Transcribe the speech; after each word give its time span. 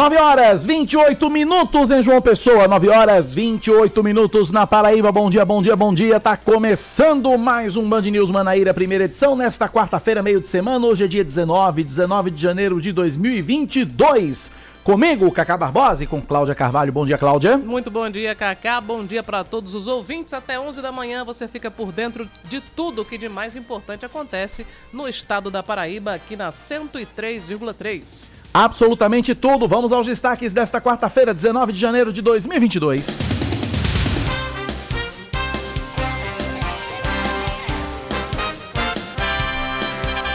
9 0.00 0.16
horas 0.16 0.64
28 0.64 1.28
minutos 1.28 1.90
em 1.90 2.00
João 2.00 2.22
Pessoa, 2.22 2.66
9 2.66 2.88
horas 2.88 3.34
28 3.34 4.02
minutos 4.02 4.50
na 4.50 4.66
Paraíba. 4.66 5.12
Bom 5.12 5.28
dia, 5.28 5.44
bom 5.44 5.60
dia, 5.60 5.76
bom 5.76 5.92
dia. 5.92 6.18
Tá 6.18 6.38
começando 6.38 7.36
mais 7.36 7.76
um 7.76 7.86
Band 7.86 8.00
News 8.00 8.30
Manaíra, 8.30 8.72
primeira 8.72 9.04
edição, 9.04 9.36
nesta 9.36 9.68
quarta-feira, 9.68 10.22
meio 10.22 10.40
de 10.40 10.48
semana. 10.48 10.86
Hoje 10.86 11.04
é 11.04 11.06
dia 11.06 11.22
19, 11.22 11.84
19 11.84 12.30
de 12.30 12.40
janeiro 12.40 12.80
de 12.80 12.92
2022. 12.92 14.50
Comigo, 14.82 15.30
Cacá 15.30 15.56
Barbosa 15.56 16.04
e 16.04 16.06
com 16.06 16.20
Cláudia 16.20 16.54
Carvalho. 16.54 16.92
Bom 16.92 17.04
dia, 17.04 17.18
Cláudia. 17.18 17.58
Muito 17.58 17.90
bom 17.90 18.08
dia, 18.08 18.34
Cacá. 18.34 18.80
Bom 18.80 19.04
dia 19.04 19.22
para 19.22 19.44
todos 19.44 19.74
os 19.74 19.86
ouvintes. 19.86 20.32
Até 20.32 20.58
11 20.58 20.80
da 20.80 20.90
manhã 20.90 21.24
você 21.24 21.46
fica 21.46 21.70
por 21.70 21.92
dentro 21.92 22.28
de 22.44 22.60
tudo 22.60 23.02
o 23.02 23.04
que 23.04 23.18
de 23.18 23.28
mais 23.28 23.56
importante 23.56 24.06
acontece 24.06 24.66
no 24.92 25.06
estado 25.06 25.50
da 25.50 25.62
Paraíba, 25.62 26.14
aqui 26.14 26.36
na 26.36 26.50
103,3 26.50 28.30
absolutamente 28.52 29.34
tudo. 29.34 29.66
Vamos 29.68 29.92
aos 29.92 30.06
destaques 30.06 30.52
desta 30.52 30.80
quarta-feira, 30.80 31.32
19 31.32 31.72
de 31.72 31.78
janeiro 31.78 32.12
de 32.12 32.20
2022. 32.20 33.49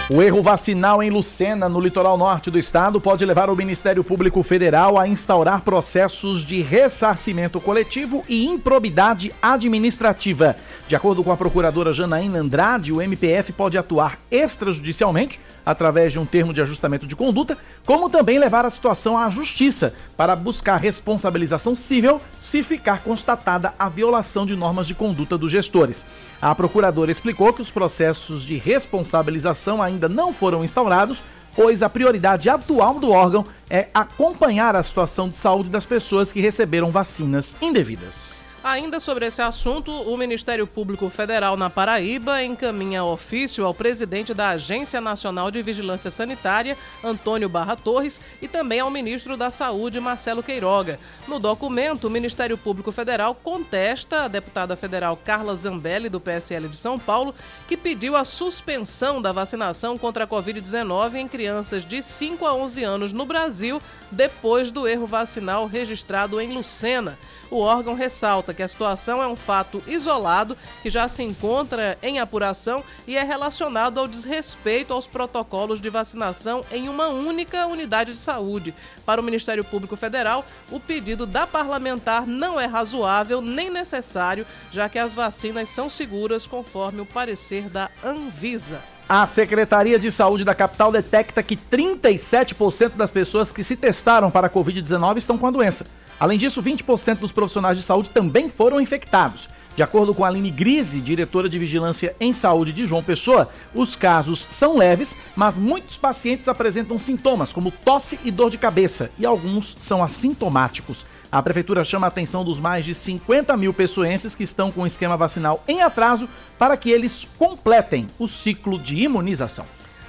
O 0.07 0.21
erro 0.21 0.39
vacinal 0.39 1.01
em 1.01 1.09
Lucena, 1.09 1.67
no 1.67 1.79
litoral 1.79 2.15
norte 2.15 2.51
do 2.51 2.59
estado, 2.59 3.01
pode 3.01 3.25
levar 3.25 3.49
o 3.49 3.55
Ministério 3.55 4.03
Público 4.03 4.43
Federal 4.43 4.99
a 4.99 5.07
instaurar 5.07 5.61
processos 5.61 6.45
de 6.45 6.61
ressarcimento 6.61 7.59
coletivo 7.59 8.23
e 8.29 8.45
improbidade 8.45 9.33
administrativa. 9.41 10.57
De 10.87 10.95
acordo 10.95 11.23
com 11.23 11.31
a 11.31 11.37
procuradora 11.37 11.91
Janaína 11.91 12.37
Andrade, 12.37 12.93
o 12.93 13.01
MPF 13.01 13.51
pode 13.53 13.79
atuar 13.79 14.19
extrajudicialmente 14.29 15.39
através 15.65 16.13
de 16.13 16.19
um 16.19 16.25
termo 16.25 16.53
de 16.53 16.61
ajustamento 16.61 17.07
de 17.07 17.15
conduta, 17.15 17.57
como 17.85 18.09
também 18.09 18.37
levar 18.37 18.65
a 18.65 18.69
situação 18.69 19.17
à 19.17 19.29
justiça 19.29 19.93
para 20.15 20.35
buscar 20.35 20.77
responsabilização 20.77 21.75
civil 21.75 22.21
se 22.43 22.61
ficar 22.61 23.01
constatada 23.01 23.73
a 23.79 23.89
violação 23.89 24.45
de 24.45 24.55
normas 24.55 24.85
de 24.85 24.93
conduta 24.93 25.37
dos 25.37 25.51
gestores. 25.51 26.05
A 26.41 26.53
procuradora 26.53 27.11
explicou 27.11 27.51
que 27.51 27.61
os 27.61 27.71
processos 27.71 28.43
de 28.43 28.57
responsabilização 28.57 29.81
ainda 29.81 30.07
não 30.07 30.33
foram 30.33 30.63
instaurados, 30.63 31.23
pois 31.55 31.81
a 31.81 31.89
prioridade 31.89 32.49
atual 32.49 32.99
do 32.99 33.09
órgão 33.09 33.45
é 33.69 33.87
acompanhar 33.93 34.75
a 34.75 34.83
situação 34.83 35.27
de 35.27 35.37
saúde 35.37 35.69
das 35.69 35.85
pessoas 35.85 36.31
que 36.31 36.41
receberam 36.41 36.91
vacinas 36.91 37.55
indevidas. 37.61 38.44
Ainda 38.65 38.99
sobre 38.99 39.27
esse 39.27 39.43
assunto, 39.43 39.91
o 39.91 40.17
Ministério 40.17 40.65
Público 40.65 41.07
Federal 41.07 41.55
na 41.55 41.69
Paraíba 41.69 42.43
encaminha 42.43 43.03
ofício 43.03 43.63
ao 43.63 43.75
presidente 43.75 44.33
da 44.33 44.49
Agência 44.49 44.99
Nacional 44.99 45.51
de 45.51 45.61
Vigilância 45.61 46.09
Sanitária, 46.09 46.75
Antônio 47.03 47.47
Barra 47.47 47.75
Torres, 47.75 48.19
e 48.41 48.47
também 48.47 48.79
ao 48.79 48.89
ministro 48.89 49.37
da 49.37 49.51
Saúde, 49.51 49.99
Marcelo 49.99 50.41
Queiroga. 50.41 50.99
No 51.27 51.37
documento, 51.37 52.07
o 52.07 52.09
Ministério 52.09 52.57
Público 52.57 52.91
Federal 52.91 53.35
contesta 53.35 54.23
a 54.23 54.27
deputada 54.27 54.75
federal 54.75 55.15
Carla 55.15 55.55
Zambelli, 55.55 56.09
do 56.09 56.19
PSL 56.19 56.67
de 56.67 56.75
São 56.75 56.97
Paulo, 56.97 57.35
que 57.67 57.77
pediu 57.77 58.15
a 58.15 58.25
suspensão 58.25 59.21
da 59.21 59.31
vacinação 59.31 59.95
contra 59.95 60.23
a 60.23 60.27
Covid-19 60.27 61.17
em 61.17 61.27
crianças 61.27 61.85
de 61.85 62.01
5 62.01 62.43
a 62.47 62.55
11 62.55 62.83
anos 62.83 63.13
no 63.13 63.27
Brasil, 63.27 63.79
depois 64.09 64.71
do 64.71 64.87
erro 64.87 65.05
vacinal 65.05 65.67
registrado 65.67 66.41
em 66.41 66.51
Lucena. 66.51 67.15
O 67.49 67.59
órgão 67.59 67.93
ressalta 67.93 68.53
que 68.53 68.63
a 68.63 68.67
situação 68.67 69.21
é 69.21 69.27
um 69.27 69.35
fato 69.35 69.83
isolado 69.87 70.57
que 70.81 70.89
já 70.89 71.07
se 71.07 71.21
encontra 71.23 71.97
em 72.01 72.19
apuração 72.19 72.83
e 73.05 73.15
é 73.15 73.23
relacionado 73.23 73.99
ao 73.99 74.07
desrespeito 74.07 74.93
aos 74.93 75.07
protocolos 75.07 75.79
de 75.79 75.89
vacinação 75.89 76.65
em 76.71 76.89
uma 76.89 77.07
única 77.07 77.67
unidade 77.67 78.13
de 78.13 78.17
saúde. 78.17 78.73
Para 79.05 79.21
o 79.21 79.23
Ministério 79.23 79.63
Público 79.63 79.95
Federal, 79.95 80.45
o 80.71 80.79
pedido 80.79 81.25
da 81.25 81.45
parlamentar 81.45 82.25
não 82.25 82.59
é 82.59 82.65
razoável 82.65 83.41
nem 83.41 83.69
necessário, 83.69 84.45
já 84.71 84.89
que 84.89 84.97
as 84.97 85.13
vacinas 85.13 85.69
são 85.69 85.89
seguras 85.89 86.47
conforme 86.47 87.01
o 87.01 87.05
parecer 87.05 87.69
da 87.69 87.89
Anvisa. 88.03 88.81
A 89.07 89.27
Secretaria 89.27 89.99
de 89.99 90.11
Saúde 90.11 90.43
da 90.43 90.55
capital 90.55 90.91
detecta 90.91 91.43
que 91.43 91.55
37% 91.55 92.95
das 92.95 93.11
pessoas 93.11 93.51
que 93.51 93.63
se 93.63 93.75
testaram 93.75 94.31
para 94.31 94.47
a 94.47 94.49
Covid-19 94.49 95.17
estão 95.17 95.37
com 95.37 95.45
a 95.45 95.51
doença. 95.51 95.85
Além 96.19 96.37
disso, 96.37 96.63
20% 96.63 97.19
dos 97.19 97.31
profissionais 97.31 97.77
de 97.77 97.83
saúde 97.83 98.09
também 98.09 98.49
foram 98.49 98.79
infectados. 98.79 99.49
De 99.75 99.83
acordo 99.83 100.15
com 100.15 100.23
Aline 100.23 100.49
Grise, 100.49 101.01
diretora 101.01 101.49
de 101.49 101.59
Vigilância 101.59 102.15
em 102.17 102.31
Saúde 102.31 102.71
de 102.71 102.85
João 102.85 103.03
Pessoa, 103.03 103.49
os 103.73 103.93
casos 103.93 104.47
são 104.49 104.77
leves, 104.77 105.17
mas 105.35 105.59
muitos 105.59 105.97
pacientes 105.97 106.47
apresentam 106.47 106.97
sintomas 106.97 107.51
como 107.51 107.71
tosse 107.71 108.17
e 108.23 108.31
dor 108.31 108.49
de 108.49 108.57
cabeça, 108.57 109.11
e 109.19 109.25
alguns 109.25 109.75
são 109.81 110.01
assintomáticos. 110.01 111.05
A 111.29 111.43
prefeitura 111.43 111.83
chama 111.83 112.07
a 112.07 112.09
atenção 112.09 112.45
dos 112.45 112.57
mais 112.57 112.85
de 112.85 112.93
50 112.93 113.57
mil 113.57 113.73
pessoenses 113.73 114.33
que 114.33 114.43
estão 114.43 114.71
com 114.71 114.83
o 114.83 114.87
esquema 114.87 115.17
vacinal 115.17 115.61
em 115.67 115.81
atraso 115.81 116.29
para 116.57 116.77
que 116.77 116.89
eles 116.89 117.27
completem 117.37 118.07
o 118.17 118.29
ciclo 118.29 118.79
de 118.79 119.03
imunização. 119.03 119.65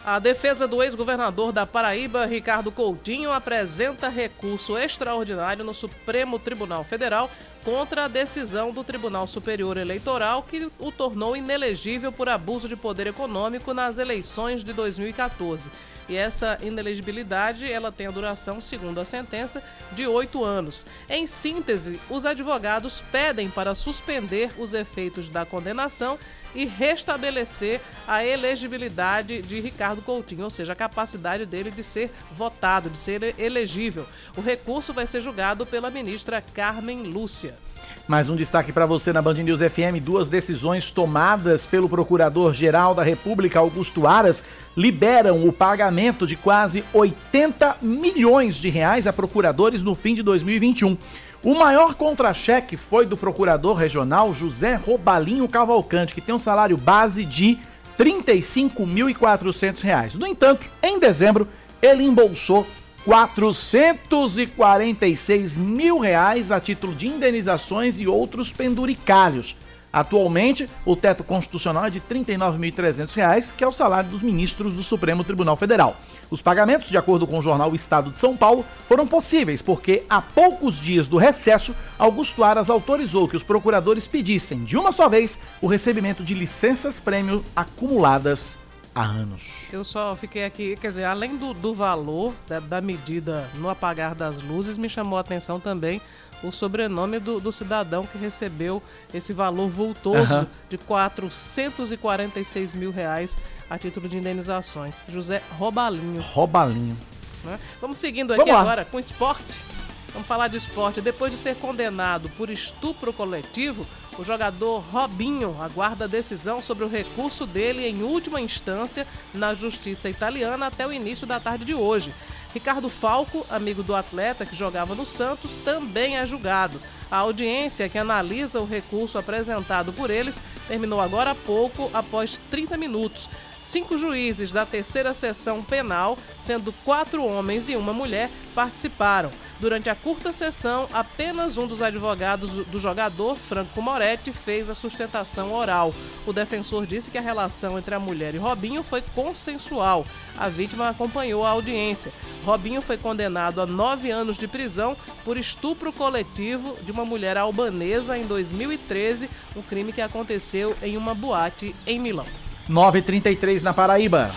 A 0.06 0.20
defesa 0.20 0.68
do 0.68 0.84
ex-governador 0.84 1.50
da 1.50 1.66
Paraíba, 1.66 2.26
Ricardo 2.26 2.70
Coutinho, 2.70 3.32
apresenta 3.32 4.08
recurso 4.08 4.78
extraordinário 4.78 5.64
no 5.64 5.74
Supremo 5.74 6.38
Tribunal 6.38 6.84
Federal 6.84 7.28
contra 7.64 8.04
a 8.04 8.08
decisão 8.08 8.70
do 8.70 8.84
Tribunal 8.84 9.26
Superior 9.26 9.76
Eleitoral 9.76 10.44
que 10.44 10.70
o 10.78 10.92
tornou 10.92 11.36
inelegível 11.36 12.12
por 12.12 12.28
abuso 12.28 12.68
de 12.68 12.76
poder 12.76 13.08
econômico 13.08 13.74
nas 13.74 13.98
eleições 13.98 14.62
de 14.62 14.72
2014. 14.72 15.72
E 16.08 16.16
essa 16.16 16.58
inelegibilidade 16.62 17.70
ela 17.70 17.90
tem 17.90 18.06
a 18.06 18.10
duração, 18.10 18.60
segundo 18.60 19.00
a 19.00 19.04
sentença, 19.04 19.62
de 19.92 20.06
oito 20.06 20.44
anos. 20.44 20.86
Em 21.08 21.26
síntese, 21.26 22.00
os 22.08 22.24
advogados 22.24 23.02
pedem 23.10 23.50
para 23.50 23.74
suspender 23.74 24.52
os 24.58 24.72
efeitos 24.72 25.28
da 25.28 25.44
condenação 25.44 26.18
e 26.54 26.64
restabelecer 26.64 27.80
a 28.06 28.24
elegibilidade 28.24 29.42
de 29.42 29.60
Ricardo 29.60 30.00
Coutinho, 30.00 30.44
ou 30.44 30.50
seja, 30.50 30.72
a 30.72 30.76
capacidade 30.76 31.44
dele 31.44 31.70
de 31.70 31.82
ser 31.82 32.10
votado, 32.30 32.88
de 32.88 32.98
ser 32.98 33.34
elegível. 33.38 34.06
O 34.36 34.40
recurso 34.40 34.92
vai 34.92 35.06
ser 35.06 35.20
julgado 35.20 35.66
pela 35.66 35.90
ministra 35.90 36.40
Carmen 36.40 37.02
Lúcia. 37.02 37.65
Mais 38.08 38.30
um 38.30 38.36
destaque 38.36 38.72
para 38.72 38.86
você 38.86 39.12
na 39.12 39.20
Band 39.20 39.34
News 39.34 39.60
FM: 39.60 40.00
duas 40.00 40.28
decisões 40.28 40.90
tomadas 40.90 41.66
pelo 41.66 41.88
Procurador-Geral 41.88 42.94
da 42.94 43.02
República, 43.02 43.58
Augusto 43.58 44.06
Aras, 44.06 44.44
liberam 44.76 45.46
o 45.46 45.52
pagamento 45.52 46.26
de 46.26 46.36
quase 46.36 46.84
80 46.92 47.78
milhões 47.82 48.54
de 48.54 48.68
reais 48.68 49.06
a 49.06 49.12
procuradores 49.12 49.82
no 49.82 49.94
fim 49.94 50.14
de 50.14 50.22
2021. 50.22 50.96
O 51.42 51.54
maior 51.54 51.94
contra-cheque 51.94 52.76
foi 52.76 53.06
do 53.06 53.16
procurador 53.16 53.76
regional 53.76 54.34
José 54.34 54.74
Robalinho 54.74 55.48
Cavalcante, 55.48 56.14
que 56.14 56.20
tem 56.20 56.34
um 56.34 56.38
salário 56.38 56.76
base 56.76 57.24
de 57.24 57.58
R$ 57.98 58.04
35.400. 58.04 60.14
No 60.14 60.26
entanto, 60.26 60.66
em 60.82 60.98
dezembro, 60.98 61.48
ele 61.80 62.04
embolsou 62.04 62.66
446 63.06 65.56
mil 65.56 65.98
reais 66.00 66.50
a 66.50 66.58
título 66.58 66.92
de 66.92 67.06
indenizações 67.06 68.00
e 68.00 68.08
outros 68.08 68.52
penduricários. 68.52 69.56
Atualmente, 69.92 70.68
o 70.84 70.96
teto 70.96 71.22
constitucional 71.22 71.84
é 71.84 71.90
de 71.90 72.00
R$ 72.00 72.16
39.300, 72.16 73.52
que 73.56 73.62
é 73.62 73.66
o 73.66 73.70
salário 73.70 74.10
dos 74.10 74.22
ministros 74.22 74.74
do 74.74 74.82
Supremo 74.82 75.22
Tribunal 75.22 75.56
Federal. 75.56 75.96
Os 76.28 76.42
pagamentos, 76.42 76.88
de 76.88 76.98
acordo 76.98 77.28
com 77.28 77.38
o 77.38 77.42
jornal 77.42 77.72
Estado 77.76 78.10
de 78.10 78.18
São 78.18 78.36
Paulo, 78.36 78.64
foram 78.88 79.06
possíveis 79.06 79.62
porque, 79.62 80.02
há 80.10 80.20
poucos 80.20 80.76
dias 80.76 81.06
do 81.06 81.16
recesso, 81.16 81.76
Augusto 81.96 82.42
Aras 82.42 82.68
autorizou 82.68 83.28
que 83.28 83.36
os 83.36 83.44
procuradores 83.44 84.08
pedissem, 84.08 84.64
de 84.64 84.76
uma 84.76 84.90
só 84.90 85.08
vez, 85.08 85.38
o 85.62 85.68
recebimento 85.68 86.24
de 86.24 86.34
licenças-prêmio 86.34 87.44
acumuladas 87.54 88.65
há 88.96 89.04
anos. 89.04 89.42
Eu 89.70 89.84
só 89.84 90.16
fiquei 90.16 90.46
aqui, 90.46 90.74
quer 90.76 90.88
dizer, 90.88 91.04
além 91.04 91.36
do, 91.36 91.52
do 91.52 91.74
valor 91.74 92.32
da, 92.48 92.58
da 92.58 92.80
medida 92.80 93.48
no 93.54 93.68
apagar 93.68 94.14
das 94.14 94.40
luzes, 94.40 94.78
me 94.78 94.88
chamou 94.88 95.18
a 95.18 95.20
atenção 95.20 95.60
também 95.60 96.00
o 96.42 96.50
sobrenome 96.50 97.18
do, 97.18 97.38
do 97.40 97.52
cidadão 97.52 98.06
que 98.06 98.16
recebeu 98.18 98.82
esse 99.12 99.32
valor 99.32 99.68
vultoso 99.68 100.34
uhum. 100.34 100.46
de 100.68 100.78
446 100.78 102.72
mil 102.72 102.90
reais 102.90 103.38
a 103.68 103.78
título 103.78 104.08
de 104.08 104.16
indenizações. 104.16 105.02
José 105.08 105.42
Robalinho. 105.58 106.22
Robalinho. 106.22 106.96
Né? 107.44 107.58
Vamos 107.80 107.98
seguindo 107.98 108.32
aqui 108.32 108.44
Vamos 108.44 108.60
agora 108.60 108.84
com 108.84 108.98
esporte. 108.98 109.64
Vamos 110.12 110.26
falar 110.28 110.48
de 110.48 110.56
esporte. 110.56 111.00
Depois 111.00 111.30
de 111.30 111.38
ser 111.38 111.56
condenado 111.56 112.30
por 112.30 112.48
estupro 112.48 113.12
coletivo, 113.12 113.86
o 114.18 114.24
jogador 114.24 114.80
Robinho 114.90 115.56
aguarda 115.60 116.08
decisão 116.08 116.62
sobre 116.62 116.84
o 116.84 116.88
recurso 116.88 117.46
dele 117.46 117.86
em 117.86 118.02
última 118.02 118.40
instância 118.40 119.06
na 119.34 119.54
justiça 119.54 120.08
italiana 120.08 120.66
até 120.66 120.86
o 120.86 120.92
início 120.92 121.26
da 121.26 121.38
tarde 121.38 121.64
de 121.64 121.74
hoje. 121.74 122.14
Ricardo 122.54 122.88
Falco, 122.88 123.44
amigo 123.50 123.82
do 123.82 123.94
atleta 123.94 124.46
que 124.46 124.56
jogava 124.56 124.94
no 124.94 125.04
Santos, 125.04 125.56
também 125.56 126.16
é 126.16 126.24
julgado. 126.24 126.80
A 127.10 127.18
audiência 127.18 127.88
que 127.88 127.98
analisa 127.98 128.60
o 128.60 128.66
recurso 128.66 129.18
apresentado 129.18 129.92
por 129.92 130.10
eles 130.10 130.42
terminou 130.66 131.00
agora 131.00 131.32
há 131.32 131.34
pouco, 131.34 131.90
após 131.92 132.40
30 132.50 132.78
minutos. 132.78 133.28
Cinco 133.60 133.96
juízes 133.96 134.50
da 134.50 134.66
terceira 134.66 135.14
sessão 135.14 135.62
penal, 135.62 136.18
sendo 136.38 136.72
quatro 136.84 137.24
homens 137.24 137.68
e 137.68 137.76
uma 137.76 137.92
mulher, 137.92 138.30
participaram. 138.54 139.30
Durante 139.58 139.88
a 139.88 139.94
curta 139.94 140.32
sessão, 140.32 140.86
apenas 140.92 141.56
um 141.56 141.66
dos 141.66 141.80
advogados 141.80 142.50
do 142.66 142.78
jogador, 142.78 143.36
Franco 143.36 143.80
Moretti, 143.80 144.32
fez 144.32 144.68
a 144.68 144.74
sustentação 144.74 145.52
oral. 145.52 145.94
O 146.26 146.32
defensor 146.32 146.86
disse 146.86 147.10
que 147.10 147.18
a 147.18 147.22
relação 147.22 147.78
entre 147.78 147.94
a 147.94 147.98
mulher 147.98 148.34
e 148.34 148.38
Robinho 148.38 148.82
foi 148.82 149.00
consensual. 149.00 150.04
A 150.36 150.48
vítima 150.48 150.88
acompanhou 150.88 151.44
a 151.44 151.50
audiência. 151.50 152.12
Robinho 152.44 152.82
foi 152.82 152.98
condenado 152.98 153.60
a 153.60 153.66
nove 153.66 154.10
anos 154.10 154.36
de 154.36 154.46
prisão 154.46 154.96
por 155.24 155.36
estupro 155.36 155.92
coletivo 155.92 156.76
de 156.82 156.92
uma 156.92 157.04
mulher 157.04 157.36
albanesa 157.36 158.16
em 158.18 158.26
2013, 158.26 159.28
um 159.56 159.62
crime 159.62 159.92
que 159.92 160.02
aconteceu 160.02 160.76
em 160.82 160.96
uma 160.96 161.14
boate 161.14 161.74
em 161.86 161.98
Milão. 161.98 162.45
9h33 162.68 163.62
na 163.62 163.72
Paraíba. 163.72 164.30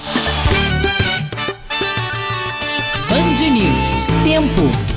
Band 3.09 3.49
News. 3.49 4.07
Tempo. 4.23 4.89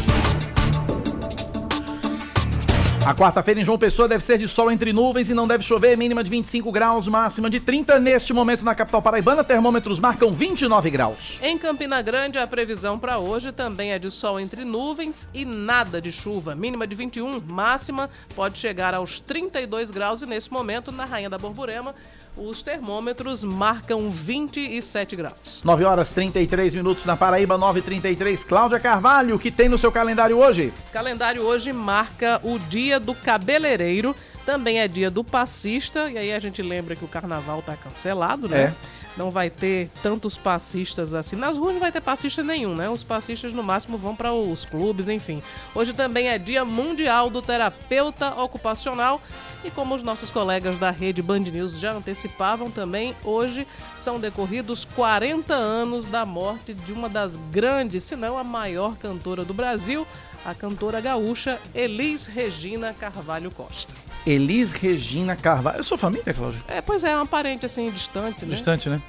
A 3.06 3.12
quarta-feira 3.12 3.60
em 3.60 3.64
João 3.64 3.78
Pessoa 3.78 4.06
deve 4.06 4.22
ser 4.22 4.38
de 4.38 4.46
sol 4.46 4.70
entre 4.70 4.92
nuvens 4.92 5.28
e 5.28 5.34
não 5.34 5.48
deve 5.48 5.64
chover, 5.64 5.96
mínima 5.96 6.22
de 6.22 6.30
25 6.30 6.70
graus, 6.70 7.08
máxima 7.08 7.50
de 7.50 7.58
30. 7.58 7.98
Neste 7.98 8.32
momento 8.32 8.62
na 8.62 8.76
capital 8.76 9.02
paraibana, 9.02 9.42
termômetros 9.42 9.98
marcam 9.98 10.30
29 10.30 10.88
graus. 10.88 11.40
Em 11.42 11.58
Campina 11.58 12.00
Grande, 12.00 12.38
a 12.38 12.46
previsão 12.46 12.96
para 12.96 13.18
hoje 13.18 13.50
também 13.50 13.90
é 13.90 13.98
de 13.98 14.08
sol 14.08 14.38
entre 14.38 14.64
nuvens 14.64 15.28
e 15.34 15.44
nada 15.44 16.00
de 16.00 16.12
chuva, 16.12 16.54
mínima 16.54 16.86
de 16.86 16.94
21, 16.94 17.40
máxima 17.40 18.08
pode 18.36 18.58
chegar 18.58 18.94
aos 18.94 19.18
32 19.18 19.90
graus 19.90 20.22
e 20.22 20.26
nesse 20.26 20.52
momento 20.52 20.92
na 20.92 21.04
Rainha 21.04 21.28
da 21.28 21.38
Borborema 21.38 21.92
os 22.36 22.62
termômetros 22.62 23.44
marcam 23.44 24.08
27 24.08 25.16
graus. 25.16 25.60
9 25.64 25.84
horas 25.84 26.10
33 26.10 26.74
minutos 26.74 27.04
na 27.04 27.16
Paraíba, 27.16 27.58
9h33. 27.58 28.44
Cláudia 28.46 28.80
Carvalho, 28.80 29.36
o 29.36 29.38
que 29.38 29.50
tem 29.50 29.68
no 29.68 29.78
seu 29.78 29.92
calendário 29.92 30.38
hoje? 30.38 30.72
O 30.88 30.92
calendário 30.92 31.42
hoje 31.42 31.72
marca 31.72 32.40
o 32.42 32.58
dia 32.58 32.98
do 32.98 33.14
cabeleireiro, 33.14 34.16
também 34.46 34.80
é 34.80 34.88
dia 34.88 35.10
do 35.10 35.22
passista, 35.22 36.10
e 36.10 36.18
aí 36.18 36.32
a 36.32 36.38
gente 36.38 36.62
lembra 36.62 36.96
que 36.96 37.04
o 37.04 37.08
carnaval 37.08 37.60
está 37.60 37.76
cancelado, 37.76 38.48
né? 38.48 38.62
É. 38.62 38.74
Não 39.16 39.30
vai 39.30 39.50
ter 39.50 39.90
tantos 40.02 40.36
passistas 40.36 41.14
assim. 41.14 41.36
Nas 41.36 41.56
ruas 41.56 41.74
não 41.74 41.80
vai 41.80 41.92
ter 41.92 42.00
passista 42.00 42.42
nenhum, 42.42 42.74
né? 42.74 42.88
Os 42.88 43.04
passistas 43.04 43.52
no 43.52 43.62
máximo 43.62 43.98
vão 43.98 44.16
para 44.16 44.32
os 44.32 44.64
clubes, 44.64 45.08
enfim. 45.08 45.42
Hoje 45.74 45.92
também 45.92 46.28
é 46.28 46.38
Dia 46.38 46.64
Mundial 46.64 47.28
do 47.28 47.42
Terapeuta 47.42 48.40
Ocupacional 48.40 49.20
e 49.64 49.70
como 49.70 49.94
os 49.94 50.02
nossos 50.02 50.30
colegas 50.30 50.76
da 50.76 50.90
rede 50.90 51.22
Band 51.22 51.40
News 51.40 51.78
já 51.78 51.92
antecipavam 51.92 52.70
também, 52.70 53.14
hoje 53.22 53.66
são 53.96 54.18
decorridos 54.18 54.84
40 54.84 55.54
anos 55.54 56.06
da 56.06 56.26
morte 56.26 56.74
de 56.74 56.92
uma 56.92 57.08
das 57.08 57.36
grandes, 57.36 58.02
se 58.02 58.16
não 58.16 58.36
a 58.36 58.42
maior 58.42 58.96
cantora 58.96 59.44
do 59.44 59.54
Brasil, 59.54 60.06
a 60.44 60.52
cantora 60.52 61.00
gaúcha 61.00 61.60
Elis 61.74 62.26
Regina 62.26 62.92
Carvalho 62.92 63.52
Costa. 63.52 63.94
Elis 64.26 64.72
Regina 64.72 65.34
Carvalho. 65.34 65.80
É 65.80 65.82
sua 65.82 65.98
família, 65.98 66.32
Cláudio? 66.32 66.62
É, 66.68 66.80
pois 66.80 67.04
é, 67.04 67.10
é 67.10 67.16
uma 67.16 67.26
parente 67.26 67.66
assim, 67.66 67.90
distante, 67.90 68.44
né? 68.44 68.54
Distante, 68.54 68.88
né? 68.88 69.02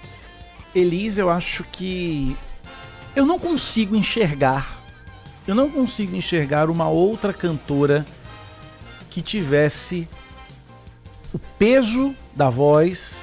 Elis, 0.74 1.18
eu 1.18 1.30
acho 1.30 1.64
que. 1.66 2.36
Eu 3.16 3.26
não 3.26 3.38
consigo 3.38 3.96
enxergar. 3.96 4.82
Eu 5.48 5.54
não 5.54 5.70
consigo 5.70 6.16
enxergar 6.16 6.70
uma 6.70 6.88
outra 6.88 7.34
cantora 7.34 8.06
que 9.10 9.22
tivesse 9.22 10.08
o 11.34 11.40
peso 11.60 12.16
da 12.36 12.50
voz 12.50 13.18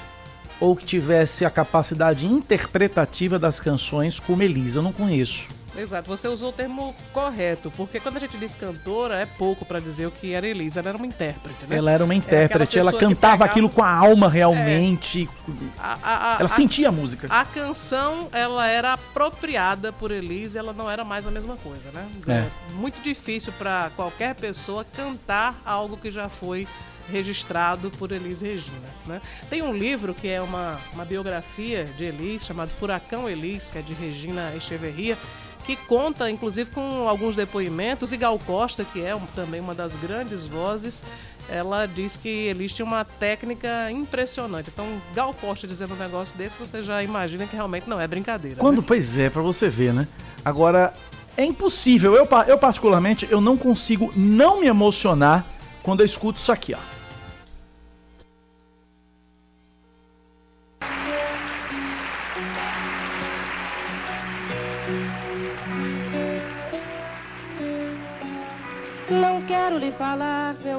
ou 0.61 0.77
que 0.77 0.85
tivesse 0.85 1.45
a 1.45 1.51
capacidade 1.51 2.27
interpretativa 2.27 3.39
das 3.39 3.59
canções 3.59 4.21
como 4.21 4.43
Elisa. 4.43 4.79
Eu 4.79 4.83
não 4.83 4.93
conheço. 4.93 5.49
Exato, 5.81 6.09
você 6.09 6.29
usou 6.29 6.51
o 6.51 6.53
termo 6.53 6.95
correto, 7.13 7.71
porque 7.77 7.99
quando 7.99 8.19
a 8.19 8.21
gente 8.21 8.37
diz 8.37 8.55
cantora, 8.55 9.19
é 9.19 9.27
pouco 9.27 9.65
para 9.65 9.81
dizer 9.81 10.07
o 10.07 10.11
que 10.11 10.33
era 10.33 10.47
Elisa, 10.47 10.81
ela 10.81 10.91
era 10.91 10.99
uma 10.99 11.07
intérprete, 11.07 11.67
né? 11.67 11.77
Ela 11.77 11.91
era 11.91 12.05
uma 12.05 12.15
intérprete, 12.15 12.79
ela 12.79 12.93
cantava 12.93 13.33
pegava... 13.33 13.45
aquilo 13.45 13.71
com 13.71 13.83
a 13.83 13.91
alma 13.91 14.29
realmente. 14.29 15.29
É, 15.49 15.53
a, 15.79 15.99
a, 16.03 16.37
a, 16.37 16.41
ela 16.41 16.49
sentia 16.49 16.89
a 16.89 16.93
música. 16.93 17.29
A 17.31 17.45
canção, 17.45 18.29
ela 18.33 18.67
era 18.67 18.93
apropriada 18.93 19.93
por 19.93 20.11
Elisa, 20.11 20.59
ela 20.59 20.73
não 20.73 20.91
era 20.91 21.05
mais 21.05 21.27
a 21.27 21.31
mesma 21.31 21.57
coisa, 21.57 21.91
né? 21.93 22.07
É, 22.29 22.33
é 22.33 22.51
muito 22.75 23.01
difícil 23.03 23.53
para 23.59 23.91
qualquer 23.97 24.35
pessoa 24.35 24.85
cantar 24.85 25.61
algo 25.65 25.97
que 25.97 26.13
já 26.13 26.29
foi 26.29 26.67
registrado 27.11 27.91
por 27.91 28.13
Elis 28.13 28.41
Regina. 28.41 28.89
Né? 29.07 29.21
Tem 29.49 29.63
um 29.63 29.77
livro 29.77 30.15
que 30.15 30.29
é 30.29 30.41
uma, 30.41 30.79
uma 30.93 31.05
biografia 31.05 31.85
de 31.97 32.05
Elis, 32.05 32.47
chamado 32.47 32.71
Furacão 32.71 33.29
Elis, 33.29 33.69
que 33.69 33.79
é 33.79 33.83
de 33.83 33.93
Regina 33.93 34.55
Echeverria, 34.57 35.19
que 35.65 35.77
conta, 35.77 36.31
inclusive, 36.31 36.71
com 36.71 37.09
alguns 37.09 37.37
depoimentos. 37.37 38.13
E 38.13 38.17
Gal 38.17 38.39
Costa, 38.39 38.85
que 38.85 39.03
é 39.03 39.19
também 39.35 39.61
uma 39.61 39.75
das 39.75 39.95
grandes 39.97 40.45
vozes, 40.45 41.05
ela 41.49 41.87
diz 41.87 42.17
que 42.17 42.29
Elis 42.29 42.75
tinha 42.75 42.87
uma 42.87 43.05
técnica 43.05 43.91
impressionante. 43.91 44.71
Então, 44.73 44.87
Gal 45.15 45.35
Costa 45.35 45.67
dizendo 45.67 45.95
um 45.95 45.99
negócio 45.99 46.37
desse, 46.37 46.59
você 46.59 46.83
já 46.83 47.03
imagina 47.03 47.47
que 47.47 47.57
realmente 47.57 47.89
não 47.89 48.01
é 48.01 48.07
brincadeira. 48.07 48.57
Quando, 48.57 48.79
né? 48.79 48.85
pois 48.87 49.19
é, 49.19 49.29
para 49.29 49.43
você 49.43 49.69
ver, 49.69 49.93
né? 49.93 50.07
Agora, 50.45 50.93
é 51.37 51.45
impossível. 51.45 52.15
Eu, 52.15 52.29
eu, 52.47 52.59
particularmente, 52.59 53.27
eu 53.31 53.41
não 53.41 53.57
consigo 53.57 54.13
não 54.17 54.61
me 54.61 54.67
emocionar 54.67 55.45
quando 55.83 56.01
eu 56.01 56.07
escuto 56.07 56.39
isso 56.39 56.53
aqui, 56.53 56.75
ó. 56.75 57.00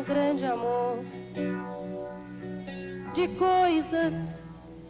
Meu 0.01 0.03
grande 0.03 0.45
amor, 0.45 0.99
de 3.13 3.27
coisas 3.29 4.43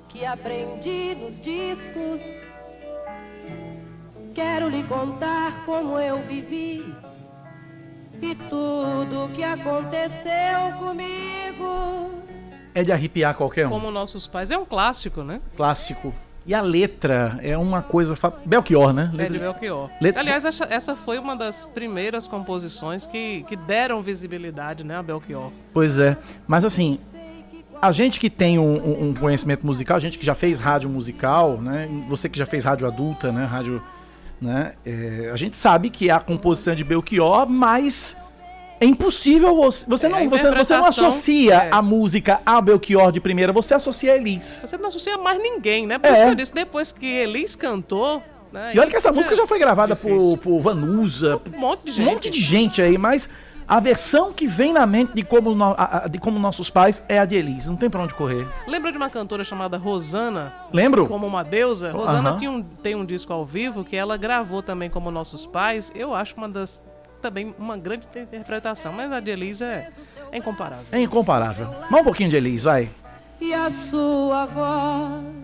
que 0.07 0.25
aprendi 0.25 1.15
nos 1.15 1.39
discos. 1.39 2.21
Quero 4.33 4.69
lhe 4.69 4.83
contar 4.83 5.65
como 5.65 5.99
eu 5.99 6.25
vivi 6.25 6.95
e 8.21 8.35
tudo 8.49 9.33
que 9.33 9.43
aconteceu 9.43 10.77
comigo. 10.79 12.11
É 12.73 12.83
de 12.83 12.93
arrepiar 12.93 13.35
qualquer 13.35 13.67
um. 13.67 13.69
Como 13.69 13.91
nossos 13.91 14.25
pais. 14.27 14.49
É 14.49 14.57
um 14.57 14.65
clássico, 14.65 15.23
né? 15.23 15.41
Clássico. 15.57 16.13
E 16.45 16.55
a 16.55 16.61
letra 16.61 17.39
é 17.43 17.55
uma 17.55 17.81
coisa. 17.81 18.15
Fa... 18.15 18.33
Belchior, 18.43 18.91
né? 18.93 19.11
Letra... 19.13 19.25
É 19.25 19.29
de 19.29 19.39
Belchior. 19.39 19.89
Letra... 20.01 20.21
Aliás, 20.21 20.43
essa, 20.43 20.95
foi 20.95 21.19
uma 21.19 21.35
das 21.35 21.65
primeiras 21.65 22.27
composições 22.27 23.05
que, 23.05 23.43
que 23.43 23.55
deram 23.55 24.01
visibilidade 24.01 24.83
né, 24.83 24.97
a 24.97 25.03
Belchior. 25.03 25.51
Pois 25.71 25.99
é. 25.99 26.17
Mas 26.47 26.65
assim, 26.65 26.99
a 27.81 27.91
gente 27.91 28.19
que 28.19 28.29
tem 28.29 28.57
um, 28.57 29.09
um, 29.09 29.13
conhecimento 29.13 29.65
musical, 29.65 29.97
a 29.97 29.99
gente 29.99 30.17
que 30.17 30.25
já 30.25 30.35
fez 30.35 30.59
rádio 30.59 30.89
musical, 30.89 31.57
né? 31.57 31.89
Você 32.07 32.27
que 32.27 32.37
já 32.37 32.45
fez 32.45 32.63
rádio 32.63 32.87
adulta, 32.87 33.31
né? 33.31 33.45
Rádio. 33.45 33.81
Né? 34.39 34.73
É, 34.83 35.29
a 35.31 35.35
gente 35.35 35.55
sabe 35.55 35.91
que 35.91 36.09
a 36.09 36.19
composição 36.19 36.73
de 36.73 36.83
Belchior, 36.83 37.47
mas 37.47 38.17
é 38.81 38.85
impossível 38.85 39.55
você. 39.55 39.85
Você, 39.87 40.07
é, 40.07 40.09
não, 40.09 40.27
você, 40.27 40.51
você 40.51 40.75
não 40.75 40.85
associa 40.85 41.53
é. 41.53 41.69
a 41.71 41.83
música 41.83 42.41
a 42.43 42.59
Belchior 42.59 43.11
de 43.11 43.21
primeira, 43.21 43.53
você 43.53 43.75
associa 43.75 44.13
a 44.13 44.17
Elis. 44.17 44.61
Você 44.65 44.75
não 44.75 44.87
associa 44.87 45.19
mais 45.19 45.37
ninguém, 45.37 45.85
né? 45.85 45.99
Por 45.99 46.07
é. 46.09 46.13
isso 46.13 46.23
que 46.23 46.29
eu 46.29 46.35
disse, 46.35 46.53
depois 46.53 46.91
que 46.91 47.05
Elis 47.05 47.55
cantou. 47.55 48.23
Né, 48.51 48.71
e 48.73 48.79
olha 48.79 48.89
que 48.89 48.97
essa 48.97 49.11
música 49.11 49.35
já 49.35 49.45
foi 49.45 49.59
gravada 49.59 49.95
por, 49.95 50.37
por 50.39 50.59
Vanusa. 50.59 51.39
Um 51.55 51.59
monte 51.59 51.85
de 51.85 51.91
gente. 51.91 52.07
Um 52.07 52.11
monte 52.11 52.29
de 52.31 52.41
gente 52.41 52.81
aí, 52.81 52.97
mas 52.97 53.29
a 53.67 53.79
versão 53.79 54.33
que 54.33 54.47
vem 54.47 54.73
na 54.73 54.85
mente 54.87 55.13
de 55.13 55.23
como, 55.23 55.53
no, 55.53 55.75
de 56.09 56.19
como 56.19 56.39
nossos 56.39 56.71
pais 56.71 57.05
é 57.07 57.19
a 57.19 57.25
de 57.25 57.35
Elis. 57.35 57.67
Não 57.67 57.75
tem 57.75 57.87
pra 57.87 58.01
onde 58.01 58.15
correr. 58.15 58.47
Lembra 58.67 58.91
de 58.91 58.97
uma 58.97 59.11
cantora 59.11 59.43
chamada 59.43 59.77
Rosana? 59.77 60.51
Lembro. 60.73 61.07
Como 61.07 61.27
uma 61.27 61.43
deusa? 61.43 61.91
Rosana 61.91 62.35
tinha 62.35 62.49
um, 62.49 62.63
tem 62.63 62.95
um 62.95 63.05
disco 63.05 63.31
ao 63.31 63.45
vivo 63.45 63.85
que 63.85 63.95
ela 63.95 64.17
gravou 64.17 64.63
também 64.63 64.89
como 64.89 65.11
nossos 65.11 65.45
pais. 65.45 65.91
Eu 65.95 66.15
acho 66.15 66.35
uma 66.35 66.49
das 66.49 66.81
também 67.21 67.55
uma 67.57 67.77
grande 67.77 68.07
interpretação, 68.15 68.91
mas 68.91 69.11
a 69.11 69.19
de 69.19 69.31
Elisa 69.31 69.65
é, 69.65 69.89
é 70.31 70.37
incomparável. 70.37 70.85
É 70.91 70.99
incomparável. 70.99 71.67
Vamos 71.83 72.01
um 72.01 72.03
pouquinho 72.03 72.29
de 72.29 72.35
Elis, 72.35 72.63
vai. 72.63 72.89
E 73.39 73.53
a 73.53 73.71
sua 73.89 74.45
voz 74.45 75.41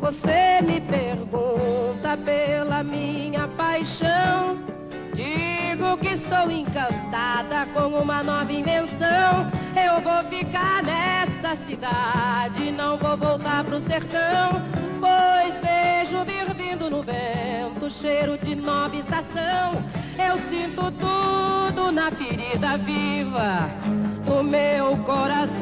Você 0.00 0.60
me 0.62 0.80
pergunta 0.80 2.16
pela 2.24 2.82
minha 2.82 3.48
paixão 3.48 3.64
paixão. 3.74 5.53
Digo 5.74 5.96
que 5.96 6.10
estou 6.10 6.48
encantada 6.52 7.66
com 7.74 7.88
uma 8.00 8.22
nova 8.22 8.52
invenção. 8.52 9.50
Eu 9.74 10.00
vou 10.00 10.22
ficar 10.30 10.84
nesta 10.84 11.56
cidade, 11.56 12.70
não 12.70 12.96
vou 12.96 13.16
voltar 13.16 13.64
pro 13.64 13.80
sertão. 13.80 14.62
Pois 15.00 15.58
vejo 15.58 16.24
vir 16.24 16.54
vindo 16.54 16.88
no 16.88 17.02
vento 17.02 17.90
cheiro 17.90 18.38
de 18.38 18.54
nova 18.54 18.94
estação. 18.94 19.82
Eu 20.16 20.38
sinto 20.38 20.92
tudo 20.92 21.90
na 21.90 22.08
ferida 22.12 22.78
viva 22.78 23.68
do 24.24 24.44
meu 24.44 24.96
coração. 24.98 25.58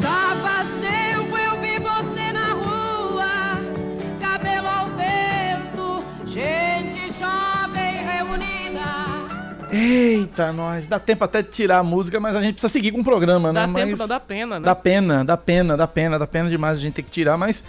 Já 0.00 0.34
faz 0.40 0.76
tempo 0.76 1.11
Eita, 9.72 10.52
nós. 10.52 10.86
Dá 10.86 10.98
tempo 10.98 11.24
até 11.24 11.40
de 11.40 11.48
tirar 11.48 11.78
a 11.78 11.82
música, 11.82 12.20
mas 12.20 12.36
a 12.36 12.42
gente 12.42 12.54
precisa 12.54 12.70
seguir 12.70 12.92
com 12.92 13.00
o 13.00 13.04
programa, 13.04 13.52
né? 13.52 13.62
Dá 13.62 13.66
mas... 13.66 13.84
tempo, 13.84 13.96
não 13.96 14.08
dá 14.08 14.20
pena, 14.20 14.60
né? 14.60 14.66
Dá 14.66 14.74
pena, 14.74 15.24
dá 15.24 15.36
pena, 15.36 15.76
dá 15.76 15.86
pena, 15.86 16.18
dá 16.18 16.26
pena 16.26 16.50
demais 16.50 16.76
a 16.76 16.80
gente 16.80 16.94
ter 16.94 17.02
que 17.02 17.10
tirar, 17.10 17.38
mas 17.38 17.64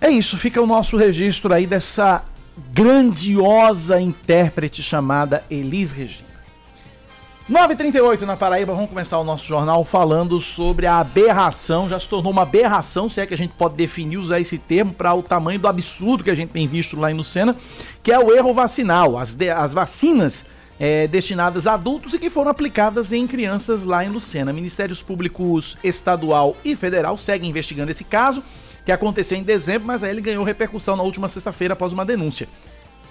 é 0.00 0.10
isso, 0.10 0.36
fica 0.36 0.60
o 0.60 0.66
nosso 0.66 0.96
registro 0.98 1.52
aí 1.52 1.66
dessa 1.66 2.22
grandiosa 2.72 3.98
intérprete 4.00 4.82
chamada 4.82 5.42
Elis 5.50 5.92
Regina. 5.92 6.28
9h38 7.50 8.20
na 8.22 8.36
Paraíba, 8.36 8.74
vamos 8.74 8.90
começar 8.90 9.18
o 9.18 9.24
nosso 9.24 9.46
jornal 9.46 9.82
falando 9.82 10.38
sobre 10.38 10.86
a 10.86 10.98
aberração. 10.98 11.88
Já 11.88 11.98
se 11.98 12.06
tornou 12.06 12.30
uma 12.30 12.42
aberração, 12.42 13.08
se 13.08 13.22
é 13.22 13.26
que 13.26 13.32
a 13.32 13.38
gente 13.38 13.54
pode 13.56 13.74
definir, 13.74 14.18
usar 14.18 14.38
esse 14.38 14.58
termo, 14.58 14.92
para 14.92 15.14
o 15.14 15.22
tamanho 15.22 15.58
do 15.58 15.66
absurdo 15.66 16.22
que 16.22 16.30
a 16.30 16.34
gente 16.34 16.50
tem 16.50 16.68
visto 16.68 17.00
lá 17.00 17.10
em 17.10 17.14
Lucena, 17.14 17.56
que 18.02 18.12
é 18.12 18.18
o 18.18 18.34
erro 18.36 18.52
vacinal. 18.52 19.16
As, 19.16 19.34
de, 19.34 19.48
as 19.48 19.72
vacinas 19.72 20.44
é, 20.78 21.06
destinadas 21.06 21.66
a 21.66 21.74
adultos 21.74 22.14
e 22.14 22.18
que 22.18 22.30
foram 22.30 22.50
aplicadas 22.50 23.12
em 23.12 23.26
crianças 23.26 23.84
lá 23.84 24.04
em 24.04 24.08
Lucena. 24.08 24.52
Ministérios 24.52 25.02
Públicos 25.02 25.76
Estadual 25.82 26.56
e 26.64 26.76
Federal 26.76 27.16
seguem 27.16 27.50
investigando 27.50 27.90
esse 27.90 28.04
caso, 28.04 28.42
que 28.84 28.92
aconteceu 28.92 29.36
em 29.36 29.42
dezembro, 29.42 29.86
mas 29.86 30.04
aí 30.04 30.10
ele 30.10 30.20
ganhou 30.20 30.44
repercussão 30.44 30.96
na 30.96 31.02
última 31.02 31.28
sexta-feira 31.28 31.74
após 31.74 31.92
uma 31.92 32.06
denúncia. 32.06 32.48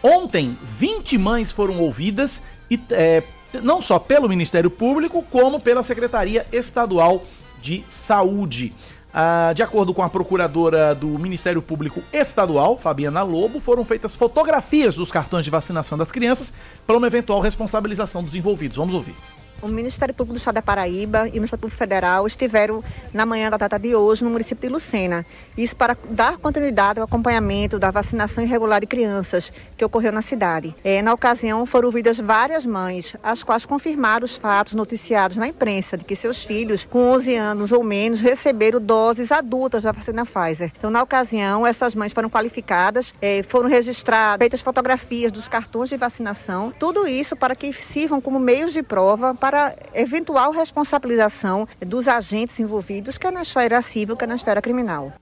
Ontem, 0.02 0.58
20 0.78 1.18
mães 1.18 1.52
foram 1.52 1.80
ouvidas 1.80 2.42
e 2.70 2.80
é, 2.92 3.24
não 3.62 3.82
só 3.82 4.00
pelo 4.00 4.30
Ministério 4.30 4.70
Público, 4.70 5.24
como 5.24 5.60
pela 5.60 5.84
Secretaria 5.84 6.46
Estadual 6.52 7.24
de 7.62 7.84
Saúde. 7.88 8.74
Ah, 9.14 9.54
de 9.54 9.64
acordo 9.64 9.94
com 9.94 10.04
a 10.04 10.10
procuradora 10.10 10.94
do 10.94 11.08
Ministério 11.08 11.62
Público 11.62 12.04
Estadual, 12.12 12.78
Fabiana 12.78 13.24
Lobo, 13.24 13.60
foram 13.60 13.86
feitas 13.86 14.16
fotografias 14.16 14.96
dos 14.96 15.12
cartões 15.12 15.46
de 15.46 15.52
vacinação 15.52 15.98
das 15.98 16.12
crianças 16.12 16.54
para 16.86 16.98
uma 16.98 17.08
eventual 17.08 17.40
responsabilização 17.40 18.24
dos 18.24 18.36
envolvidos. 18.36 18.78
Vamos 18.78 18.94
ouvir. 18.94 19.16
O 19.62 19.68
Ministério 19.68 20.14
Público 20.14 20.36
do 20.36 20.38
Estado 20.38 20.56
da 20.56 20.62
Paraíba 20.62 21.28
e 21.28 21.32
o 21.32 21.34
Ministério 21.34 21.62
Público 21.62 21.78
Federal 21.78 22.28
estiveram 22.28 22.84
na 23.12 23.26
manhã 23.26 23.50
da 23.50 23.58
data 23.58 23.80
de 23.80 23.96
hoje 23.96 24.24
no 24.24 24.30
município 24.30 24.68
de 24.68 24.74
Lucena. 24.74 25.26
Isso 25.58 25.76
para 25.76 25.98
dar 26.10 26.38
continuidade 26.38 27.00
ao 27.00 27.06
acompanhamento 27.06 27.80
da 27.80 27.90
vacinação 27.90 28.44
irregular 28.44 28.82
de 28.82 28.88
crianças 28.88 29.52
que 29.76 29.84
ocorreu 29.84 30.12
na 30.12 30.22
cidade. 30.22 30.76
É, 30.84 31.02
na 31.02 31.14
ocasião 31.14 31.66
foram 31.66 31.88
ouvidas 31.88 32.20
várias 32.20 32.66
mães, 32.66 33.16
as 33.24 33.44
quais 33.44 33.66
confirmaram 33.66 34.26
os 34.26 34.36
fatos 34.36 34.74
noticiados 34.74 35.38
na 35.38 35.48
imprensa 35.48 35.98
de 35.98 36.04
que 36.04 36.16
seus 36.16 36.44
filhos 36.44 36.86
com 36.86 37.00
11 37.14 37.36
anos 37.36 37.72
ou 37.72 37.84
menos 37.84 38.22
receberam 38.22 38.80
doses 38.80 39.32
adultas 39.32 39.84
da 39.84 39.92
vacina 39.92 40.26
Pfizer. 40.26 40.72
Então, 40.78 40.92
na 40.92 41.02
ocasião, 41.02 41.66
essas 41.66 41.96
mães 41.96 42.14
foram 42.14 42.30
qualificadas, 42.30 43.14
é, 43.20 43.42
foram 43.42 43.68
registradas, 43.68 44.38
feitas 44.40 44.62
fotografias 44.62 45.32
dos 45.32 45.48
cartões 45.48 45.90
de 45.90 45.98
vacinação, 45.98 46.72
tudo 46.78 47.08
isso 47.08 47.36
para 47.36 47.56
que 47.56 47.74
sirvam 47.74 48.22
como 48.22 48.40
meios 48.40 48.72
de 48.72 48.84
prova 48.84 49.34
para 49.34 49.47
eventual 49.94 50.52
responsabilização 50.52 51.68
dos 51.80 52.08
agentes 52.08 52.60
envolvidos, 52.60 53.18
quer 53.18 53.32
na 53.32 53.42
esfera 53.42 53.82
civil, 53.82 54.16
quer 54.16 54.28
na 54.28 54.36
esfera 54.36 54.62
criminal. 54.62 55.14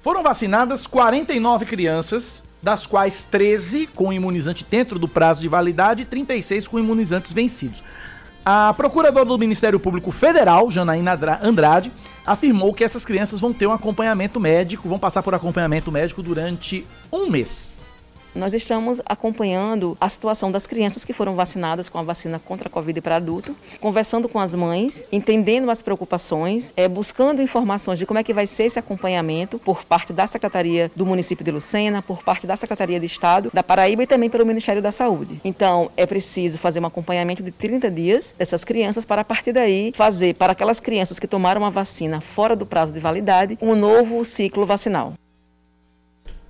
Foram 0.00 0.22
vacinadas 0.22 0.86
49 0.86 1.64
crianças, 1.64 2.42
das 2.62 2.86
quais 2.86 3.22
13 3.24 3.86
com 3.88 4.12
imunizante 4.12 4.66
dentro 4.68 4.98
do 4.98 5.08
prazo 5.08 5.40
de 5.40 5.48
validade 5.48 6.02
e 6.02 6.04
36 6.04 6.68
com 6.68 6.78
imunizantes 6.78 7.32
vencidos. 7.32 7.82
A 8.44 8.74
procuradora 8.74 9.24
do 9.24 9.38
Ministério 9.38 9.80
Público 9.80 10.12
Federal, 10.12 10.70
Janaína 10.70 11.18
Andrade, 11.42 11.90
afirmou 12.26 12.74
que 12.74 12.84
essas 12.84 13.04
crianças 13.04 13.40
vão 13.40 13.54
ter 13.54 13.66
um 13.66 13.72
acompanhamento 13.72 14.38
médico, 14.38 14.88
vão 14.88 14.98
passar 14.98 15.22
por 15.22 15.34
acompanhamento 15.34 15.90
médico 15.90 16.22
durante 16.22 16.86
um 17.10 17.30
mês. 17.30 17.73
Nós 18.34 18.52
estamos 18.52 19.00
acompanhando 19.06 19.96
a 20.00 20.08
situação 20.08 20.50
das 20.50 20.66
crianças 20.66 21.04
que 21.04 21.12
foram 21.12 21.36
vacinadas 21.36 21.88
com 21.88 21.98
a 21.98 22.02
vacina 22.02 22.40
contra 22.40 22.68
a 22.68 22.70
Covid 22.70 23.00
para 23.00 23.16
adulto, 23.16 23.54
conversando 23.80 24.28
com 24.28 24.40
as 24.40 24.56
mães, 24.56 25.06
entendendo 25.12 25.70
as 25.70 25.82
preocupações, 25.82 26.74
é, 26.76 26.88
buscando 26.88 27.40
informações 27.40 27.96
de 27.96 28.04
como 28.04 28.18
é 28.18 28.24
que 28.24 28.34
vai 28.34 28.48
ser 28.48 28.64
esse 28.64 28.78
acompanhamento 28.78 29.56
por 29.56 29.84
parte 29.84 30.12
da 30.12 30.26
Secretaria 30.26 30.90
do 30.96 31.06
município 31.06 31.44
de 31.44 31.52
Lucena, 31.52 32.02
por 32.02 32.24
parte 32.24 32.44
da 32.44 32.56
Secretaria 32.56 32.98
de 32.98 33.06
Estado 33.06 33.50
da 33.54 33.62
Paraíba 33.62 34.02
e 34.02 34.06
também 34.06 34.28
pelo 34.28 34.44
Ministério 34.44 34.82
da 34.82 34.90
Saúde. 34.90 35.40
Então, 35.44 35.90
é 35.96 36.04
preciso 36.04 36.58
fazer 36.58 36.80
um 36.80 36.86
acompanhamento 36.86 37.42
de 37.42 37.52
30 37.52 37.88
dias 37.88 38.34
dessas 38.36 38.64
crianças 38.64 39.04
para 39.04 39.20
a 39.20 39.24
partir 39.24 39.52
daí 39.52 39.92
fazer 39.94 40.34
para 40.34 40.52
aquelas 40.52 40.80
crianças 40.80 41.20
que 41.20 41.28
tomaram 41.28 41.64
a 41.64 41.70
vacina 41.70 42.20
fora 42.20 42.56
do 42.56 42.66
prazo 42.66 42.92
de 42.92 42.98
validade 42.98 43.56
um 43.62 43.76
novo 43.76 44.24
ciclo 44.24 44.66
vacinal. 44.66 45.14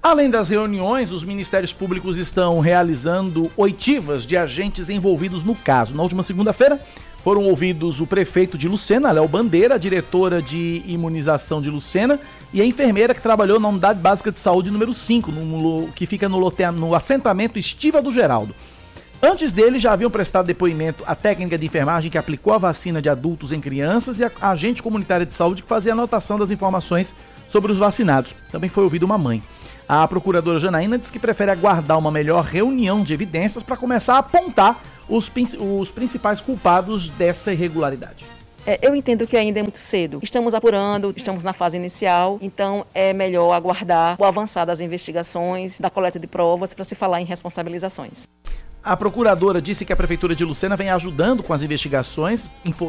Além 0.05 0.29
das 0.29 0.51
reuniões, 0.51 1.13
os 1.13 1.25
ministérios 1.25 1.73
públicos 1.73 2.19
estão 2.19 2.61
realizando 2.61 3.51
oitivas 3.57 4.27
de 4.27 4.37
agentes 4.37 4.91
envolvidos 4.91 5.43
no 5.43 5.55
caso. 5.55 5.95
Na 5.95 6.03
última 6.03 6.23
segunda-feira, 6.23 6.79
foram 7.23 7.47
ouvidos 7.47 8.03
o 8.03 8.07
prefeito 8.07 8.59
de 8.59 8.69
Lucena, 8.69 9.11
Léo 9.13 9.27
Bandeira, 9.27 9.77
a 9.77 9.79
diretora 9.79 10.43
de 10.43 10.83
imunização 10.85 11.63
de 11.63 11.71
Lucena 11.71 12.21
e 12.53 12.61
a 12.61 12.67
enfermeira 12.67 13.15
que 13.15 13.23
trabalhou 13.23 13.59
na 13.59 13.67
Unidade 13.67 13.99
Básica 13.99 14.31
de 14.31 14.39
Saúde 14.39 14.71
número 14.71 14.93
5, 14.93 15.33
no, 15.33 15.89
que 15.93 16.05
fica 16.05 16.29
no, 16.29 16.39
lote, 16.39 16.67
no 16.67 16.95
assentamento 16.95 17.59
Estiva 17.59 18.03
do 18.03 18.13
Geraldo. 18.13 18.55
Antes 19.23 19.55
dele, 19.55 19.79
já 19.79 19.95
haviam 19.95 20.11
prestado 20.11 20.45
depoimento 20.45 21.03
a 21.07 21.15
técnica 21.15 21.57
de 21.57 21.65
enfermagem 21.65 22.11
que 22.11 22.19
aplicou 22.19 22.53
a 22.53 22.59
vacina 22.59 23.01
de 23.01 23.09
adultos 23.09 23.53
em 23.53 23.61
crianças 23.61 24.21
e 24.21 24.25
a 24.25 24.31
agente 24.43 24.83
comunitária 24.83 25.25
de 25.25 25.33
saúde 25.33 25.63
que 25.63 25.69
fazia 25.69 25.93
anotação 25.93 26.39
das 26.39 26.51
informações 26.51 27.15
sobre 27.49 27.73
os 27.73 27.79
vacinados. 27.79 28.35
Também 28.53 28.69
foi 28.69 28.85
ouvido 28.85 29.05
uma 29.05 29.17
mãe. 29.17 29.43
A 29.87 30.09
procuradora 30.09 30.59
Janaína 30.59 30.99
diz 30.99 31.11
que 31.11 31.19
prefere 31.19 31.51
aguardar 31.51 31.99
uma 31.99 32.11
melhor 32.11 32.45
reunião 32.45 33.03
de 33.03 33.13
evidências 33.13 33.63
para 33.63 33.77
começar 33.77 34.15
a 34.15 34.19
apontar 34.19 34.83
os, 35.07 35.31
os 35.59 35.91
principais 35.91 36.41
culpados 36.41 37.11
dessa 37.11 37.53
irregularidade. 37.53 38.25
É, 38.67 38.79
eu 38.81 38.97
entendo 38.97 39.27
que 39.27 39.37
ainda 39.37 39.61
é 39.61 39.63
muito 39.63 39.77
cedo. 39.77 40.21
Estamos 40.23 40.55
apurando, 40.55 41.13
estamos 41.15 41.45
na 41.45 41.53
fase 41.53 41.77
inicial, 41.77 42.39
então 42.41 42.87
é 42.95 43.13
melhor 43.13 43.53
aguardar 43.53 44.17
o 44.19 44.25
avançar 44.25 44.65
das 44.65 44.81
investigações, 44.81 45.79
da 45.79 45.91
coleta 45.91 46.19
de 46.19 46.27
provas, 46.27 46.73
para 46.73 46.85
se 46.85 46.95
falar 46.95 47.21
em 47.21 47.27
responsabilizações. 47.27 48.27
A 48.83 48.97
procuradora 48.97 49.61
disse 49.61 49.85
que 49.85 49.93
a 49.93 49.97
Prefeitura 49.97 50.35
de 50.35 50.45
Lucena 50.45 50.77
vem 50.77 50.89
ajudando 50.89 51.43
com 51.43 51.53
as 51.53 51.61
investigações, 51.61 52.49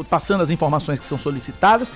passando 0.09 0.43
as 0.43 0.49
informações 0.49 0.99
que 0.99 1.05
são 1.05 1.17
solicitadas 1.17 1.91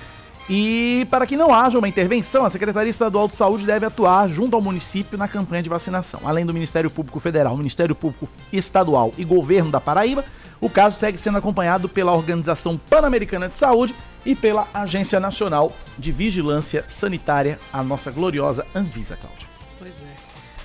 e 0.48 1.06
para 1.10 1.26
que 1.26 1.36
não 1.36 1.54
haja 1.54 1.78
uma 1.78 1.88
intervenção, 1.88 2.44
a 2.44 2.50
Secretaria 2.50 2.90
Estadual 2.90 3.28
de 3.28 3.36
Saúde 3.36 3.66
deve 3.66 3.86
atuar 3.86 4.28
junto 4.28 4.56
ao 4.56 4.62
município 4.62 5.16
na 5.16 5.28
campanha 5.28 5.62
de 5.62 5.68
vacinação. 5.68 6.20
Além 6.24 6.44
do 6.44 6.52
Ministério 6.52 6.90
Público 6.90 7.20
Federal, 7.20 7.56
Ministério 7.56 7.94
Público 7.94 8.28
Estadual 8.52 9.14
e 9.16 9.24
Governo 9.24 9.70
da 9.70 9.80
Paraíba, 9.80 10.24
o 10.60 10.68
caso 10.68 10.98
segue 10.98 11.18
sendo 11.18 11.38
acompanhado 11.38 11.88
pela 11.88 12.12
Organização 12.12 12.76
Pan-Americana 12.76 13.48
de 13.48 13.56
Saúde 13.56 13.94
e 14.24 14.34
pela 14.34 14.68
Agência 14.74 15.18
Nacional 15.18 15.72
de 15.98 16.12
Vigilância 16.12 16.84
Sanitária, 16.88 17.58
a 17.72 17.82
nossa 17.82 18.10
gloriosa 18.10 18.66
Anvisa, 18.74 19.16
Cláudia. 19.16 19.48
Pois 19.78 20.02
é. 20.02 20.19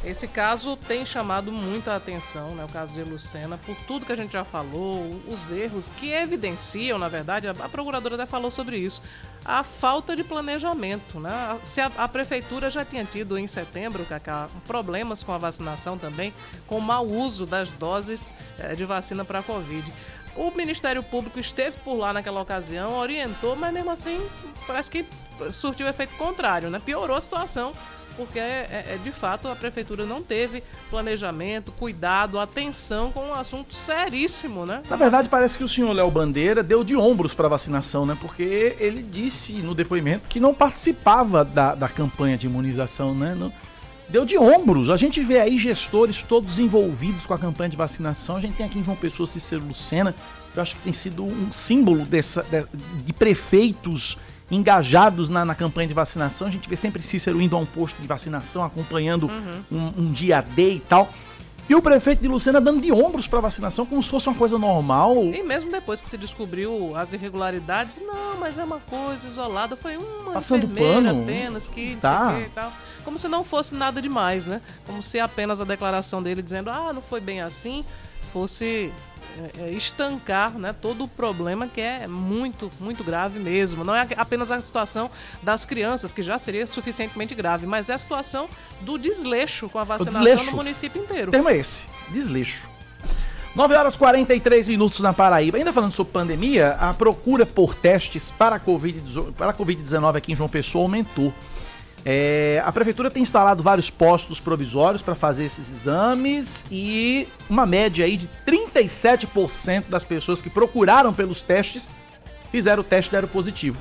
Esse 0.06 0.28
caso 0.28 0.78
tem 0.78 1.04
chamado 1.04 1.52
muita 1.52 1.96
atenção, 1.96 2.52
né, 2.52 2.64
o 2.64 2.68
caso 2.68 2.94
de 2.94 3.02
Lucena, 3.02 3.58
por 3.58 3.76
tudo 3.88 4.06
que 4.06 4.12
a 4.12 4.16
gente 4.16 4.34
já 4.34 4.44
falou, 4.44 5.20
os 5.28 5.50
erros 5.50 5.90
que 5.90 6.12
evidenciam, 6.12 7.00
na 7.00 7.10
verdade, 7.10 7.48
a, 7.48 7.54
procuradora 7.68 8.14
até 8.14 8.28
falou 8.28 8.52
sobre 8.52 8.78
isso, 8.78 9.02
a 9.44 9.64
falta 9.64 10.16
de 10.16 10.24
planejamento. 10.24 11.20
Né? 11.20 11.60
Se 11.64 11.82
a, 11.82 11.92
a 11.98 12.08
prefeitura 12.08 12.70
já 12.70 12.86
tinha 12.86 13.04
tido 13.04 13.36
em 13.36 13.48
setembro, 13.48 14.06
Cacá, 14.06 14.48
problemas 14.68 15.24
com 15.24 15.32
a 15.32 15.40
vacinação 15.40 15.98
também, 15.98 16.32
com 16.68 16.78
o 16.78 16.82
mau 16.82 17.08
uso 17.08 17.48
das 17.48 17.72
doses 17.72 18.32
eh, 18.60 18.76
de 18.76 18.86
vacina 18.86 19.26
para 19.26 19.40
a 19.40 19.44
Covid. 19.44 19.92
O 20.36 20.52
Ministério 20.52 21.02
Público 21.02 21.40
esteve 21.40 21.78
por 21.78 21.96
lá 21.96 22.14
naquela 22.14 22.42
ocasião, 22.42 22.94
orientou, 23.00 23.56
mas 23.56 23.74
mesmo 23.74 23.90
assim 23.90 24.24
parece 24.68 24.92
que 24.92 25.06
surtiu 25.52 25.88
efeito 25.88 26.16
contrário, 26.18 26.70
né? 26.70 26.80
Piorou 26.84 27.16
a 27.16 27.22
situação 27.22 27.74
porque 28.16 28.40
é, 28.40 28.94
é, 28.94 29.00
de 29.04 29.12
fato 29.12 29.48
a 29.48 29.56
prefeitura 29.56 30.06
não 30.06 30.22
teve 30.22 30.64
planejamento, 30.90 31.72
cuidado, 31.72 32.40
atenção 32.40 33.12
com 33.12 33.30
um 33.30 33.34
assunto 33.34 33.74
seríssimo, 33.74 34.66
né? 34.66 34.82
Na 34.90 34.96
verdade, 34.96 35.30
parece 35.30 35.58
que 35.58 35.64
o 35.64 35.68
senhor 35.68 35.92
Léo 35.94 36.10
Bandeira 36.10 36.64
deu 36.64 36.84
de 36.84 36.96
ombros 36.96 37.34
para 37.34 37.48
vacinação, 37.48 38.06
né? 38.06 38.18
Porque 38.20 38.76
ele 38.80 39.04
disse 39.04 39.54
no 39.54 39.76
depoimento 39.76 40.28
que 40.28 40.40
não 40.40 40.54
participava 40.54 41.44
da, 41.44 41.76
da 41.76 41.90
campanha 41.90 42.38
de 42.38 42.48
imunização, 42.48 43.14
né? 43.14 43.36
Não, 43.36 43.52
deu 44.10 44.26
de 44.26 44.38
ombros. 44.38 44.90
A 44.90 44.98
gente 44.98 45.24
vê 45.24 45.40
aí 45.40 45.58
gestores 45.58 46.22
todos 46.22 46.60
envolvidos 46.60 47.26
com 47.26 47.34
a 47.34 47.38
campanha 47.38 47.70
de 47.70 47.78
vacinação. 47.78 48.38
A 48.38 48.42
gente 48.42 48.56
tem 48.56 48.66
aqui 48.66 48.80
em 48.80 48.84
João 48.84 48.98
Pessoa 48.98 49.28
Cícero 49.28 49.66
Lucena, 49.66 50.16
eu 50.56 50.62
acho 50.62 50.76
que 50.76 50.84
tem 50.84 50.94
sido 50.94 51.24
um 51.24 51.52
símbolo 51.52 52.06
dessa, 52.06 52.44
de, 52.44 52.66
de 53.06 53.14
prefeitos 53.14 54.18
engajados 54.50 55.30
na, 55.30 55.44
na, 55.44 55.56
campanha 55.56 55.88
de 55.88 55.94
vacinação. 55.94 56.48
A 56.48 56.52
gente 56.52 56.70
vê 56.70 56.76
sempre 56.76 57.02
Cícero 57.02 57.42
indo 57.42 57.56
a 57.56 57.60
um 57.60 57.66
posto 57.66 58.02
de 58.02 58.08
vacinação, 58.08 58.64
acompanhando 58.64 59.28
uhum. 59.28 59.64
um, 59.72 60.02
um, 60.04 60.12
dia 60.12 60.42
D 60.42 60.76
e 60.76 60.80
tal. 60.80 61.10
E 61.68 61.74
o 61.74 61.82
prefeito 61.82 62.22
de 62.22 62.28
Lucena 62.28 62.62
dando 62.62 62.80
de 62.80 62.92
ombros 62.92 63.26
para 63.26 63.40
vacinação 63.40 63.88
como 63.88 64.02
se 64.04 64.10
fosse 64.10 64.30
uma 64.30 64.36
coisa 64.36 64.56
normal. 64.56 65.16
E 65.34 65.42
mesmo 65.42 65.72
depois 65.72 66.00
que 66.00 66.08
se 66.08 66.16
descobriu 66.16 66.96
as 66.96 67.12
irregularidades, 67.12 67.98
não, 68.00 68.38
mas 68.40 68.60
é 68.60 68.64
uma 68.64 68.80
coisa 68.82 69.26
isolada, 69.26 69.76
foi 69.76 69.98
uma 69.98 70.34
Passando 70.34 70.66
enfermeira 70.66 71.10
pano. 71.10 71.24
apenas 71.24 71.68
que 71.68 71.96
tá. 71.96 72.40
e 72.40 72.50
tal. 72.50 72.72
Como 73.04 73.18
se 73.18 73.28
não 73.28 73.44
fosse 73.44 73.74
nada 73.74 74.00
demais, 74.00 74.46
né? 74.46 74.62
Como 74.86 75.02
se 75.02 75.20
apenas 75.20 75.60
a 75.60 75.64
declaração 75.64 76.22
dele 76.22 76.44
dizendo, 76.44 76.70
ah, 76.70 76.94
não 76.94 77.02
foi 77.02 77.20
bem 77.20 77.42
assim, 77.42 77.84
fosse 78.32 78.92
estancar 79.72 80.58
né, 80.58 80.74
todo 80.74 81.04
o 81.04 81.08
problema 81.08 81.68
que 81.68 81.82
é 81.82 82.08
muito, 82.08 82.72
muito 82.80 83.04
grave 83.04 83.40
mesmo. 83.40 83.84
Não 83.84 83.96
é 83.96 84.08
apenas 84.18 84.52
a 84.52 84.62
situação 84.62 85.10
das 85.42 85.66
crianças, 85.66 86.12
que 86.12 86.24
já 86.24 86.40
seria 86.40 86.66
suficientemente 86.68 87.36
grave, 87.36 87.66
mas 87.66 87.90
é 87.90 87.94
a 87.94 87.98
situação 87.98 88.50
do 88.82 88.98
desleixo 88.98 89.70
com 89.70 89.80
a 89.80 89.84
vacinação 89.84 90.46
no 90.46 90.52
município 90.54 91.02
inteiro. 91.02 91.30
O 91.30 91.32
termo 91.32 91.50
é 91.50 91.58
esse, 91.58 91.88
desleixo. 92.12 92.70
9 93.56 93.74
horas 93.74 93.96
43 93.96 94.68
minutos 94.68 95.00
na 95.00 95.14
Paraíba. 95.14 95.58
Ainda 95.58 95.72
falando 95.72 95.92
sobre 95.92 96.12
pandemia, 96.12 96.72
a 96.74 96.94
procura 96.94 97.46
por 97.46 97.74
testes 97.74 98.30
para 98.30 98.58
a 98.58 98.60
Covid-19 98.60 99.54
COVID 99.56 100.18
aqui 100.18 100.34
em 100.34 100.36
João 100.36 100.50
Pessoa 100.50 100.84
aumentou. 100.84 101.34
É, 102.08 102.62
a 102.64 102.72
prefeitura 102.72 103.10
tem 103.10 103.24
instalado 103.24 103.64
vários 103.64 103.90
postos 103.90 104.40
provisórios 104.40 105.02
para 105.02 105.16
fazer 105.16 105.46
esses 105.46 105.72
exames 105.72 106.64
e 106.70 107.28
uma 107.50 107.66
média 107.66 108.06
aí 108.06 108.16
de 108.16 108.30
37% 108.46 109.86
das 109.90 110.04
pessoas 110.04 110.40
que 110.40 110.48
procuraram 110.48 111.12
pelos 111.12 111.42
testes 111.42 111.90
fizeram 112.52 112.82
o 112.82 112.84
teste 112.84 113.16
de 113.16 113.26
positivo. 113.26 113.80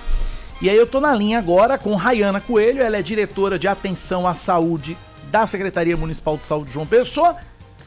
E 0.62 0.70
aí 0.70 0.76
eu 0.76 0.86
tô 0.86 1.00
na 1.00 1.14
linha 1.14 1.38
agora 1.38 1.76
com 1.76 1.94
Rayana 1.94 2.40
Coelho, 2.40 2.80
ela 2.80 2.96
é 2.96 3.02
diretora 3.02 3.58
de 3.58 3.68
atenção 3.68 4.26
à 4.26 4.34
saúde 4.34 4.96
da 5.30 5.46
Secretaria 5.46 5.96
Municipal 5.96 6.38
de 6.38 6.44
Saúde 6.46 6.68
de 6.68 6.74
João 6.74 6.86
Pessoa, 6.86 7.36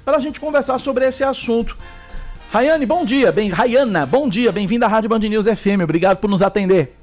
para 0.06 0.18
a 0.18 0.20
gente 0.20 0.40
conversar 0.40 0.78
sobre 0.78 1.08
esse 1.08 1.24
assunto. 1.24 1.76
Rayane, 2.52 2.86
bom 2.86 3.04
dia, 3.04 3.32
bem, 3.32 3.50
Rayana, 3.50 4.06
bom 4.06 4.30
dia, 4.30 4.52
bem-vinda 4.52 4.86
à 4.86 4.90
Rádio 4.90 5.10
Band 5.10 5.20
News 5.20 5.48
FM, 5.48 5.82
obrigado 5.82 6.18
por 6.18 6.30
nos 6.30 6.44
atender. 6.44 6.97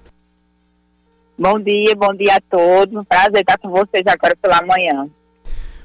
Bom 1.36 1.58
dia, 1.58 1.96
bom 1.96 2.14
dia 2.14 2.36
a 2.36 2.40
todos. 2.40 2.94
Um 2.94 3.04
prazer 3.04 3.40
estar 3.40 3.58
com 3.58 3.68
vocês 3.68 4.04
agora 4.06 4.36
pela 4.40 4.62
manhã. 4.62 5.08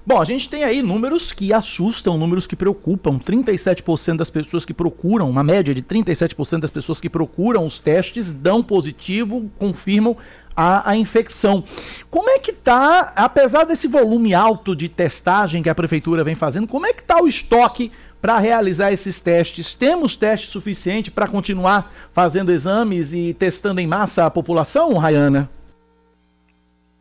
Bom, 0.05 0.21
a 0.21 0.25
gente 0.25 0.47
tem 0.49 0.63
aí 0.63 0.81
números 0.81 1.31
que 1.31 1.51
assustam, 1.51 2.17
números 2.17 2.45
que 2.45 2.55
preocupam. 2.55 3.19
37% 3.19 4.17
das 4.17 4.29
pessoas 4.29 4.63
que 4.63 4.73
procuram, 4.73 5.29
uma 5.29 5.43
média 5.43 5.73
de 5.73 5.81
37% 5.81 6.59
das 6.59 6.71
pessoas 6.71 6.99
que 6.99 7.09
procuram 7.09 7.65
os 7.65 7.79
testes 7.79 8.31
dão 8.31 8.63
positivo, 8.63 9.49
confirmam 9.57 10.15
a, 10.55 10.91
a, 10.91 10.95
infecção. 10.95 11.63
Como 12.11 12.29
é 12.29 12.37
que 12.37 12.53
tá, 12.53 13.11
apesar 13.15 13.65
desse 13.65 13.87
volume 13.87 14.33
alto 14.33 14.75
de 14.75 14.87
testagem 14.87 15.63
que 15.63 15.69
a 15.69 15.75
prefeitura 15.75 16.23
vem 16.23 16.35
fazendo, 16.35 16.67
como 16.67 16.85
é 16.85 16.93
que 16.93 17.03
tá 17.03 17.21
o 17.21 17.27
estoque 17.27 17.91
para 18.21 18.37
realizar 18.39 18.91
esses 18.91 19.19
testes? 19.19 19.73
Temos 19.73 20.15
teste 20.15 20.47
suficiente 20.47 21.11
para 21.11 21.27
continuar 21.27 21.91
fazendo 22.13 22.51
exames 22.51 23.13
e 23.13 23.33
testando 23.33 23.79
em 23.79 23.87
massa 23.87 24.25
a 24.25 24.29
população, 24.29 24.93
Rayana? 24.97 25.49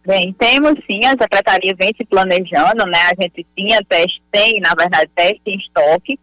Bem, 0.06 0.32
temos 0.32 0.74
sim, 0.86 1.04
a 1.04 1.10
secretaria 1.10 1.74
vem 1.78 1.92
se 1.94 2.04
planejando, 2.04 2.86
né? 2.86 2.98
A 3.12 3.22
gente 3.22 3.46
tinha 3.54 3.78
teste, 3.86 4.22
tem, 4.30 4.58
na 4.60 4.74
verdade, 4.74 5.10
teste 5.14 5.42
em 5.46 5.58
estoque. 5.58 6.18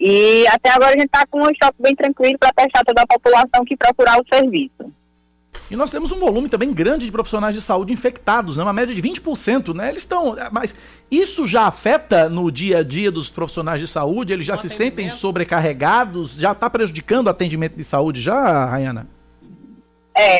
E 0.00 0.46
até 0.48 0.70
agora 0.70 0.90
a 0.90 0.98
gente 0.98 1.06
está 1.06 1.26
com 1.26 1.42
um 1.42 1.50
estoque 1.50 1.80
bem 1.80 1.94
tranquilo 1.94 2.38
para 2.38 2.52
testar 2.52 2.84
toda 2.84 3.02
a 3.02 3.06
população 3.06 3.64
que 3.66 3.76
procurar 3.76 4.18
o 4.20 4.26
serviço. 4.26 4.92
E 5.70 5.76
nós 5.76 5.90
temos 5.90 6.12
um 6.12 6.18
volume 6.18 6.48
também 6.48 6.72
grande 6.72 7.06
de 7.06 7.12
profissionais 7.12 7.54
de 7.54 7.60
saúde 7.60 7.92
infectados, 7.92 8.56
né? 8.56 8.62
uma 8.62 8.72
média 8.72 8.94
de 8.94 9.02
20%, 9.02 9.74
né? 9.74 9.88
Eles 9.88 10.02
estão. 10.02 10.36
Mas 10.52 10.74
isso 11.10 11.46
já 11.46 11.66
afeta 11.66 12.28
no 12.28 12.50
dia 12.50 12.78
a 12.78 12.82
dia 12.82 13.10
dos 13.10 13.30
profissionais 13.30 13.80
de 13.80 13.88
saúde? 13.88 14.32
Eles 14.32 14.46
já 14.46 14.54
o 14.54 14.58
se 14.58 14.68
sentem 14.68 15.10
sobrecarregados? 15.10 16.38
Já 16.38 16.52
está 16.52 16.68
prejudicando 16.68 17.26
o 17.26 17.30
atendimento 17.30 17.76
de 17.76 17.84
saúde 17.84 18.20
já, 18.20 18.66
Rayana? 18.66 19.06
É, 20.16 20.38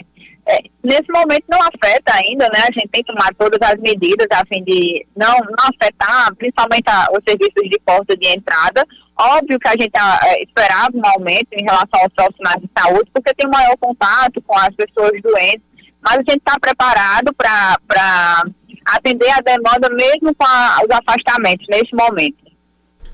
é, 0.48 0.62
nesse 0.82 1.10
momento 1.12 1.44
não 1.48 1.60
afeta 1.60 2.14
ainda, 2.14 2.46
né? 2.46 2.60
A 2.60 2.72
gente 2.72 2.88
tem 2.88 3.02
que 3.02 3.12
tomar 3.12 3.34
todas 3.34 3.60
as 3.60 3.80
medidas 3.80 4.28
a 4.30 4.44
fim 4.46 4.62
de 4.62 5.04
não, 5.16 5.36
não 5.38 5.68
afetar, 5.74 6.34
principalmente 6.36 6.88
a, 6.88 7.08
os 7.10 7.20
serviços 7.28 7.68
de 7.68 7.80
porta 7.84 8.16
de 8.16 8.28
entrada. 8.28 8.86
Óbvio 9.18 9.58
que 9.58 9.68
a 9.68 9.72
gente 9.72 9.92
é, 10.24 10.42
esperava 10.42 10.90
um 10.94 11.06
aumento 11.06 11.48
em 11.52 11.64
relação 11.64 12.00
aos 12.00 12.12
profissionais 12.12 12.60
de 12.60 12.68
saúde, 12.76 13.10
porque 13.14 13.34
tem 13.34 13.48
um 13.48 13.52
maior 13.52 13.76
contato 13.78 14.42
com 14.42 14.56
as 14.56 14.74
pessoas 14.74 15.22
doentes, 15.22 15.62
mas 16.02 16.14
a 16.14 16.18
gente 16.18 16.36
está 16.36 16.58
preparado 16.60 17.32
para 17.34 18.44
atender 18.84 19.30
a 19.30 19.40
demanda 19.40 19.88
mesmo 19.90 20.34
com 20.34 20.44
a, 20.44 20.80
os 20.84 20.90
afastamentos 20.90 21.66
neste 21.68 21.96
momento. 21.96 22.46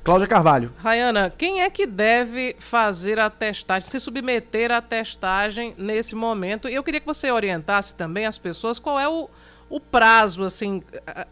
Cláudia 0.03 0.27
Carvalho. 0.27 0.73
Rayana, 0.79 1.33
quem 1.39 1.63
é 1.63 1.71
que 1.71 1.87
deve 1.87 2.57
fazer 2.59 3.21
a 3.21 3.31
testagem, 3.31 3.89
se 3.89 4.01
submeter 4.01 4.73
à 4.73 4.83
testagem 4.83 5.75
nesse 5.79 6.17
momento? 6.17 6.69
E 6.69 6.75
eu 6.75 6.83
queria 6.83 6.99
que 6.99 7.07
você 7.07 7.31
orientasse 7.31 7.95
também 7.95 8.27
as 8.27 8.37
pessoas 8.37 8.81
qual 8.81 8.99
é 8.99 9.09
o, 9.09 9.31
o 9.71 9.79
prazo, 9.79 10.43
assim, 10.43 10.83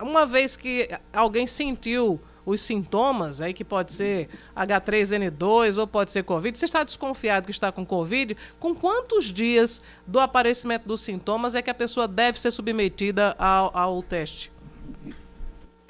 uma 0.00 0.24
vez 0.24 0.54
que 0.54 0.88
alguém 1.12 1.48
sentiu 1.48 2.20
os 2.44 2.60
sintomas, 2.60 3.40
aí 3.40 3.52
que 3.52 3.64
pode 3.64 3.92
ser 3.92 4.28
H3N2 4.56 5.78
ou 5.78 5.86
pode 5.86 6.12
ser 6.12 6.22
Covid, 6.22 6.56
você 6.58 6.64
está 6.64 6.84
desconfiado 6.84 7.44
que 7.44 7.50
está 7.50 7.70
com 7.70 7.84
Covid, 7.84 8.36
com 8.58 8.74
quantos 8.74 9.26
dias 9.26 9.82
do 10.06 10.18
aparecimento 10.20 10.86
dos 10.86 11.00
sintomas 11.00 11.54
é 11.54 11.62
que 11.62 11.70
a 11.70 11.74
pessoa 11.74 12.08
deve 12.08 12.40
ser 12.40 12.50
submetida 12.50 13.34
ao, 13.38 13.76
ao 13.76 14.02
teste? 14.02 14.50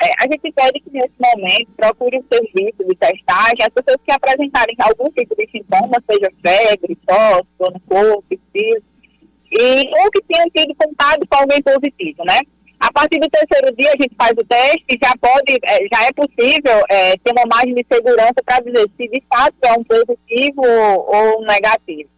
É, 0.03 0.13
a 0.19 0.23
gente 0.23 0.51
pede 0.53 0.81
que 0.81 0.91
nesse 0.91 1.13
momento 1.21 1.69
procure 1.77 2.19
o 2.19 2.25
serviço 2.33 2.83
de 2.89 2.95
testagem 2.97 3.59
as 3.61 3.69
pessoas 3.69 3.99
que 4.03 4.11
apresentarem 4.11 4.75
algum 4.79 5.11
tipo 5.11 5.37
de 5.37 5.47
sintoma, 5.51 6.03
seja 6.11 6.33
febre, 6.43 6.97
tosse, 7.07 7.47
dor 7.59 7.73
no 7.73 7.81
corpo, 7.81 8.25
físico, 8.51 8.83
e 9.53 9.91
ou 10.03 10.11
que 10.11 10.23
tenham 10.23 10.49
tido 10.57 10.75
contato 10.75 11.27
com 11.29 11.37
alguém 11.37 11.61
positivo, 11.61 12.25
né? 12.25 12.41
A 12.81 12.91
partir 12.91 13.21
do 13.21 13.29
terceiro 13.29 13.77
dia 13.77 13.91
a 13.93 14.03
gente 14.03 14.15
faz 14.17 14.33
o 14.33 14.45
teste 14.45 14.87
e 14.89 14.99
já 15.05 15.13
pode, 15.21 15.59
é, 15.63 15.79
já 15.93 16.07
é 16.07 16.13
possível 16.15 16.83
é, 16.89 17.15
ter 17.19 17.31
uma 17.31 17.45
margem 17.47 17.75
de 17.75 17.85
segurança 17.93 18.37
para 18.43 18.61
dizer 18.61 18.89
se 18.97 19.07
de 19.07 19.23
fato 19.29 19.55
é 19.63 19.73
um 19.75 19.85
positivo 19.85 20.63
ou, 20.65 21.43
um 21.43 21.47
negativo. 21.47 22.09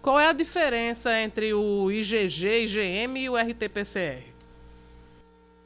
Qual 0.00 0.18
é 0.18 0.28
a 0.28 0.32
diferença 0.32 1.20
entre 1.20 1.52
o 1.52 1.92
IgG, 1.92 2.64
IgM 2.64 3.18
e 3.18 3.28
o 3.28 3.36
RT-PCR? 3.36 4.22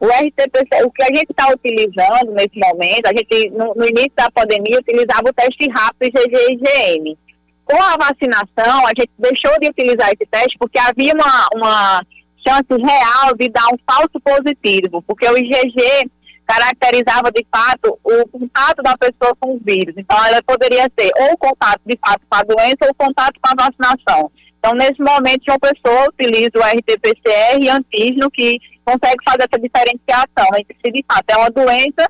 O 0.01 0.07
RT-PCR, 0.07 0.85
o 0.85 0.90
que 0.90 1.05
a 1.05 1.14
gente 1.14 1.31
está 1.31 1.48
utilizando 1.53 2.33
nesse 2.33 2.59
momento, 2.59 3.07
a 3.07 3.11
gente 3.11 3.51
no, 3.51 3.72
no, 3.77 3.87
início 3.87 4.12
da 4.16 4.29
pandemia 4.33 4.81
utilizava 4.81 5.29
o 5.29 5.33
teste 5.33 5.70
rápido 5.70 6.18
IgG 6.18 6.37
e 6.37 6.53
IgM. 6.55 7.18
Com 7.64 7.81
a 7.81 7.96
vacinação, 7.96 8.85
a 8.85 8.88
gente 8.88 9.11
deixou 9.16 9.57
de 9.61 9.68
utilizar 9.68 10.09
esse 10.09 10.27
teste 10.29 10.59
porque 10.59 10.81
havia 10.81 11.12
uma, 11.14 11.48
uma 11.55 12.07
chance 12.46 12.66
real 12.70 13.35
de 13.37 13.48
dar 13.48 13.66
um 13.72 13.78
falso 13.87 14.20
positivo, 14.22 15.02
porque 15.02 15.28
o 15.28 15.37
IgG 15.37 16.11
caracterizava 16.46 17.31
de 17.31 17.46
fato 17.50 17.98
o 18.02 18.28
contato 18.28 18.83
da 18.83 18.96
pessoa 18.96 19.35
com 19.40 19.55
o 19.55 19.61
vírus. 19.64 19.94
Então, 19.96 20.22
ela 20.24 20.42
poderia 20.42 20.90
ser 20.98 21.11
ou 21.16 21.37
contato 21.38 21.81
de 21.87 21.98
fato 22.05 22.20
com 22.28 22.37
a 22.37 22.42
doença 22.42 22.87
ou 22.87 22.94
contato 22.94 23.38
com 23.40 23.50
a 23.50 23.64
vacinação. 23.64 24.31
Então, 24.59 24.72
nesse 24.74 25.00
momento, 25.00 25.42
uma 25.48 25.59
pessoa 25.59 26.09
utiliza 26.09 26.52
o 26.55 26.62
RT-PCR 26.62 27.59
e 27.61 27.68
antígeno 27.68 28.31
que 28.31 28.59
consegue 28.85 29.22
fazer 29.24 29.48
essa 29.48 29.61
diferenciação 29.61 30.46
entre 30.59 30.76
se 30.85 30.92
de 30.92 31.05
fato 31.09 31.24
é 31.28 31.37
uma 31.37 31.50
doença, 31.50 32.09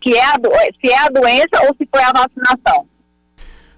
que 0.00 0.16
é 0.16 0.24
a, 0.24 0.34
se 0.80 0.90
é 0.90 0.98
a 0.98 1.08
doença 1.08 1.66
ou 1.66 1.74
se 1.76 1.88
foi 1.90 2.02
a 2.02 2.12
vacinação. 2.12 2.86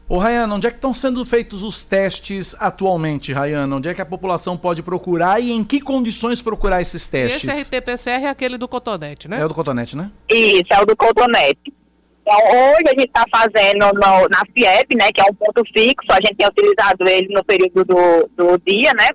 Ô 0.07 0.19
Rayana, 0.19 0.55
onde 0.55 0.67
é 0.67 0.71
que 0.71 0.77
estão 0.77 0.93
sendo 0.93 1.25
feitos 1.25 1.63
os 1.63 1.83
testes 1.83 2.55
atualmente, 2.61 3.33
Rayana? 3.33 3.77
Onde 3.77 3.89
é 3.89 3.95
que 3.95 4.03
a 4.03 4.07
população 4.07 4.55
pode 4.55 4.83
procurar 4.83 5.41
e 5.41 5.51
em 5.51 5.65
que 5.65 5.81
condições 5.81 6.43
procurar 6.43 6.83
esses 6.83 7.07
testes? 7.07 7.45
E 7.45 7.51
esse 7.51 7.63
RT-PCR 7.63 8.25
é 8.25 8.29
aquele 8.29 8.59
do 8.59 8.69
Cotonete, 8.69 9.29
né? 9.29 9.41
É 9.41 9.45
o 9.45 9.49
do 9.49 9.55
Cotonete, 9.55 9.97
né? 9.97 10.11
Isso, 10.29 10.67
é 10.71 10.81
o 10.83 10.85
do 10.85 10.95
Cotonete. 10.95 11.73
Então, 12.21 12.39
hoje 12.39 12.85
a 12.87 12.91
gente 12.91 13.07
está 13.07 13.25
fazendo 13.31 13.87
no, 13.95 14.29
na 14.29 14.43
FIEP, 14.55 14.97
né, 14.97 15.11
que 15.13 15.21
é 15.21 15.25
um 15.25 15.35
ponto 15.35 15.63
fixo, 15.73 16.11
a 16.11 16.17
gente 16.17 16.37
tem 16.37 16.49
utilizado 16.49 17.07
ele 17.07 17.29
no 17.35 17.45
período 17.45 17.85
do, 17.85 18.31
do 18.37 18.59
dia, 18.67 18.93
né? 18.95 19.09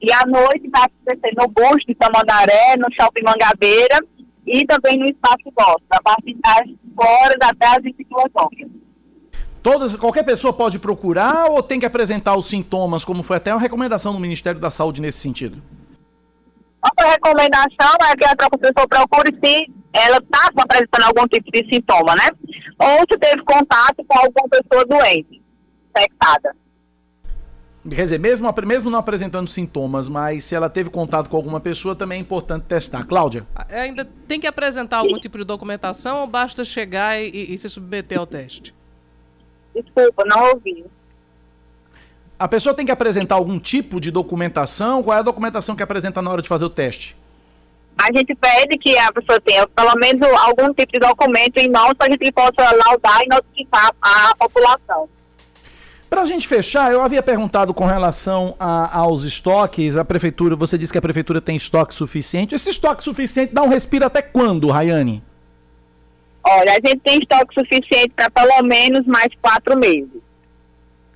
E 0.00 0.12
à 0.12 0.24
noite 0.24 0.68
vai 0.68 0.82
acontecer 0.82 1.34
no 1.36 1.48
Busto 1.48 1.86
de 1.86 1.94
Tamandaré, 1.94 2.76
no 2.76 2.86
Shopping 2.94 3.24
Mangabeira 3.24 4.00
e 4.46 4.64
também 4.66 4.98
no 4.98 5.06
Espaço 5.06 5.52
Gosto, 5.54 5.84
a 5.90 6.02
partir 6.02 6.36
das 6.42 6.68
horas 6.96 7.36
até 7.42 7.66
as 7.66 7.82
22 7.82 8.24
horas. 8.34 8.87
Todas, 9.62 9.96
qualquer 9.96 10.24
pessoa 10.24 10.52
pode 10.52 10.78
procurar 10.78 11.50
ou 11.50 11.62
tem 11.62 11.80
que 11.80 11.86
apresentar 11.86 12.36
os 12.36 12.46
sintomas, 12.46 13.04
como 13.04 13.22
foi 13.22 13.36
até 13.36 13.52
uma 13.52 13.60
recomendação 13.60 14.12
do 14.12 14.20
Ministério 14.20 14.60
da 14.60 14.70
Saúde 14.70 15.00
nesse 15.00 15.18
sentido? 15.18 15.60
Outra 16.82 17.10
recomendação 17.10 17.96
é 18.08 18.16
que 18.16 18.24
a 18.24 18.36
pessoa 18.36 18.88
procure 18.88 19.36
se 19.44 19.66
ela 19.92 20.18
está 20.18 20.48
apresentando 20.56 21.04
algum 21.04 21.26
tipo 21.26 21.50
de 21.50 21.68
sintoma, 21.72 22.14
né? 22.14 22.30
Ou 22.78 23.00
se 23.10 23.18
teve 23.18 23.42
contato 23.42 24.04
com 24.06 24.18
alguma 24.18 24.48
pessoa 24.48 24.84
doente, 24.84 25.42
infectada. 25.90 26.54
Quer 27.88 28.04
dizer, 28.04 28.18
mesmo, 28.18 28.52
mesmo 28.66 28.90
não 28.90 28.98
apresentando 28.98 29.48
sintomas, 29.48 30.08
mas 30.08 30.44
se 30.44 30.54
ela 30.54 30.68
teve 30.68 30.90
contato 30.90 31.28
com 31.28 31.36
alguma 31.36 31.58
pessoa, 31.58 31.96
também 31.96 32.18
é 32.18 32.20
importante 32.20 32.64
testar. 32.64 33.04
Cláudia? 33.04 33.46
Ainda 33.70 34.04
tem 34.04 34.38
que 34.38 34.46
apresentar 34.46 34.98
algum 34.98 35.18
tipo 35.18 35.38
de 35.38 35.44
documentação 35.44 36.20
ou 36.20 36.26
basta 36.26 36.64
chegar 36.64 37.18
e, 37.20 37.54
e 37.54 37.58
se 37.58 37.68
submeter 37.68 38.18
ao 38.18 38.26
teste? 38.26 38.74
Desculpa, 39.82 40.24
não 40.26 40.50
ouvi. 40.50 40.84
A 42.38 42.46
pessoa 42.46 42.74
tem 42.74 42.86
que 42.86 42.92
apresentar 42.92 43.34
algum 43.34 43.58
tipo 43.58 44.00
de 44.00 44.10
documentação? 44.10 45.02
Qual 45.02 45.16
é 45.16 45.20
a 45.20 45.24
documentação 45.24 45.74
que 45.74 45.82
apresenta 45.82 46.22
na 46.22 46.30
hora 46.30 46.42
de 46.42 46.48
fazer 46.48 46.64
o 46.64 46.70
teste? 46.70 47.16
A 47.98 48.12
gente 48.16 48.32
pede 48.36 48.78
que 48.78 48.96
a 48.96 49.12
pessoa 49.12 49.40
tenha 49.40 49.66
pelo 49.66 49.92
menos 49.96 50.22
algum 50.22 50.72
tipo 50.72 50.92
de 50.92 51.00
documento 51.00 51.56
em 51.56 51.68
mãos 51.68 51.94
para 51.94 52.06
a 52.06 52.10
gente 52.10 52.30
possa 52.30 52.76
laudar 52.86 53.22
e 53.22 53.28
notificar 53.28 53.92
a 54.00 54.34
população. 54.36 55.08
Para 56.08 56.22
a 56.22 56.24
gente 56.24 56.46
fechar, 56.46 56.92
eu 56.92 57.02
havia 57.02 57.22
perguntado 57.22 57.74
com 57.74 57.84
relação 57.84 58.54
a, 58.58 58.98
aos 58.98 59.24
estoques. 59.24 59.96
A 59.96 60.04
prefeitura, 60.04 60.54
você 60.54 60.78
disse 60.78 60.92
que 60.92 60.98
a 60.98 61.02
prefeitura 61.02 61.40
tem 61.40 61.56
estoque 61.56 61.92
suficiente. 61.92 62.54
Esse 62.54 62.70
estoque 62.70 63.02
suficiente 63.02 63.52
dá 63.52 63.62
um 63.62 63.68
respiro 63.68 64.06
até 64.06 64.22
quando, 64.22 64.70
Rayane? 64.70 65.22
Olha, 66.44 66.72
a 66.72 66.74
gente 66.74 67.00
tem 67.00 67.18
estoque 67.18 67.54
suficiente 67.54 68.10
para 68.16 68.30
pelo 68.30 68.62
menos 68.62 69.06
mais 69.06 69.28
quatro 69.40 69.78
meses 69.78 70.18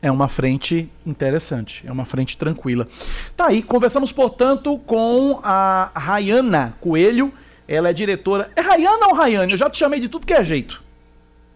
é 0.02 0.10
uma 0.10 0.26
frente 0.26 0.90
interessante, 1.06 1.84
é 1.86 1.92
uma 1.92 2.04
frente 2.04 2.36
tranquila. 2.36 2.88
Tá 3.36 3.46
aí, 3.46 3.62
conversamos, 3.62 4.10
portanto, 4.10 4.76
com 4.78 5.38
a 5.44 5.92
Rayana 5.94 6.76
Coelho. 6.80 7.32
Ela 7.68 7.90
é 7.90 7.92
diretora. 7.92 8.50
É 8.56 8.60
Rayana 8.60 9.06
ou 9.06 9.14
Rayane? 9.14 9.52
Eu 9.52 9.56
já 9.56 9.70
te 9.70 9.78
chamei 9.78 10.00
de 10.00 10.08
tudo 10.08 10.26
que 10.26 10.34
é 10.34 10.42
jeito. 10.42 10.82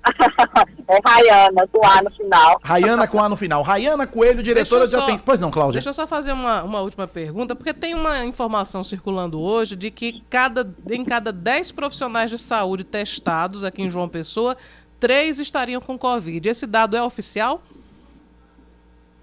é 0.89 0.99
Rayana, 1.05 1.67
com 1.71 1.87
A 1.87 2.03
no 2.03 2.11
final. 2.11 2.61
Rayana 2.63 3.07
com 3.07 3.23
A 3.23 3.29
no 3.29 3.37
final. 3.37 3.63
Rayana 3.63 4.07
Coelho, 4.07 4.43
diretora 4.43 4.87
só, 4.87 4.99
de 4.99 5.03
atenção. 5.03 5.25
Pois 5.25 5.41
não, 5.41 5.51
Cláudia. 5.51 5.75
Deixa 5.75 5.91
eu 5.91 5.95
só 5.95 6.07
fazer 6.07 6.33
uma, 6.33 6.63
uma 6.63 6.81
última 6.81 7.07
pergunta, 7.07 7.55
porque 7.55 7.75
tem 7.75 7.95
uma 7.95 8.25
informação 8.25 8.85
circulando 8.85 9.41
hoje 9.41 9.77
de 9.77 9.91
que 9.91 10.23
cada, 10.31 10.69
em 10.91 11.05
cada 11.05 11.33
10 11.33 11.73
profissionais 11.73 12.31
de 12.31 12.39
saúde 12.39 12.85
testados 12.85 13.65
aqui 13.65 13.83
em 13.83 13.91
João 13.91 14.09
Pessoa, 14.09 14.57
três 15.01 15.39
estariam 15.39 15.81
com 15.81 15.99
Covid. 15.99 16.49
Esse 16.49 16.67
dado 16.67 16.97
é 16.97 17.03
oficial? 17.03 17.63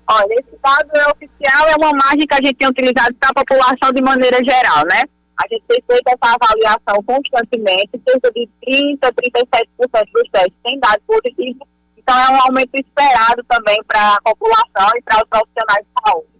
Olha, 0.09 0.33
esse 0.33 0.59
dado 0.61 0.89
é 0.95 1.11
oficial, 1.11 1.67
é 1.67 1.75
uma 1.75 1.91
margem 1.93 2.27
que 2.27 2.33
a 2.33 2.37
gente 2.37 2.55
tem 2.55 2.67
utilizado 2.67 3.15
para 3.15 3.29
a 3.29 3.33
população 3.33 3.91
de 3.93 4.01
maneira 4.01 4.37
geral, 4.43 4.85
né? 4.85 5.03
A 5.37 5.47
gente 5.49 5.63
tem 5.67 5.83
feito 5.87 6.07
essa 6.07 6.35
avaliação 6.35 7.03
constantemente, 7.03 8.01
cerca 8.07 8.31
de 8.31 8.49
30%, 8.65 8.97
37% 8.99 10.05
dos 10.13 10.31
testes 10.31 10.53
têm 10.63 10.79
dado 10.79 11.01
positivo, 11.07 11.67
então 11.97 12.17
é 12.17 12.29
um 12.29 12.41
aumento 12.41 12.75
esperado 12.75 13.43
também 13.47 13.81
para 13.87 14.15
a 14.15 14.21
população 14.21 14.89
e 14.95 15.01
para 15.01 15.17
os 15.17 15.29
profissionais 15.29 15.83
de 15.85 16.01
saúde. 16.05 16.33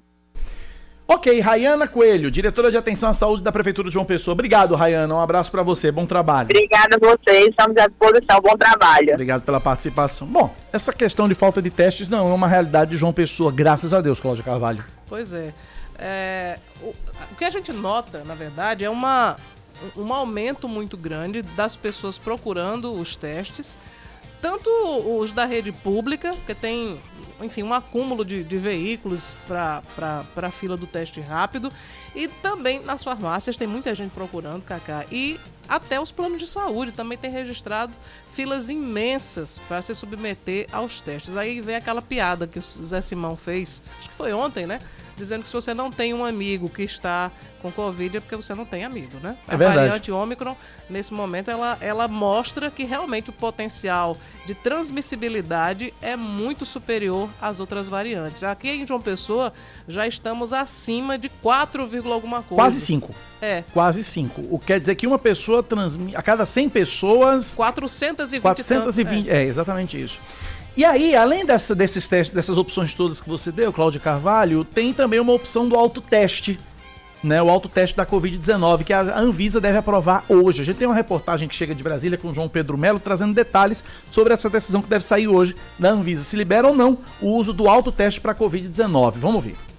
Ok, 1.06 1.40
Rayana 1.42 1.86
Coelho, 1.86 2.32
diretora 2.32 2.72
de 2.72 2.78
atenção 2.78 3.10
à 3.10 3.14
saúde 3.14 3.44
da 3.44 3.52
Prefeitura 3.52 3.90
de 3.90 3.94
João 3.94 4.06
Pessoa. 4.06 4.34
Obrigado, 4.34 4.74
Rayana. 4.74 5.14
Um 5.14 5.20
abraço 5.20 5.52
para 5.52 5.62
você. 5.62 5.92
Bom 5.92 6.06
trabalho. 6.06 6.48
Obrigada 6.50 6.96
a 6.96 7.00
vocês. 7.00 7.50
Estamos 7.50 7.76
à 7.78 7.88
disposição. 7.88 8.40
Bom 8.42 8.58
trabalho. 8.58 9.12
Obrigado 9.12 9.42
pela 9.44 9.60
participação. 9.60 10.26
Bom, 10.26 10.56
essa 10.72 10.94
questão 10.94 11.28
de 11.28 11.36
falta 11.36 11.62
de 11.62 11.70
testes 11.70 12.08
não 12.08 12.30
é 12.30 12.34
uma 12.34 12.48
realidade 12.48 12.92
de 12.92 12.98
João 12.98 13.12
Pessoa, 13.12 13.52
graças 13.52 13.94
a 13.94 14.00
Deus, 14.00 14.20
Cláudio 14.20 14.46
Carvalho. 14.46 14.84
Pois 15.06 15.34
é. 15.34 15.54
É 15.98 16.60
o, 16.82 16.88
o, 17.32 17.36
que 17.38 17.46
a 17.46 17.50
gente 17.50 17.72
nota, 17.72 18.24
na 18.24 18.36
verdade, 18.36 18.84
é 18.84 18.90
uma, 18.90 19.38
um 19.96 20.14
aumento 20.14 20.68
muito 20.68 20.98
grande 20.98 21.42
das 21.42 21.76
pessoas 21.76 22.18
procurando 22.18 22.92
os 22.94 23.16
testes 23.16 23.78
tanto 24.44 24.70
os 25.18 25.32
da 25.32 25.46
rede 25.46 25.72
pública, 25.72 26.36
que 26.46 26.54
tem, 26.54 27.02
enfim, 27.42 27.64
um 27.64 27.74
acúmulo 27.74 28.26
de, 28.26 28.44
de 28.44 28.58
veículos 28.58 29.38
para 29.48 29.82
a 30.36 30.52
fila 30.52 30.76
do 30.76 30.86
teste 30.86 31.22
rápido, 31.22 31.72
e 32.14 32.28
também 32.28 32.84
nas 32.84 33.02
farmácias 33.02 33.56
tem 33.56 33.66
muita 33.66 33.96
gente 33.96 34.12
procurando, 34.12 34.62
Cacá, 34.64 35.06
e 35.10 35.40
até 35.66 35.98
os 35.98 36.12
planos 36.12 36.42
de 36.42 36.48
saúde 36.48 36.92
também 36.92 37.18
tem 37.18 37.32
registrado 37.32 37.94
filas 38.34 38.68
imensas 38.68 39.62
para 39.66 39.82
se 39.82 39.96
submeter 39.96 40.68
aos 40.74 41.00
testes. 41.00 41.38
Aí 41.38 41.62
vem 41.62 41.78
aquela 41.78 42.02
piada 42.02 42.46
que 42.46 42.60
o 42.60 42.62
Zé 42.62 43.00
Simão 43.00 43.38
fez, 43.38 43.82
acho 43.98 44.10
que 44.10 44.16
foi 44.16 44.34
ontem, 44.34 44.68
né? 44.68 44.80
Dizendo 45.16 45.44
que 45.44 45.48
se 45.48 45.54
você 45.54 45.74
não 45.74 45.92
tem 45.92 46.14
um 46.14 46.24
amigo 46.24 46.70
que 46.70 46.84
está 46.84 47.32
com 47.62 47.72
Covid 47.72 48.18
é 48.18 48.20
porque 48.20 48.36
você 48.36 48.54
não 48.54 48.66
tem 48.66 48.84
amigo, 48.84 49.18
né? 49.22 49.38
É 49.48 49.54
a 49.54 49.58
verdade. 49.58 49.80
variante 49.80 50.12
Ômicron, 50.12 50.56
nesse 50.90 51.14
momento, 51.14 51.50
ela, 51.50 51.78
ela 51.80 52.08
mostra 52.08 52.70
que 52.70 52.84
realmente 52.84 53.30
o 53.30 53.34
potencial 53.34 54.18
de 54.46 54.54
transmissibilidade 54.54 55.94
é 56.02 56.16
muito 56.16 56.66
superior 56.66 57.30
às 57.42 57.60
outras 57.60 57.88
variantes. 57.88 58.44
Aqui 58.44 58.70
em 58.70 58.86
João 58.86 59.02
Pessoa 59.02 59.54
já 59.88 60.06
estamos 60.06 60.52
acima 60.52 61.18
de 61.18 61.30
4, 61.30 61.90
alguma 62.12 62.44
coisa. 62.44 62.56
Quase 62.56 62.82
5. 62.82 63.16
É. 63.42 63.64
Quase 63.74 64.04
5. 64.04 64.42
O 64.50 64.60
que 64.60 64.68
quer 64.68 64.80
dizer 64.80 64.96
que 64.96 65.06
uma 65.06 65.20
pessoa 65.20 65.62
transmite. 65.62 66.16
A 66.16 66.22
cada 66.22 66.46
100 66.46 66.70
pessoas. 66.70 67.54
420 67.56 68.42
420. 68.42 69.30
É. 69.30 69.38
é, 69.38 69.44
exatamente 69.46 70.02
isso. 70.02 70.20
E 70.76 70.84
aí, 70.84 71.16
além 71.16 71.46
dessa, 71.46 71.76
desses 71.76 72.08
testes, 72.08 72.34
dessas 72.34 72.58
opções 72.58 72.96
todas 72.96 73.22
que 73.22 73.30
você 73.30 73.52
deu, 73.52 73.72
Cláudio 73.72 74.02
Carvalho, 74.02 74.66
tem 74.66 74.92
também 74.92 75.20
uma 75.20 75.32
opção 75.32 75.70
do 75.70 75.76
autoteste, 75.76 76.60
né? 77.24 77.42
O 77.44 77.50
autoteste 77.50 77.96
da 77.96 78.06
Covid-19, 78.06 78.84
que 78.84 78.92
a 78.92 79.18
Anvisa 79.18 79.62
deve 79.62 79.78
aprovar 79.78 80.26
hoje. 80.28 80.62
A 80.62 80.66
gente 80.66 80.78
tem 80.78 80.88
uma 80.88 80.96
reportagem 80.96 81.48
que 81.48 81.56
chega 81.56 81.76
de 81.76 81.84
Brasília 81.84 82.18
com 82.18 82.30
o 82.30 82.34
João 82.34 82.50
Pedro 82.50 82.76
Melo 82.76 83.00
trazendo 83.00 83.36
detalhes 83.36 83.84
sobre 84.12 84.34
essa 84.34 84.50
decisão 84.50 84.82
que 84.82 84.90
deve 84.90 85.06
sair 85.06 85.28
hoje 85.28 85.56
da 85.78 85.92
Anvisa. 85.92 86.24
Se 86.24 86.36
libera 86.36 86.68
ou 86.68 86.76
não 86.76 86.98
o 87.22 87.30
uso 87.30 87.54
do 87.54 87.70
autoteste 87.70 88.20
para 88.20 88.34
Covid-19. 88.34 89.14
Vamos 89.18 89.44
ver. 89.44 89.73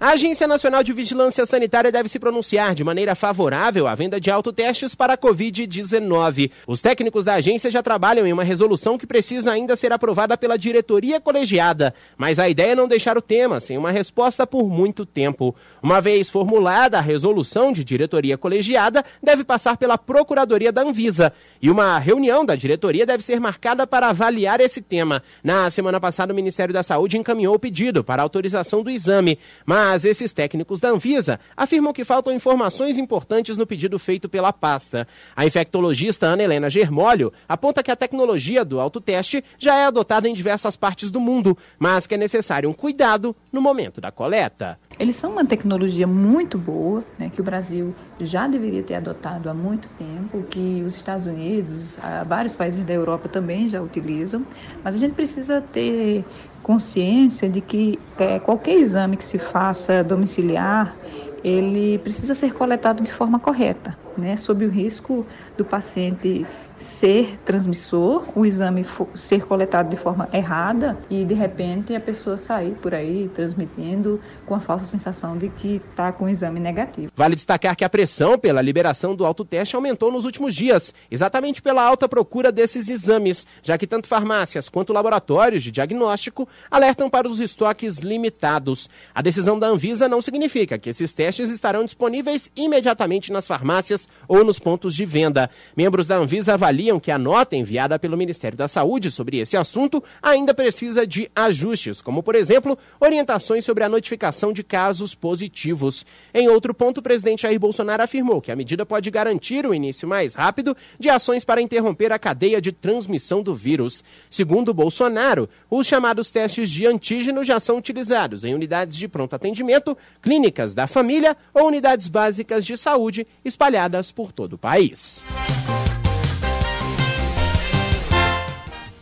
A 0.00 0.10
Agência 0.10 0.46
Nacional 0.46 0.84
de 0.84 0.92
Vigilância 0.92 1.44
Sanitária 1.44 1.90
deve 1.90 2.08
se 2.08 2.20
pronunciar 2.20 2.72
de 2.72 2.84
maneira 2.84 3.16
favorável 3.16 3.88
à 3.88 3.96
venda 3.96 4.20
de 4.20 4.30
autotestes 4.30 4.94
para 4.94 5.14
a 5.14 5.18
Covid-19. 5.18 6.52
Os 6.68 6.80
técnicos 6.80 7.24
da 7.24 7.34
agência 7.34 7.68
já 7.68 7.82
trabalham 7.82 8.24
em 8.24 8.32
uma 8.32 8.44
resolução 8.44 8.96
que 8.96 9.08
precisa 9.08 9.50
ainda 9.50 9.74
ser 9.74 9.92
aprovada 9.92 10.38
pela 10.38 10.56
diretoria 10.56 11.20
colegiada, 11.20 11.92
mas 12.16 12.38
a 12.38 12.48
ideia 12.48 12.70
é 12.70 12.74
não 12.76 12.86
deixar 12.86 13.18
o 13.18 13.20
tema 13.20 13.58
sem 13.58 13.76
uma 13.76 13.90
resposta 13.90 14.46
por 14.46 14.68
muito 14.68 15.04
tempo. 15.04 15.52
Uma 15.82 16.00
vez 16.00 16.30
formulada 16.30 16.98
a 16.98 17.02
resolução 17.02 17.72
de 17.72 17.82
diretoria 17.82 18.38
colegiada, 18.38 19.04
deve 19.20 19.42
passar 19.42 19.76
pela 19.76 19.98
Procuradoria 19.98 20.70
da 20.70 20.82
Anvisa 20.82 21.32
e 21.60 21.68
uma 21.68 21.98
reunião 21.98 22.46
da 22.46 22.54
diretoria 22.54 23.04
deve 23.04 23.24
ser 23.24 23.40
marcada 23.40 23.84
para 23.84 24.10
avaliar 24.10 24.60
esse 24.60 24.80
tema. 24.80 25.24
Na 25.42 25.68
semana 25.70 25.98
passada, 25.98 26.32
o 26.32 26.36
Ministério 26.36 26.72
da 26.72 26.84
Saúde 26.84 27.18
encaminhou 27.18 27.56
o 27.56 27.58
pedido 27.58 28.04
para 28.04 28.22
autorização 28.22 28.84
do 28.84 28.90
exame, 28.90 29.40
mas 29.66 29.87
mas 29.88 30.04
esses 30.04 30.34
técnicos 30.34 30.80
da 30.80 30.90
Anvisa 30.90 31.40
afirmam 31.56 31.94
que 31.94 32.04
faltam 32.04 32.30
informações 32.30 32.98
importantes 32.98 33.56
no 33.56 33.66
pedido 33.66 33.98
feito 33.98 34.28
pela 34.28 34.52
pasta. 34.52 35.08
A 35.34 35.46
infectologista 35.46 36.26
Ana 36.26 36.42
Helena 36.42 36.68
Germólio 36.68 37.32
aponta 37.48 37.82
que 37.82 37.90
a 37.90 37.96
tecnologia 37.96 38.66
do 38.66 38.80
autoteste 38.80 39.42
já 39.58 39.76
é 39.76 39.86
adotada 39.86 40.28
em 40.28 40.34
diversas 40.34 40.76
partes 40.76 41.10
do 41.10 41.18
mundo, 41.18 41.56
mas 41.78 42.06
que 42.06 42.16
é 42.16 42.18
necessário 42.18 42.68
um 42.68 42.74
cuidado 42.74 43.34
no 43.50 43.62
momento 43.62 43.98
da 43.98 44.12
coleta. 44.12 44.78
Eles 44.98 45.14
são 45.16 45.30
uma 45.32 45.46
tecnologia 45.46 46.08
muito 46.08 46.58
boa, 46.58 47.08
né, 47.16 47.30
que 47.30 47.40
o 47.40 47.44
Brasil 47.44 47.94
já 48.20 48.48
deveria 48.48 48.82
ter 48.82 48.94
adotado 48.94 49.48
há 49.48 49.54
muito 49.54 49.88
tempo, 49.90 50.42
que 50.44 50.82
os 50.82 50.96
Estados 50.96 51.24
Unidos, 51.26 51.96
vários 52.26 52.56
países 52.56 52.82
da 52.84 52.92
Europa 52.94 53.28
também 53.28 53.68
já 53.68 53.80
utilizam, 53.80 54.44
mas 54.82 54.96
a 54.96 54.98
gente 54.98 55.14
precisa 55.14 55.60
ter 55.62 56.26
consciência 56.60 57.48
de 57.48 57.60
que 57.62 58.08
é, 58.18 58.40
qualquer 58.40 58.74
exame 58.74 59.16
que 59.16 59.24
se 59.24 59.38
faça 59.38 60.02
domiciliar, 60.02 60.98
ele 61.44 61.98
precisa 62.00 62.34
ser 62.34 62.52
coletado 62.52 63.00
de 63.00 63.12
forma 63.12 63.38
correta, 63.38 63.96
né, 64.16 64.36
sob 64.36 64.66
o 64.66 64.68
risco 64.68 65.28
do 65.56 65.64
paciente 65.64 66.50
ser 66.78 67.38
transmissor, 67.44 68.24
o 68.34 68.46
exame 68.46 68.86
ser 69.14 69.44
coletado 69.44 69.90
de 69.90 69.96
forma 69.96 70.28
errada 70.32 70.96
e 71.10 71.24
de 71.24 71.34
repente 71.34 71.94
a 71.94 72.00
pessoa 72.00 72.38
sair 72.38 72.72
por 72.80 72.94
aí 72.94 73.30
transmitindo 73.34 74.20
com 74.46 74.54
a 74.54 74.60
falsa 74.60 74.86
sensação 74.86 75.36
de 75.36 75.48
que 75.48 75.82
está 75.90 76.12
com 76.12 76.24
o 76.24 76.28
exame 76.28 76.60
negativo. 76.60 77.10
Vale 77.14 77.34
destacar 77.34 77.76
que 77.76 77.84
a 77.84 77.90
pressão 77.90 78.38
pela 78.38 78.62
liberação 78.62 79.14
do 79.14 79.26
autoteste 79.26 79.74
aumentou 79.74 80.12
nos 80.12 80.24
últimos 80.24 80.54
dias, 80.54 80.94
exatamente 81.10 81.60
pela 81.60 81.82
alta 81.82 82.08
procura 82.08 82.52
desses 82.52 82.88
exames, 82.88 83.46
já 83.62 83.76
que 83.76 83.86
tanto 83.86 84.06
farmácias 84.06 84.68
quanto 84.68 84.92
laboratórios 84.92 85.64
de 85.64 85.70
diagnóstico 85.70 86.48
alertam 86.70 87.10
para 87.10 87.28
os 87.28 87.40
estoques 87.40 87.98
limitados. 87.98 88.88
A 89.14 89.20
decisão 89.20 89.58
da 89.58 89.66
Anvisa 89.66 90.08
não 90.08 90.22
significa 90.22 90.78
que 90.78 90.90
esses 90.90 91.12
testes 91.12 91.50
estarão 91.50 91.84
disponíveis 91.84 92.50
imediatamente 92.56 93.32
nas 93.32 93.48
farmácias 93.48 94.08
ou 94.28 94.44
nos 94.44 94.58
pontos 94.58 94.94
de 94.94 95.04
venda. 95.04 95.50
Membros 95.76 96.06
da 96.06 96.16
Anvisa 96.16 96.54
avaliam 96.54 96.67
que 97.00 97.10
a 97.10 97.18
nota 97.18 97.56
enviada 97.56 97.98
pelo 97.98 98.16
Ministério 98.16 98.56
da 98.56 98.68
Saúde 98.68 99.10
sobre 99.10 99.38
esse 99.38 99.56
assunto 99.56 100.04
ainda 100.22 100.52
precisa 100.52 101.06
de 101.06 101.30
ajustes, 101.34 102.02
como, 102.02 102.22
por 102.22 102.34
exemplo, 102.34 102.76
orientações 103.00 103.64
sobre 103.64 103.84
a 103.84 103.88
notificação 103.88 104.52
de 104.52 104.62
casos 104.62 105.14
positivos. 105.14 106.04
Em 106.32 106.48
outro 106.48 106.74
ponto, 106.74 106.98
o 106.98 107.02
presidente 107.02 107.42
Jair 107.42 107.58
Bolsonaro 107.58 108.02
afirmou 108.02 108.42
que 108.42 108.52
a 108.52 108.56
medida 108.56 108.84
pode 108.84 109.10
garantir 109.10 109.66
o 109.66 109.74
início 109.74 110.06
mais 110.06 110.34
rápido 110.34 110.76
de 110.98 111.08
ações 111.08 111.42
para 111.42 111.62
interromper 111.62 112.12
a 112.12 112.18
cadeia 112.18 112.60
de 112.60 112.70
transmissão 112.70 113.42
do 113.42 113.54
vírus. 113.54 114.04
Segundo 114.30 114.74
Bolsonaro, 114.74 115.48
os 115.70 115.86
chamados 115.86 116.30
testes 116.30 116.70
de 116.70 116.86
antígeno 116.86 117.42
já 117.42 117.58
são 117.58 117.78
utilizados 117.78 118.44
em 118.44 118.54
unidades 118.54 118.96
de 118.96 119.08
pronto 119.08 119.34
atendimento, 119.34 119.96
clínicas 120.20 120.74
da 120.74 120.86
família 120.86 121.34
ou 121.54 121.66
unidades 121.66 122.08
básicas 122.08 122.66
de 122.66 122.76
saúde 122.76 123.26
espalhadas 123.42 124.12
por 124.12 124.32
todo 124.32 124.52
o 124.52 124.58
país. 124.58 125.24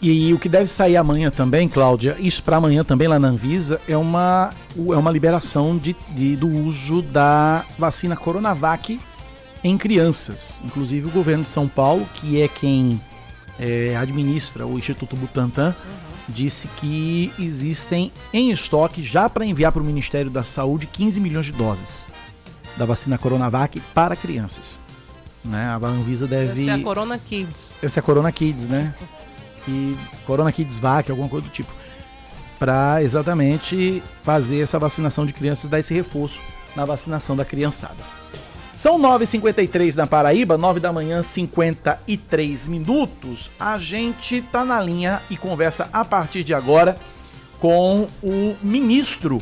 E, 0.00 0.32
o 0.32 0.38
que 0.38 0.48
deve 0.48 0.66
sair 0.66 0.96
amanhã 0.96 1.30
também, 1.30 1.68
Cláudia, 1.68 2.16
isso 2.18 2.42
para 2.42 2.56
amanhã 2.56 2.85
também 2.85 3.09
lá 3.09 3.18
na 3.18 3.28
Anvisa, 3.28 3.80
é 3.88 3.96
uma, 3.96 4.50
é 4.76 4.96
uma 4.96 5.11
liberação 5.11 5.76
de, 5.76 5.96
de, 6.11 6.37
do 6.37 6.48
uso 6.48 7.00
da 7.02 7.64
vacina 7.78 8.14
Coronavac 8.14 9.00
em 9.64 9.78
crianças. 9.78 10.61
Inclusive 10.64 11.06
o 11.09 11.11
governo 11.11 11.42
de 11.42 11.48
São 11.48 11.66
Paulo, 11.66 12.06
que 12.14 12.40
é 12.40 12.46
quem 12.46 13.00
é, 13.59 13.96
administra 13.96 14.66
o 14.66 14.78
Instituto 14.78 15.16
Butantan, 15.16 15.68
uhum. 15.68 15.74
disse 16.28 16.68
que 16.76 17.32
existem 17.38 18.12
em 18.32 18.50
estoque 18.50 19.02
já 19.02 19.30
para 19.30 19.46
enviar 19.46 19.72
para 19.72 19.82
o 19.82 19.85
Ministério 19.85 20.30
da 20.30 20.44
Saúde 20.44 20.87
15 20.87 21.20
milhões 21.20 21.46
de 21.46 21.52
doses 21.52 22.06
da 22.76 22.85
vacina 22.85 23.16
Coronavac 23.16 23.80
para 23.94 24.14
crianças. 24.14 24.78
Né? 25.42 25.64
A 25.64 25.87
Anvisa 25.87 26.26
deve. 26.26 26.48
Deve 26.48 26.64
ser 26.64 26.70
a 26.70 26.78
Corona 26.80 27.18
Kids. 27.18 27.74
Deve 27.80 27.92
ser 27.92 28.00
a 28.00 28.02
Corona 28.02 28.30
Kids, 28.30 28.66
né? 28.66 28.94
que 29.66 29.98
Corona 30.24 30.50
Kids 30.50 30.79
Vac, 30.79 31.11
alguma 31.11 31.29
coisa 31.29 31.46
do 31.46 31.52
tipo, 31.52 31.70
para 32.59 33.02
exatamente 33.02 34.02
fazer 34.22 34.61
essa 34.61 34.79
vacinação 34.79 35.26
de 35.26 35.33
crianças, 35.33 35.68
dar 35.68 35.81
esse 35.81 35.92
reforço 35.92 36.40
na 36.74 36.85
vacinação 36.85 37.37
da 37.37 37.44
criançada. 37.44 37.96
São 38.74 38.98
9h53 38.98 39.94
na 39.94 40.07
Paraíba, 40.07 40.57
9 40.57 40.81
da 40.81 40.92
manhã, 40.92 41.22
53 41.22 42.68
minutos. 42.68 43.50
A 43.59 43.79
gente 43.79 44.42
tá 44.42 44.64
na 44.64 44.81
linha 44.81 45.20
e 45.29 45.37
conversa 45.37 45.88
a 45.92 46.05
partir 46.05 46.44
de 46.44 46.55
agora 46.55 46.96
com 47.59 48.07
o 48.22 48.55
ministro 48.62 49.38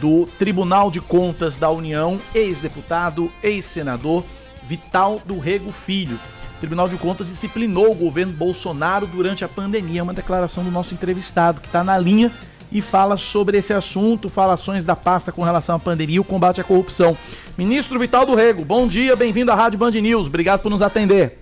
do 0.00 0.26
Tribunal 0.38 0.90
de 0.90 1.00
Contas 1.00 1.56
da 1.56 1.70
União, 1.70 2.18
ex-deputado, 2.34 3.30
ex-senador, 3.42 4.24
Vital 4.62 5.20
do 5.24 5.38
Rego 5.38 5.70
Filho. 5.70 6.18
Tribunal 6.58 6.88
de 6.88 6.96
Contas 6.96 7.26
disciplinou 7.26 7.90
o 7.90 7.94
governo 7.94 8.32
Bolsonaro 8.32 9.06
durante 9.06 9.44
a 9.44 9.48
pandemia. 9.48 10.00
É 10.00 10.02
uma 10.02 10.14
declaração 10.14 10.64
do 10.64 10.70
nosso 10.70 10.92
entrevistado 10.92 11.60
que 11.60 11.66
está 11.66 11.84
na 11.84 11.96
linha 11.96 12.32
e 12.70 12.82
fala 12.82 13.16
sobre 13.16 13.56
esse 13.56 13.72
assunto, 13.72 14.28
fala 14.28 14.54
ações 14.54 14.84
da 14.84 14.96
pasta 14.96 15.32
com 15.32 15.42
relação 15.42 15.76
à 15.76 15.78
pandemia 15.78 16.16
e 16.16 16.20
o 16.20 16.24
combate 16.24 16.60
à 16.60 16.64
corrupção. 16.64 17.16
Ministro 17.56 17.98
Vital 17.98 18.26
do 18.26 18.34
Rego, 18.34 18.64
bom 18.64 18.86
dia, 18.86 19.16
bem-vindo 19.16 19.50
à 19.50 19.54
Rádio 19.54 19.78
Band 19.78 19.92
News. 19.92 20.28
Obrigado 20.28 20.60
por 20.60 20.70
nos 20.70 20.82
atender. 20.82 21.38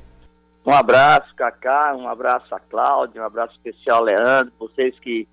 Um 0.64 0.72
abraço, 0.72 1.34
Cacá, 1.34 1.94
um 1.94 2.08
abraço 2.08 2.54
a 2.54 2.60
Cláudia, 2.60 3.22
um 3.22 3.24
abraço 3.24 3.54
especial, 3.54 4.02
Leandro, 4.02 4.52
vocês 4.58 4.98
que 4.98 5.26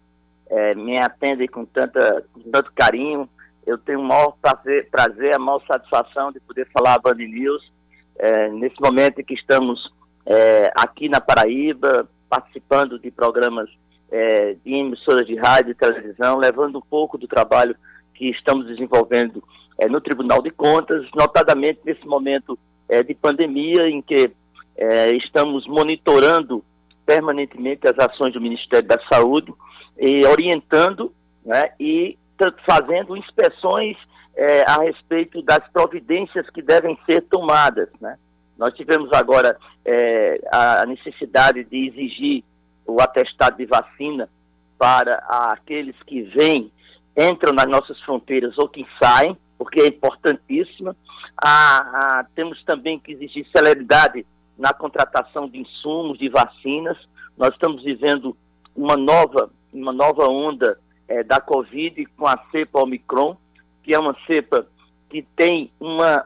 é, 0.49 0.75
me 0.75 0.99
atendem 0.99 1.47
com, 1.47 1.65
tanta, 1.65 2.23
com 2.33 2.39
tanto 2.51 2.71
carinho. 2.73 3.27
Eu 3.65 3.77
tenho 3.77 3.99
o 3.99 4.03
maior 4.03 4.35
prazer, 4.41 4.89
prazer, 4.89 5.35
a 5.35 5.39
maior 5.39 5.61
satisfação 5.65 6.31
de 6.31 6.39
poder 6.39 6.67
falar 6.71 6.95
a 6.95 6.99
Band 6.99 7.15
News 7.15 7.72
é, 8.17 8.49
nesse 8.49 8.79
momento 8.81 9.19
em 9.19 9.23
que 9.23 9.33
estamos 9.33 9.91
é, 10.25 10.71
aqui 10.75 11.09
na 11.09 11.19
Paraíba, 11.19 12.07
participando 12.29 12.97
de 12.97 13.11
programas 13.11 13.69
é, 14.11 14.55
de 14.63 14.73
emissoras 14.73 15.25
de 15.25 15.35
rádio 15.35 15.71
e 15.71 15.75
televisão, 15.75 16.37
levando 16.37 16.77
um 16.77 16.81
pouco 16.81 17.17
do 17.17 17.27
trabalho 17.27 17.75
que 18.13 18.29
estamos 18.29 18.67
desenvolvendo 18.67 19.43
é, 19.77 19.87
no 19.87 19.99
Tribunal 19.99 20.41
de 20.41 20.51
Contas, 20.51 21.05
notadamente 21.15 21.79
nesse 21.83 22.05
momento 22.05 22.57
é, 22.87 23.01
de 23.03 23.13
pandemia 23.13 23.89
em 23.89 24.01
que 24.01 24.31
é, 24.77 25.11
estamos 25.15 25.67
monitorando 25.67 26.63
permanentemente 27.05 27.87
as 27.87 27.97
ações 27.99 28.33
do 28.33 28.41
Ministério 28.41 28.87
da 28.87 28.99
Saúde 29.11 29.53
e 29.97 30.25
orientando 30.25 31.11
né, 31.45 31.71
e 31.79 32.17
fazendo 32.65 33.15
inspeções 33.15 33.97
é, 34.35 34.63
a 34.69 34.81
respeito 34.81 35.41
das 35.41 35.67
providências 35.71 36.49
que 36.49 36.61
devem 36.61 36.97
ser 37.05 37.21
tomadas. 37.23 37.89
Né? 38.01 38.17
Nós 38.57 38.73
tivemos 38.73 39.11
agora 39.13 39.57
é, 39.85 40.41
a 40.51 40.85
necessidade 40.85 41.63
de 41.63 41.87
exigir 41.87 42.43
o 42.85 43.01
atestado 43.01 43.57
de 43.57 43.65
vacina 43.65 44.29
para 44.77 45.15
aqueles 45.51 45.95
que 46.03 46.23
vêm, 46.23 46.71
entram 47.15 47.53
nas 47.53 47.67
nossas 47.67 47.99
fronteiras 48.01 48.57
ou 48.57 48.67
que 48.67 48.85
saem, 49.01 49.37
porque 49.57 49.81
é 49.81 49.87
importantíssima. 49.87 50.95
A, 51.37 52.19
a, 52.19 52.25
temos 52.35 52.63
também 52.63 52.99
que 52.99 53.13
exigir 53.13 53.47
celeridade 53.55 54.25
na 54.57 54.73
contratação 54.73 55.47
de 55.47 55.59
insumos, 55.59 56.17
de 56.17 56.29
vacinas. 56.29 56.97
Nós 57.37 57.49
estamos 57.49 57.83
vivendo 57.83 58.35
uma 58.75 58.97
nova, 58.97 59.49
uma 59.71 59.93
nova 59.93 60.27
onda 60.27 60.77
é, 61.07 61.23
da 61.23 61.39
Covid 61.39 62.05
com 62.17 62.27
a 62.27 62.37
cepa 62.51 62.81
Omicron, 62.81 63.37
que 63.83 63.93
é 63.93 63.99
uma 63.99 64.15
cepa 64.25 64.65
que 65.09 65.21
tem 65.35 65.69
uma 65.79 66.25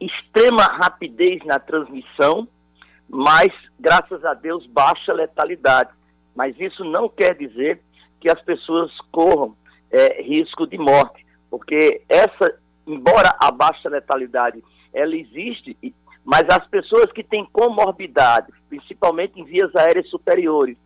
extrema 0.00 0.62
rapidez 0.62 1.44
na 1.44 1.58
transmissão, 1.58 2.48
mas, 3.08 3.52
graças 3.78 4.24
a 4.24 4.34
Deus, 4.34 4.66
baixa 4.66 5.12
letalidade. 5.12 5.90
Mas 6.34 6.58
isso 6.58 6.84
não 6.84 7.08
quer 7.08 7.34
dizer 7.34 7.80
que 8.20 8.30
as 8.30 8.40
pessoas 8.42 8.90
corram 9.10 9.54
é, 9.90 10.22
risco 10.22 10.66
de 10.66 10.78
morte, 10.78 11.24
porque 11.50 12.02
essa, 12.08 12.58
embora 12.86 13.34
a 13.40 13.50
baixa 13.50 13.88
letalidade, 13.88 14.62
ela 14.92 15.14
existe, 15.14 15.76
mas 16.24 16.42
as 16.48 16.66
pessoas 16.66 17.12
que 17.12 17.22
têm 17.22 17.46
comorbidades, 17.52 18.54
principalmente 18.68 19.38
em 19.40 19.44
vias 19.44 19.74
aéreas 19.76 20.08
superiores 20.08 20.76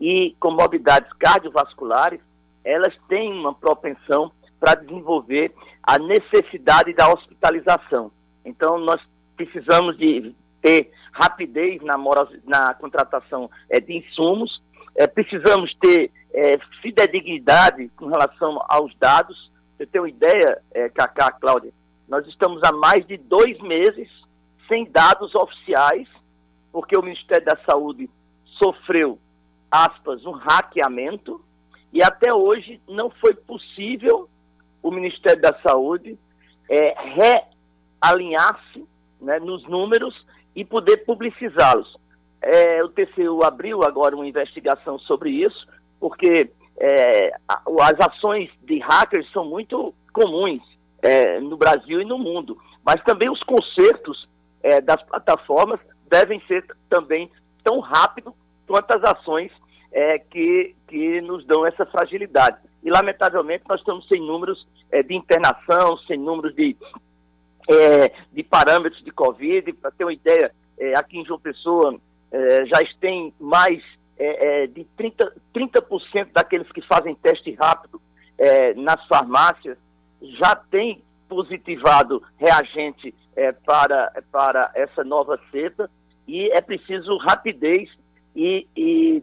e 0.00 0.34
comorbidades 0.38 1.12
cardiovasculares, 1.14 2.20
elas 2.64 2.94
têm 3.08 3.32
uma 3.32 3.54
propensão 3.54 4.30
para 4.64 4.76
desenvolver 4.76 5.52
a 5.82 5.98
necessidade 5.98 6.94
da 6.94 7.12
hospitalização. 7.12 8.10
Então, 8.42 8.78
nós 8.78 8.98
precisamos 9.36 9.94
de 9.98 10.34
ter 10.62 10.90
rapidez 11.12 11.82
na, 11.82 11.98
na 12.46 12.72
contratação 12.72 13.50
é, 13.68 13.78
de 13.78 13.98
insumos, 13.98 14.62
é, 14.96 15.06
precisamos 15.06 15.74
ter 15.74 16.10
é, 16.32 16.56
fidedignidade 16.80 17.90
com 17.90 18.06
relação 18.06 18.58
aos 18.66 18.96
dados. 18.96 19.50
Você 19.76 19.84
tem 19.84 20.00
uma 20.00 20.08
ideia, 20.08 20.58
é, 20.72 20.88
Cacá, 20.88 21.30
Cláudia? 21.32 21.70
Nós 22.08 22.26
estamos 22.26 22.62
há 22.62 22.72
mais 22.72 23.06
de 23.06 23.18
dois 23.18 23.60
meses 23.60 24.08
sem 24.66 24.90
dados 24.90 25.34
oficiais, 25.34 26.08
porque 26.72 26.96
o 26.96 27.02
Ministério 27.02 27.44
da 27.44 27.58
Saúde 27.66 28.08
sofreu, 28.58 29.18
aspas, 29.70 30.24
um 30.24 30.32
hackeamento, 30.32 31.38
e 31.92 32.02
até 32.02 32.32
hoje 32.34 32.80
não 32.88 33.10
foi 33.10 33.34
possível 33.34 34.26
o 34.84 34.90
Ministério 34.90 35.40
da 35.40 35.58
Saúde 35.66 36.16
é, 36.68 36.94
realinhar-se 38.02 38.86
né, 39.18 39.40
nos 39.40 39.66
números 39.66 40.14
e 40.54 40.62
poder 40.62 40.98
publicizá-los. 40.98 41.96
É, 42.42 42.84
o 42.84 42.90
TCU 42.90 43.42
abriu 43.42 43.82
agora 43.82 44.14
uma 44.14 44.26
investigação 44.26 44.98
sobre 44.98 45.30
isso, 45.30 45.66
porque 45.98 46.50
é, 46.76 47.30
as 47.48 48.08
ações 48.08 48.50
de 48.62 48.78
hackers 48.78 49.26
são 49.32 49.46
muito 49.46 49.94
comuns 50.12 50.62
é, 51.00 51.40
no 51.40 51.56
Brasil 51.56 52.02
e 52.02 52.04
no 52.04 52.18
mundo, 52.18 52.58
mas 52.84 53.02
também 53.04 53.30
os 53.30 53.42
consertos 53.42 54.28
é, 54.62 54.82
das 54.82 55.02
plataformas 55.02 55.80
devem 56.10 56.40
ser 56.46 56.62
também 56.90 57.30
tão 57.62 57.80
rápido 57.80 58.34
quanto 58.66 58.90
as 58.92 59.02
ações 59.02 59.50
é, 59.90 60.18
que, 60.18 60.74
que 60.86 61.22
nos 61.22 61.46
dão 61.46 61.64
essa 61.64 61.86
fragilidade. 61.86 62.58
E, 62.82 62.90
lamentavelmente, 62.90 63.64
nós 63.66 63.80
estamos 63.80 64.06
sem 64.08 64.20
números 64.20 64.66
é, 64.90 65.02
de 65.02 65.14
internação, 65.14 65.98
sem 66.06 66.18
números 66.18 66.54
de, 66.54 66.76
é, 67.68 68.12
de 68.32 68.42
parâmetros 68.42 69.02
de 69.04 69.10
Covid. 69.10 69.72
Para 69.74 69.90
ter 69.90 70.04
uma 70.04 70.12
ideia, 70.12 70.52
é, 70.78 70.96
aqui 70.98 71.18
em 71.18 71.24
João 71.24 71.38
Pessoa, 71.38 71.98
é, 72.32 72.66
já 72.66 72.78
tem 73.00 73.32
mais 73.40 73.82
é, 74.18 74.62
é, 74.62 74.66
de 74.66 74.86
30%, 74.98 75.32
30 75.52 75.86
daqueles 76.32 76.70
que 76.72 76.82
fazem 76.82 77.14
teste 77.14 77.52
rápido 77.54 78.00
nas 78.74 79.06
farmácias 79.06 79.78
já 80.20 80.56
tem 80.56 81.00
positivado 81.28 82.20
reagente 82.36 83.14
para, 83.64 84.12
para 84.32 84.72
essa 84.74 85.04
nova 85.04 85.38
cepa 85.52 85.88
e 86.26 86.50
é 86.50 86.60
preciso 86.60 87.16
rapidez 87.18 87.88
e, 88.34 88.66
e, 88.76 89.22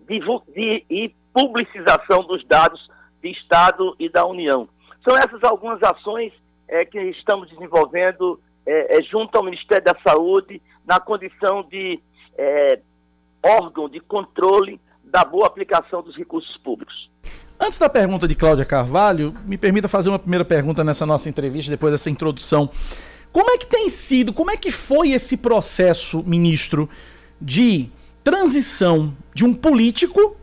e 0.89 1.13
publicização 1.33 2.23
dos 2.23 2.45
dados 2.45 2.89
de 3.21 3.31
Estado 3.31 3.95
e 3.99 4.09
da 4.09 4.25
União. 4.25 4.67
São 5.03 5.17
essas 5.17 5.43
algumas 5.43 5.81
ações 5.83 6.33
é, 6.67 6.85
que 6.85 6.99
estamos 6.99 7.49
desenvolvendo 7.49 8.39
é, 8.65 8.97
é, 8.97 9.03
junto 9.03 9.35
ao 9.35 9.43
Ministério 9.43 9.83
da 9.83 9.95
Saúde 10.05 10.61
na 10.85 10.99
condição 10.99 11.63
de 11.63 11.99
é, 12.37 12.79
órgão 13.43 13.89
de 13.89 13.99
controle 13.99 14.79
da 15.03 15.25
boa 15.25 15.47
aplicação 15.47 16.01
dos 16.01 16.15
recursos 16.15 16.55
públicos. 16.57 17.09
Antes 17.59 17.77
da 17.77 17.89
pergunta 17.89 18.27
de 18.27 18.35
Cláudia 18.35 18.65
Carvalho, 18.65 19.35
me 19.45 19.57
permita 19.57 19.87
fazer 19.87 20.09
uma 20.09 20.17
primeira 20.17 20.45
pergunta 20.45 20.83
nessa 20.83 21.05
nossa 21.05 21.29
entrevista, 21.29 21.69
depois 21.69 21.91
dessa 21.91 22.09
introdução. 22.09 22.69
Como 23.31 23.49
é 23.51 23.57
que 23.57 23.67
tem 23.67 23.89
sido, 23.89 24.33
como 24.33 24.51
é 24.51 24.57
que 24.57 24.71
foi 24.71 25.11
esse 25.11 25.37
processo, 25.37 26.23
ministro, 26.23 26.89
de 27.39 27.89
transição 28.23 29.15
de 29.33 29.45
um 29.45 29.53
político, 29.53 30.35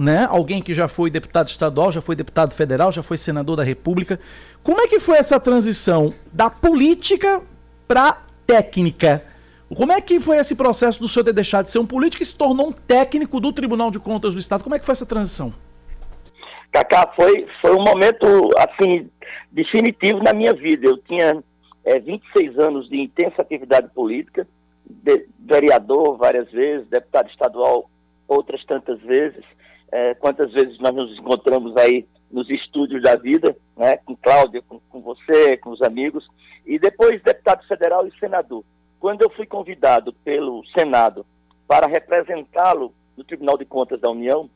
né, 0.00 0.26
alguém 0.30 0.62
que 0.62 0.74
já 0.74 0.88
foi 0.88 1.10
deputado 1.10 1.48
estadual, 1.48 1.92
já 1.92 2.00
foi 2.00 2.16
deputado 2.16 2.54
federal, 2.54 2.90
já 2.90 3.02
foi 3.02 3.18
senador 3.18 3.56
da 3.56 3.62
República. 3.62 4.18
Como 4.62 4.80
é 4.80 4.88
que 4.88 4.98
foi 4.98 5.18
essa 5.18 5.38
transição 5.38 6.12
da 6.32 6.48
política 6.48 7.42
para 7.86 8.22
técnica? 8.46 9.24
Como 9.74 9.92
é 9.92 10.00
que 10.00 10.18
foi 10.18 10.38
esse 10.38 10.56
processo 10.56 11.00
do 11.00 11.06
senhor 11.06 11.24
ter 11.24 11.32
deixado 11.32 11.66
de 11.66 11.70
ser 11.70 11.78
um 11.78 11.86
político 11.86 12.22
e 12.22 12.26
se 12.26 12.34
tornou 12.34 12.68
um 12.68 12.72
técnico 12.72 13.38
do 13.38 13.52
Tribunal 13.52 13.90
de 13.90 14.00
Contas 14.00 14.34
do 14.34 14.40
Estado? 14.40 14.64
Como 14.64 14.74
é 14.74 14.78
que 14.78 14.84
foi 14.84 14.92
essa 14.92 15.06
transição? 15.06 15.52
Cacá, 16.72 17.12
foi, 17.14 17.46
foi 17.60 17.72
um 17.74 17.82
momento, 17.82 18.26
assim, 18.58 19.08
definitivo 19.50 20.22
na 20.22 20.32
minha 20.32 20.52
vida. 20.52 20.86
Eu 20.86 20.98
tinha 20.98 21.42
é, 21.84 21.98
26 21.98 22.58
anos 22.58 22.88
de 22.88 23.00
intensa 23.00 23.42
atividade 23.42 23.88
política, 23.94 24.46
de, 24.88 25.26
vereador 25.38 26.16
várias 26.16 26.50
vezes, 26.50 26.88
deputado 26.88 27.28
estadual 27.30 27.90
outras 28.26 28.64
tantas 28.64 29.00
vezes. 29.00 29.44
É, 29.92 30.14
quantas 30.14 30.52
vezes 30.52 30.78
nós 30.78 30.94
nos 30.94 31.18
encontramos 31.18 31.76
aí 31.76 32.06
nos 32.30 32.48
estúdios 32.48 33.02
da 33.02 33.16
vida, 33.16 33.56
né, 33.76 33.96
com 33.98 34.16
Cláudia, 34.16 34.62
com, 34.62 34.78
com 34.88 35.00
você, 35.00 35.56
com 35.56 35.70
os 35.70 35.82
amigos, 35.82 36.28
e 36.64 36.78
depois 36.78 37.20
deputado 37.22 37.66
federal 37.66 38.06
e 38.06 38.18
senador. 38.18 38.64
Quando 39.00 39.22
eu 39.22 39.30
fui 39.30 39.46
convidado 39.46 40.12
pelo 40.24 40.64
Senado 40.66 41.26
para 41.66 41.88
representá-lo 41.88 42.94
no 43.16 43.24
Tribunal 43.24 43.58
de 43.58 43.64
Contas 43.64 44.00
da 44.00 44.10
União, 44.10 44.48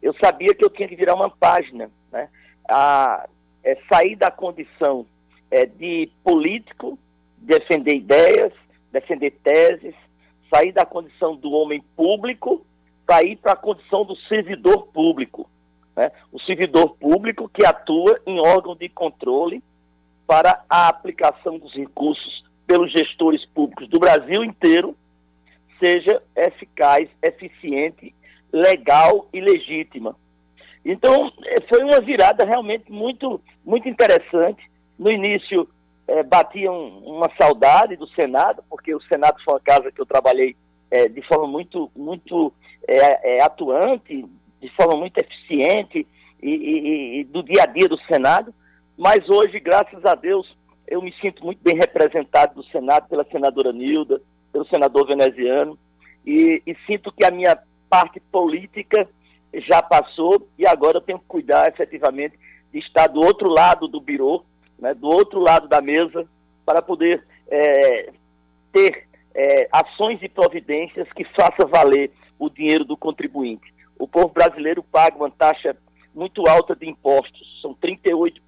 eu 0.00 0.14
sabia 0.22 0.54
que 0.54 0.64
eu 0.64 0.70
tinha 0.70 0.88
que 0.88 0.96
virar 0.96 1.14
uma 1.14 1.28
página, 1.28 1.90
né? 2.10 2.28
A, 2.68 3.28
é, 3.64 3.76
sair 3.92 4.16
da 4.16 4.30
condição 4.30 5.04
é, 5.50 5.66
de 5.66 6.10
político, 6.22 6.98
defender 7.36 7.96
ideias, 7.96 8.52
defender 8.92 9.32
teses, 9.42 9.94
sair 10.52 10.72
da 10.72 10.86
condição 10.86 11.36
do 11.36 11.50
homem 11.50 11.82
público 11.96 12.64
para 13.08 13.24
ir 13.24 13.36
para 13.36 13.52
a 13.52 13.56
condição 13.56 14.04
do 14.04 14.14
servidor 14.28 14.88
público. 14.88 15.48
Né? 15.96 16.12
O 16.30 16.38
servidor 16.42 16.90
público 16.90 17.48
que 17.48 17.64
atua 17.64 18.20
em 18.26 18.38
órgão 18.38 18.76
de 18.76 18.86
controle 18.90 19.62
para 20.26 20.62
a 20.68 20.88
aplicação 20.88 21.58
dos 21.58 21.72
recursos 21.72 22.44
pelos 22.66 22.92
gestores 22.92 23.42
públicos 23.46 23.88
do 23.88 23.98
Brasil 23.98 24.44
inteiro 24.44 24.94
seja 25.82 26.22
eficaz, 26.36 27.08
eficiente, 27.22 28.14
legal 28.52 29.26
e 29.32 29.40
legítima. 29.40 30.14
Então, 30.84 31.32
eh, 31.46 31.62
foi 31.66 31.82
uma 31.82 32.02
virada 32.02 32.44
realmente 32.44 32.92
muito, 32.92 33.40
muito 33.64 33.88
interessante. 33.88 34.70
No 34.98 35.10
início, 35.10 35.66
é, 36.06 36.22
batiam 36.22 36.98
uma 36.98 37.30
saudade 37.40 37.96
do 37.96 38.06
Senado, 38.08 38.62
porque 38.68 38.94
o 38.94 39.00
Senado 39.02 39.42
foi 39.42 39.54
uma 39.54 39.60
casa 39.60 39.90
que 39.90 40.00
eu 40.00 40.06
trabalhei 40.06 40.54
é, 40.90 41.08
de 41.08 41.22
forma 41.22 41.46
muito, 41.46 41.90
muito 41.94 42.52
é, 42.86 43.42
atuante, 43.42 44.24
de 44.60 44.68
forma 44.70 44.96
muito 44.96 45.18
eficiente 45.18 46.06
e, 46.42 46.50
e, 46.50 47.20
e 47.20 47.24
do 47.24 47.42
dia 47.42 47.62
a 47.62 47.66
dia 47.66 47.88
do 47.88 47.98
Senado. 48.04 48.52
Mas 48.96 49.28
hoje, 49.28 49.60
graças 49.60 50.04
a 50.04 50.14
Deus, 50.14 50.56
eu 50.86 51.02
me 51.02 51.12
sinto 51.20 51.44
muito 51.44 51.60
bem 51.62 51.76
representado 51.76 52.54
do 52.54 52.64
Senado 52.68 53.08
pela 53.08 53.24
senadora 53.24 53.72
Nilda, 53.72 54.20
pelo 54.52 54.66
senador 54.66 55.06
veneziano, 55.06 55.78
e, 56.26 56.62
e, 56.66 56.76
sinto 56.86 57.12
que 57.12 57.24
a 57.24 57.30
minha 57.30 57.58
parte 57.88 58.20
política 58.20 59.08
já 59.54 59.82
passou 59.82 60.46
e 60.58 60.66
agora 60.66 60.98
eu 60.98 61.02
tenho 61.02 61.18
que 61.18 61.26
cuidar 61.26 61.68
efetivamente 61.68 62.38
de 62.72 62.80
estar 62.80 63.06
do 63.06 63.20
outro 63.20 63.48
lado 63.48 63.88
do 63.88 64.00
birô, 64.00 64.44
né, 64.78 64.92
do 64.94 65.06
outro 65.06 65.40
lado 65.40 65.68
da 65.68 65.80
mesa, 65.80 66.26
para 66.66 66.82
poder 66.82 67.24
é, 67.50 68.10
ter 68.72 69.07
é, 69.38 69.68
ações 69.70 70.18
e 70.20 70.28
providências 70.28 71.06
que 71.12 71.22
façam 71.22 71.68
valer 71.68 72.10
o 72.36 72.50
dinheiro 72.50 72.84
do 72.84 72.96
contribuinte. 72.96 73.72
O 73.96 74.08
povo 74.08 74.30
brasileiro 74.30 74.82
paga 74.82 75.16
uma 75.16 75.30
taxa 75.30 75.76
muito 76.12 76.48
alta 76.48 76.74
de 76.74 76.88
impostos, 76.88 77.60
são 77.62 77.72
38% 77.72 78.40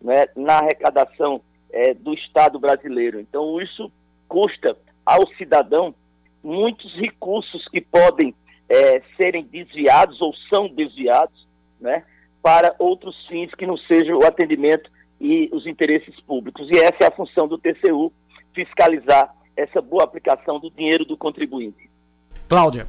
né, 0.00 0.26
na 0.34 0.54
arrecadação 0.60 1.42
é, 1.70 1.92
do 1.92 2.14
Estado 2.14 2.58
brasileiro. 2.58 3.20
Então, 3.20 3.60
isso 3.60 3.92
custa 4.26 4.74
ao 5.04 5.26
cidadão 5.34 5.94
muitos 6.42 6.94
recursos 6.94 7.68
que 7.68 7.82
podem 7.82 8.34
é, 8.70 9.02
serem 9.18 9.44
desviados 9.44 10.22
ou 10.22 10.34
são 10.48 10.68
desviados 10.68 11.46
né, 11.78 12.02
para 12.42 12.74
outros 12.78 13.14
fins 13.26 13.54
que 13.54 13.66
não 13.66 13.76
sejam 13.76 14.18
o 14.18 14.26
atendimento 14.26 14.90
e 15.20 15.50
os 15.52 15.66
interesses 15.66 16.18
públicos. 16.20 16.66
E 16.70 16.78
essa 16.78 17.04
é 17.04 17.06
a 17.08 17.14
função 17.14 17.46
do 17.46 17.58
TCU, 17.58 18.10
fiscalizar 18.54 19.34
essa 19.56 19.80
boa 19.80 20.04
aplicação 20.04 20.58
do 20.58 20.70
dinheiro 20.70 21.04
do 21.04 21.16
contribuinte. 21.16 21.90
Cláudia. 22.48 22.86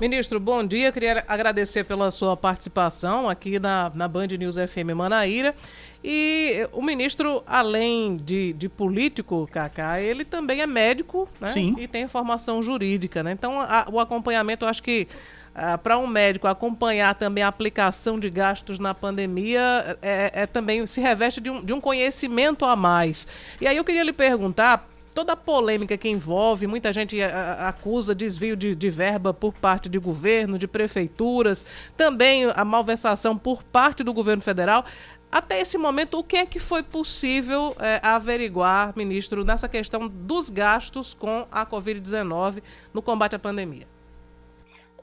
Ministro, 0.00 0.40
bom 0.40 0.64
dia. 0.64 0.90
Queria 0.90 1.24
agradecer 1.28 1.84
pela 1.84 2.10
sua 2.10 2.36
participação 2.36 3.28
aqui 3.28 3.58
na, 3.58 3.90
na 3.94 4.08
Band 4.08 4.28
News 4.38 4.56
FM 4.56 4.94
Manaíra. 4.96 5.54
E 6.02 6.66
o 6.72 6.82
ministro, 6.82 7.42
além 7.46 8.16
de, 8.16 8.52
de 8.54 8.68
político, 8.68 9.48
Cacá, 9.52 10.00
ele 10.00 10.24
também 10.24 10.60
é 10.60 10.66
médico 10.66 11.28
né? 11.40 11.52
Sim. 11.52 11.76
e 11.78 11.86
tem 11.86 12.08
formação 12.08 12.60
jurídica. 12.62 13.22
Né? 13.22 13.32
Então, 13.32 13.60
a, 13.60 13.86
o 13.92 14.00
acompanhamento, 14.00 14.64
eu 14.64 14.68
acho 14.68 14.82
que 14.82 15.06
ah, 15.54 15.76
para 15.76 15.98
um 15.98 16.06
médico 16.06 16.46
acompanhar 16.46 17.14
também 17.14 17.44
a 17.44 17.48
aplicação 17.48 18.18
de 18.18 18.30
gastos 18.30 18.78
na 18.78 18.94
pandemia 18.94 19.98
é, 20.00 20.30
é 20.34 20.46
também 20.46 20.86
se 20.86 21.00
reveste 21.00 21.40
de 21.40 21.50
um, 21.50 21.62
de 21.62 21.72
um 21.72 21.80
conhecimento 21.80 22.64
a 22.64 22.74
mais. 22.74 23.28
E 23.60 23.66
aí 23.66 23.76
eu 23.76 23.84
queria 23.84 24.02
lhe 24.02 24.12
perguntar, 24.12 24.88
toda 25.14 25.34
a 25.34 25.36
polêmica 25.36 25.96
que 25.96 26.08
envolve, 26.08 26.66
muita 26.66 26.92
gente 26.92 27.20
acusa 27.22 28.14
desvio 28.14 28.56
de, 28.56 28.74
de, 28.74 28.90
verba 28.90 29.32
por 29.32 29.52
parte 29.52 29.88
de 29.88 29.98
governo, 29.98 30.58
de 30.58 30.66
prefeituras, 30.66 31.64
também 31.96 32.50
a 32.54 32.64
malversação 32.64 33.36
por 33.36 33.62
parte 33.62 34.02
do 34.02 34.12
governo 34.12 34.42
federal. 34.42 34.84
Até 35.30 35.60
esse 35.60 35.78
momento, 35.78 36.18
o 36.18 36.24
que 36.24 36.36
é 36.36 36.46
que 36.46 36.58
foi 36.58 36.82
possível 36.82 37.74
é, 37.80 37.98
averiguar, 38.02 38.92
ministro, 38.94 39.44
nessa 39.44 39.66
questão 39.68 40.06
dos 40.06 40.50
gastos 40.50 41.14
com 41.14 41.46
a 41.50 41.64
Covid-19 41.64 42.62
no 42.92 43.00
combate 43.00 43.34
à 43.34 43.38
pandemia? 43.38 43.86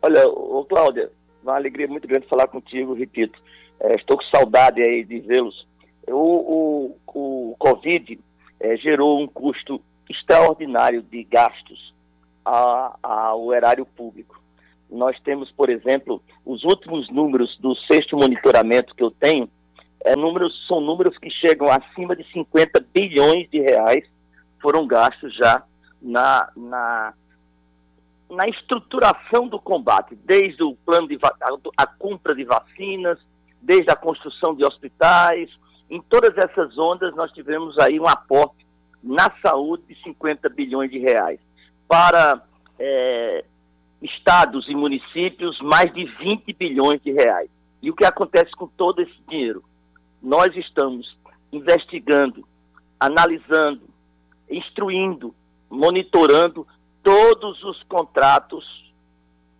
Olha, 0.01 0.27
ô, 0.27 0.63
Cláudia, 0.65 1.11
uma 1.41 1.55
alegria 1.55 1.87
muito 1.87 2.07
grande 2.07 2.27
falar 2.27 2.47
contigo, 2.47 2.93
repito. 2.93 3.41
É, 3.79 3.95
estou 3.95 4.17
com 4.17 4.23
saudade 4.25 4.81
aí 4.81 5.03
de 5.03 5.19
vê-los. 5.19 5.67
O, 6.07 6.13
o, 6.13 7.51
o 7.51 7.55
Covid 7.57 8.19
é, 8.59 8.77
gerou 8.77 9.19
um 9.19 9.27
custo 9.27 9.81
extraordinário 10.09 11.01
de 11.01 11.23
gastos 11.23 11.93
ao 12.43 13.53
erário 13.53 13.85
público. 13.85 14.41
Nós 14.89 15.19
temos, 15.19 15.51
por 15.51 15.69
exemplo, 15.69 16.21
os 16.43 16.63
últimos 16.63 17.09
números 17.09 17.55
do 17.59 17.75
sexto 17.75 18.17
monitoramento 18.17 18.95
que 18.95 19.03
eu 19.03 19.11
tenho, 19.11 19.47
é, 20.03 20.15
números, 20.15 20.65
são 20.67 20.81
números 20.81 21.17
que 21.17 21.29
chegam 21.29 21.67
acima 21.69 22.15
de 22.15 22.23
50 22.31 22.83
bilhões 22.93 23.49
de 23.49 23.59
reais 23.59 24.03
foram 24.61 24.87
gastos 24.87 25.35
já 25.35 25.63
na, 26.01 26.49
na, 26.55 27.13
na 28.29 28.47
estruturação 28.47 29.47
do 29.47 29.59
combate, 29.59 30.15
desde 30.15 30.63
o 30.63 30.75
plano 30.85 31.07
de 31.07 31.17
a, 31.21 31.83
a 31.83 31.87
compra 31.87 32.35
de 32.35 32.43
vacinas, 32.43 33.19
desde 33.61 33.91
a 33.91 33.95
construção 33.95 34.55
de 34.55 34.63
hospitais, 34.63 35.49
em 35.89 36.01
todas 36.01 36.37
essas 36.37 36.77
ondas 36.77 37.15
nós 37.15 37.31
tivemos 37.31 37.77
aí 37.77 37.99
um 37.99 38.07
aporte 38.07 38.65
na 39.03 39.31
saúde 39.41 39.83
de 39.88 40.01
50 40.03 40.49
bilhões 40.49 40.89
de 40.91 40.99
reais. 40.99 41.39
Para 41.88 42.41
é, 42.77 43.43
estados 44.01 44.67
e 44.67 44.75
municípios, 44.75 45.59
mais 45.62 45.93
de 45.93 46.05
20 46.05 46.53
bilhões 46.53 47.01
de 47.01 47.12
reais. 47.12 47.49
E 47.81 47.89
o 47.89 47.95
que 47.95 48.05
acontece 48.05 48.51
com 48.51 48.67
todo 48.67 49.01
esse 49.01 49.15
dinheiro? 49.27 49.63
Nós 50.21 50.55
estamos 50.55 51.17
investigando, 51.51 52.45
analisando, 52.99 53.81
instruindo, 54.49 55.33
monitorando 55.69 56.67
todos 57.03 57.63
os 57.63 57.81
contratos 57.83 58.65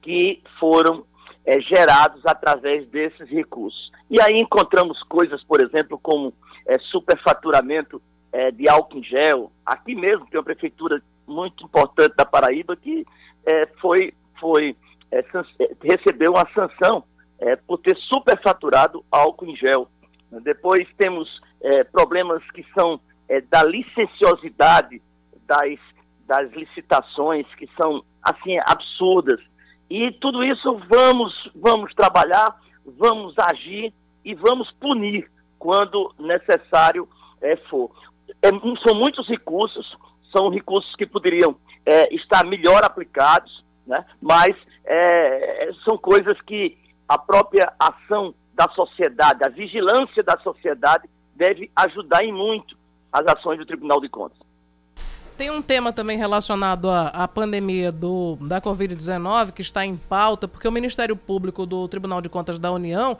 que 0.02 0.42
foram 0.60 1.06
é, 1.46 1.60
gerados 1.62 2.26
através 2.26 2.88
desses 2.90 3.30
recursos. 3.30 3.92
E 4.10 4.20
aí 4.22 4.38
encontramos 4.40 5.02
coisas, 5.04 5.44
por 5.44 5.62
exemplo, 5.62 5.98
como 5.98 6.34
é, 6.66 6.78
superfaturamento 6.80 8.02
é, 8.32 8.52
de 8.52 8.70
álcool 8.70 9.00
em 9.00 9.04
gel. 9.04 9.52
Aqui 9.66 9.96
mesmo 9.96 10.26
tem 10.28 10.40
uma 10.40 10.46
prefeitura 10.46 11.02
muito 11.28 11.64
importante 11.64 12.16
da 12.16 12.26
Paraíba 12.26 12.76
que 12.76 13.06
é, 13.46 13.66
foi, 13.80 14.14
foi 14.40 14.76
é, 15.12 15.20
é, 15.20 15.70
recebeu 15.84 16.32
uma 16.34 16.48
sanção 16.54 17.04
é, 17.40 17.56
por 17.56 17.78
ter 17.80 17.96
superfaturado 17.98 19.04
álcool 19.12 19.48
em 19.48 19.56
gel. 19.56 19.88
Depois 20.44 20.88
temos 20.98 21.42
é, 21.62 21.84
problemas 21.84 22.44
que 22.52 22.66
são 22.74 23.00
da 23.52 23.64
licenciosidade 23.64 25.00
das, 25.46 25.80
das 26.26 26.52
licitações, 26.52 27.46
que 27.56 27.70
são 27.80 28.04
assim 28.24 28.58
absurdas. 28.66 29.40
E 29.88 30.12
tudo 30.14 30.44
isso 30.44 30.82
vamos, 30.90 31.34
vamos 31.56 31.94
trabalhar, 31.94 32.56
vamos 32.98 33.36
agir 33.38 33.94
e 34.26 34.34
vamos 34.34 34.72
punir 34.80 35.30
quando 35.60 36.14
necessário 36.20 37.08
é, 37.42 37.56
for. 37.56 37.92
É, 38.42 38.50
são 38.86 38.96
muitos 38.96 39.28
recursos, 39.28 39.98
são 40.32 40.50
recursos 40.50 40.96
que 40.96 41.06
poderiam 41.06 41.56
é, 41.86 42.14
estar 42.14 42.46
melhor 42.46 42.84
aplicados, 42.84 43.64
né? 43.86 44.06
mas 44.22 44.56
é, 44.86 45.72
são 45.84 45.98
coisas 45.98 46.40
que 46.42 46.78
a 47.08 47.18
própria 47.18 47.72
ação 47.80 48.34
da 48.54 48.68
sociedade, 48.70 49.44
a 49.44 49.50
vigilância 49.50 50.22
da 50.22 50.38
sociedade 50.40 51.10
deve 51.36 51.72
ajudar 51.76 52.24
em 52.24 52.34
muito 52.34 52.78
as 53.12 53.26
ações 53.26 53.58
do 53.58 53.66
Tribunal 53.66 54.02
de 54.02 54.10
Contas. 54.10 54.38
Tem 55.40 55.50
um 55.50 55.62
tema 55.62 55.94
também 55.94 56.18
relacionado 56.18 56.90
à, 56.90 57.08
à 57.08 57.26
pandemia 57.26 57.94
do, 57.94 58.38
da 58.42 58.60
Covid-19 58.60 59.54
que 59.54 59.62
está 59.62 59.86
em 59.86 59.96
pauta, 59.96 60.50
porque 60.50 60.68
o 60.68 60.72
Ministério 60.72 61.16
Público 61.16 61.66
do 61.66 61.88
Tribunal 61.88 62.20
de 62.20 62.28
Contas 62.28 62.60
da 62.60 62.70
União 62.74 63.18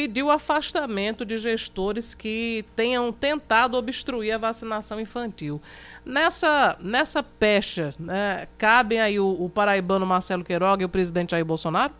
pediu 0.00 0.28
o 0.28 0.30
afastamento 0.30 1.26
de 1.26 1.36
gestores 1.36 2.14
que 2.14 2.64
tenham 2.74 3.12
tentado 3.12 3.76
obstruir 3.76 4.32
a 4.32 4.38
vacinação 4.38 4.98
infantil. 4.98 5.60
Nessa, 6.06 6.78
nessa 6.80 7.22
pecha, 7.22 7.92
né, 7.98 8.48
cabem 8.56 8.98
aí 8.98 9.20
o, 9.20 9.26
o 9.28 9.50
paraibano 9.50 10.06
Marcelo 10.06 10.42
Queiroga 10.42 10.82
e 10.82 10.86
o 10.86 10.88
presidente 10.88 11.32
Jair 11.32 11.44
Bolsonaro? 11.44 11.92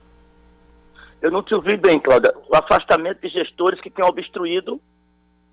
Eu 1.20 1.30
não 1.30 1.42
te 1.42 1.54
ouvi 1.54 1.76
bem, 1.76 2.00
Cláudia. 2.00 2.34
O 2.48 2.56
afastamento 2.56 3.20
de 3.20 3.28
gestores 3.28 3.78
que 3.82 3.90
tenham 3.90 4.08
obstruído 4.08 4.80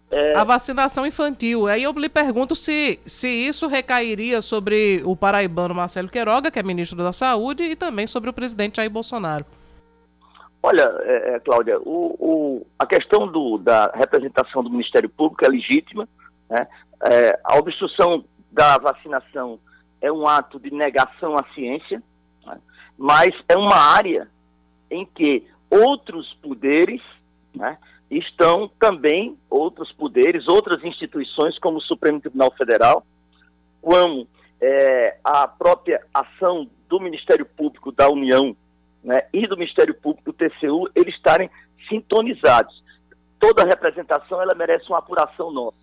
é... 0.09 0.33
A 0.33 0.45
vacinação 0.45 1.05
infantil. 1.05 1.67
Aí 1.67 1.83
eu 1.83 1.91
lhe 1.91 2.07
pergunto 2.07 2.55
se, 2.55 2.97
se 3.05 3.27
isso 3.27 3.67
recairia 3.67 4.41
sobre 4.41 5.01
o 5.03 5.17
paraibano 5.17 5.75
Marcelo 5.75 6.07
Queiroga, 6.07 6.49
que 6.49 6.57
é 6.57 6.63
ministro 6.63 6.97
da 6.99 7.11
Saúde, 7.11 7.63
e 7.63 7.75
também 7.75 8.07
sobre 8.07 8.29
o 8.29 8.33
presidente 8.33 8.77
Jair 8.77 8.89
Bolsonaro. 8.89 9.45
Olha, 10.61 10.83
é, 11.01 11.35
é, 11.35 11.39
Cláudia, 11.39 11.79
o, 11.79 12.15
o, 12.19 12.67
a 12.77 12.85
questão 12.85 13.27
do, 13.27 13.57
da 13.57 13.91
representação 13.93 14.63
do 14.63 14.69
Ministério 14.69 15.09
Público 15.09 15.45
é 15.45 15.49
legítima. 15.49 16.07
Né? 16.49 16.67
É, 17.05 17.39
a 17.43 17.57
obstrução 17.57 18.23
da 18.51 18.77
vacinação 18.77 19.59
é 20.01 20.11
um 20.11 20.27
ato 20.27 20.59
de 20.59 20.71
negação 20.73 21.37
à 21.37 21.43
ciência, 21.53 22.01
né? 22.45 22.59
mas 22.97 23.33
é 23.47 23.55
uma 23.55 23.75
área 23.75 24.27
em 24.89 25.05
que 25.05 25.45
outros 25.69 26.33
poderes 26.41 27.01
né, 27.53 27.77
estão 28.09 28.69
também 28.79 29.37
outros 29.49 29.91
poderes, 29.91 30.47
outras 30.47 30.83
instituições, 30.83 31.59
como 31.59 31.77
o 31.77 31.81
Supremo 31.81 32.21
Tribunal 32.21 32.51
Federal, 32.57 33.05
como 33.81 34.27
é, 34.61 35.17
a 35.23 35.47
própria 35.47 36.01
ação 36.13 36.67
do 36.87 36.99
Ministério 36.99 37.45
Público 37.45 37.91
da 37.91 38.09
União 38.09 38.55
né, 39.07 39.23
e 39.31 39.47
do 39.47 39.55
Ministério 39.55 39.95
Público 39.95 40.33
do 40.33 40.37
TCU, 40.37 40.89
eles 40.93 41.15
estarem 41.15 41.49
sintonizados. 41.87 42.83
Toda 43.39 43.63
representação 43.63 44.41
ela 44.41 44.53
merece 44.53 44.89
uma 44.89 44.97
apuração 44.97 45.49
nossa. 45.49 45.77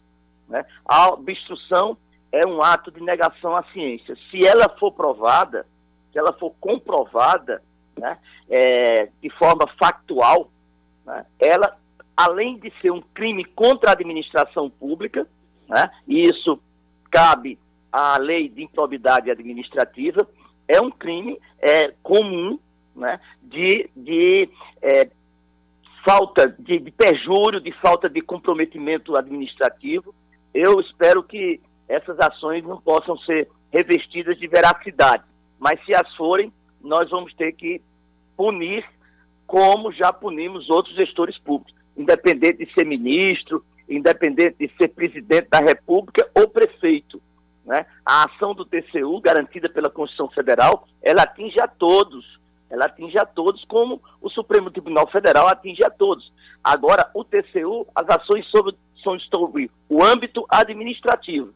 Né? 0.47 0.62
A 0.85 1.09
obstrução 1.09 1.97
é 2.31 2.47
um 2.47 2.61
ato 2.61 2.91
de 2.91 3.01
negação 3.01 3.57
à 3.57 3.62
ciência. 3.72 4.14
Se 4.31 4.47
ela 4.47 4.68
for 4.68 4.93
provada, 4.93 5.66
se 6.12 6.18
ela 6.18 6.35
for 6.35 6.53
comprovada 6.61 7.62
né, 7.97 8.18
é, 8.51 9.09
de 9.22 9.31
forma 9.31 9.66
factual, 9.79 10.51
né, 11.07 11.25
ela 11.39 11.79
além 12.14 12.59
de 12.59 12.70
ser 12.83 12.91
um 12.91 13.01
crime 13.01 13.43
contra 13.43 13.89
a 13.89 13.93
administração 13.95 14.68
pública, 14.68 15.27
né, 15.66 15.91
e 16.07 16.27
isso 16.27 16.61
cabe 17.11 17.59
à 17.91 18.18
lei 18.18 18.51
de 18.51 18.62
improbidade 18.62 19.31
administrativa, 19.31 20.29
é 20.68 20.79
um 20.79 20.91
crime 20.91 21.41
é, 21.59 21.91
comum 22.03 22.59
né, 22.95 23.20
de, 23.42 23.88
de 23.97 24.49
é, 24.82 25.09
falta 26.05 26.49
de, 26.59 26.78
de 26.78 26.90
perjúrio, 26.90 27.61
de 27.61 27.72
falta 27.80 28.09
de 28.09 28.20
comprometimento 28.20 29.16
administrativo. 29.16 30.14
Eu 30.53 30.80
espero 30.80 31.22
que 31.22 31.61
essas 31.88 32.18
ações 32.20 32.64
não 32.64 32.80
possam 32.80 33.16
ser 33.18 33.49
revestidas 33.72 34.38
de 34.38 34.47
veracidade, 34.47 35.24
mas 35.59 35.84
se 35.84 35.95
as 35.95 36.14
forem, 36.14 36.53
nós 36.80 37.11
vamos 37.11 37.34
ter 37.34 37.53
que 37.53 37.80
punir 38.36 38.84
como 39.47 39.92
já 39.92 40.12
punimos 40.12 40.70
outros 40.70 40.95
gestores 40.95 41.36
públicos 41.38 41.74
independente 41.97 42.64
de 42.64 42.72
ser 42.72 42.84
ministro, 42.84 43.64
independente 43.88 44.57
de 44.59 44.70
ser 44.76 44.88
presidente 44.88 45.49
da 45.49 45.59
República 45.59 46.28
ou 46.34 46.49
prefeito. 46.49 47.20
Né? 47.64 47.86
A 48.05 48.24
ação 48.24 48.55
do 48.55 48.64
TCU, 48.64 49.20
garantida 49.20 49.68
pela 49.68 49.90
Constituição 49.90 50.28
Federal, 50.28 50.86
ela 51.03 51.22
atinge 51.22 51.59
a 51.61 51.68
todos. 51.68 52.38
Ela 52.75 52.87
atinge 52.87 53.16
a 53.16 53.25
todos, 53.25 53.64
como 53.66 54.03
o 54.20 54.29
Supremo 54.29 54.68
Tribunal 54.68 55.07
Federal 55.07 55.47
atinge 55.47 55.85
a 55.85 55.91
todos. 55.91 56.33
Agora, 56.62 57.09
o 57.14 57.22
TCU, 57.22 57.87
as 57.95 58.09
ações 58.09 58.45
sobre, 58.51 58.75
são 59.01 59.16
sobre 59.20 59.70
o 59.89 60.03
âmbito 60.03 60.45
administrativo. 60.49 61.55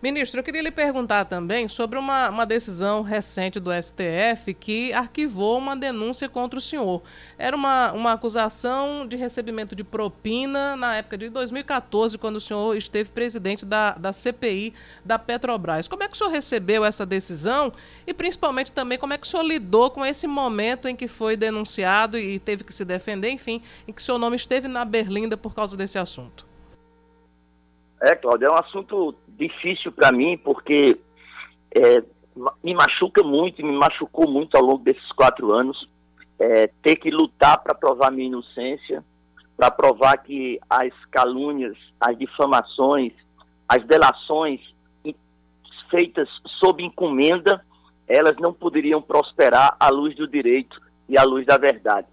Ministro, 0.00 0.38
eu 0.38 0.44
queria 0.44 0.62
lhe 0.62 0.70
perguntar 0.70 1.24
também 1.24 1.66
sobre 1.66 1.98
uma, 1.98 2.30
uma 2.30 2.46
decisão 2.46 3.02
recente 3.02 3.58
do 3.58 3.70
STF 3.72 4.54
que 4.54 4.92
arquivou 4.92 5.58
uma 5.58 5.74
denúncia 5.74 6.28
contra 6.28 6.56
o 6.56 6.62
senhor. 6.62 7.02
Era 7.36 7.56
uma, 7.56 7.90
uma 7.90 8.12
acusação 8.12 9.04
de 9.04 9.16
recebimento 9.16 9.74
de 9.74 9.82
propina 9.82 10.76
na 10.76 10.94
época 10.94 11.18
de 11.18 11.28
2014, 11.28 12.16
quando 12.16 12.36
o 12.36 12.40
senhor 12.40 12.76
esteve 12.76 13.10
presidente 13.10 13.66
da, 13.66 13.90
da 13.90 14.12
CPI 14.12 14.72
da 15.04 15.18
Petrobras. 15.18 15.88
Como 15.88 16.04
é 16.04 16.06
que 16.06 16.14
o 16.14 16.16
senhor 16.16 16.30
recebeu 16.30 16.84
essa 16.84 17.04
decisão 17.04 17.72
e, 18.06 18.14
principalmente, 18.14 18.70
também 18.70 18.98
como 18.98 19.14
é 19.14 19.18
que 19.18 19.26
o 19.26 19.28
senhor 19.28 19.42
lidou 19.42 19.90
com 19.90 20.06
esse 20.06 20.28
momento 20.28 20.86
em 20.86 20.94
que 20.94 21.08
foi 21.08 21.36
denunciado 21.36 22.16
e 22.16 22.38
teve 22.38 22.62
que 22.62 22.72
se 22.72 22.84
defender, 22.84 23.30
enfim, 23.30 23.60
em 23.88 23.92
que 23.92 24.00
seu 24.00 24.16
nome 24.16 24.36
esteve 24.36 24.68
na 24.68 24.84
berlinda 24.84 25.36
por 25.36 25.56
causa 25.56 25.76
desse 25.76 25.98
assunto? 25.98 26.46
É, 28.00 28.14
Cláudio, 28.14 28.46
é 28.46 28.50
um 28.52 28.56
assunto 28.56 29.12
difícil 29.38 29.92
para 29.92 30.12
mim, 30.12 30.36
porque 30.36 30.98
é, 31.74 32.02
me 32.62 32.74
machuca 32.74 33.22
muito, 33.22 33.64
me 33.64 33.76
machucou 33.76 34.28
muito 34.28 34.56
ao 34.56 34.62
longo 34.62 34.82
desses 34.82 35.10
quatro 35.12 35.52
anos, 35.52 35.88
é, 36.38 36.68
ter 36.82 36.96
que 36.96 37.10
lutar 37.10 37.62
para 37.62 37.74
provar 37.74 38.10
minha 38.10 38.26
inocência, 38.26 39.04
para 39.56 39.70
provar 39.70 40.16
que 40.18 40.58
as 40.68 40.92
calúnias, 41.10 41.76
as 42.00 42.16
difamações, 42.16 43.12
as 43.68 43.84
delações 43.84 44.60
feitas 45.90 46.28
sob 46.60 46.82
encomenda, 46.82 47.64
elas 48.06 48.36
não 48.36 48.52
poderiam 48.52 49.02
prosperar 49.02 49.76
à 49.78 49.88
luz 49.88 50.14
do 50.14 50.26
direito 50.26 50.80
e 51.08 51.18
à 51.18 51.24
luz 51.24 51.46
da 51.46 51.56
verdade. 51.56 52.06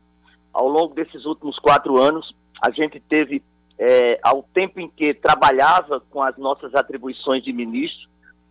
Ao 0.53 0.67
longo 0.67 0.93
desses 0.93 1.25
últimos 1.25 1.59
quatro 1.59 1.97
anos, 2.01 2.33
a 2.61 2.71
gente 2.71 2.99
teve 2.99 3.43
é, 3.77 4.19
ao 4.23 4.43
tempo 4.43 4.79
em 4.79 4.89
que 4.89 5.13
trabalhava 5.13 5.99
com 6.09 6.21
as 6.21 6.37
nossas 6.37 6.73
atribuições 6.75 7.43
de 7.43 7.51
ministro, 7.51 8.07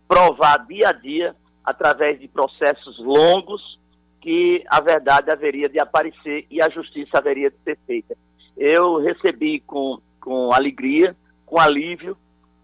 provar 0.07 0.65
dia 0.65 0.89
a 0.89 0.91
dia, 0.91 1.35
através 1.63 2.19
de 2.19 2.27
processos 2.27 2.97
longos, 2.99 3.79
que 4.21 4.63
a 4.67 4.81
verdade 4.81 5.31
haveria 5.31 5.69
de 5.69 5.79
aparecer 5.79 6.45
e 6.49 6.61
a 6.61 6.69
justiça 6.69 7.17
haveria 7.17 7.49
de 7.49 7.57
ser 7.63 7.77
feita. 7.85 8.15
Eu 8.57 8.97
recebi 8.97 9.59
com, 9.59 9.99
com 10.19 10.51
alegria, 10.53 11.15
com 11.45 11.59
alívio, 11.59 12.17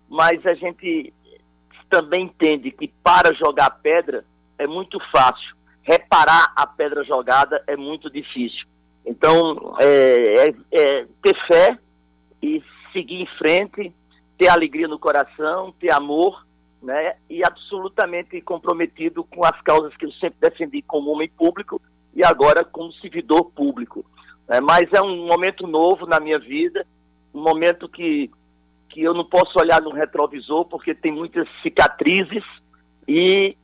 mas 0.09 0.45
a 0.45 0.53
gente 0.53 1.13
também 1.89 2.25
entende 2.25 2.71
que 2.71 2.87
para 3.03 3.33
jogar 3.33 3.69
pedra 3.69 4.23
é 4.57 4.65
muito 4.65 4.99
fácil, 5.11 5.55
reparar 5.83 6.53
a 6.55 6.65
pedra 6.65 7.03
jogada 7.03 7.63
é 7.67 7.75
muito 7.75 8.09
difícil. 8.09 8.65
Então, 9.05 9.75
é, 9.79 10.47
é, 10.47 10.55
é 10.71 11.05
ter 11.21 11.35
fé, 11.47 11.77
e 12.41 12.63
seguir 12.91 13.21
em 13.21 13.27
frente, 13.37 13.93
ter 14.37 14.47
alegria 14.47 14.87
no 14.87 14.99
coração, 14.99 15.73
ter 15.79 15.91
amor, 15.91 16.45
né? 16.81 17.15
E 17.29 17.43
absolutamente 17.43 18.41
comprometido 18.41 19.23
com 19.23 19.45
as 19.45 19.59
causas 19.61 19.95
que 19.95 20.05
eu 20.05 20.11
sempre 20.13 20.39
defendi 20.41 20.81
como 20.81 21.11
homem 21.11 21.29
público 21.29 21.81
e 22.13 22.23
agora 22.23 22.63
como 22.63 22.91
servidor 22.93 23.45
público. 23.51 24.03
Né? 24.47 24.59
Mas 24.59 24.91
é 24.91 25.01
um 25.01 25.27
momento 25.27 25.67
novo 25.67 26.05
na 26.05 26.19
minha 26.19 26.39
vida, 26.39 26.85
um 27.33 27.41
momento 27.41 27.87
que, 27.87 28.31
que 28.89 29.01
eu 29.01 29.13
não 29.13 29.23
posso 29.23 29.59
olhar 29.59 29.81
no 29.81 29.91
retrovisor 29.91 30.65
porque 30.65 30.93
tem 30.95 31.11
muitas 31.11 31.47
cicatrizes 31.61 32.43
e 33.07 33.55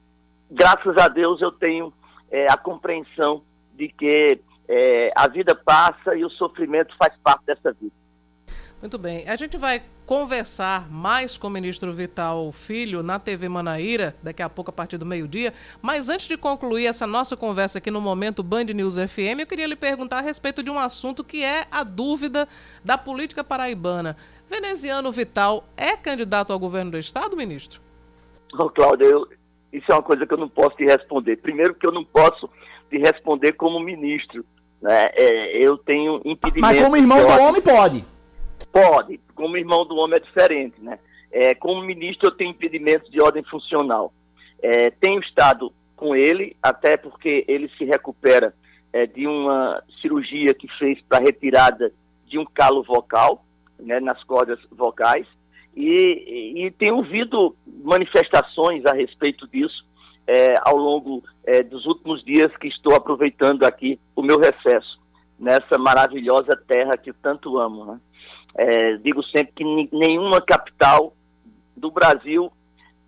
graças 0.49 0.95
a 0.97 1.07
Deus 1.07 1.41
eu 1.41 1.51
tenho 1.51 1.91
é, 2.31 2.47
a 2.51 2.57
compreensão 2.57 3.41
de 3.73 3.89
que 3.89 4.39
é, 4.67 5.11
a 5.15 5.27
vida 5.27 5.55
passa 5.55 6.15
e 6.15 6.23
o 6.23 6.29
sofrimento 6.29 6.95
faz 6.97 7.13
parte 7.23 7.45
dessa 7.45 7.71
vida. 7.73 7.93
Muito 8.79 8.97
bem. 8.99 9.27
A 9.27 9.35
gente 9.35 9.57
vai 9.57 9.81
conversar 10.05 10.89
mais 10.89 11.35
com 11.35 11.47
o 11.47 11.49
ministro 11.49 11.91
Vital 11.91 12.51
Filho 12.51 13.01
na 13.01 13.17
TV 13.17 13.49
Manaíra, 13.49 14.15
daqui 14.21 14.41
a 14.43 14.47
pouco 14.47 14.69
a 14.69 14.73
partir 14.73 14.97
do 14.97 15.05
meio-dia. 15.05 15.51
Mas 15.81 16.09
antes 16.09 16.27
de 16.27 16.37
concluir 16.37 16.85
essa 16.85 17.07
nossa 17.07 17.35
conversa 17.35 17.79
aqui 17.79 17.89
no 17.89 17.99
momento 17.99 18.43
Band 18.43 18.65
News 18.65 18.95
FM, 18.95 19.39
eu 19.39 19.47
queria 19.47 19.65
lhe 19.65 19.75
perguntar 19.75 20.19
a 20.19 20.21
respeito 20.21 20.61
de 20.61 20.69
um 20.69 20.77
assunto 20.77 21.23
que 21.23 21.43
é 21.43 21.65
a 21.71 21.83
dúvida 21.83 22.47
da 22.85 22.99
política 22.99 23.43
paraibana. 23.43 24.15
Veneziano 24.47 25.11
Vital 25.11 25.63
é 25.75 25.97
candidato 25.97 26.53
ao 26.53 26.59
governo 26.59 26.91
do 26.91 26.97
estado, 26.99 27.35
ministro? 27.35 27.81
Ô, 28.53 28.69
Cláudio, 28.69 29.07
eu, 29.07 29.27
isso 29.73 29.91
é 29.91 29.95
uma 29.95 30.03
coisa 30.03 30.25
que 30.25 30.33
eu 30.33 30.37
não 30.37 30.47
posso 30.47 30.77
te 30.77 30.85
responder. 30.85 31.37
Primeiro 31.37 31.73
que 31.73 31.85
eu 31.85 31.91
não 31.91 32.05
posso 32.05 32.47
te 32.91 32.97
responder 32.99 33.53
como 33.53 33.79
ministro. 33.79 34.45
Né? 34.79 35.09
É, 35.15 35.57
eu 35.57 35.79
tenho 35.79 36.21
impedimento... 36.23 36.61
Mas 36.61 36.79
como 36.79 36.95
irmão 36.95 37.19
do 37.19 37.41
homem, 37.41 37.61
pode. 37.61 38.05
Pode, 38.77 39.19
como 39.33 39.57
irmão 39.57 39.87
do 39.87 39.95
homem 39.95 40.17
é 40.17 40.19
diferente, 40.19 40.79
né? 40.79 40.99
É, 41.31 41.55
como 41.55 41.81
ministro 41.81 42.27
eu 42.27 42.35
tenho 42.35 42.51
impedimentos 42.51 43.09
de 43.09 43.19
ordem 43.19 43.41
funcional. 43.41 44.13
É, 44.61 44.91
tenho 44.91 45.19
estado 45.19 45.73
com 45.95 46.15
ele, 46.15 46.55
até 46.61 46.95
porque 46.95 47.43
ele 47.47 47.69
se 47.69 47.85
recupera 47.85 48.53
é, 48.93 49.07
de 49.07 49.25
uma 49.25 49.83
cirurgia 49.99 50.53
que 50.53 50.67
fez 50.77 51.01
para 51.09 51.23
retirada 51.23 51.91
de 52.27 52.37
um 52.37 52.45
calo 52.45 52.83
vocal, 52.83 53.43
né, 53.79 53.99
nas 53.99 54.23
cordas 54.23 54.59
vocais, 54.69 55.25
e, 55.75 56.53
e, 56.55 56.65
e 56.65 56.71
tenho 56.71 56.97
ouvido 56.97 57.55
manifestações 57.83 58.85
a 58.85 58.93
respeito 58.93 59.47
disso 59.47 59.83
é, 60.27 60.53
ao 60.61 60.77
longo 60.77 61.23
é, 61.45 61.63
dos 61.63 61.83
últimos 61.87 62.23
dias 62.23 62.55
que 62.57 62.67
estou 62.67 62.93
aproveitando 62.93 63.63
aqui 63.63 63.99
o 64.15 64.21
meu 64.21 64.39
recesso 64.39 64.99
nessa 65.39 65.79
maravilhosa 65.79 66.55
terra 66.67 66.95
que 66.95 67.11
tanto 67.11 67.57
amo, 67.57 67.83
né? 67.85 67.99
É, 68.57 68.97
digo 68.97 69.23
sempre 69.23 69.53
que 69.55 69.63
nenhuma 69.95 70.41
capital 70.41 71.13
do 71.75 71.91
Brasil 71.91 72.51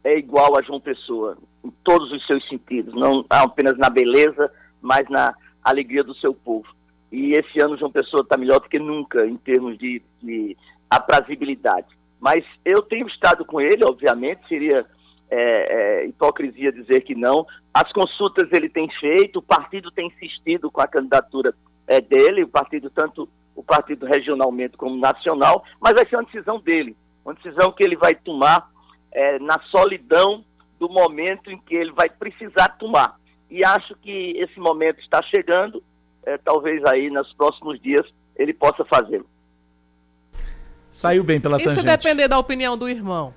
é 0.04 0.18
igual 0.18 0.56
a 0.56 0.62
João 0.62 0.80
Pessoa, 0.80 1.38
em 1.66 1.72
todos 1.84 2.12
os 2.12 2.26
seus 2.28 2.48
sentidos, 2.48 2.94
não 2.94 3.26
apenas 3.30 3.78
na 3.78 3.90
beleza, 3.90 4.52
mas 4.82 5.10
na 5.10 5.34
alegria 5.64 6.04
do 6.04 6.14
seu 6.16 6.34
povo. 6.34 6.68
E 7.12 7.34
esse 7.34 7.60
ano 7.60 7.78
João 7.78 7.92
Pessoa 7.92 8.22
está 8.22 8.38
melhor 8.38 8.60
do 8.60 8.70
que 8.70 8.78
nunca 8.78 9.26
em 9.26 9.36
termos 9.38 9.78
de, 9.78 10.02
de 10.22 10.56
aprazibilidade. 10.90 11.88
Mas 12.20 12.46
eu 12.64 12.82
tenho 12.84 13.08
estado 13.08 13.44
com 13.44 13.60
ele, 13.60 13.84
obviamente, 13.84 14.48
seria 14.48 14.86
é, 15.30 16.02
é, 16.02 16.06
hipocrisia 16.08 16.72
dizer 16.72 17.02
que 17.02 17.16
não. 17.16 17.46
As 17.74 17.92
consultas 17.92 18.50
ele 18.52 18.70
tem 18.70 18.90
feito, 19.00 19.40
o 19.40 19.44
partido 19.44 19.90
tem 19.92 20.08
insistido 20.08 20.70
com 20.70 20.82
a 20.82 20.88
candidatura 20.88 21.54
é, 21.88 22.00
dele, 22.00 22.44
o 22.44 22.48
partido 22.48 22.90
tanto 22.90 23.28
o 23.60 23.64
partido 23.64 24.06
regionalmente 24.06 24.78
como 24.78 24.96
nacional, 24.96 25.66
mas 25.82 25.94
vai 25.94 26.08
ser 26.08 26.16
uma 26.16 26.24
decisão 26.24 26.62
dele, 26.62 26.96
uma 27.26 27.34
decisão 27.34 27.74
que 27.74 27.84
ele 27.84 27.98
vai 27.98 28.16
tomar 28.16 28.72
é, 29.12 29.38
na 29.40 29.60
solidão 29.70 30.46
do 30.80 30.88
momento 30.88 31.52
em 31.52 31.58
que 31.58 31.76
ele 31.76 31.92
vai 31.92 32.10
precisar 32.10 32.70
tomar. 32.80 33.20
E 33.52 33.66
acho 33.66 33.98
que 33.98 34.32
esse 34.38 34.58
momento 34.62 35.02
está 35.02 35.22
chegando, 35.24 35.84
é, 36.26 36.38
talvez 36.38 36.86
aí 36.86 37.10
nos 37.10 37.34
próximos 37.34 37.82
dias 37.82 38.08
ele 38.38 38.54
possa 38.54 38.86
fazê-lo. 38.86 39.28
Saiu 40.90 41.22
bem 41.22 41.42
pela 41.42 41.58
e 41.58 41.64
tangente. 41.66 41.80
E 41.80 41.82
se 41.82 41.98
depender 41.98 42.30
da 42.30 42.40
opinião 42.40 42.78
do 42.78 42.88
irmão? 42.88 43.34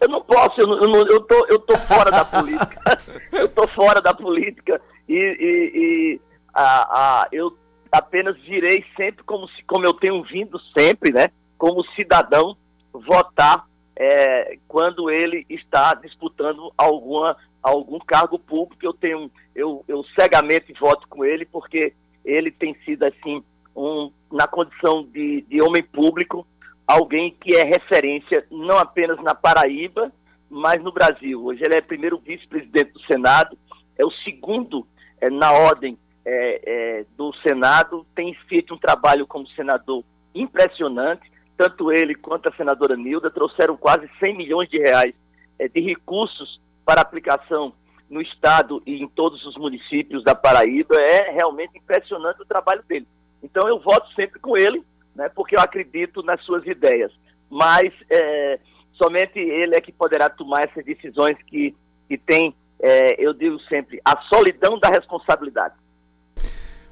Eu 0.00 0.08
não 0.08 0.22
posso, 0.22 0.60
eu, 0.60 0.66
não, 0.66 0.76
eu, 0.78 0.88
não, 0.88 1.06
eu, 1.06 1.20
tô, 1.20 1.46
eu 1.46 1.58
tô 1.60 1.78
fora 1.78 2.10
da 2.10 2.24
política. 2.24 3.00
eu 3.30 3.48
tô 3.48 3.68
fora 3.68 4.00
da 4.00 4.12
política 4.12 4.80
e, 5.08 5.14
e, 5.14 5.78
e 5.78 6.20
a, 6.52 7.20
a, 7.22 7.28
eu 7.30 7.56
apenas 7.90 8.38
virei 8.40 8.84
sempre 8.96 9.24
como, 9.24 9.48
se, 9.48 9.62
como 9.64 9.84
eu 9.84 9.94
tenho 9.94 10.22
vindo 10.22 10.58
sempre, 10.76 11.12
né, 11.12 11.28
como 11.56 11.84
cidadão, 11.94 12.56
votar 12.92 13.66
é, 13.96 14.58
quando 14.68 15.10
ele 15.10 15.44
está 15.50 15.94
disputando 15.94 16.72
alguma, 16.76 17.36
algum 17.62 17.98
cargo 17.98 18.38
público. 18.38 18.84
Eu 18.84 18.92
tenho, 18.92 19.30
eu, 19.54 19.84
eu 19.88 20.04
cegamente 20.18 20.72
voto 20.78 21.06
com 21.08 21.24
ele 21.24 21.44
porque 21.44 21.92
ele 22.24 22.50
tem 22.50 22.74
sido 22.84 23.04
assim 23.04 23.42
um, 23.74 24.10
na 24.30 24.46
condição 24.46 25.04
de, 25.04 25.42
de 25.42 25.62
homem 25.62 25.82
público, 25.82 26.46
alguém 26.86 27.34
que 27.40 27.56
é 27.56 27.64
referência 27.64 28.46
não 28.50 28.78
apenas 28.78 29.20
na 29.22 29.34
Paraíba, 29.34 30.12
mas 30.48 30.82
no 30.82 30.92
Brasil. 30.92 31.44
Hoje 31.44 31.62
ele 31.64 31.76
é 31.76 31.80
primeiro 31.80 32.18
vice-presidente 32.18 32.92
do 32.92 33.00
Senado, 33.02 33.56
é 33.96 34.04
o 34.04 34.10
segundo 34.24 34.86
é, 35.20 35.28
na 35.28 35.52
ordem 35.52 35.98
é, 36.28 36.60
é, 36.66 37.04
do 37.16 37.32
Senado, 37.36 38.06
tem 38.14 38.34
feito 38.48 38.74
um 38.74 38.78
trabalho 38.78 39.26
como 39.26 39.48
senador 39.48 40.04
impressionante, 40.34 41.32
tanto 41.56 41.90
ele 41.90 42.14
quanto 42.14 42.48
a 42.48 42.54
senadora 42.54 42.96
Nilda 42.96 43.30
trouxeram 43.30 43.78
quase 43.78 44.08
100 44.22 44.36
milhões 44.36 44.68
de 44.68 44.78
reais 44.78 45.14
é, 45.58 45.68
de 45.68 45.80
recursos 45.80 46.60
para 46.84 47.00
aplicação 47.00 47.72
no 48.10 48.20
estado 48.20 48.82
e 48.86 49.02
em 49.02 49.08
todos 49.08 49.44
os 49.46 49.56
municípios 49.56 50.22
da 50.22 50.34
Paraíba. 50.34 50.96
É 51.00 51.30
realmente 51.30 51.78
impressionante 51.78 52.42
o 52.42 52.46
trabalho 52.46 52.82
dele. 52.86 53.06
Então 53.42 53.66
eu 53.66 53.78
voto 53.78 54.12
sempre 54.14 54.38
com 54.38 54.54
ele, 54.54 54.82
né, 55.16 55.30
porque 55.30 55.56
eu 55.56 55.60
acredito 55.60 56.22
nas 56.22 56.42
suas 56.44 56.66
ideias. 56.66 57.10
Mas 57.48 57.90
é, 58.10 58.60
somente 58.94 59.38
ele 59.38 59.74
é 59.74 59.80
que 59.80 59.92
poderá 59.92 60.28
tomar 60.28 60.64
essas 60.64 60.84
decisões 60.84 61.38
que, 61.46 61.74
que 62.06 62.18
tem, 62.18 62.54
é, 62.80 63.16
eu 63.18 63.32
digo 63.32 63.58
sempre, 63.60 63.98
a 64.04 64.20
solidão 64.28 64.78
da 64.78 64.90
responsabilidade. 64.90 65.74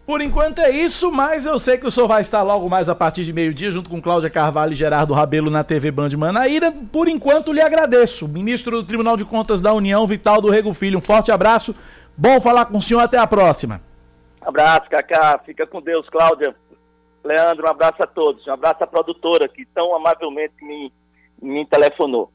Por 0.06 0.20
enquanto 0.20 0.60
é 0.60 0.70
isso, 0.70 1.10
mas 1.10 1.46
eu 1.46 1.58
sei 1.58 1.76
que 1.76 1.86
o 1.86 1.90
senhor 1.90 2.06
vai 2.06 2.22
estar 2.22 2.40
logo 2.42 2.68
mais 2.68 2.88
a 2.88 2.94
partir 2.94 3.24
de 3.24 3.32
meio-dia, 3.32 3.72
junto 3.72 3.90
com 3.90 4.00
Cláudia 4.00 4.30
Carvalho 4.30 4.72
e 4.72 4.76
Gerardo 4.76 5.12
Rabelo 5.12 5.50
na 5.50 5.64
TV 5.64 5.90
Band 5.90 6.10
Manaíra. 6.16 6.72
Por 6.92 7.08
enquanto, 7.08 7.52
lhe 7.52 7.60
agradeço. 7.60 8.28
Ministro 8.28 8.76
do 8.80 8.86
Tribunal 8.86 9.16
de 9.16 9.24
Contas 9.24 9.60
da 9.60 9.72
União, 9.72 10.06
Vital 10.06 10.40
do 10.40 10.48
Rego 10.48 10.72
Filho. 10.74 10.98
Um 10.98 11.02
forte 11.02 11.32
abraço. 11.32 11.74
Bom 12.16 12.40
falar 12.40 12.66
com 12.66 12.78
o 12.78 12.82
senhor. 12.82 13.00
Até 13.00 13.18
a 13.18 13.26
próxima. 13.26 13.80
Abraço, 14.40 14.88
Cacá. 14.88 15.40
Fica 15.44 15.66
com 15.66 15.82
Deus, 15.82 16.08
Cláudia. 16.08 16.54
Leandro, 17.24 17.66
um 17.66 17.70
abraço 17.70 18.00
a 18.00 18.06
todos. 18.06 18.46
Um 18.46 18.52
abraço 18.52 18.84
à 18.84 18.86
produtora 18.86 19.48
que 19.48 19.66
tão 19.66 19.92
amavelmente 19.92 20.54
me, 20.64 20.92
me 21.42 21.66
telefonou. 21.66 22.30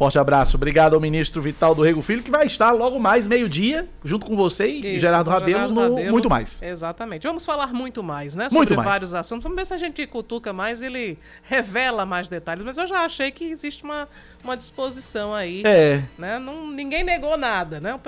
Forte 0.00 0.18
abraço. 0.18 0.56
Obrigado 0.56 0.94
ao 0.94 1.00
ministro 1.00 1.42
Vital 1.42 1.74
do 1.74 1.82
Rego 1.82 2.00
Filho, 2.00 2.22
que 2.22 2.30
vai 2.30 2.46
estar 2.46 2.72
logo 2.72 2.98
mais 2.98 3.26
meio-dia, 3.26 3.86
junto 4.02 4.24
com 4.24 4.34
você 4.34 4.66
e 4.66 4.80
Isso, 4.80 5.00
Gerardo 5.00 5.28
Rabelo, 5.28 5.50
Gerardo 5.50 5.74
no 5.74 5.80
Rabelo, 5.82 6.10
Muito 6.10 6.30
Mais. 6.30 6.62
Exatamente. 6.62 7.26
Vamos 7.26 7.44
falar 7.44 7.66
muito 7.74 8.02
mais, 8.02 8.34
né? 8.34 8.44
Muito 8.44 8.54
sobre 8.54 8.76
mais. 8.76 8.88
vários 8.88 9.14
assuntos. 9.14 9.42
Vamos 9.42 9.58
ver 9.58 9.66
se 9.66 9.74
a 9.74 9.76
gente 9.76 10.06
cutuca 10.06 10.54
mais 10.54 10.80
ele 10.80 11.18
revela 11.42 12.06
mais 12.06 12.28
detalhes. 12.28 12.64
Mas 12.64 12.78
eu 12.78 12.86
já 12.86 13.00
achei 13.00 13.30
que 13.30 13.44
existe 13.44 13.84
uma, 13.84 14.08
uma 14.42 14.56
disposição 14.56 15.34
aí. 15.34 15.60
É. 15.66 16.02
Né? 16.16 16.38
Não, 16.38 16.66
ninguém 16.66 17.04
negou 17.04 17.36
nada, 17.36 17.78
né? 17.78 18.00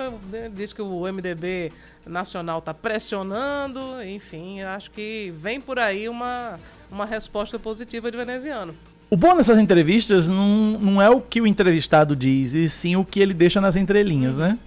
Diz 0.51 0.73
que 0.73 0.81
o 0.81 1.01
MDB 1.01 1.71
nacional 2.07 2.57
está 2.57 2.73
pressionando, 2.73 4.01
enfim, 4.03 4.63
acho 4.63 4.89
que 4.89 5.31
vem 5.35 5.61
por 5.61 5.77
aí 5.77 6.09
uma, 6.09 6.59
uma 6.89 7.05
resposta 7.05 7.59
positiva 7.59 8.09
de 8.09 8.17
veneziano. 8.17 8.75
O 9.13 9.15
bom 9.15 9.37
dessas 9.37 9.59
entrevistas 9.59 10.27
não, 10.27 10.71
não 10.81 10.99
é 10.99 11.07
o 11.07 11.21
que 11.21 11.39
o 11.39 11.45
entrevistado 11.45 12.15
diz, 12.15 12.55
e 12.55 12.67
sim 12.67 12.95
o 12.95 13.05
que 13.05 13.19
ele 13.19 13.31
deixa 13.31 13.61
nas 13.61 13.75
entrelinhas, 13.75 14.37
né? 14.37 14.57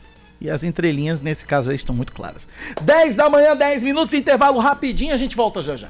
E 0.40 0.48
as 0.48 0.62
entrelinhas, 0.62 1.20
nesse 1.20 1.44
caso 1.44 1.70
aí, 1.70 1.74
estão 1.74 1.92
muito 1.92 2.12
claras. 2.12 2.46
10 2.80 3.16
da 3.16 3.28
manhã, 3.28 3.56
10 3.56 3.82
minutos, 3.82 4.14
intervalo 4.14 4.60
rapidinho, 4.60 5.12
a 5.12 5.16
gente 5.16 5.34
volta 5.34 5.60
já 5.60 5.74
já. 5.74 5.88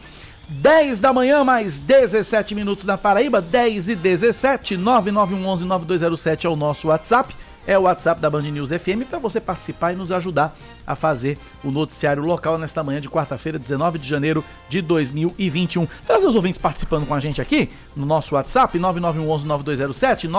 10 0.49 0.99
da 0.99 1.13
manhã, 1.13 1.43
mais 1.43 1.79
17 1.79 2.53
minutos 2.53 2.85
na 2.85 2.97
Paraíba, 2.97 3.41
10 3.41 3.89
e 3.89 3.95
17, 3.95 4.77
9911-9207 4.77 6.45
é 6.45 6.49
o 6.49 6.55
nosso 6.55 6.89
WhatsApp. 6.89 7.35
É 7.65 7.77
o 7.77 7.83
WhatsApp 7.83 8.19
da 8.19 8.29
Band 8.29 8.41
News 8.41 8.69
FM 8.69 9.07
para 9.09 9.19
você 9.19 9.39
participar 9.39 9.93
e 9.93 9.95
nos 9.95 10.11
ajudar 10.11 10.55
a 10.85 10.95
fazer 10.95 11.37
o 11.63 11.71
noticiário 11.71 12.21
local 12.23 12.57
nesta 12.57 12.83
manhã 12.83 12.99
de 12.99 13.09
quarta-feira, 13.09 13.57
19 13.57 13.97
de 13.99 14.07
janeiro 14.07 14.43
de 14.67 14.81
2021. 14.81 15.87
Traz 16.05 16.25
os 16.25 16.35
ouvintes 16.35 16.59
participando 16.59 17.05
com 17.07 17.13
a 17.13 17.19
gente 17.19 17.41
aqui 17.41 17.69
no 17.95 18.05
nosso 18.05 18.35
WhatsApp, 18.35 18.77
9911-9207, 18.77 20.29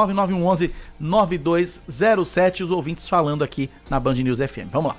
9911-9207, 1.01 2.65
os 2.65 2.71
ouvintes 2.71 3.09
falando 3.09 3.43
aqui 3.43 3.71
na 3.89 3.99
Band 3.99 4.15
News 4.15 4.39
FM. 4.39 4.71
Vamos 4.71 4.89
lá. 4.89 4.97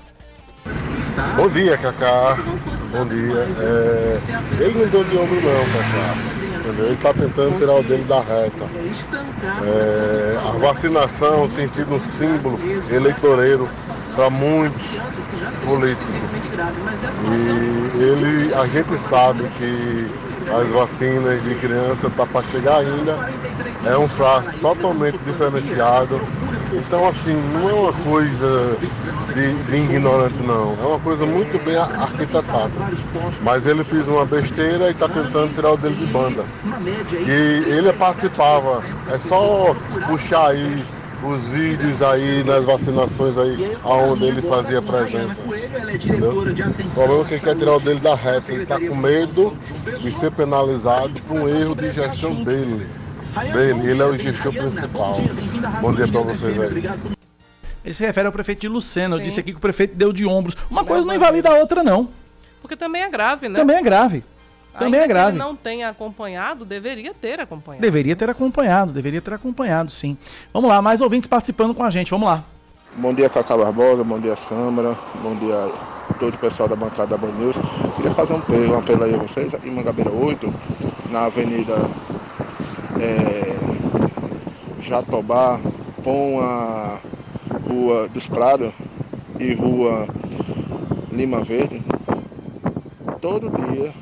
Bom 1.36 1.48
dia, 1.48 1.78
Cacá. 1.78 2.36
Bom 2.90 3.06
dia. 3.06 3.46
É... 3.60 4.18
Ele 4.60 4.80
não 4.80 4.88
deu 4.88 5.04
de 5.04 5.16
ombro 5.16 5.36
não, 5.36 5.64
Cacá. 5.72 6.45
Entendeu? 6.66 6.86
Ele 6.86 6.94
está 6.94 7.14
tentando 7.14 7.58
tirar 7.58 7.74
o 7.74 7.82
dele 7.82 8.04
da 8.04 8.20
reta. 8.20 8.66
É... 9.64 10.38
A 10.48 10.58
vacinação 10.58 11.48
tem 11.50 11.68
sido 11.68 11.94
um 11.94 12.00
símbolo 12.00 12.58
eleitoreiro 12.90 13.68
para 14.16 14.28
muitos 14.30 14.80
políticos. 15.64 16.10
E 17.96 18.02
ele, 18.02 18.54
a 18.54 18.66
gente 18.66 18.98
sabe 18.98 19.48
que 19.56 20.10
as 20.52 20.68
vacinas 20.70 21.42
de 21.42 21.54
criança 21.54 22.10
tá 22.10 22.26
para 22.26 22.42
chegar 22.42 22.78
ainda. 22.78 23.16
É 23.84 23.96
um 23.96 24.08
frasco 24.08 24.52
totalmente 24.58 25.18
diferenciado. 25.18 26.20
Então 26.72 27.06
assim, 27.06 27.34
não 27.52 27.68
é 27.68 27.72
uma 27.72 27.92
coisa 27.92 28.76
de, 29.34 29.54
de 29.54 29.76
ignorante 29.76 30.42
não. 30.42 30.76
É 30.82 30.86
uma 30.86 30.98
coisa 31.00 31.24
muito 31.24 31.62
bem 31.64 31.76
arquitetada. 31.76 32.72
Mas 33.42 33.66
ele 33.66 33.84
fez 33.84 34.08
uma 34.08 34.24
besteira 34.24 34.88
e 34.88 34.90
está 34.90 35.08
tentando 35.08 35.54
tirar 35.54 35.72
o 35.72 35.76
dele 35.76 35.96
de 35.96 36.06
banda. 36.06 36.44
Que 37.24 37.70
ele 37.70 37.92
participava. 37.92 38.84
É 39.12 39.18
só 39.18 39.74
puxar 40.08 40.48
aí 40.48 40.84
os 41.22 41.48
vídeos 41.48 42.02
aí 42.02 42.44
nas 42.44 42.64
vacinações 42.64 43.38
aí, 43.38 43.76
aonde 43.82 44.24
ele 44.24 44.42
fazia 44.42 44.82
presença. 44.82 45.36
Entendeu? 45.94 46.40
O 46.40 46.90
problema 46.94 47.22
é 47.22 47.24
que 47.24 47.34
ele 47.34 47.40
quer 47.40 47.54
tirar 47.56 47.76
o 47.76 47.80
dele 47.80 48.00
da 48.00 48.14
reta. 48.14 48.52
Ele 48.52 48.62
está 48.62 48.78
com 48.78 48.94
medo 48.94 49.56
de 50.00 50.10
ser 50.10 50.30
penalizado 50.32 51.22
por 51.22 51.40
um 51.40 51.48
erro 51.48 51.74
de 51.74 51.90
gestão 51.90 52.34
dele. 52.34 52.86
Dele, 53.44 53.90
ele 53.90 54.02
é 54.02 54.04
o 54.04 54.16
gestor 54.16 54.52
principal. 54.52 55.16
Bom 55.80 55.92
dia 55.92 56.08
para 56.08 56.20
vocês 56.22 56.58
aí. 56.58 56.90
Ele 57.84 57.94
se 57.94 58.04
refere 58.04 58.26
ao 58.26 58.32
prefeito 58.32 58.60
de 58.60 58.68
Lucena. 58.68 59.14
Eu 59.14 59.18
Sim. 59.18 59.24
disse 59.24 59.40
aqui 59.40 59.52
que 59.52 59.58
o 59.58 59.60
prefeito 59.60 59.94
deu 59.94 60.12
de 60.12 60.26
ombros. 60.26 60.56
Uma 60.70 60.84
coisa 60.84 61.06
não 61.06 61.14
invalida 61.14 61.50
a 61.50 61.54
outra, 61.54 61.84
não. 61.84 62.08
Porque 62.60 62.74
também 62.76 63.02
é 63.02 63.08
grave, 63.08 63.48
né? 63.48 63.58
Também 63.58 63.76
é 63.76 63.82
grave. 63.82 64.24
Também 64.72 65.00
Ainda 65.00 65.04
é 65.04 65.08
grave. 65.08 65.30
Que 65.32 65.36
ele 65.36 65.44
não 65.44 65.56
tenha 65.56 65.88
acompanhado, 65.88 66.64
deveria 66.64 67.14
ter 67.14 67.40
acompanhado. 67.40 67.80
Deveria 67.80 68.14
ter 68.14 68.28
acompanhado, 68.28 68.92
deveria 68.92 69.22
ter 69.22 69.32
acompanhado, 69.32 69.90
sim. 69.90 70.18
Vamos 70.52 70.68
lá, 70.68 70.82
mais 70.82 71.00
ouvintes 71.00 71.28
participando 71.28 71.74
com 71.74 71.82
a 71.82 71.90
gente. 71.90 72.10
Vamos 72.10 72.28
lá. 72.28 72.44
Bom 72.94 73.14
dia, 73.14 73.28
Cacá 73.28 73.56
Barbosa, 73.56 74.02
bom 74.02 74.18
dia, 74.18 74.36
Samara, 74.36 74.96
bom 75.22 75.34
dia 75.34 75.54
a 76.10 76.14
todo 76.14 76.34
o 76.34 76.38
pessoal 76.38 76.68
da 76.68 76.76
bancada 76.76 77.08
da 77.08 77.16
Band 77.16 77.32
News. 77.32 77.56
Queria 77.94 78.12
fazer 78.12 78.34
um 78.34 78.38
apelo, 78.38 78.74
um 78.74 78.78
apelo 78.78 79.04
aí 79.04 79.14
a 79.14 79.18
vocês, 79.18 79.54
aqui 79.54 79.68
em 79.68 79.72
Mangabeira 79.72 80.10
8, 80.10 80.52
na 81.10 81.26
Avenida 81.26 81.74
é, 83.00 84.82
Jatobá, 84.82 85.60
com 86.04 86.40
a 86.40 86.98
Rua 87.68 88.08
dos 88.08 88.26
Prados 88.26 88.72
e 89.40 89.52
Rua 89.54 90.06
Lima 91.12 91.42
Verde. 91.42 91.82
Todo 93.20 93.50
dia 93.50 93.92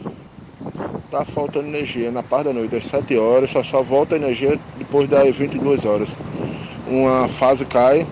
tá 1.11 1.25
faltando 1.25 1.69
energia 1.69 2.11
na 2.11 2.23
parte 2.23 2.47
da 2.47 2.53
noite, 2.53 2.77
às 2.77 2.87
7 2.87 3.17
horas, 3.17 3.51
só 3.51 3.63
só 3.63 3.83
volta 3.83 4.17
energia 4.17 4.59
depois 4.77 5.09
das 5.09 5.35
22 5.35 5.85
horas. 5.85 6.17
Uma 6.87 7.29
fase 7.29 7.65
cai 7.65 8.07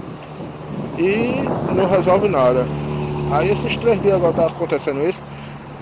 e 0.98 1.74
não 1.74 1.88
resolve 1.88 2.28
nada. 2.28 2.64
Aí 3.32 3.50
esses 3.50 3.76
três 3.76 4.00
dias 4.00 4.14
agora 4.14 4.32
tá 4.32 4.46
acontecendo 4.46 5.06
isso, 5.06 5.22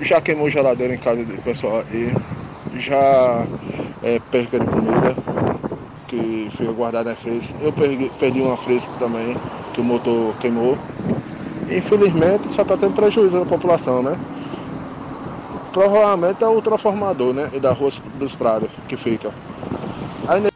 já 0.01 0.21
queimou 0.21 0.49
geladeira 0.49 0.95
em 0.95 0.99
casa 0.99 1.25
do 1.25 1.43
pessoal 1.43 1.85
e 1.93 2.13
já 2.79 3.47
é, 4.03 4.21
perca 4.31 4.59
de 4.59 4.67
comida 4.67 5.15
que 6.09 6.51
fica 6.57 6.73
guardada 6.73 7.11
na 7.11 7.17
fresa. 7.17 7.55
Eu 7.61 7.73
perdi, 7.73 8.11
perdi 8.19 8.41
uma 8.41 8.57
fresa 8.57 8.91
também, 8.99 9.37
que 9.73 9.81
o 9.81 9.85
motor 9.85 10.35
queimou. 10.39 10.77
Infelizmente 11.71 12.49
só 12.49 12.63
está 12.63 12.77
tendo 12.77 12.95
prejuízo 12.95 13.39
na 13.39 13.47
população, 13.47 14.03
né? 14.03 14.19
Provavelmente 15.73 16.43
é 16.43 16.49
o 16.49 16.61
transformador, 16.61 17.33
né? 17.33 17.49
E 17.53 17.61
da 17.61 17.73
Rua 17.73 17.93
dos 18.19 18.35
Prados 18.35 18.69
que 18.89 18.97
fica. 18.97 19.31
Aí 20.27 20.51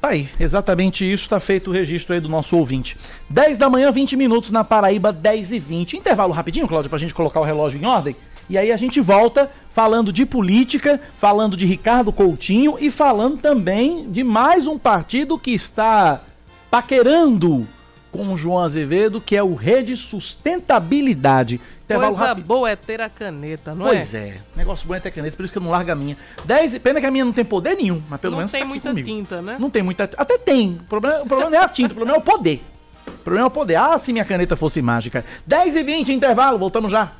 Tá 0.00 0.08
aí, 0.08 0.30
exatamente 0.40 1.04
isso, 1.04 1.24
está 1.24 1.38
feito 1.38 1.68
o 1.68 1.72
registro 1.74 2.14
aí 2.14 2.20
do 2.20 2.28
nosso 2.28 2.56
ouvinte. 2.56 2.96
10 3.28 3.58
da 3.58 3.68
manhã, 3.68 3.92
20 3.92 4.16
minutos 4.16 4.50
na 4.50 4.64
Paraíba, 4.64 5.12
10 5.12 5.52
e 5.52 5.58
20. 5.58 5.98
Intervalo 5.98 6.32
rapidinho, 6.32 6.66
Cláudio, 6.66 6.88
pra 6.88 6.98
gente 6.98 7.12
colocar 7.12 7.38
o 7.38 7.44
relógio 7.44 7.78
em 7.78 7.84
ordem. 7.84 8.16
E 8.50 8.58
aí 8.58 8.72
a 8.72 8.76
gente 8.76 9.00
volta 9.00 9.48
falando 9.70 10.12
de 10.12 10.26
política, 10.26 11.00
falando 11.18 11.56
de 11.56 11.64
Ricardo 11.64 12.12
Coutinho 12.12 12.76
e 12.80 12.90
falando 12.90 13.38
também 13.38 14.10
de 14.10 14.24
mais 14.24 14.66
um 14.66 14.76
partido 14.76 15.38
que 15.38 15.52
está 15.52 16.20
paquerando 16.68 17.64
com 18.10 18.32
o 18.32 18.36
João 18.36 18.58
Azevedo, 18.58 19.20
que 19.20 19.36
é 19.36 19.42
o 19.42 19.54
Rede 19.54 19.94
Sustentabilidade. 19.94 21.60
Intervalo 21.84 22.12
Coisa 22.16 22.34
boa 22.34 22.68
é 22.68 22.74
ter 22.74 23.00
a 23.00 23.08
caneta, 23.08 23.72
não 23.72 23.86
Pois 23.86 24.12
é? 24.16 24.18
é, 24.18 24.40
negócio 24.56 24.84
bom 24.88 24.96
é 24.96 25.00
ter 25.00 25.12
caneta, 25.12 25.36
por 25.36 25.44
isso 25.44 25.52
que 25.52 25.58
eu 25.58 25.62
não 25.62 25.70
largo 25.70 25.92
a 25.92 25.94
minha. 25.94 26.16
10, 26.44 26.74
e- 26.74 26.80
pena 26.80 27.00
que 27.00 27.06
a 27.06 27.10
minha 27.12 27.24
não 27.24 27.32
tem 27.32 27.44
poder 27.44 27.76
nenhum, 27.76 28.02
mas 28.10 28.20
pelo 28.20 28.32
Não 28.32 28.38
menos 28.38 28.50
tem 28.50 28.62
tá 28.62 28.66
muita 28.66 28.88
comigo. 28.88 29.06
tinta, 29.06 29.40
né? 29.40 29.56
Não 29.60 29.70
tem 29.70 29.80
muita. 29.82 30.10
Até 30.16 30.36
tem. 30.38 30.80
O 30.80 30.88
problema, 30.88 31.22
o 31.22 31.26
problema 31.26 31.50
não 31.50 31.58
é 31.58 31.64
a 31.64 31.68
tinta, 31.68 31.92
o 31.92 31.94
problema 31.96 32.18
é 32.18 32.20
o 32.20 32.24
poder. 32.24 32.64
O 33.06 33.10
problema 33.22 33.46
é 33.46 33.48
o 33.48 33.50
poder. 33.50 33.76
Ah, 33.76 33.96
se 33.96 34.12
minha 34.12 34.24
caneta 34.24 34.56
fosse 34.56 34.82
mágica. 34.82 35.24
10 35.46 35.76
e 35.76 35.82
20 35.84 36.12
intervalo, 36.12 36.58
voltamos 36.58 36.90
já. 36.90 37.12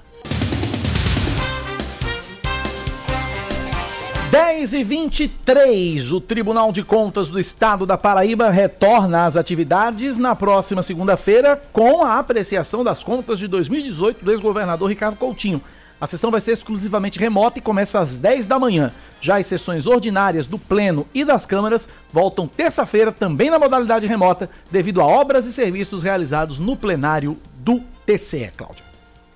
10 4.31 4.75
e 4.75 4.85
23, 4.85 6.13
o 6.13 6.21
Tribunal 6.21 6.71
de 6.71 6.85
Contas 6.85 7.29
do 7.29 7.41
Estado 7.41 7.85
da 7.85 7.99
Paraíba 7.99 8.49
retorna 8.51 9.25
às 9.27 9.37
atividades 9.37 10.19
na 10.21 10.37
próxima 10.37 10.83
segunda-feira 10.85 11.61
com 11.73 12.05
a 12.05 12.17
apreciação 12.19 12.85
das 12.85 13.03
contas 13.03 13.41
de 13.41 13.49
2018 13.49 14.25
do 14.25 14.31
ex-governador 14.31 14.89
Ricardo 14.89 15.17
Coutinho. 15.17 15.61
A 16.01 16.07
sessão 16.07 16.31
vai 16.31 16.41
ser 16.41 16.53
exclusivamente 16.53 17.19
remota 17.19 17.59
e 17.59 17.63
começa 17.63 17.99
às 17.99 18.19
10 18.19 18.47
da 18.47 18.59
manhã. 18.59 18.93
Já 19.21 19.39
as 19.39 19.47
sessões 19.47 19.87
ordinárias 19.87 20.47
do 20.47 20.59
Pleno 20.59 21.07
e 21.13 21.25
das 21.25 21.45
câmaras 21.45 21.89
voltam 22.13 22.47
terça-feira, 22.47 23.11
também 23.11 23.51
na 23.51 23.59
modalidade 23.59 24.07
remota, 24.07 24.49
devido 24.71 25.01
a 25.01 25.07
obras 25.07 25.45
e 25.45 25.53
serviços 25.53 26.03
realizados 26.05 26.61
no 26.61 26.77
plenário 26.77 27.37
do 27.57 27.81
TCE, 28.07 28.51
Cláudio. 28.57 28.85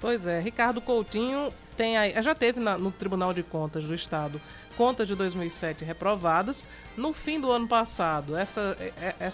Pois 0.01 0.27
é, 0.27 0.41
Ricardo 0.41 0.81
Coutinho 0.81 1.49
tem 1.77 1.97
aí, 1.99 2.15
já 2.23 2.35
teve 2.35 2.61
na- 2.61 2.79
no 2.79 2.91
Tribunal 2.93 3.35
de 3.35 3.43
Contas 3.43 3.85
do 3.85 3.95
Estado 3.95 4.41
contas 4.77 5.09
de 5.09 5.14
2007 5.14 5.85
reprovadas. 5.85 6.66
No 6.97 7.12
fim 7.12 7.41
do 7.41 7.51
ano 7.51 7.66
passado, 7.66 8.37
essa, 8.37 8.77
é- 8.79 9.14
é- 9.20 9.29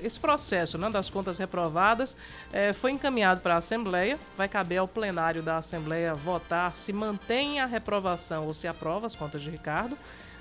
esse 0.00 0.18
processo 0.20 0.78
né, 0.78 0.88
das 0.90 1.10
contas 1.10 1.38
reprovadas 1.38 2.16
eh, 2.52 2.72
foi 2.72 2.92
encaminhado 2.92 3.40
para 3.40 3.54
a 3.54 3.58
Assembleia. 3.58 4.18
Vai 4.36 4.48
caber 4.48 4.78
ao 4.78 4.88
plenário 4.88 5.42
da 5.42 5.58
Assembleia 5.58 6.14
votar 6.14 6.74
se 6.76 6.92
mantém 6.92 7.60
a 7.60 7.66
reprovação 7.66 8.46
ou 8.46 8.54
se 8.54 8.66
aprova 8.66 9.06
as 9.06 9.14
contas 9.14 9.42
de 9.42 9.50
Ricardo. 9.50 9.96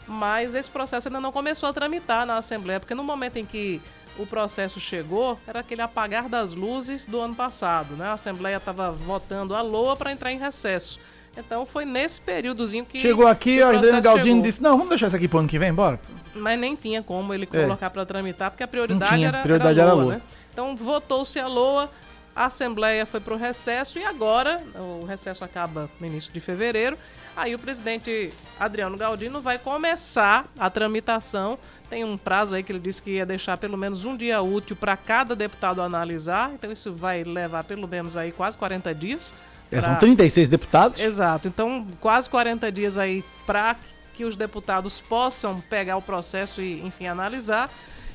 Mas 0.07 0.53
esse 0.53 0.69
processo 0.69 1.07
ainda 1.07 1.19
não 1.19 1.31
começou 1.31 1.69
a 1.69 1.73
tramitar 1.73 2.25
na 2.25 2.37
Assembleia, 2.37 2.79
porque 2.79 2.93
no 2.93 3.03
momento 3.03 3.37
em 3.37 3.45
que 3.45 3.81
o 4.17 4.25
processo 4.25 4.79
chegou, 4.79 5.39
era 5.47 5.61
aquele 5.61 5.81
apagar 5.81 6.29
das 6.29 6.53
luzes 6.53 7.05
do 7.05 7.19
ano 7.19 7.33
passado, 7.33 7.95
né? 7.95 8.07
A 8.07 8.13
Assembleia 8.13 8.57
estava 8.57 8.91
votando 8.91 9.55
a 9.55 9.61
LOA 9.61 9.95
para 9.95 10.11
entrar 10.11 10.31
em 10.31 10.37
recesso. 10.37 10.99
Então 11.35 11.65
foi 11.65 11.83
nesse 11.85 12.21
períodozinho 12.21 12.85
que 12.85 13.01
Chegou 13.01 13.27
aqui, 13.27 13.59
o 13.59 13.67
Adriano 13.67 14.01
Galdino 14.01 14.25
chegou. 14.25 14.41
disse: 14.43 14.61
Não, 14.61 14.71
vamos 14.73 14.89
deixar 14.89 15.07
isso 15.07 15.15
aqui 15.15 15.27
pro 15.27 15.39
ano 15.39 15.47
que 15.47 15.57
vem, 15.57 15.73
bora. 15.73 15.99
Mas 16.35 16.59
nem 16.59 16.75
tinha 16.75 17.01
como 17.01 17.33
ele 17.33 17.47
É. 17.51 17.61
colocar 17.63 17.89
para 17.89 18.05
tramitar, 18.05 18.51
porque 18.51 18.63
a 18.63 18.67
prioridade 18.67 19.15
tinha, 19.15 19.27
era, 19.29 19.41
prioridade 19.41 19.79
era 19.79 19.89
era 19.89 19.91
a 19.91 19.95
LOA, 19.95 20.03
LOA. 20.05 20.15
né? 20.15 20.21
Então 20.51 20.75
votou-se 20.75 21.39
a 21.39 21.47
LOA, 21.47 21.89
a 22.35 22.45
Assembleia 22.45 23.05
foi 23.05 23.19
para 23.19 23.33
o 23.33 23.37
recesso 23.37 23.97
e 23.99 24.03
agora, 24.03 24.61
o 25.01 25.05
recesso 25.05 25.43
acaba 25.43 25.89
no 25.99 26.05
início 26.07 26.31
de 26.33 26.39
fevereiro, 26.39 26.97
aí 27.35 27.53
o 27.55 27.59
presidente 27.59 28.31
Adriano 28.59 28.97
Galdino 28.97 29.39
vai 29.41 29.57
começar 29.59 30.45
a 30.57 30.69
tramitação. 30.69 31.57
Tem 31.89 32.03
um 32.03 32.17
prazo 32.17 32.55
aí 32.55 32.63
que 32.63 32.71
ele 32.71 32.79
disse 32.79 33.01
que 33.01 33.11
ia 33.11 33.25
deixar 33.25 33.57
pelo 33.57 33.77
menos 33.77 34.05
um 34.05 34.15
dia 34.17 34.41
útil 34.41 34.75
para 34.75 34.95
cada 34.97 35.35
deputado 35.35 35.81
analisar, 35.81 36.51
então 36.53 36.71
isso 36.71 36.93
vai 36.93 37.23
levar 37.23 37.63
pelo 37.63 37.87
menos 37.87 38.17
aí 38.17 38.31
quase 38.31 38.57
40 38.57 38.93
dias. 38.95 39.33
Pra- 39.81 39.91
São 39.91 39.99
36 39.99 40.49
deputados. 40.49 40.99
Exato. 40.99 41.47
Então, 41.47 41.85
quase 41.99 42.29
40 42.29 42.71
dias 42.71 42.97
aí 42.97 43.23
para 43.45 43.75
que 44.13 44.25
os 44.25 44.37
deputados 44.37 45.01
possam 45.01 45.59
pegar 45.61 45.97
o 45.97 46.01
processo 46.01 46.61
e, 46.61 46.81
enfim, 46.85 47.07
analisar. 47.07 47.69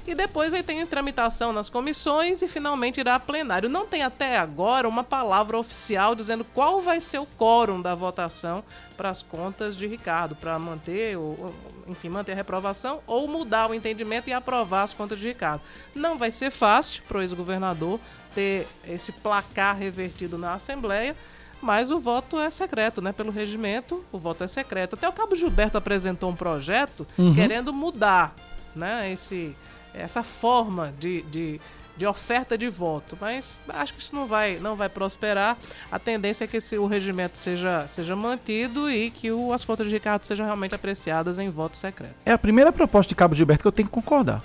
E 0.07 0.15
depois 0.15 0.55
aí 0.55 0.63
tem 0.63 0.87
tramitação 0.87 1.53
nas 1.53 1.69
comissões 1.69 2.41
e 2.41 2.49
finalmente 2.49 2.99
irá 2.99 3.17
a 3.17 3.21
plenário. 3.21 3.69
Não 3.69 3.87
tem 3.87 4.03
até 4.03 4.39
agora 4.39 4.89
uma 4.89 5.05
palavra 5.05 5.59
oficial 5.59 6.15
dizendo 6.15 6.45
qual 6.55 6.81
vai 6.81 6.99
ser 6.99 7.19
o 7.19 7.27
quórum 7.37 7.83
da 7.83 7.95
votação 7.95 8.65
para 8.97 9.11
as 9.11 9.21
contas 9.23 9.77
de 9.77 9.87
Ricardo, 9.87 10.35
para 10.35 10.59
manter, 10.59 11.19
ou, 11.19 11.37
ou, 11.39 11.55
enfim, 11.87 12.09
manter 12.09 12.33
a 12.33 12.37
reprovação 12.37 13.01
ou 13.07 13.29
mudar 13.29 13.69
o 13.69 13.75
entendimento 13.75 14.31
e 14.31 14.33
aprovar 14.33 14.85
as 14.85 14.95
contas 14.95 15.19
de 15.19 15.29
Ricardo. 15.29 15.61
Não 15.95 16.17
vai 16.17 16.33
ser 16.33 16.51
fácil 16.51 17.03
para 17.07 17.19
o 17.19 17.21
ex-governador 17.21 18.01
ter 18.35 18.67
esse 18.89 19.13
placar 19.13 19.77
revertido 19.77 20.39
na 20.39 20.55
Assembleia, 20.55 21.15
mas 21.61 21.91
o 21.91 21.99
voto 21.99 22.39
é 22.39 22.49
secreto, 22.51 23.03
né? 23.03 23.13
Pelo 23.13 23.31
regimento, 23.33 24.05
o 24.13 24.19
voto 24.19 24.45
é 24.45 24.47
secreto. 24.47 24.95
Até 24.95 25.09
o 25.09 25.13
Cabo 25.13 25.35
Gilberto 25.35 25.77
apresentou 25.79 26.31
um 26.31 26.37
projeto 26.37 27.07
Uhum. 27.19 27.35
querendo 27.35 27.73
mudar 27.73 28.35
né, 28.77 29.11
esse, 29.13 29.57
essa 29.93 30.23
forma 30.23 30.95
de, 31.01 31.23
de, 31.23 31.61
de 31.97 32.07
oferta 32.07 32.57
de 32.57 32.69
voto. 32.69 33.19
Mas 33.21 33.57
acho 33.71 33.93
que 33.95 34.01
isso 34.01 34.15
não 34.15 34.27
vai, 34.27 34.59
não 34.61 34.77
vai 34.77 34.89
prosperar. 34.89 35.57
A 35.91 35.99
tendência 35.99 36.45
é 36.45 36.47
que 36.47 36.59
esse, 36.59 36.79
o 36.79 36.87
regimento 36.87 37.37
seja, 37.37 37.87
seja 37.89 38.15
mantido 38.15 38.89
e 38.91 39.11
que 39.11 39.33
o, 39.33 39.53
as 39.53 39.65
contas 39.65 39.87
de 39.89 39.93
Ricardo 39.93 40.25
sejam 40.25 40.47
realmente 40.47 40.75
apreciadas 40.75 41.39
em 41.41 41.51
voto 41.51 41.77
secreto. 41.77 42.15
É 42.25 42.33
a 42.33 42.39
primeira 42.39 42.71
proposta 42.73 43.09
de 43.09 43.15
Cabo 43.17 43.35
Gilberto 43.35 43.63
que 43.63 43.69
eu 43.69 43.73
tenho 43.73 43.89
que 43.89 43.95
concordar. 43.95 44.43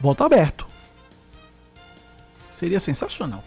Voto 0.00 0.24
aberto. 0.24 0.66
Seria 2.56 2.80
sensacional. 2.80 3.42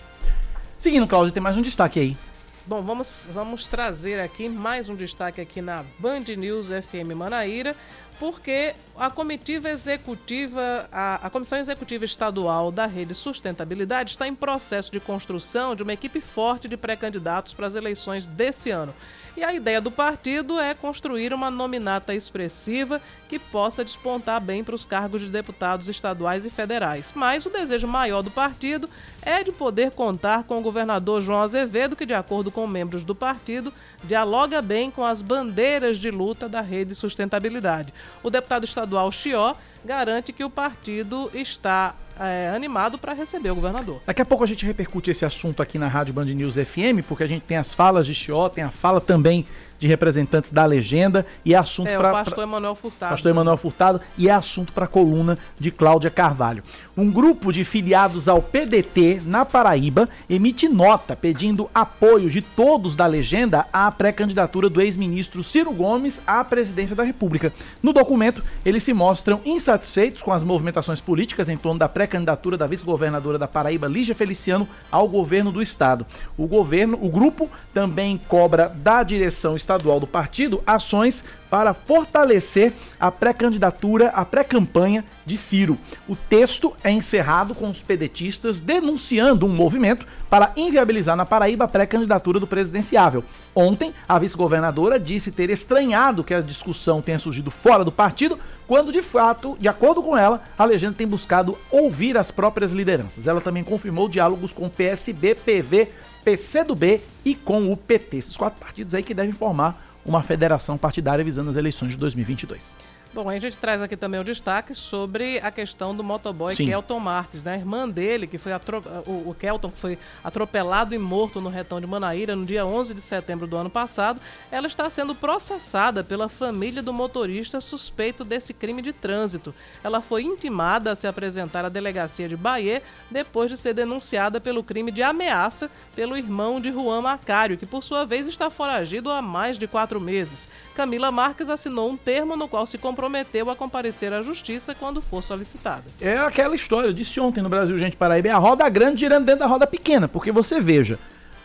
Seguindo, 0.85 1.07
Cláudio, 1.07 1.33
tem 1.33 1.41
mais 1.41 1.57
um 1.57 1.63
destaque 1.63 1.99
aí. 1.99 2.17
Bom, 2.63 2.79
vamos, 2.83 3.27
vamos 3.33 3.65
trazer 3.65 4.19
aqui 4.19 4.47
mais 4.47 4.87
um 4.87 4.95
destaque 4.95 5.41
aqui 5.41 5.59
na 5.59 5.83
Band 5.97 6.25
News 6.37 6.67
FM 6.67 7.15
Manaíra, 7.15 7.75
porque 8.19 8.75
a 8.95 9.09
comitiva 9.09 9.67
executiva, 9.67 10.87
a, 10.91 11.25
a, 11.25 11.29
Comissão 11.31 11.57
Executiva 11.57 12.05
Estadual 12.05 12.71
da 12.71 12.85
Rede 12.85 13.15
Sustentabilidade 13.15 14.11
está 14.11 14.27
em 14.27 14.35
processo 14.35 14.91
de 14.91 14.99
construção 14.99 15.73
de 15.73 15.81
uma 15.81 15.91
equipe 15.91 16.21
forte 16.21 16.69
de 16.69 16.77
pré-candidatos 16.77 17.51
para 17.51 17.65
as 17.65 17.73
eleições 17.73 18.27
desse 18.27 18.69
ano. 18.69 18.93
E 19.37 19.43
a 19.43 19.53
ideia 19.53 19.81
do 19.81 19.91
partido 19.91 20.57
é 20.59 20.73
construir 20.73 21.33
uma 21.33 21.51
nominata 21.51 22.15
expressiva 22.15 23.01
que 23.27 23.37
possa 23.37 23.83
despontar 23.83 24.39
bem 24.39 24.63
para 24.63 24.75
os 24.75 24.85
cargos 24.85 25.21
de 25.21 25.29
deputados 25.29 25.89
estaduais 25.89 26.45
e 26.45 26.49
federais. 26.49 27.11
Mas 27.13 27.45
o 27.45 27.49
desejo 27.49 27.85
maior 27.85 28.21
do 28.21 28.31
partido 28.31 28.89
é 29.21 29.43
de 29.43 29.51
poder 29.51 29.91
contar 29.91 30.43
com 30.43 30.57
o 30.57 30.61
governador 30.61 31.21
João 31.21 31.41
Azevedo, 31.41 31.97
que, 31.97 32.05
de 32.05 32.13
acordo 32.13 32.49
com 32.49 32.65
membros 32.65 33.03
do 33.03 33.13
partido, 33.13 33.73
dialoga 34.03 34.61
bem 34.61 34.89
com 34.89 35.03
as 35.03 35.21
bandeiras 35.21 35.97
de 35.97 36.09
luta 36.11 36.47
da 36.47 36.61
rede 36.61 36.95
sustentabilidade. 36.95 37.93
O 38.23 38.29
deputado 38.29 38.63
estadual 38.63 39.11
Chió 39.11 39.55
garante 39.83 40.31
que 40.31 40.45
o 40.45 40.49
partido 40.49 41.29
está 41.33 41.93
é, 42.19 42.51
animado 42.55 42.97
para 42.97 43.13
receber 43.13 43.51
o 43.51 43.55
governador. 43.55 44.01
Daqui 44.05 44.21
a 44.21 44.25
pouco 44.25 44.43
a 44.43 44.47
gente 44.47 44.65
repercute 44.65 45.11
esse 45.11 45.25
assunto 45.25 45.61
aqui 45.61 45.77
na 45.77 45.87
Rádio 45.87 46.13
Band 46.13 46.25
News 46.25 46.55
FM, 46.55 47.05
porque 47.07 47.23
a 47.23 47.27
gente 47.27 47.43
tem 47.43 47.57
as 47.57 47.73
falas 47.73 48.05
de 48.05 48.15
Chió, 48.15 48.49
tem 48.49 48.63
a 48.63 48.69
fala 48.69 49.01
também 49.01 49.45
de 49.79 49.87
representantes 49.87 50.51
da 50.51 50.65
legenda 50.65 51.25
e 51.43 51.53
é 51.53 51.57
assunto 51.57 51.87
é, 51.87 51.97
para. 51.97 52.11
Pastor 52.11 52.43
Emanuel 52.43 52.75
Furtado. 52.75 53.11
Pastor 53.11 53.31
Emanuel 53.31 53.57
Furtado 53.57 54.01
e 54.17 54.29
é 54.29 54.31
assunto 54.31 54.73
para 54.73 54.85
a 54.85 54.87
coluna 54.87 55.37
de 55.59 55.71
Cláudia 55.71 56.09
Carvalho. 56.09 56.63
Um 56.97 57.11
grupo 57.11 57.51
de 57.51 57.65
filiados 57.65 58.29
ao 58.29 58.41
PDT 58.41 59.21
na 59.25 59.43
Paraíba 59.43 60.07
emite 60.29 60.69
nota 60.69 61.13
pedindo 61.13 61.69
apoio 61.75 62.29
de 62.29 62.41
todos 62.41 62.95
da 62.95 63.05
legenda 63.05 63.65
à 63.73 63.91
pré-candidatura 63.91 64.69
do 64.69 64.81
ex-ministro 64.81 65.43
Ciro 65.43 65.73
Gomes 65.73 66.21
à 66.25 66.41
presidência 66.43 66.95
da 66.95 67.03
República. 67.03 67.51
No 67.83 67.91
documento, 67.91 68.41
eles 68.65 68.81
se 68.81 68.93
mostram 68.93 69.41
insatisfeitos 69.43 70.21
com 70.21 70.31
as 70.31 70.41
movimentações 70.41 71.01
políticas 71.01 71.49
em 71.49 71.57
torno 71.57 71.79
da 71.79 71.89
pré-candidatura 71.89 72.57
da 72.57 72.65
vice-governadora 72.65 73.37
da 73.37 73.47
Paraíba, 73.47 73.87
Lígia 73.87 74.15
Feliciano, 74.15 74.67
ao 74.89 75.07
governo 75.09 75.51
do 75.51 75.61
estado. 75.61 76.05
O 76.37 76.47
governo, 76.47 76.97
o 77.01 77.09
grupo 77.09 77.49
também 77.73 78.17
cobra 78.17 78.69
da 78.69 79.03
direção 79.03 79.55
estadual 79.65 79.99
do 79.99 80.07
partido 80.07 80.61
ações 80.65 81.23
para 81.49 81.73
fortalecer 81.73 82.73
a 82.99 83.11
pré-candidatura, 83.11 84.09
a 84.09 84.25
pré-campanha 84.25 85.03
de 85.25 85.37
Ciro. 85.37 85.77
O 86.07 86.15
texto 86.15 86.75
é 86.83 86.91
encerrado 86.91 87.55
com 87.55 87.69
os 87.69 87.81
pedetistas 87.81 88.59
denunciando 88.59 89.45
um 89.45 89.49
movimento 89.49 90.05
para 90.29 90.51
inviabilizar 90.55 91.15
na 91.15 91.25
Paraíba 91.25 91.65
a 91.65 91.67
pré-candidatura 91.67 92.39
do 92.39 92.47
presidenciável. 92.47 93.23
Ontem, 93.55 93.93
a 94.07 94.19
vice-governadora 94.19 94.99
disse 94.99 95.31
ter 95.31 95.49
estranhado 95.49 96.23
que 96.23 96.33
a 96.33 96.41
discussão 96.41 97.01
tenha 97.01 97.19
surgido 97.19 97.49
fora 97.49 97.85
do 97.85 97.91
partido, 97.91 98.37
quando 98.67 98.91
de 98.91 99.01
fato, 99.01 99.55
de 99.59 99.67
acordo 99.67 100.01
com 100.01 100.17
ela, 100.17 100.41
a 100.57 100.65
legenda 100.65 100.95
tem 100.97 101.07
buscado 101.07 101.57
ouvir 101.71 102.17
as 102.17 102.31
próprias 102.31 102.73
lideranças. 102.73 103.27
Ela 103.27 103.39
também 103.39 103.63
confirmou 103.63 104.09
diálogos 104.09 104.51
com 104.51 104.67
PSB, 104.67 105.35
PV, 105.35 105.89
PCdoB 106.25 107.01
e 107.23 107.35
com 107.35 107.71
o 107.71 107.77
PT. 107.77 108.17
Esses 108.17 108.35
quatro 108.35 108.59
partidos 108.59 108.95
aí 108.95 109.03
que 109.03 109.13
devem 109.13 109.31
formar 109.31 109.99
uma 110.03 110.23
federação 110.23 110.77
partidária 110.77 111.23
visando 111.23 111.51
as 111.51 111.55
eleições 111.55 111.91
de 111.91 111.97
2022. 111.97 112.75
Bom, 113.15 113.29
a 113.29 113.39
gente 113.39 113.55
traz 113.55 113.81
aqui 113.81 113.95
também 113.95 114.19
o 114.19 114.23
um 114.23 114.25
destaque 114.25 114.75
sobre 114.75 115.39
a 115.39 115.49
questão 115.49 115.95
do 115.95 116.03
motoboy 116.03 116.53
Sim. 116.53 116.65
Kelton 116.65 116.99
Marques, 116.99 117.41
né? 117.41 117.53
A 117.53 117.57
irmã 117.57 117.87
dele, 117.87 118.27
que 118.27 118.37
foi 118.37 118.51
atro... 118.51 118.83
o, 119.07 119.29
o 119.29 119.33
Kelton, 119.33 119.71
que 119.71 119.79
foi 119.79 119.97
atropelado 120.21 120.93
e 120.93 120.97
morto 120.97 121.39
no 121.39 121.47
retão 121.47 121.79
de 121.79 121.87
Manaíra 121.87 122.35
no 122.35 122.45
dia 122.45 122.65
11 122.65 122.93
de 122.93 122.99
setembro 122.99 123.47
do 123.47 123.55
ano 123.55 123.69
passado, 123.69 124.19
ela 124.51 124.67
está 124.67 124.89
sendo 124.89 125.15
processada 125.15 126.03
pela 126.03 126.27
família 126.27 126.83
do 126.83 126.91
motorista 126.91 127.61
suspeito 127.61 128.25
desse 128.25 128.53
crime 128.53 128.81
de 128.81 128.91
trânsito. 128.91 129.55
Ela 129.81 130.01
foi 130.01 130.23
intimada 130.23 130.91
a 130.91 130.95
se 130.95 131.07
apresentar 131.07 131.63
à 131.63 131.69
delegacia 131.69 132.27
de 132.27 132.35
Bahia 132.35 132.83
depois 133.09 133.49
de 133.49 133.55
ser 133.55 133.73
denunciada 133.73 134.41
pelo 134.41 134.61
crime 134.61 134.91
de 134.91 135.01
ameaça 135.01 135.71
pelo 135.95 136.17
irmão 136.17 136.59
de 136.59 136.69
Juan 136.69 136.99
Macário, 136.99 137.57
que 137.57 137.65
por 137.65 137.81
sua 137.81 138.05
vez 138.05 138.27
está 138.27 138.49
foragido 138.49 139.09
há 139.09 139.21
mais 139.21 139.57
de 139.57 139.67
quatro 139.67 140.01
meses. 140.01 140.49
Camila 140.75 141.13
Marques 141.13 141.47
assinou 141.47 141.89
um 141.89 141.95
termo 141.95 142.35
no 142.35 142.49
qual 142.49 142.65
se 142.65 142.77
comprometeu 142.77 143.04
prometeu 143.05 143.51
a 143.51 143.55
comparecer 143.55 144.11
à 144.11 144.23
justiça 144.23 144.73
quando 144.73 144.99
for 144.99 145.21
solicitada. 145.21 145.83
É 146.01 146.17
aquela 146.17 146.55
história, 146.55 146.87
eu 146.87 146.93
disse 146.93 147.19
ontem 147.19 147.39
no 147.39 147.49
Brasil, 147.49 147.77
gente, 147.77 147.95
Paraíba, 147.95 148.29
é 148.29 148.31
a 148.31 148.37
roda 148.37 148.67
grande 148.67 149.01
girando 149.01 149.25
dentro 149.25 149.41
da 149.41 149.45
roda 149.45 149.67
pequena, 149.67 150.07
porque 150.07 150.31
você 150.31 150.59
veja, 150.59 150.97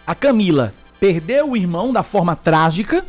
a 0.07 0.15
Camila 0.15 0.73
perdeu 0.99 1.51
o 1.51 1.57
irmão 1.57 1.93
da 1.93 2.03
forma 2.03 2.35
trágica, 2.35 3.05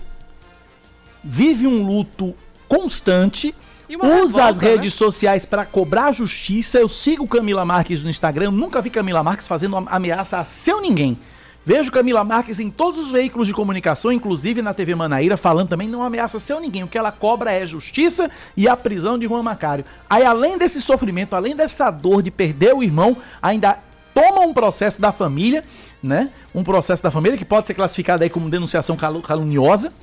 vive 1.24 1.66
um 1.66 1.86
luto 1.86 2.36
constante, 2.68 3.56
usa 3.90 3.98
revolta, 3.98 4.46
as 4.48 4.60
redes 4.60 4.94
né? 4.94 4.98
sociais 4.98 5.46
para 5.46 5.64
cobrar 5.64 6.12
justiça. 6.12 6.78
Eu 6.78 6.90
sigo 6.90 7.26
Camila 7.28 7.64
Marques 7.64 8.04
no 8.04 8.10
Instagram, 8.10 8.46
eu 8.46 8.52
nunca 8.52 8.82
vi 8.82 8.90
Camila 8.90 9.24
Marques 9.24 9.48
fazendo 9.48 9.78
ameaça 9.88 10.40
a 10.40 10.44
seu 10.44 10.82
ninguém. 10.82 11.18
Vejo 11.64 11.92
Camila 11.92 12.24
Marques 12.24 12.60
em 12.60 12.72
todos 12.72 13.00
os 13.00 13.12
veículos 13.12 13.48
de 13.48 13.54
comunicação, 13.54 14.12
inclusive 14.12 14.64
na 14.64 14.74
TV 14.74 14.96
Manaíra, 14.96 15.38
falando 15.38 15.70
também 15.70 15.88
não 15.88 16.02
ameaça 16.02 16.40
seu 16.40 16.60
ninguém. 16.60 16.84
O 16.84 16.88
que 16.88 16.98
ela 16.98 17.12
cobra 17.12 17.52
é 17.52 17.64
justiça 17.68 18.32
e 18.58 18.68
a 18.68 18.76
prisão 18.76 19.18
de 19.18 19.28
Juan 19.28 19.44
Macário. 19.44 19.86
Aí, 20.10 20.26
além 20.26 20.58
desse 20.58 20.82
sofrimento, 20.82 21.36
além 21.36 21.56
dessa 21.56 21.92
dor 21.92 22.24
de 22.24 22.32
perder 22.32 22.74
o 22.74 22.82
irmão, 22.82 23.16
ainda 23.40 23.78
toma 24.12 24.42
um 24.42 24.54
processo 24.54 25.00
da 25.00 25.12
família, 25.12 25.64
né? 26.02 26.32
Um 26.54 26.64
processo 26.64 27.04
da 27.04 27.12
família 27.12 27.38
que 27.38 27.46
pode 27.46 27.68
ser 27.68 27.76
classificado 27.76 28.24
aí 28.24 28.30
como 28.30 28.50
denunciação 28.50 28.98
caluniosa. 28.98 29.94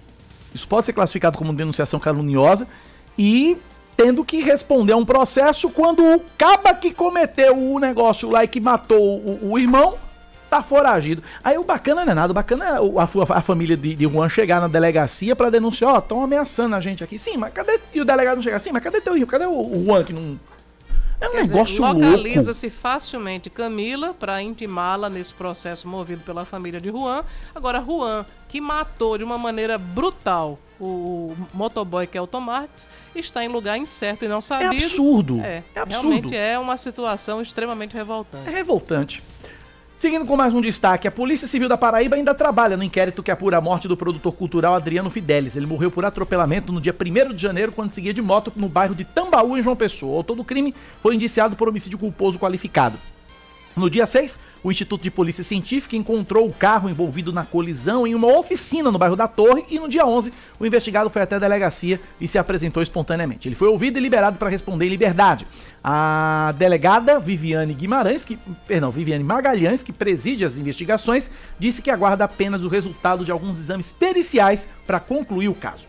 Isso 0.54 0.66
pode 0.68 0.86
ser 0.86 0.92
classificado 0.92 1.36
como 1.36 1.52
denunciação 1.52 1.98
caluniosa 1.98 2.68
e 3.18 3.56
tendo 3.96 4.24
que 4.24 4.40
responder 4.42 4.92
a 4.92 4.96
um 4.96 5.04
processo 5.04 5.68
quando 5.70 6.04
o 6.04 6.22
caba 6.38 6.72
que 6.72 6.92
cometeu 6.94 7.59
o 7.59 7.80
negócio 7.80 8.30
lá 8.30 8.44
e 8.44 8.48
que 8.48 8.61
matou 8.61 9.18
o, 9.18 9.50
o 9.50 9.59
irmão 9.59 9.96
tá 10.49 10.62
foragido. 10.62 11.22
Aí 11.42 11.59
o 11.59 11.64
bacana 11.64 12.05
não 12.05 12.12
é 12.12 12.14
nada, 12.14 12.30
o 12.30 12.34
bacana 12.34 12.64
é 12.64 12.70
a, 12.70 13.38
a, 13.38 13.42
família 13.42 13.76
de, 13.76 13.94
de 13.94 14.05
Juan 14.05 14.28
chegar 14.28 14.61
na 14.61 14.68
delegacia 14.68 15.36
para 15.36 15.51
denunciar, 15.51 15.92
ó, 15.92 15.96
oh, 15.96 15.99
estão 15.99 16.22
ameaçando 16.22 16.74
a 16.74 16.80
gente 16.80 17.05
aqui. 17.05 17.18
Sim, 17.18 17.36
mas 17.36 17.53
cadê. 17.53 17.78
E 17.92 18.01
o 18.01 18.05
delegado 18.05 18.36
não 18.36 18.42
chega 18.42 18.57
assim, 18.57 18.72
mas 18.72 18.82
cadê 18.82 19.01
teu 19.01 19.14
irmão? 19.14 19.28
Cadê 19.28 19.46
o, 19.46 19.51
o 19.51 19.84
Juan 19.84 20.05
que 20.05 20.12
não. 20.12 20.38
É 21.20 21.28
um 21.28 21.32
Quer 21.32 21.49
negócio 21.49 21.84
dizer, 21.84 22.07
Localiza-se 22.07 22.70
facilmente 22.70 23.51
Camila 23.51 24.14
para 24.14 24.40
intimá-la 24.40 25.11
nesse 25.11 25.34
processo 25.34 25.88
movido 25.88 26.22
pela 26.22 26.44
família 26.44 26.80
de 26.80 26.90
Juan. 26.90 27.24
Agora, 27.53 27.82
Juan, 27.84 28.24
que 28.49 28.61
matou 28.61 29.18
de 29.18 29.24
uma 29.24 29.36
maneira 29.36 29.76
brutal 29.76 30.59
o 30.80 31.36
motoboy 31.53 32.07
Kelton 32.07 32.40
Marques, 32.40 32.88
está 33.14 33.44
em 33.44 33.49
lugar 33.49 33.76
incerto 33.76 34.24
e 34.24 34.28
não 34.28 34.40
sabido. 34.40 34.74
É 34.74 34.86
absurdo. 34.86 35.40
É, 35.40 35.64
é 35.74 35.80
absurdo. 35.80 36.09
Realmente 36.09 36.36
é 36.36 36.59
uma 36.59 36.76
situação 36.76 37.42
extremamente 37.42 37.94
revoltante. 37.94 38.49
É 38.49 38.53
revoltante. 38.53 39.22
Seguindo 39.99 40.24
com 40.24 40.36
mais 40.36 40.55
um 40.55 40.61
destaque, 40.61 41.09
a 41.09 41.11
Polícia 41.11 41.49
Civil 41.49 41.68
da 41.68 41.76
Paraíba 41.76 42.14
ainda 42.14 42.32
trabalha 42.32 42.76
no 42.76 42.84
inquérito 42.84 43.20
que 43.20 43.32
apura 43.32 43.59
a 43.59 43.61
morte 43.61 43.88
do 43.88 43.96
produtor 43.96 44.32
cultural 44.32 44.76
Adriano 44.76 45.11
Fidelis. 45.11 45.57
Ele 45.57 45.66
morreu 45.66 45.90
por 45.90 46.05
atropelamento 46.05 46.72
no 46.72 46.80
dia 46.80 46.94
1 46.94 47.34
de 47.34 47.42
janeiro, 47.42 47.72
quando 47.72 47.90
seguia 47.90 48.14
de 48.14 48.22
moto 48.22 48.53
no 48.55 48.68
bairro 48.68 48.94
de 48.94 49.05
Tambaú, 49.05 49.59
em 49.59 49.62
João 49.62 49.74
Pessoa. 49.74 50.12
O 50.12 50.16
autor 50.18 50.36
do 50.36 50.44
crime 50.44 50.72
foi 51.03 51.16
indiciado 51.16 51.57
por 51.57 51.68
homicídio 51.68 51.99
culposo 51.99 52.38
qualificado. 52.38 52.96
No 53.76 53.90
dia 53.90 54.07
6, 54.07 54.38
o 54.62 54.70
Instituto 54.70 55.03
de 55.03 55.11
Polícia 55.11 55.42
Científica 55.42 55.96
encontrou 55.96 56.46
o 56.46 56.53
carro 56.53 56.88
envolvido 56.88 57.32
na 57.32 57.44
colisão 57.44 58.07
em 58.07 58.14
uma 58.14 58.38
oficina 58.38 58.90
no 58.92 58.99
bairro 58.99 59.16
da 59.16 59.26
Torre 59.26 59.64
e 59.68 59.78
no 59.78 59.88
dia 59.88 60.07
11, 60.07 60.32
o 60.59 60.66
investigado 60.66 61.11
foi 61.11 61.22
até 61.22 61.36
a 61.36 61.38
delegacia 61.40 62.01
e 62.20 62.26
se 62.26 62.38
apresentou 62.38 62.82
espontaneamente. 62.82 63.49
Ele 63.49 63.55
foi 63.55 63.68
ouvido 63.68 63.99
e 63.99 64.01
liberado 64.01 64.38
para 64.38 64.49
responder 64.49 64.86
em 64.86 64.90
liberdade. 64.90 65.46
A 65.82 66.54
delegada 66.58 67.18
Viviane 67.20 67.74
Guimarães, 67.74 68.24
que, 68.24 68.36
perdão, 68.66 68.90
Viviane 68.90 69.22
Magalhães, 69.22 69.82
que 69.82 69.92
preside 69.92 70.44
as 70.44 70.56
investigações, 70.56 71.30
disse 71.58 71.80
que 71.80 71.90
aguarda 71.90 72.24
apenas 72.24 72.64
o 72.64 72.68
resultado 72.68 73.24
de 73.24 73.30
alguns 73.30 73.58
exames 73.58 73.92
periciais 73.92 74.68
para 74.86 74.98
concluir 74.98 75.48
o 75.48 75.54
caso. 75.54 75.86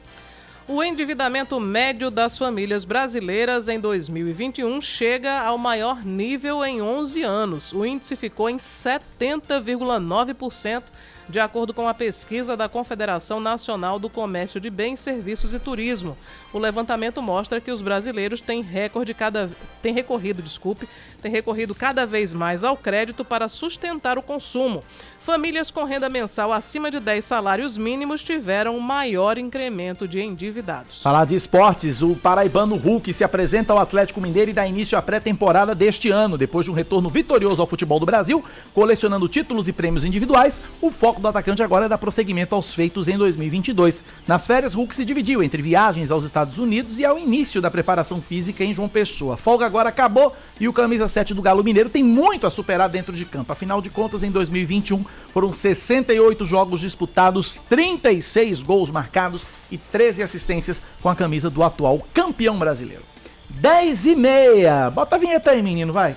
O 0.68 0.84
endividamento 0.84 1.60
médio 1.60 2.12
das 2.12 2.38
famílias 2.38 2.86
brasileiras 2.86 3.68
em 3.68 3.80
2021 3.80 4.80
chega 4.80 5.40
ao 5.40 5.58
maior 5.58 6.06
nível 6.06 6.64
em 6.64 6.80
11 6.80 7.24
anos. 7.24 7.74
O 7.74 7.84
índice 7.84 8.16
ficou 8.16 8.48
em 8.48 8.58
70,9% 8.58 10.84
de 11.28 11.40
acordo 11.40 11.74
com 11.74 11.88
a 11.88 11.94
pesquisa 11.94 12.58
da 12.58 12.68
Confederação 12.68 13.40
Nacional 13.40 14.00
do 14.00 14.10
Comércio 14.10 14.60
de 14.60 14.70
Bens, 14.70 15.00
Serviços 15.00 15.54
e 15.54 15.60
Turismo. 15.60 16.18
O 16.52 16.58
levantamento 16.58 17.22
mostra 17.22 17.62
que 17.62 17.72
os 17.72 17.82
brasileiros 17.82 18.42
têm, 18.42 18.62
recorde 18.62 19.14
cada, 19.14 19.52
têm 19.82 19.94
recorrido, 19.94 20.42
desculpe, 20.42 20.88
têm 21.22 21.32
recorrido 21.32 21.76
cada 21.76 22.06
vez 22.06 22.34
mais 22.34 22.64
ao 22.64 22.76
crédito 22.76 23.24
para 23.26 23.48
sustentar 23.48 24.18
o 24.18 24.24
consumo. 24.24 24.84
Famílias 25.20 25.70
com 25.70 25.84
renda 25.84 26.10
mensal 26.10 26.52
acima 26.52 26.90
de 26.90 27.00
10 27.00 27.24
salários 27.24 27.78
mínimos 27.78 28.24
tiveram 28.24 28.80
maior 28.80 29.38
incremento 29.38 30.08
de 30.08 30.22
endividados. 30.22 31.04
Falar 31.04 31.26
de 31.26 31.36
esportes, 31.36 32.02
o 32.02 32.16
paraibano 32.16 32.76
Hulk 32.76 33.14
se 33.14 33.24
apresenta 33.24 33.74
ao 33.74 33.80
Atlético 33.80 34.22
Mineiro 34.22 34.50
e 34.50 34.54
dá 34.54 34.66
início 34.66 34.98
à 34.98 35.02
pré-temporada 35.02 35.76
deste 35.76 36.10
ano. 36.10 36.38
Depois 36.38 36.66
de 36.66 36.72
um 36.72 36.74
retorno 36.74 37.10
vitorioso 37.10 37.62
ao 37.62 37.68
futebol 37.68 38.00
do 38.00 38.06
Brasil, 38.06 38.44
colecionando 38.74 39.28
títulos 39.28 39.68
e 39.68 39.74
prêmios 39.74 40.04
individuais, 40.04 40.60
o 40.82 40.90
foco 40.90 41.10
foco 41.10 41.22
do 41.22 41.28
atacante 41.28 41.64
agora 41.64 41.86
é 41.86 41.90
dar 41.90 41.98
prosseguimento 41.98 42.56
aos 42.56 42.74
feitos 42.74 43.08
em 43.08 43.18
2022. 43.18 44.04
Nas 44.28 44.48
férias, 44.48 44.74
Hulk 44.74 44.96
se 44.96 45.04
dividiu 45.04 45.44
entre 45.44 45.62
viagens 45.62 46.12
aos 46.12 46.24
Estados 46.24 46.39
Unidos 46.48 47.00
e 47.00 47.06
ao 47.06 47.18
início 47.18 47.62
da 47.62 47.70
preparação 47.70 48.22
física 48.22 48.64
em 48.64 48.74
João 48.74 48.88
Pessoa. 48.88 49.38
Folga 49.38 49.66
agora 49.66 49.90
acabou 49.90 50.36
e 50.60 50.68
o 50.68 50.74
camisa 50.74 51.08
7 51.08 51.34
do 51.34 51.42
Galo 51.42 51.64
Mineiro 51.64 51.90
tem 51.90 52.04
muito 52.04 52.48
a 52.48 52.50
superar 52.50 52.90
dentro 52.90 53.14
de 53.16 53.26
campo. 53.26 53.52
Afinal 53.52 53.82
de 53.82 53.90
contas, 53.90 54.24
em 54.24 54.32
2021 54.32 55.04
foram 55.34 55.52
68 55.52 56.46
jogos 56.46 56.82
disputados, 56.82 57.60
36 57.70 58.64
gols 58.64 58.90
marcados 58.90 59.46
e 59.70 59.78
13 59.78 60.24
assistências 60.24 60.82
com 61.02 61.10
a 61.10 61.16
camisa 61.16 61.50
do 61.50 61.64
atual 61.64 62.06
campeão 62.14 62.58
brasileiro. 62.58 63.04
10 63.50 64.06
e 64.06 64.16
meia. 64.16 64.90
Bota 64.90 65.16
a 65.16 65.20
vinheta 65.20 65.52
aí, 65.52 65.62
menino, 65.62 65.92
vai. 65.92 66.16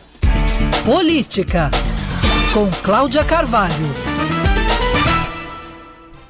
Política, 0.85 1.71
com 2.53 2.71
Cláudia 2.83 3.25
Carvalho. 3.25 4.32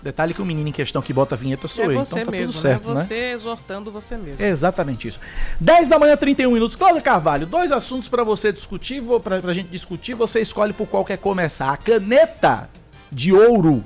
Detalhe 0.02 0.34
que 0.34 0.42
o 0.42 0.44
menino 0.44 0.68
em 0.68 0.72
questão 0.72 1.00
que 1.00 1.12
bota 1.12 1.36
a 1.36 1.38
vinheta 1.38 1.68
sou 1.68 1.84
é 1.84 1.86
eu, 1.86 2.04
você 2.04 2.16
então 2.20 2.26
tá 2.26 2.30
mesmo, 2.32 2.52
tudo 2.52 2.60
certo, 2.60 2.88
né? 2.88 2.94
né? 2.94 3.00
Você 3.02 3.14
exortando 3.32 3.92
você 3.92 4.16
mesmo. 4.16 4.44
É 4.44 4.48
exatamente 4.48 5.06
isso. 5.06 5.20
10 5.60 5.88
da 5.88 5.96
manhã, 5.98 6.16
31 6.16 6.50
minutos. 6.50 6.76
Cláudia 6.76 7.00
Carvalho, 7.00 7.46
dois 7.46 7.70
assuntos 7.70 8.08
pra 8.08 8.24
você 8.24 8.52
discutir, 8.52 9.00
vou- 9.00 9.20
pra, 9.20 9.40
pra 9.40 9.52
gente 9.52 9.68
discutir, 9.68 10.14
você 10.14 10.40
escolhe 10.40 10.72
por 10.72 10.88
qual 10.88 11.04
quer 11.04 11.18
começar. 11.18 11.70
A 11.70 11.76
caneta 11.76 12.68
de 13.12 13.32
ouro 13.32 13.84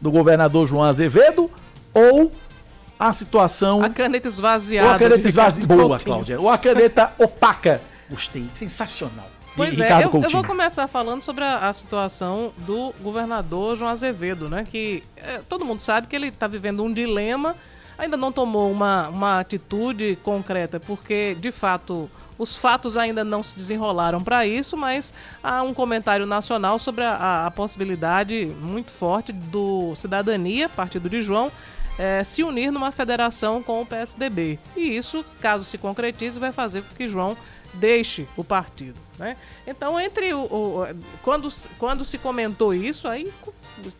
do 0.00 0.10
governador 0.10 0.66
João 0.66 0.84
Azevedo 0.84 1.50
ou 1.94 2.30
a 2.98 3.12
situação... 3.14 3.80
A 3.82 3.88
caneta 3.88 4.28
esvaziada. 4.28 4.88
ou 4.88 4.94
a 4.94 4.98
caneta 4.98 5.28
esvaziada... 5.28 5.66
Boa. 5.74 5.98
Cláudia. 5.98 6.38
Ou 6.38 6.50
a 6.50 6.58
caneta 6.58 7.12
opaca. 7.18 7.80
Gostei, 8.10 8.46
sensacional. 8.54 9.30
Pois 9.58 9.78
é, 9.78 9.82
Ricardo 9.82 10.02
eu, 10.04 10.10
eu 10.24 10.30
vou 10.30 10.40
começar 10.48 10.88
falando 10.88 11.22
sobre 11.22 11.44
a, 11.44 11.68
a 11.68 11.72
situação 11.72 12.52
do 12.58 12.94
governador 13.00 13.76
João 13.76 13.90
Azevedo, 13.90 14.48
né? 14.48 14.64
Que 14.70 15.02
é, 15.16 15.40
todo 15.48 15.64
mundo 15.64 15.80
sabe 15.80 16.06
que 16.06 16.16
ele 16.16 16.28
está 16.28 16.46
vivendo 16.46 16.82
um 16.82 16.92
dilema, 16.92 17.54
ainda 17.98 18.16
não 18.16 18.32
tomou 18.32 18.70
uma, 18.70 19.08
uma 19.08 19.40
atitude 19.40 20.16
concreta, 20.22 20.78
porque 20.80 21.36
de 21.40 21.50
fato 21.52 22.10
os 22.38 22.56
fatos 22.56 22.96
ainda 22.96 23.24
não 23.24 23.42
se 23.42 23.56
desenrolaram 23.56 24.20
para 24.22 24.46
isso, 24.46 24.76
mas 24.76 25.12
há 25.42 25.60
um 25.62 25.74
comentário 25.74 26.24
nacional 26.24 26.78
sobre 26.78 27.02
a, 27.02 27.10
a- 27.16 27.46
a 27.46 27.50
possibilidade 27.50 28.46
muito 28.60 28.92
forte 28.92 29.32
do 29.32 29.92
Cidadania, 29.96 30.68
partido 30.68 31.10
de 31.10 31.20
João, 31.20 31.50
eh, 31.98 32.22
se 32.22 32.44
unir 32.44 32.70
numa 32.70 32.92
federação 32.92 33.60
com 33.60 33.82
o 33.82 33.86
PSDB. 33.86 34.56
E 34.76 34.96
isso, 34.96 35.24
caso 35.40 35.64
se 35.64 35.76
concretize, 35.76 36.38
vai 36.38 36.52
fazer 36.52 36.82
com 36.82 36.94
que 36.94 37.08
João 37.08 37.36
deixe 37.74 38.24
o 38.36 38.44
partido. 38.44 39.07
Né? 39.18 39.36
Então, 39.66 39.98
entre 39.98 40.32
o, 40.32 40.40
o- 40.42 40.86
quando, 41.22 41.50
se- 41.50 41.68
quando 41.78 42.04
se 42.04 42.18
comentou 42.18 42.72
isso, 42.72 43.08
aí 43.08 43.32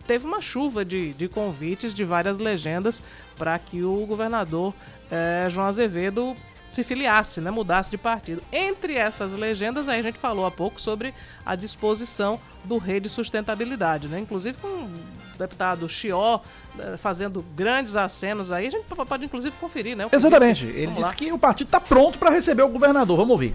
teve 0.07 0.27
uma 0.27 0.41
chuva 0.41 0.85
de, 0.85 1.12
de 1.14 1.29
convites 1.29 1.93
de 1.93 2.05
várias 2.05 2.39
legendas 2.39 3.03
para 3.37 3.59
que 3.59 3.83
o 3.83 4.07
governador 4.07 4.73
eh, 5.11 5.47
João 5.51 5.66
Azevedo 5.66 6.37
se 6.71 6.85
filiasse, 6.85 7.41
né, 7.41 7.51
mudasse 7.51 7.91
de 7.91 7.97
partido. 7.99 8.43
Entre 8.53 8.95
essas 8.95 9.33
legendas, 9.33 9.89
aí 9.89 9.99
a 10.01 10.03
gente 10.03 10.19
falou 10.19 10.45
há 10.47 10.51
pouco 10.51 10.81
sobre 10.81 11.12
a 11.45 11.57
disposição 11.57 12.39
do 12.62 12.77
Rede 12.79 13.09
Sustentabilidade, 13.09 14.07
né? 14.07 14.21
Inclusive 14.21 14.59
com 14.59 14.69
o 14.69 14.91
deputado 15.39 15.89
Chió 15.89 16.41
eh, 16.79 16.97
fazendo 16.99 17.45
grandes 17.57 17.97
acenos 17.97 18.53
aí, 18.53 18.66
a 18.66 18.71
gente 18.71 18.85
pode 18.85 19.25
inclusive 19.25 19.57
conferir, 19.57 19.97
né? 19.97 20.07
Exatamente. 20.12 20.66
disse. 20.66 20.79
Ele 20.79 20.93
disse 20.93 21.16
que 21.16 21.33
o 21.33 21.39
partido 21.39 21.69
está 21.69 21.81
pronto 21.81 22.19
para 22.19 22.31
receber 22.31 22.62
o 22.62 22.69
governador. 22.69 23.16
Vamos 23.16 23.33
ouvir. 23.33 23.55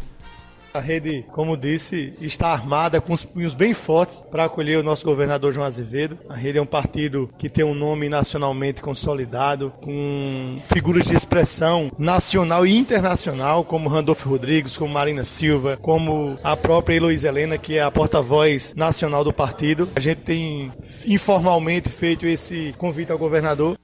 A 0.73 0.79
rede, 0.79 1.23
como 1.31 1.55
disse, 1.55 2.15
está 2.19 2.47
armada 2.47 2.99
com 2.99 3.13
os 3.13 3.23
punhos 3.23 3.53
bem 3.53 3.75
fortes 3.75 4.25
para 4.31 4.45
acolher 4.45 4.79
o 4.79 4.83
nosso 4.83 5.05
governador 5.05 5.53
João 5.53 5.67
Azevedo. 5.67 6.17
A 6.27 6.33
rede 6.33 6.57
é 6.57 6.61
um 6.61 6.65
partido 6.65 7.29
que 7.37 7.47
tem 7.47 7.63
um 7.63 7.75
nome 7.75 8.09
nacionalmente 8.09 8.81
consolidado, 8.81 9.71
com 9.81 10.59
figuras 10.73 11.03
de 11.03 11.15
expressão 11.15 11.91
nacional 11.99 12.65
e 12.65 12.75
internacional, 12.75 13.63
como 13.63 13.87
Randolfo 13.87 14.27
Rodrigues, 14.27 14.75
como 14.75 14.91
Marina 14.91 15.23
Silva, 15.23 15.77
como 15.79 16.39
a 16.43 16.57
própria 16.57 16.95
Heloísa 16.95 17.27
Helena, 17.27 17.55
que 17.55 17.77
é 17.77 17.83
a 17.83 17.91
porta-voz 17.91 18.73
nacional 18.75 19.23
do 19.23 19.31
partido. 19.31 19.87
A 19.95 19.99
gente 19.99 20.21
tem 20.21 20.71
informalmente 21.05 21.87
feito 21.87 22.25
esse 22.25 22.73
convite 22.79 23.11
ao 23.11 23.19
governador. 23.19 23.77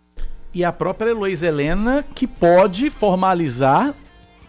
E 0.52 0.66
a 0.66 0.72
própria 0.72 1.12
Heloísa 1.12 1.46
Helena, 1.46 2.04
que 2.16 2.26
pode 2.26 2.90
formalizar 2.90 3.94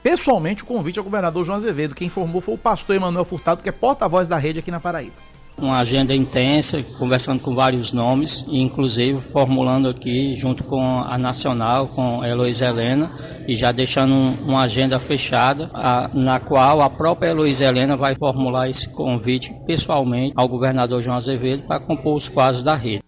pessoalmente 0.03 0.63
o 0.63 0.67
convite 0.67 0.99
ao 0.99 1.05
governador 1.05 1.45
João 1.45 1.59
Azevedo. 1.59 1.95
Quem 1.95 2.07
informou 2.07 2.41
foi 2.41 2.55
o 2.55 2.59
pastor 2.59 2.97
Emanuel 2.97 3.25
Furtado, 3.25 3.63
que 3.63 3.69
é 3.69 3.73
porta-voz 3.73 4.29
da 4.29 4.37
rede 4.39 4.59
aqui 4.59 4.71
na 4.71 4.81
Paraíba. 4.81 5.15
uma 5.59 5.79
agenda 5.79 6.15
intensa, 6.15 6.83
conversando 6.99 7.39
com 7.43 7.55
vários 7.55 7.93
nomes, 7.93 8.47
inclusive 8.49 9.21
formulando 9.21 9.91
aqui 9.91 10.35
junto 10.35 10.65
com 10.65 11.01
a 11.03 11.19
Nacional, 11.19 11.87
com 11.87 12.23
a 12.23 12.29
Heloísa 12.29 12.65
Helena, 12.69 13.11
e 13.47 13.55
já 13.55 13.71
deixando 13.71 14.15
um- 14.15 14.35
uma 14.47 14.63
agenda 14.63 14.99
fechada, 14.99 15.69
a- 15.75 16.09
na 16.15 16.41
qual 16.41 16.81
a 16.81 16.89
própria 16.89 17.29
Heloísa 17.29 17.67
Helena 17.67 17.95
vai 17.95 18.15
formular 18.15 18.71
esse 18.71 18.89
convite 18.89 19.53
pessoalmente 19.67 20.33
ao 20.35 20.49
governador 20.49 21.03
João 21.03 21.19
Azevedo 21.19 21.65
para 21.67 21.79
compor 21.79 22.17
os 22.17 22.27
quadros 22.27 22.63
da 22.63 22.75
rede. 22.75 23.03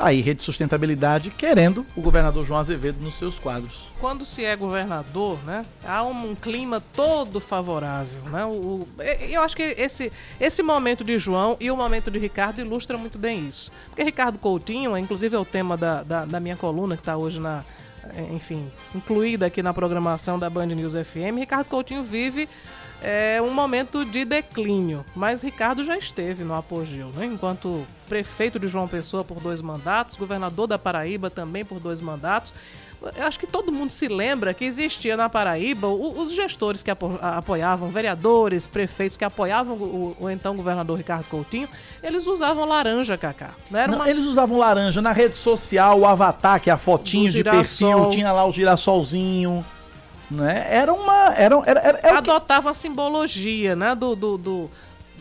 Tá 0.00 0.06
aí, 0.06 0.22
Rede 0.22 0.42
Sustentabilidade 0.42 1.28
querendo 1.28 1.84
o 1.94 2.00
governador 2.00 2.42
João 2.46 2.58
Azevedo 2.58 3.02
nos 3.02 3.16
seus 3.18 3.38
quadros. 3.38 3.86
quando 4.00 4.24
se 4.24 4.42
é 4.42 4.56
governador, 4.56 5.38
né, 5.44 5.60
há 5.84 6.02
um, 6.04 6.34
clima 6.34 6.82
todo 6.96 7.38
favorável, 7.38 8.22
né? 8.32 8.42
O, 8.46 8.48
o- 8.48 8.88
eu 9.28 9.42
acho 9.42 9.54
que 9.54 9.62
esse, 9.62 10.10
esse 10.40 10.62
momento 10.62 11.04
de 11.04 11.18
João 11.18 11.54
e 11.60 11.70
o 11.70 11.76
momento 11.76 12.10
de 12.10 12.18
Ricardo 12.18 12.60
ilustra 12.62 12.96
muito 12.96 13.18
bem 13.18 13.46
isso. 13.46 13.70
Porque 13.88 14.02
Ricardo 14.02 14.38
Coutinho, 14.38 14.96
inclusive 14.96 15.36
é 15.36 15.38
o 15.38 15.44
tema 15.44 15.76
da, 15.76 16.02
da, 16.02 16.24
da 16.24 16.40
minha 16.40 16.56
coluna 16.56 16.96
que 16.96 17.02
está 17.02 17.18
hoje 17.18 17.38
na, 17.38 17.62
enfim, 18.32 18.72
incluída 18.94 19.44
aqui 19.44 19.62
na 19.62 19.74
programação 19.74 20.38
da 20.38 20.48
Band 20.48 20.68
News 20.68 20.94
FM, 20.94 21.36
Ricardo 21.38 21.66
Coutinho 21.68 22.02
vive 22.02 22.48
é, 23.02 23.40
um 23.42 23.50
momento 23.50 24.04
de 24.04 24.24
declínio, 24.24 25.04
mas 25.14 25.42
Ricardo 25.42 25.82
já 25.82 25.96
esteve 25.96 26.44
no 26.44 26.54
apogeu, 26.54 27.08
né? 27.08 27.26
enquanto 27.26 27.84
prefeito 28.08 28.58
de 28.58 28.68
João 28.68 28.88
Pessoa 28.88 29.24
por 29.24 29.40
dois 29.40 29.62
mandatos, 29.62 30.16
governador 30.16 30.66
da 30.66 30.78
Paraíba 30.78 31.30
também 31.30 31.64
por 31.64 31.78
dois 31.78 32.00
mandatos. 32.00 32.52
Eu 33.16 33.24
acho 33.24 33.40
que 33.40 33.46
todo 33.46 33.72
mundo 33.72 33.90
se 33.90 34.08
lembra 34.08 34.52
que 34.52 34.62
existia 34.62 35.16
na 35.16 35.26
Paraíba 35.26 35.88
os 35.88 36.34
gestores 36.34 36.82
que 36.82 36.90
apoiavam, 36.90 37.88
vereadores, 37.88 38.66
prefeitos 38.66 39.16
que 39.16 39.24
apoiavam 39.24 39.74
o, 39.74 40.16
o 40.20 40.28
então 40.28 40.54
governador 40.54 40.98
Ricardo 40.98 41.24
Coutinho, 41.24 41.66
eles 42.02 42.26
usavam 42.26 42.66
laranja, 42.66 43.16
Cacá. 43.16 43.52
Não 43.70 43.80
era 43.80 43.92
Não, 43.92 43.98
uma... 44.00 44.10
Eles 44.10 44.26
usavam 44.26 44.58
laranja 44.58 45.00
na 45.00 45.12
rede 45.12 45.38
social, 45.38 46.00
o 46.00 46.06
avatar, 46.06 46.60
que 46.60 46.68
é 46.68 46.72
a 46.74 46.76
fotinho 46.76 47.30
de 47.30 47.42
perfil, 47.42 48.10
tinha 48.10 48.30
lá 48.32 48.44
o 48.44 48.52
girassolzinho. 48.52 49.64
Né? 50.30 50.66
Era 50.70 50.92
uma. 50.92 51.34
Era, 51.34 51.60
era, 51.66 51.80
era, 51.80 51.98
o 51.98 52.00
que- 52.00 52.06
adotava 52.30 52.70
a 52.70 52.74
simbologia, 52.74 53.74
né, 53.74 53.94
do, 53.96 54.14
do, 54.14 54.38
do, 54.38 54.70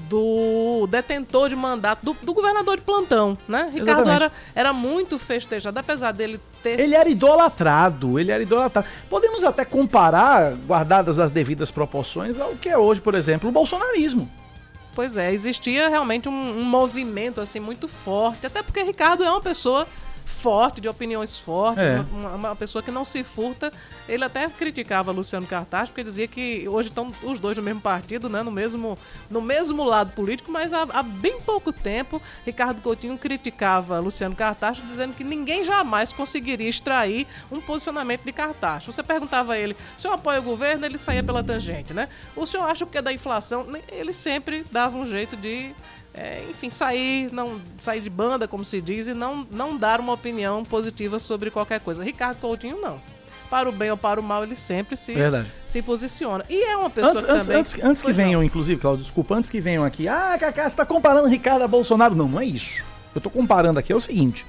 do 0.07 0.87
detentor 0.87 1.49
de 1.49 1.55
mandato, 1.55 2.05
do, 2.05 2.13
do 2.21 2.33
governador 2.33 2.77
de 2.77 2.83
plantão, 2.83 3.37
né? 3.47 3.69
Ricardo 3.73 4.01
Exatamente. 4.01 4.15
era, 4.23 4.31
era 4.53 4.73
muito 4.73 5.17
festejado, 5.17 5.79
apesar 5.79 6.11
dele 6.11 6.39
ter... 6.61 6.79
Ele 6.79 6.93
era 6.93 7.09
idolatrado, 7.09 8.19
ele 8.19 8.31
era 8.31 8.43
idolatrado. 8.43 8.87
Podemos 9.09 9.43
até 9.43 9.65
comparar, 9.65 10.53
guardadas 10.67 11.17
as 11.17 11.31
devidas 11.31 11.71
proporções, 11.71 12.39
ao 12.39 12.51
que 12.55 12.69
é 12.69 12.77
hoje, 12.77 13.01
por 13.01 13.15
exemplo, 13.15 13.49
o 13.49 13.51
bolsonarismo. 13.51 14.31
Pois 14.93 15.17
é, 15.17 15.31
existia 15.31 15.89
realmente 15.89 16.27
um, 16.29 16.59
um 16.59 16.63
movimento, 16.63 17.41
assim, 17.41 17.59
muito 17.59 17.87
forte, 17.87 18.45
até 18.45 18.61
porque 18.61 18.83
Ricardo 18.83 19.23
é 19.23 19.29
uma 19.29 19.41
pessoa 19.41 19.87
forte, 20.29 20.79
de 20.79 20.87
opiniões 20.87 21.39
fortes, 21.39 21.83
É. 21.83 22.05
uma, 22.11 22.29
uma 22.35 22.55
pessoa 22.55 22.81
que 22.83 22.91
não 22.91 23.03
se 23.03 23.23
furta. 23.23 23.71
Ele 24.07 24.23
até 24.23 24.47
criticava 24.47 25.11
Luciano 25.11 25.45
Cartaz, 25.47 25.89
porque 25.89 26.03
dizia 26.03 26.27
que 26.27 26.67
hoje 26.69 26.89
estão 26.89 27.11
os 27.23 27.39
dois 27.39 27.57
no 27.57 27.63
mesmo 27.63 27.81
partido, 27.81 28.29
né, 28.29 28.43
no 28.43 28.51
mesmo, 28.51 28.97
no 29.29 29.41
mesmo 29.41 29.83
lado 29.83 30.13
político, 30.13 30.51
mas 30.51 30.71
há, 30.71 30.83
há 30.93 31.03
bem 31.03 31.41
pouco 31.41 31.73
tempo, 31.73 32.21
Ricardo 32.45 32.81
Coutinho 32.81 33.17
criticava 33.17 33.99
Luciano 33.99 34.35
Cartacho, 34.35 34.81
dizendo 34.83 35.15
que 35.15 35.23
ninguém 35.23 35.63
jamais 35.63 36.13
conseguiria 36.13 36.69
extrair 36.69 37.25
um 37.51 37.59
posicionamento 37.59 38.21
de 38.23 38.31
Cartacho. 38.31 38.91
Você 38.93 39.01
perguntava 39.03 39.53
a 39.53 39.57
ele, 39.57 39.75
o 39.97 40.01
senhor 40.01 40.13
apoia 40.13 40.39
o 40.39 40.43
governo? 40.43 40.85
Ele 40.85 40.97
saía 40.97 41.23
pela 41.23 41.43
tangente, 41.43 41.93
né? 41.93 42.07
O 42.35 42.45
senhor 42.45 42.65
acha 42.69 42.85
que 42.85 42.97
é 42.97 43.01
da 43.01 43.11
inflação? 43.11 43.65
Ele 43.91 44.13
sempre 44.13 44.65
dava 44.71 44.97
um 44.97 45.07
jeito 45.07 45.35
de 45.35 45.73
é, 46.13 46.43
enfim, 46.49 46.69
sair, 46.69 47.31
não 47.31 47.59
sair 47.79 48.01
de 48.01 48.09
banda, 48.09 48.47
como 48.47 48.65
se 48.65 48.81
diz, 48.81 49.07
e 49.07 49.13
não, 49.13 49.47
não 49.51 49.77
dar 49.77 49.99
uma 49.99 50.13
opinião 50.13 50.63
positiva 50.63 51.19
sobre 51.19 51.51
qualquer 51.51 51.79
coisa. 51.79 52.03
Ricardo 52.03 52.39
Coutinho, 52.39 52.81
não. 52.81 53.01
Para 53.49 53.67
o 53.67 53.71
bem 53.71 53.89
ou 53.89 53.97
para 53.97 54.19
o 54.19 54.23
mal, 54.23 54.43
ele 54.43 54.55
sempre 54.55 54.95
se, 54.95 55.13
Verdade. 55.13 55.51
se 55.65 55.81
posiciona. 55.81 56.45
E 56.49 56.63
é 56.63 56.77
uma 56.77 56.89
pessoa 56.89 57.13
Antes, 57.13 57.25
que 57.25 57.31
antes, 57.31 57.47
também... 57.47 57.59
antes, 57.61 57.73
antes 57.83 58.01
que 58.01 58.07
Pois 58.07 58.17
não. 58.17 58.23
venham, 58.25 58.43
inclusive, 58.43 58.79
Claudio, 58.79 59.03
desculpa, 59.03 59.35
antes 59.35 59.49
que 59.49 59.59
venham 59.59 59.83
aqui, 59.83 60.07
ah, 60.07 60.37
Cacá, 60.39 60.69
você 60.69 60.75
tá 60.75 60.85
comparando 60.85 61.27
Ricardo 61.27 61.63
a 61.63 61.67
Bolsonaro. 61.67 62.13
Não, 62.13 62.27
não 62.27 62.39
é 62.39 62.45
isso. 62.45 62.83
Eu 63.15 63.19
tô 63.19 63.29
comparando 63.29 63.79
aqui 63.79 63.91
é 63.91 63.95
o 63.95 64.01
seguinte. 64.01 64.45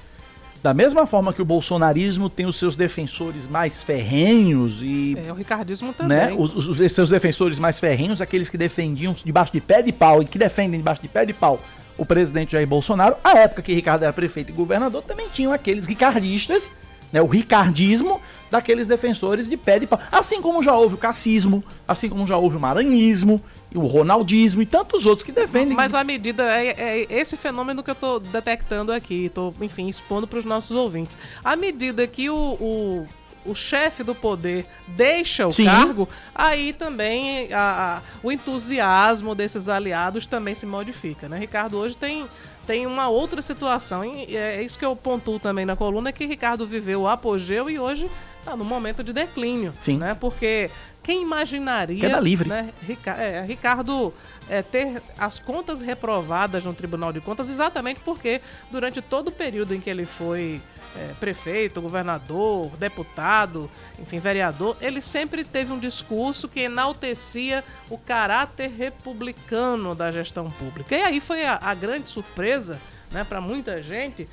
Da 0.63 0.73
mesma 0.75 1.07
forma 1.07 1.33
que 1.33 1.41
o 1.41 1.45
bolsonarismo 1.45 2.29
tem 2.29 2.45
os 2.45 2.55
seus 2.55 2.75
defensores 2.75 3.47
mais 3.47 3.81
ferrenhos 3.81 4.79
e 4.83 5.17
É, 5.27 5.31
o 5.31 5.35
ricardismo 5.35 5.91
também. 5.91 6.15
né, 6.17 6.35
os, 6.37 6.55
os- 6.55 6.79
os 6.79 6.91
seus 6.91 7.09
defensores 7.09 7.57
mais 7.57 7.79
ferrenhos, 7.79 8.21
aqueles 8.21 8.47
que 8.47 8.57
defendiam 8.57 9.15
debaixo 9.25 9.51
de 9.51 9.59
pé 9.59 9.81
de 9.81 9.91
pau 9.91 10.21
e 10.21 10.25
que 10.25 10.37
defendem 10.37 10.79
debaixo 10.79 11.01
de 11.01 11.07
pé 11.07 11.25
de 11.25 11.33
pau 11.33 11.59
o 11.97 12.05
presidente 12.05 12.51
Jair 12.53 12.67
Bolsonaro, 12.67 13.15
a 13.23 13.37
época 13.39 13.61
que 13.61 13.73
Ricardo 13.73 14.03
era 14.03 14.13
prefeito 14.13 14.49
e 14.51 14.53
governador, 14.53 15.03
também 15.03 15.27
tinham 15.29 15.51
aqueles 15.51 15.85
ricardistas, 15.85 16.71
né, 17.11 17.21
o 17.21 17.25
ricardismo 17.25 18.21
daqueles 18.49 18.87
defensores 18.87 19.49
de 19.49 19.55
pé 19.55 19.79
de 19.79 19.87
pau. 19.87 19.99
Assim 20.11 20.41
como 20.41 20.61
já 20.61 20.75
houve 20.75 20.95
o 20.95 20.97
cacismo, 20.97 21.63
assim 21.87 22.09
como 22.09 22.27
já 22.27 22.37
houve 22.37 22.57
o 22.57 22.59
maranhismo, 22.59 23.41
o 23.73 23.85
ronaldismo 23.85 24.61
e 24.61 24.65
tantos 24.65 25.05
outros 25.05 25.23
que 25.23 25.31
defendem. 25.31 25.75
Mas 25.75 25.95
a 25.95 26.03
medida 26.03 26.43
é, 26.43 26.69
é 26.77 27.07
esse 27.09 27.37
fenômeno 27.37 27.81
que 27.81 27.89
eu 27.89 27.93
estou 27.93 28.19
detectando 28.19 28.91
aqui, 28.91 29.25
estou, 29.25 29.53
enfim, 29.61 29.87
expondo 29.87 30.27
para 30.27 30.39
os 30.39 30.45
nossos 30.45 30.71
ouvintes. 30.71 31.17
À 31.43 31.55
medida 31.55 32.05
que 32.05 32.29
o, 32.29 32.57
o 32.59 33.07
o 33.45 33.55
chefe 33.55 34.03
do 34.03 34.13
poder 34.13 34.65
deixa 34.87 35.47
o 35.47 35.51
Sim. 35.51 35.65
cargo, 35.65 36.07
aí 36.33 36.73
também 36.73 37.51
a, 37.51 37.97
a, 37.97 38.01
o 38.21 38.31
entusiasmo 38.31 39.33
desses 39.33 39.67
aliados 39.67 40.27
também 40.27 40.53
se 40.53 40.65
modifica, 40.65 41.27
né? 41.27 41.39
Ricardo 41.39 41.77
hoje 41.77 41.97
tem 41.97 42.27
tem 42.71 42.85
uma 42.85 43.09
outra 43.09 43.41
situação, 43.41 44.05
e 44.05 44.33
é 44.33 44.63
isso 44.63 44.79
que 44.79 44.85
eu 44.85 44.95
pontuo 44.95 45.37
também 45.37 45.65
na 45.65 45.75
coluna, 45.75 46.13
que 46.13 46.25
Ricardo 46.25 46.65
viveu 46.65 47.01
o 47.01 47.07
apogeu 47.07 47.69
e 47.69 47.77
hoje 47.77 48.09
está 48.41 48.55
no 48.55 48.65
momento 48.65 49.03
de 49.03 49.13
declínio, 49.13 49.73
Sim. 49.79 49.97
né? 49.97 50.15
Porque 50.19 50.69
quem 51.03 51.23
imaginaria. 51.23 51.99
Queda 51.99 52.19
livre. 52.19 52.47
Né, 52.47 52.71
é, 53.17 53.43
Ricardo 53.47 54.13
é, 54.49 54.61
ter 54.61 55.01
as 55.17 55.39
contas 55.39 55.79
reprovadas 55.79 56.63
no 56.63 56.73
Tribunal 56.73 57.11
de 57.11 57.21
Contas, 57.21 57.49
exatamente 57.49 58.01
porque 58.01 58.41
durante 58.69 59.01
todo 59.01 59.29
o 59.29 59.31
período 59.31 59.73
em 59.73 59.79
que 59.79 59.89
ele 59.89 60.05
foi 60.05 60.61
é, 60.95 61.13
prefeito, 61.19 61.81
governador, 61.81 62.69
deputado, 62.77 63.69
enfim, 63.97 64.19
vereador, 64.19 64.77
ele 64.79 65.01
sempre 65.01 65.43
teve 65.43 65.71
um 65.71 65.79
discurso 65.79 66.47
que 66.47 66.61
enaltecia 66.61 67.63
o 67.89 67.97
caráter 67.97 68.69
republicano 68.69 69.95
da 69.95 70.11
gestão 70.11 70.51
pública. 70.51 70.95
E 70.95 71.01
aí 71.01 71.19
foi 71.19 71.45
a, 71.45 71.59
a 71.61 71.73
grande 71.73 72.09
surpresa 72.09 72.79
né, 73.11 73.23
para 73.23 73.41
muita 73.41 73.81
gente 73.81 74.27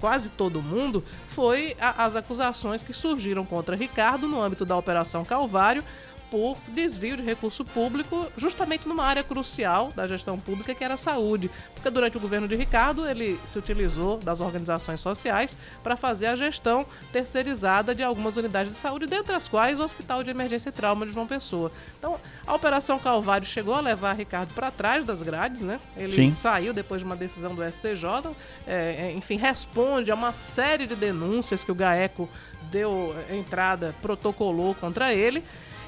quase 0.00 0.30
todo 0.30 0.62
mundo, 0.62 1.04
foi 1.26 1.76
a, 1.80 2.04
as 2.04 2.16
acusações 2.16 2.82
que 2.82 2.92
surgiram 2.92 3.44
contra 3.44 3.76
Ricardo 3.76 4.28
no 4.28 4.40
âmbito 4.40 4.64
da 4.64 4.76
Operação 4.76 5.24
Calvário, 5.24 5.84
por 6.32 6.56
desvio 6.68 7.14
de 7.14 7.22
recurso 7.22 7.62
público, 7.62 8.26
justamente 8.38 8.88
numa 8.88 9.04
área 9.04 9.22
crucial 9.22 9.92
da 9.94 10.06
gestão 10.06 10.40
pública, 10.40 10.74
que 10.74 10.82
era 10.82 10.94
a 10.94 10.96
saúde. 10.96 11.50
Porque 11.74 11.90
durante 11.90 12.16
o 12.16 12.20
governo 12.20 12.48
de 12.48 12.56
Ricardo, 12.56 13.06
ele 13.06 13.38
se 13.44 13.58
utilizou 13.58 14.16
das 14.16 14.40
organizações 14.40 14.98
sociais 14.98 15.58
para 15.82 15.94
fazer 15.94 16.28
a 16.28 16.34
gestão 16.34 16.86
terceirizada 17.12 17.94
de 17.94 18.02
algumas 18.02 18.38
unidades 18.38 18.72
de 18.72 18.78
saúde, 18.78 19.06
dentre 19.06 19.34
as 19.34 19.46
quais 19.46 19.78
o 19.78 19.82
Hospital 19.82 20.24
de 20.24 20.30
Emergência 20.30 20.70
e 20.70 20.72
Trauma 20.72 21.04
de 21.04 21.12
João 21.12 21.26
Pessoa. 21.26 21.70
Então, 21.98 22.18
a 22.46 22.54
Operação 22.54 22.98
Calvário 22.98 23.46
chegou 23.46 23.74
a 23.74 23.80
levar 23.80 24.14
Ricardo 24.14 24.54
para 24.54 24.70
trás 24.70 25.04
das 25.04 25.20
grades, 25.20 25.60
né? 25.60 25.78
Ele 25.94 26.12
Sim. 26.12 26.32
saiu 26.32 26.72
depois 26.72 27.02
de 27.02 27.04
uma 27.04 27.14
decisão 27.14 27.54
do 27.54 27.62
STJ, 27.62 28.34
é, 28.66 29.08
é, 29.08 29.12
enfim, 29.14 29.36
responde 29.36 30.10
a 30.10 30.14
uma 30.14 30.32
série 30.32 30.86
de 30.86 30.96
denúncias 30.96 31.62
que 31.62 31.70
o 31.70 31.74
GAECO 31.74 32.26
deu 32.70 33.14
entrada, 33.30 33.94
protocolou 34.00 34.74
contra 34.74 35.12
ele. 35.12 35.44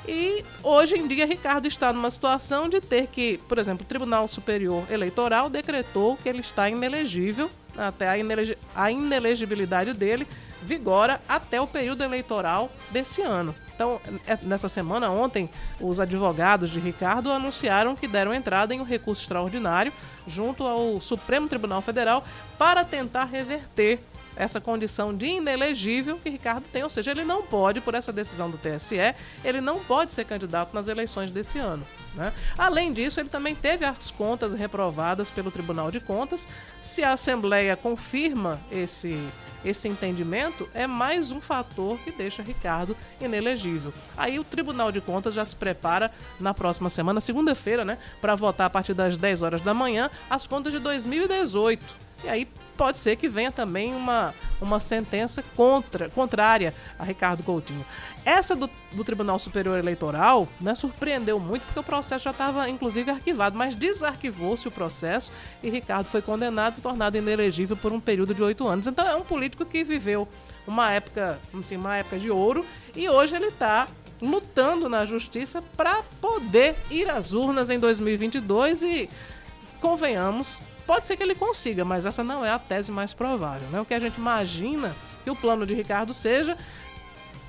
E 0.07 0.45
hoje 0.63 0.97
em 0.97 1.07
dia, 1.07 1.27
Ricardo 1.27 1.67
está 1.67 1.93
numa 1.93 2.11
situação 2.11 2.69
de 2.69 2.81
ter 2.81 3.07
que, 3.07 3.39
por 3.49 3.59
exemplo, 3.59 3.85
o 3.85 3.89
Tribunal 3.89 4.29
Superior 4.29 4.85
Eleitoral 4.91 5.49
decretou 5.49 6.17
que 6.17 6.29
ele 6.29 6.41
está 6.41 6.69
inelegível, 6.69 7.51
até 7.77 8.09
a, 8.09 8.19
inelegi 8.19 8.57
a 8.75 8.91
inelegibilidade 8.91 9.95
dele 9.95 10.27
vigora 10.63 11.21
até 11.29 11.61
o 11.61 11.67
período 11.67 12.03
eleitoral 12.03 12.71
desse 12.91 13.23
ano. 13.23 13.55
Então, 13.75 14.01
é, 14.27 14.39
nessa 14.45 14.69
semana, 14.69 15.11
ontem, 15.11 15.51
os 15.81 15.99
advogados 15.99 16.71
de 16.71 16.79
Ricardo 16.79 17.33
anunciaram 17.33 17.97
que 17.97 18.07
deram 18.07 18.33
entrada 18.33 18.75
em 18.75 18.81
um 18.81 18.85
recurso 18.85 19.23
extraordinário 19.23 19.93
junto 20.27 20.65
ao 20.65 21.01
Supremo 21.01 21.49
Tribunal 21.49 21.83
Federal 21.83 22.25
para 22.57 22.85
tentar 22.85 23.25
reverter 23.25 23.99
essa 24.37 24.61
condição 24.61 25.15
de 25.15 25.27
inelegível 25.27 26.19
que 26.19 26.31
Ricardo 26.31 26.65
tem, 26.73 26.83
ou 26.83 26.91
seja, 26.91 27.11
ele 27.11 27.25
não 27.25 27.43
pode, 27.43 27.81
por 27.81 27.95
essa 27.95 28.13
decisão 28.13 28.51
do 28.51 28.59
TSE, 28.59 28.97
ele 29.45 29.61
não 29.61 29.81
pode 29.81 30.13
ser 30.13 30.25
candidato 30.25 30.75
nas 30.75 30.89
eleições 30.89 31.31
desse 31.31 31.59
ano. 31.59 31.87
Né? 32.15 32.33
Além 32.57 32.93
disso, 32.93 33.21
ele 33.21 33.29
também 33.29 33.55
teve 33.55 33.85
as 33.85 34.11
contas 34.11 34.55
reprovadas 34.55 35.31
pelo 35.31 35.51
Tribunal 35.51 35.91
de 35.91 36.01
Contas. 36.01 36.49
Se 36.83 37.03
a 37.03 37.13
Assembleia 37.13 37.77
confirma 37.77 38.61
esse 38.71 39.19
esse 39.65 39.89
entendimento 39.89 40.69
é 40.75 40.87
mais 40.87 41.31
um 41.31 41.41
fator 41.41 41.99
que 42.01 42.13
deixa 42.13 42.43
Ricardo 42.43 42.95
inelegível. 43.19 43.95
Aí 44.15 44.39
o 44.39 44.45
Tribunal 44.45 44.93
de 44.93 45.01
Contas 45.01 45.33
já 45.33 45.45
se 45.45 45.57
prepara 45.57 46.13
na 46.39 46.53
próxima 46.53 46.91
semana, 46.91 47.21
segunda-feira, 47.21 47.85
né, 47.85 47.97
para 48.21 48.35
votar 48.35 48.67
a 48.67 48.71
partir 48.71 48.93
das 48.93 49.17
10 49.17 49.43
horas 49.43 49.61
da 49.63 49.73
manhã 49.73 50.11
as 50.29 50.47
contas 50.47 50.73
de 50.73 50.79
2018. 50.79 51.83
E 52.25 52.29
aí 52.29 52.49
pode 52.77 52.99
ser 52.99 53.17
que 53.17 53.29
venha 53.29 53.51
também 53.51 53.95
uma, 53.95 54.35
uma 54.61 54.81
sentença 54.81 55.43
contra, 55.57 56.09
contrária 56.11 56.75
a 56.99 57.05
Ricardo 57.05 57.43
Coutinho. 57.43 57.85
Essa 58.25 58.57
do, 58.57 58.69
do 58.93 59.05
Tribunal 59.05 59.39
Superior 59.39 59.79
Eleitoral 59.79 60.49
né, 60.61 60.75
surpreendeu 60.75 61.39
muito 61.39 61.63
porque 61.63 61.79
o 61.79 61.83
processo 61.83 62.25
já 62.25 62.31
estava, 62.31 62.69
inclusive, 62.69 63.11
arquivado, 63.11 63.57
mas 63.57 63.75
desarquivou-se 63.75 64.67
o 64.67 64.71
processo 64.71 65.31
e 65.63 65.71
Ricardo 65.71 66.07
foi 66.07 66.23
condenado 66.23 66.79
e 66.79 66.81
tornado 66.81 67.17
inelegível 67.17 67.77
por 67.77 67.93
um 67.93 68.01
período 68.01 68.35
de 68.35 68.43
oito 68.43 68.67
anos. 68.67 68.87
Então 68.87 69.07
é 69.07 69.15
um 69.15 69.23
político 69.23 69.65
que 69.65 69.85
viveu 69.85 70.29
uma 70.67 70.91
época, 70.91 71.39
assim, 71.59 71.77
uma 71.77 71.97
época 71.97 72.19
de 72.19 72.31
ouro 72.31 72.65
e 72.95 73.09
hoje 73.09 73.37
ele 73.37 73.49
está 73.49 73.87
lutando 74.21 74.89
na 74.89 75.05
justiça 75.05 75.63
para 75.77 76.03
poder 76.21 76.77
ir 76.91 77.11
às 77.11 77.33
urnas 77.33 77.69
em 77.69 77.79
2022 77.79 78.83
e 78.83 79.11
convenhamos, 79.81 80.61
Pode 80.87 81.07
ser 81.07 81.17
que 81.17 81.23
ele 81.23 81.35
consiga, 81.35 81.85
mas 81.85 82.05
essa 82.05 82.23
não 82.23 82.45
é 82.45 82.51
a 82.51 82.59
tese 82.59 82.93
mais 82.93 83.15
provável. 83.15 83.69
Né? 83.69 83.81
O 83.81 83.85
que 83.85 83.95
a 83.95 84.01
gente 84.01 84.19
imagina 84.19 84.95
que 85.23 85.31
o 85.31 85.37
plano 85.37 85.67
de 85.67 85.75
Ricardo 85.75 86.13
seja 86.13 86.57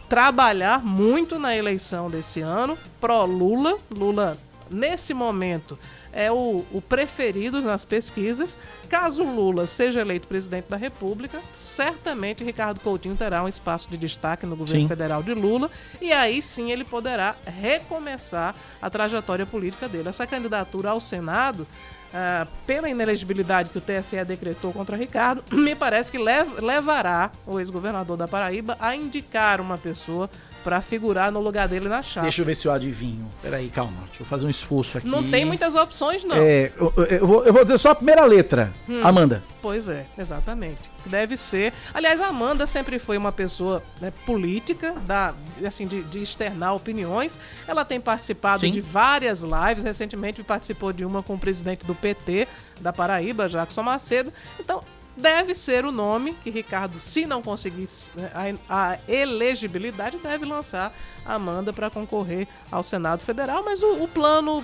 trabalhar 0.08 0.84
muito 0.84 1.38
na 1.38 1.56
eleição 1.56 2.10
desse 2.10 2.40
ano, 2.40 2.78
pró-Lula. 3.02 3.78
Lula, 3.92 4.38
nesse 4.70 5.14
momento, 5.14 5.78
é 6.14 6.32
o, 6.32 6.64
o, 6.72 6.82
preferido 6.82 7.62
nas 7.62 7.84
pesquisas. 7.84 8.58
Caso 8.88 9.24
Lula 9.24 9.68
seja 9.68 10.00
eleito 10.00 10.28
presidente 10.28 10.70
da 10.70 10.78
República, 10.78 11.42
certamente 11.52 12.44
Ricardo 12.44 12.80
Coutinho 12.80 13.16
terá 13.16 13.44
um 13.44 13.48
espaço 13.48 13.90
de 13.90 13.98
destaque 13.98 14.46
no 14.46 14.56
governo 14.56 14.84
sim. 14.84 14.88
federal 14.88 15.22
de 15.22 15.34
Lula 15.34 15.70
e 16.00 16.14
aí 16.14 16.42
sim 16.42 16.72
ele 16.72 16.86
poderá 16.86 17.36
recomeçar 17.46 18.56
a 18.82 18.90
trajetória 18.90 19.46
política 19.46 19.90
dele. 19.90 20.08
Essa 20.08 20.26
candidatura 20.26 20.92
ao 20.92 21.02
Senado 21.02 21.68
Uh, 22.16 22.48
pela 22.66 22.90
inelegibilidade 22.90 23.70
que 23.70 23.78
o 23.78 23.82
TSE 23.82 24.24
decretou 24.24 24.72
contra 24.72 24.96
Ricardo, 24.96 25.44
me 25.52 25.76
parece 25.76 26.10
que 26.10 26.18
lev 26.18 26.62
levará 26.62 27.30
o 27.46 27.60
ex-governador 27.60 28.16
da 28.16 28.26
Paraíba 28.26 28.78
a 28.80 28.96
indicar 28.96 29.60
uma 29.60 29.78
pessoa 29.78 30.30
para 30.66 30.82
figurar 30.82 31.32
no 31.32 31.40
lugar 31.42 31.68
dele 31.68 31.88
na 31.88 32.02
chapa. 32.02 32.24
Deixa 32.24 32.42
eu 32.42 32.46
ver 32.46 32.56
se 32.56 32.68
eu 32.68 32.72
adivinho. 32.72 33.30
Peraí, 33.40 33.70
calma. 33.70 34.02
Deixa 34.08 34.24
eu 34.24 34.26
fazer 34.26 34.48
um 34.48 34.50
esforço 34.50 34.98
aqui. 34.98 35.08
Não 35.08 35.30
tem 35.30 35.46
muitas 35.46 35.76
opções, 35.76 36.24
não. 36.24 36.36
É, 36.38 36.72
eu, 36.76 36.94
eu, 37.08 37.28
vou, 37.28 37.46
eu 37.46 37.54
vou, 37.54 37.64
dizer 37.64 37.78
só 37.78 37.92
a 37.92 37.96
primeira 37.96 38.26
letra. 38.26 38.74
Hum, 38.90 39.02
Amanda. 39.04 39.44
Pois 39.62 39.88
é, 39.88 40.08
exatamente. 40.18 40.90
Deve 41.06 41.38
ser. 41.38 41.72
Aliás, 41.94 42.20
a 42.20 42.30
Amanda 42.30 42.66
sempre 42.66 42.98
foi 42.98 43.16
uma 43.16 43.32
pessoa 43.32 43.84
né, 44.02 44.12
política, 44.26 44.94
da, 45.06 45.36
assim, 45.66 45.88
de, 45.88 46.04
de, 46.04 46.20
externar 46.20 46.74
opiniões. 46.76 47.40
Ela 47.68 47.86
tem 47.86 48.02
participado 48.02 48.62
Sim. 48.62 48.72
de 48.72 48.82
várias 48.82 49.42
lives. 49.42 49.84
Recentemente 49.84 50.44
participou 50.44 50.92
de 50.92 51.06
uma 51.06 51.22
com 51.22 51.36
o 51.36 51.40
presidente 51.40 51.86
do 51.86 51.94
PT 51.94 52.48
da 52.82 52.92
Paraíba, 52.92 53.48
Jackson 53.48 53.84
Macedo. 53.84 54.34
Então, 54.60 54.84
deve 55.16 55.56
ser 55.56 55.86
o 55.86 55.92
nome 55.92 56.34
que 56.44 56.50
Ricardo, 56.50 57.00
se 57.00 57.26
não 57.26 57.42
conseguir 57.42 57.88
né, 58.16 58.58
a, 58.70 58.98
elegibilidade, 59.08 60.18
deve 60.18 60.46
lançar 60.46 60.94
a 61.26 61.36
Amanda 61.36 61.72
para 61.72 61.90
concorrer 61.90 62.48
ao 62.72 62.84
Senado 62.84 63.24
Federal. 63.24 63.64
Mas 63.64 63.82
o, 63.82 64.04
o 64.04 64.08
plano 64.08 64.64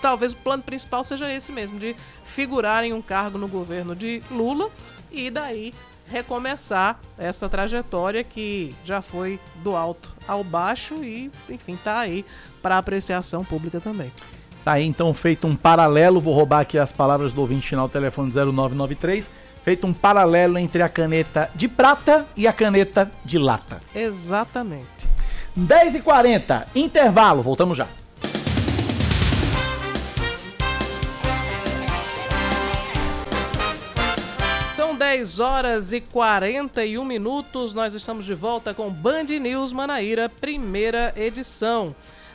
talvez 0.00 0.32
o 0.32 0.36
plano 0.36 0.62
principal 0.62 1.02
seja 1.02 1.32
esse 1.32 1.52
mesmo, 1.52 1.78
de 1.78 1.96
figurar 2.22 2.84
em 2.84 2.92
um 2.92 3.02
cargo 3.02 3.36
no 3.36 3.48
governo 3.48 3.96
de 3.96 4.22
Lula 4.30 4.70
e 5.10 5.30
daí 5.30 5.74
recomeçar 6.10 6.98
essa 7.16 7.48
trajetória 7.48 8.24
que 8.24 8.74
já 8.84 9.02
foi 9.02 9.38
do 9.62 9.76
alto 9.76 10.14
ao 10.26 10.42
baixo 10.42 11.02
e, 11.04 11.30
enfim, 11.48 11.78
tá 11.82 11.98
aí 11.98 12.24
para 12.62 12.78
apreciação 12.78 13.44
pública 13.44 13.80
também. 13.80 14.12
Tá 14.64 14.72
aí 14.72 14.84
então 14.84 15.12
feito 15.14 15.46
um 15.46 15.54
paralelo, 15.54 16.20
vou 16.20 16.34
roubar 16.34 16.60
aqui 16.60 16.78
as 16.78 16.92
palavras 16.92 17.32
do 17.32 17.40
ouvinte 17.40 17.68
final 17.68 17.88
telefone 17.88 18.30
0993 18.32 19.30
feito 19.68 19.86
um 19.86 19.92
paralelo 19.92 20.56
entre 20.56 20.80
a 20.80 20.88
caneta 20.88 21.50
de 21.54 21.68
prata 21.68 22.24
e 22.34 22.46
a 22.46 22.52
caneta 22.54 23.10
de 23.22 23.38
lata. 23.38 23.80
Exatamente. 23.94 25.06
10h40, 25.58 26.68
intervalo, 26.74 27.42
voltamos 27.42 27.76
já. 27.76 27.86
10 35.18 35.40
horas 35.40 35.92
e 35.92 36.00
41 36.00 37.04
minutos. 37.04 37.74
Nós 37.74 37.92
estamos 37.92 38.24
de 38.24 38.34
volta 38.34 38.72
com 38.72 38.88
Band 38.88 39.24
News 39.24 39.72
Manaíra, 39.72 40.28
primeira 40.28 41.12
edição. 41.16 41.92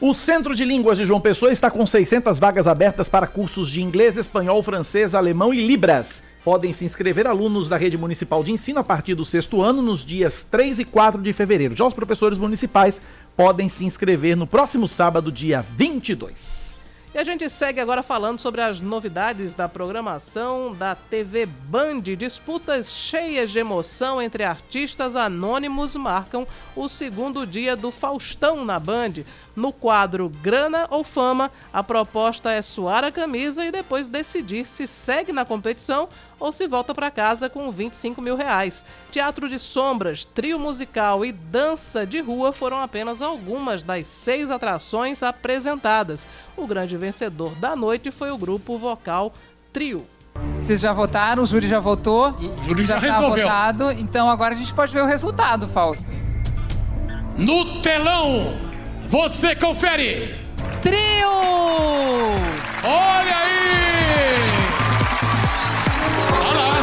O 0.00 0.12
Centro 0.12 0.54
de 0.54 0.64
Línguas 0.64 0.98
de 0.98 1.04
João 1.04 1.20
Pessoa 1.20 1.52
está 1.52 1.70
com 1.70 1.86
600 1.86 2.38
vagas 2.38 2.66
abertas 2.66 3.08
para 3.08 3.26
cursos 3.26 3.70
de 3.70 3.80
inglês, 3.80 4.16
espanhol, 4.16 4.62
francês, 4.62 5.14
alemão 5.14 5.54
e 5.54 5.64
libras. 5.64 6.22
Podem 6.44 6.74
se 6.74 6.84
inscrever 6.84 7.26
alunos 7.26 7.68
da 7.68 7.76
rede 7.76 7.96
municipal 7.96 8.44
de 8.44 8.52
ensino 8.52 8.80
a 8.80 8.84
partir 8.84 9.14
do 9.14 9.24
sexto 9.24 9.62
ano, 9.62 9.80
nos 9.80 10.04
dias 10.04 10.42
3 10.44 10.80
e 10.80 10.84
4 10.84 11.22
de 11.22 11.32
fevereiro. 11.32 11.76
Já 11.76 11.86
os 11.86 11.94
professores 11.94 12.36
municipais 12.36 13.00
podem 13.36 13.68
se 13.68 13.84
inscrever 13.84 14.36
no 14.36 14.46
próximo 14.46 14.86
sábado, 14.86 15.32
dia 15.32 15.64
22. 15.76 16.63
E 17.14 17.18
a 17.18 17.22
gente 17.22 17.48
segue 17.48 17.78
agora 17.78 18.02
falando 18.02 18.40
sobre 18.40 18.60
as 18.60 18.80
novidades 18.80 19.52
da 19.52 19.68
programação 19.68 20.74
da 20.74 20.96
TV 20.96 21.46
Band. 21.46 22.00
Disputas 22.00 22.90
cheias 22.90 23.52
de 23.52 23.60
emoção 23.60 24.20
entre 24.20 24.42
artistas 24.42 25.14
anônimos 25.14 25.94
marcam 25.94 26.44
o 26.74 26.88
segundo 26.88 27.46
dia 27.46 27.76
do 27.76 27.92
Faustão 27.92 28.64
na 28.64 28.80
Band. 28.80 29.22
No 29.56 29.72
quadro 29.72 30.28
Grana 30.28 30.86
ou 30.90 31.04
Fama, 31.04 31.50
a 31.72 31.82
proposta 31.82 32.50
é 32.50 32.60
suar 32.60 33.04
a 33.04 33.12
camisa 33.12 33.64
e 33.64 33.70
depois 33.70 34.08
decidir 34.08 34.66
se 34.66 34.86
segue 34.86 35.32
na 35.32 35.44
competição 35.44 36.08
ou 36.40 36.50
se 36.50 36.66
volta 36.66 36.94
para 36.94 37.10
casa 37.10 37.48
com 37.48 37.70
25 37.70 38.20
mil 38.20 38.36
reais. 38.36 38.84
Teatro 39.12 39.48
de 39.48 39.58
sombras, 39.58 40.24
trio 40.24 40.58
musical 40.58 41.24
e 41.24 41.30
dança 41.30 42.04
de 42.04 42.20
rua 42.20 42.52
foram 42.52 42.80
apenas 42.80 43.22
algumas 43.22 43.82
das 43.82 44.08
seis 44.08 44.50
atrações 44.50 45.22
apresentadas. 45.22 46.26
O 46.56 46.66
grande 46.66 46.96
vencedor 46.96 47.54
da 47.56 47.76
noite 47.76 48.10
foi 48.10 48.30
o 48.30 48.38
grupo 48.38 48.76
vocal 48.76 49.32
Trio. 49.72 50.06
Vocês 50.56 50.80
já 50.80 50.92
votaram, 50.92 51.42
o 51.42 51.46
júri 51.46 51.66
já 51.66 51.78
votou. 51.80 52.30
O 52.30 52.60
júri 52.62 52.84
já, 52.84 52.98
já 52.98 53.08
tá 53.08 53.14
resolveu. 53.14 53.44
votado, 53.44 53.92
então 53.92 54.28
agora 54.28 54.54
a 54.54 54.56
gente 54.56 54.72
pode 54.74 54.92
ver 54.92 55.02
o 55.02 55.06
resultado, 55.06 55.68
Fausto. 55.68 56.12
No 57.36 57.80
telão 57.82 58.73
você 59.14 59.54
confere. 59.54 60.34
Trio! 60.82 61.30
Olha 62.82 63.36
aí! 63.36 64.40
Olha 66.32 66.60
lá. 66.60 66.74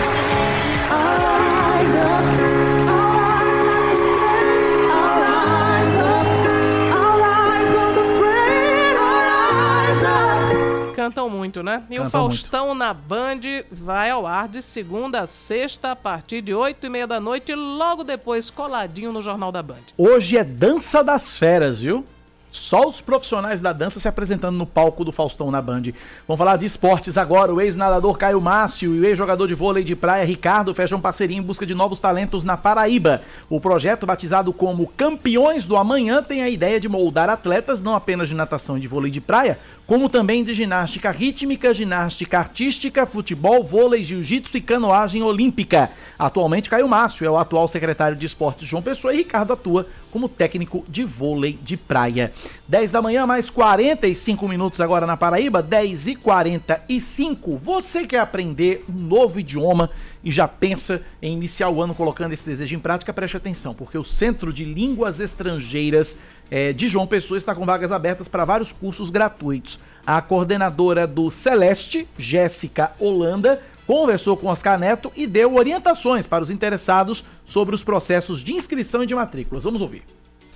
Cantam 10.96 11.30
muito, 11.30 11.62
né? 11.62 11.84
E 11.90 11.96
Cantam 11.96 12.08
o 12.08 12.10
Faustão 12.10 12.68
muito. 12.68 12.80
na 12.80 12.94
Band 12.94 13.42
vai 13.70 14.10
ao 14.10 14.26
ar 14.26 14.48
de 14.48 14.62
segunda 14.62 15.20
a 15.20 15.28
sexta, 15.28 15.92
a 15.92 15.96
partir 15.98 16.42
de 16.42 16.54
oito 16.54 16.86
e 16.86 16.90
meia 16.90 17.06
da 17.06 17.20
noite, 17.20 17.54
logo 17.54 18.06
depois 18.06 18.50
coladinho 18.50 19.12
no 19.12 19.22
Jornal 19.22 19.52
da 19.52 19.62
Band. 19.62 19.82
Hoje 19.98 20.38
é 20.38 20.46
Dança 20.46 21.04
das 21.04 21.38
Feras, 21.38 21.82
viu? 21.82 22.06
Só 22.52 22.88
os 22.88 23.00
profissionais 23.00 23.62
da 23.62 23.72
dança 23.72 23.98
se 23.98 24.10
apresentando 24.10 24.58
no 24.58 24.66
palco 24.66 25.06
do 25.06 25.12
Faustão 25.12 25.50
na 25.50 25.62
Band. 25.62 25.84
Vamos 26.28 26.38
falar 26.38 26.58
de 26.58 26.66
esportes 26.66 27.18
agora. 27.18 27.54
O 27.54 27.62
ex-nadador 27.62 28.18
Caio 28.18 28.42
Márcio 28.42 28.94
e 28.94 29.00
o 29.00 29.06
ex-jogador 29.06 29.48
de 29.48 29.56
vôlei 29.56 29.86
de 29.86 29.96
praia 29.96 30.26
Ricardo 30.26 30.74
fecham 30.74 31.00
parceria 31.00 31.38
em 31.38 31.42
busca 31.42 31.66
de 31.66 31.74
novos 31.74 31.98
talentos 31.98 32.44
na 32.44 32.58
Paraíba. 32.58 33.22
O 33.50 33.62
projeto, 33.62 34.06
batizado 34.06 34.52
como 34.52 34.86
Campeões 34.86 35.66
do 35.66 35.78
Amanhã, 35.78 36.22
tem 36.22 36.44
a 36.44 36.50
ideia 36.50 36.78
de 36.78 36.90
moldar 36.90 37.30
atletas 37.30 37.82
não 37.82 37.96
apenas 37.96 38.28
de 38.28 38.36
natação 38.36 38.78
e 38.78 38.82
de 38.82 38.88
vôlei 38.88 39.10
de 39.10 39.22
praia, 39.22 39.58
como 39.88 40.10
também 40.10 40.44
de 40.44 40.54
ginástica 40.54 41.10
rítmica, 41.10 41.74
ginástica 41.74 42.38
artística, 42.38 43.06
futebol, 43.06 43.64
vôlei, 43.64 44.04
jiu-jitsu 44.04 44.58
e 44.58 44.62
canoagem 44.62 45.24
olímpica. 45.24 45.90
Atualmente, 46.20 46.70
Caio 46.70 46.88
Márcio 46.90 47.26
é 47.26 47.30
o 47.30 47.38
atual 47.38 47.68
secretário 47.70 48.18
de 48.18 48.26
esportes 48.26 48.68
João 48.68 48.84
Pessoa 48.84 49.14
e 49.14 49.18
Ricardo 49.18 49.54
atua 49.54 49.88
como 50.12 50.30
técnico 50.30 50.86
de 50.88 51.04
vôlei 51.04 51.58
de 51.62 51.76
praia. 51.76 52.32
10 52.68 52.92
da 52.92 53.02
manhã, 53.02 53.26
mais 53.26 53.50
45 53.50 54.48
minutos 54.48 54.82
agora 54.82 55.08
na 55.08 55.18
Paraíba, 55.18 55.64
10 55.64 56.08
e 56.08 56.16
45. 56.16 57.58
Você 57.58 58.06
quer 58.06 58.20
aprender 58.20 58.86
um 58.88 58.94
novo 58.94 59.40
idioma 59.40 59.90
e 60.24 60.32
já 60.32 60.48
pensa 60.48 61.02
em 61.22 61.34
iniciar 61.34 61.70
o 61.70 61.82
ano 61.82 61.96
colocando 61.96 62.34
esse 62.34 62.46
desejo 62.46 62.76
em 62.76 62.80
prática? 62.80 63.14
Preste 63.14 63.38
atenção, 63.38 63.74
porque 63.74 63.98
o 63.98 64.04
Centro 64.04 64.54
de 64.54 64.64
Línguas 64.64 65.20
Estrangeiras 65.20 66.18
é, 66.52 66.74
de 66.74 66.90
João 66.90 67.08
Pessoa 67.08 67.38
está 67.38 67.56
com 67.56 67.66
vagas 67.66 67.92
abertas 67.92 68.28
para 68.28 68.44
vários 68.44 68.74
cursos 68.74 69.10
gratuitos. 69.10 69.80
A 70.06 70.22
coordenadora 70.22 71.08
do 71.08 71.32
Celeste, 71.32 72.08
Jéssica 72.18 72.92
Holanda, 73.00 73.62
conversou 73.92 74.38
com 74.38 74.48
Oscar 74.48 74.80
Neto 74.80 75.12
e 75.18 75.28
deu 75.28 75.54
orientações 75.54 76.26
para 76.26 76.42
os 76.42 76.50
interessados 76.50 77.26
sobre 77.46 77.76
os 77.76 77.84
processos 77.84 78.40
de 78.40 78.54
inscrição 78.54 79.04
e 79.04 79.06
de 79.06 79.14
matrículas. 79.14 79.66
Vamos 79.66 79.82
ouvir. 79.82 80.06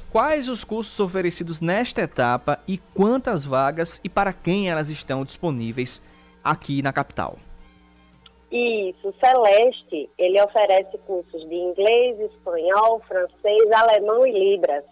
Quais 0.09 0.47
os 0.47 0.63
cursos 0.63 0.97
oferecidos 1.01 1.59
nesta 1.59 2.01
etapa 2.01 2.57
e 2.65 2.77
quantas 2.77 3.43
vagas 3.43 3.99
e 4.05 4.07
para 4.07 4.31
quem 4.31 4.69
elas 4.69 4.89
estão 4.89 5.25
disponíveis 5.25 6.01
aqui 6.41 6.81
na 6.81 6.93
capital? 6.93 7.35
Isso, 8.49 9.13
Celeste, 9.19 10.09
ele 10.17 10.41
oferece 10.41 10.97
cursos 10.99 11.41
de 11.49 11.55
inglês, 11.55 12.17
espanhol, 12.21 13.01
francês, 13.05 13.69
alemão 13.69 14.25
e 14.25 14.31
libras. 14.31 14.85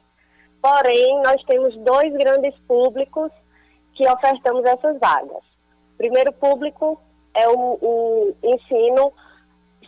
Porém, 0.61 1.21
nós 1.23 1.41
temos 1.43 1.73
dois 1.77 2.11
grandes 2.11 2.55
públicos 2.67 3.31
que 3.95 4.05
ofertamos 4.05 4.65
essas 4.65 4.99
vagas. 4.99 5.43
Primeiro 5.97 6.33
público 6.33 6.99
é 7.34 7.47
o, 7.49 7.77
o 7.81 8.35
ensino 8.43 9.11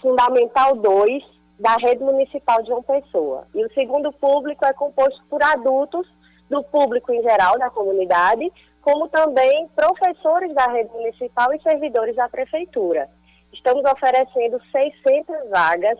fundamental 0.01 0.75
2 0.75 1.23
da 1.59 1.75
rede 1.77 2.03
municipal 2.03 2.61
de 2.61 2.71
uma 2.71 2.83
pessoa. 2.83 3.45
E 3.53 3.63
o 3.63 3.73
segundo 3.73 4.11
público 4.11 4.65
é 4.65 4.73
composto 4.73 5.21
por 5.29 5.41
adultos 5.41 6.07
do 6.49 6.61
público 6.63 7.11
em 7.11 7.21
geral 7.21 7.57
da 7.57 7.69
comunidade, 7.69 8.51
como 8.81 9.07
também 9.07 9.67
professores 9.69 10.53
da 10.53 10.67
rede 10.67 10.91
municipal 10.91 11.53
e 11.53 11.61
servidores 11.61 12.15
da 12.15 12.29
prefeitura. 12.29 13.07
estamos 13.51 13.83
oferecendo 13.85 14.61
600 14.71 15.49
vagas 15.49 15.97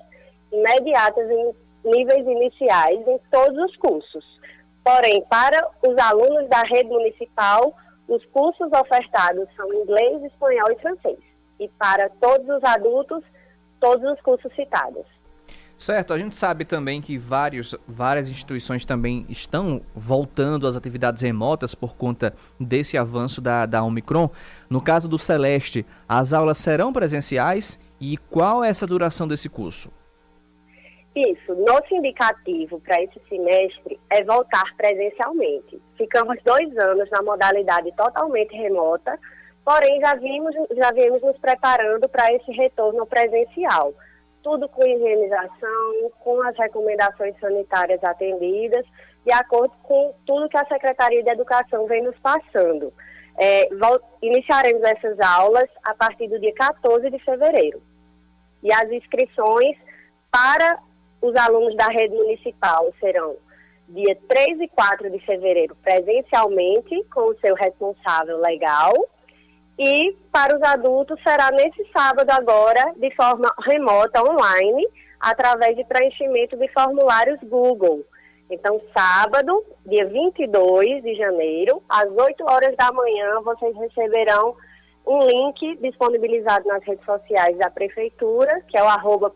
imediatas 0.52 1.30
em 1.30 1.56
níveis 1.86 2.26
iniciais 2.28 3.08
em 3.08 3.18
todos 3.32 3.58
os 3.66 3.76
cursos. 3.78 4.40
Porém, 4.84 5.24
para 5.24 5.68
os 5.82 5.98
alunos 5.98 6.48
da 6.48 6.62
rede 6.62 6.90
municipal, 6.90 7.74
os 8.08 8.24
cursos 8.26 8.72
ofertados 8.72 9.48
são 9.56 9.74
inglês, 9.74 10.24
espanhol 10.24 10.72
e 10.72 10.76
francês. 10.76 11.18
E 11.60 11.68
para 11.68 12.10
todos 12.10 12.48
os 12.50 12.64
adultos, 12.64 13.24
todos 13.80 14.12
os 14.12 14.22
cursos 14.22 14.54
citados. 14.54 15.06
Certo, 15.78 16.14
a 16.14 16.18
gente 16.18 16.36
sabe 16.36 16.64
também 16.64 17.02
que 17.02 17.18
vários, 17.18 17.76
várias 17.86 18.30
instituições 18.30 18.86
também 18.86 19.26
estão 19.30 19.82
voltando 19.94 20.68
às 20.68 20.76
atividades 20.76 21.22
remotas 21.22 21.76
por 21.76 21.96
conta 21.96 22.34
desse 22.58 22.98
avanço 22.98 23.42
da, 23.42 23.66
da 23.66 23.84
Omicron. 23.84 24.30
No 24.70 24.82
caso 24.82 25.10
do 25.10 25.20
Celeste, 25.20 25.86
as 26.08 26.32
aulas 26.32 26.60
serão 26.60 26.94
presenciais 26.94 27.78
e 28.00 28.16
qual 28.18 28.64
é 28.64 28.70
essa 28.70 28.88
duração 28.88 29.28
desse 29.28 29.50
curso? 29.50 29.92
Isso, 31.16 31.56
nosso 31.66 31.94
indicativo 31.96 32.80
para 32.82 33.02
esse 33.02 33.20
semestre 33.30 33.98
é 34.10 34.24
voltar 34.24 34.76
presencialmente. 34.76 35.82
Ficamos 35.98 36.38
dois 36.44 36.78
anos 36.78 37.10
na 37.10 37.22
modalidade 37.22 37.92
totalmente 37.96 38.54
remota, 38.54 39.18
porém 39.66 40.00
já 40.00 40.14
vimos, 40.14 40.56
já 40.78 40.92
viemos 40.92 41.22
nos 41.22 41.38
preparando 41.38 42.08
para 42.08 42.32
esse 42.32 42.52
retorno 42.52 43.06
presencial 43.06 43.94
tudo 44.46 44.70
com 44.70 44.86
higienização, 44.86 46.12
com 46.20 46.40
as 46.44 46.56
recomendações 46.56 47.36
sanitárias 47.40 48.04
atendidas, 48.04 48.86
de 49.26 49.32
acordo 49.32 49.74
com 49.82 50.14
tudo 50.24 50.48
que 50.48 50.56
a 50.56 50.68
Secretaria 50.68 51.24
de 51.24 51.32
Educação 51.32 51.88
vem 51.88 52.04
nos 52.04 52.16
passando. 52.18 52.94
É, 53.40 53.68
iniciaremos 54.22 54.84
essas 54.84 55.20
aulas 55.20 55.68
a 55.84 55.96
partir 55.96 56.28
do 56.28 56.40
dia 56.40 56.54
14 56.54 57.10
de 57.10 57.18
fevereiro. 57.18 57.82
E 58.62 58.72
as 58.72 58.92
inscrições 58.92 59.76
para 60.32 60.78
os 61.24 61.36
alunos 61.36 61.76
da 61.76 61.88
rede 61.88 62.14
municipal 62.14 62.94
serão 63.00 63.36
dia 63.90 64.16
3 64.28 64.62
e 64.62 64.68
4 64.68 65.10
de 65.10 65.20
fevereiro 65.26 65.76
presencialmente, 65.84 67.04
com 67.06 67.32
o 67.32 67.40
seu 67.40 67.56
responsável 67.56 68.40
legal, 68.40 68.94
e 69.78 70.16
para 70.32 70.56
os 70.56 70.64
adultos 70.64 71.22
será 71.22 71.52
nesse 71.52 71.86
sábado 71.92 72.30
agora, 72.30 72.94
de 72.98 73.14
forma 73.16 73.54
remota, 73.60 74.24
online, 74.24 74.88
através 75.20 75.76
de 75.76 75.84
preenchimento 75.84 76.56
de 76.56 76.68
formulários 76.70 77.40
Google. 77.44 78.02
Então, 78.50 78.80
sábado, 78.94 79.64
dia 79.86 80.06
22 80.06 81.04
de 81.04 81.16
janeiro, 81.16 81.82
às 81.90 82.10
8 82.10 82.44
horas 82.46 82.76
da 82.76 82.92
manhã, 82.92 83.42
vocês 83.42 83.76
receberão 83.76 84.56
um 85.06 85.22
link 85.24 85.78
disponibilizado 85.78 86.68
nas 86.68 86.84
redes 86.84 87.06
sociais 87.06 87.58
da 87.58 87.70
Prefeitura, 87.70 88.62
que 88.68 88.78
é 88.78 88.84
o 88.84 88.88
arroba 88.88 89.32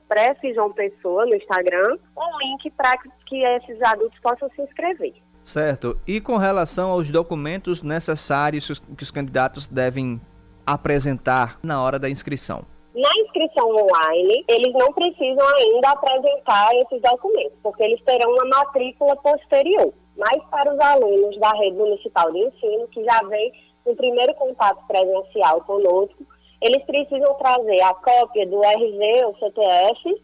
Pessoa 0.75 1.25
no 1.25 1.35
Instagram, 1.35 1.97
um 2.17 2.37
link 2.39 2.69
para 2.71 2.97
que 3.25 3.43
esses 3.43 3.81
adultos 3.81 4.19
possam 4.19 4.49
se 4.49 4.61
inscrever. 4.61 5.13
Certo. 5.49 5.97
E 6.05 6.21
com 6.21 6.37
relação 6.37 6.91
aos 6.91 7.09
documentos 7.09 7.81
necessários 7.81 8.79
que 8.95 9.01
os 9.01 9.09
candidatos 9.09 9.65
devem 9.65 10.21
apresentar 10.63 11.57
na 11.63 11.81
hora 11.81 11.97
da 11.97 12.07
inscrição? 12.07 12.61
Na 12.93 13.09
inscrição 13.17 13.67
online, 13.75 14.45
eles 14.47 14.71
não 14.73 14.93
precisam 14.93 15.47
ainda 15.47 15.89
apresentar 15.89 16.69
esses 16.75 17.01
documentos, 17.01 17.57
porque 17.63 17.81
eles 17.81 17.99
terão 18.03 18.31
uma 18.31 18.45
matrícula 18.45 19.15
posterior. 19.15 19.91
Mas 20.15 20.43
para 20.51 20.71
os 20.71 20.79
alunos 20.79 21.35
da 21.39 21.51
rede 21.53 21.77
municipal 21.77 22.31
de 22.31 22.37
ensino, 22.37 22.87
que 22.89 23.03
já 23.03 23.19
vem 23.23 23.51
no 23.87 23.95
primeiro 23.95 24.35
contato 24.35 24.85
presencial 24.87 25.61
conosco, 25.61 26.27
eles 26.61 26.83
precisam 26.83 27.33
trazer 27.33 27.81
a 27.81 27.95
cópia 27.95 28.45
do 28.45 28.63
RG 28.63 29.25
ou 29.25 29.35
CTF, 29.39 30.21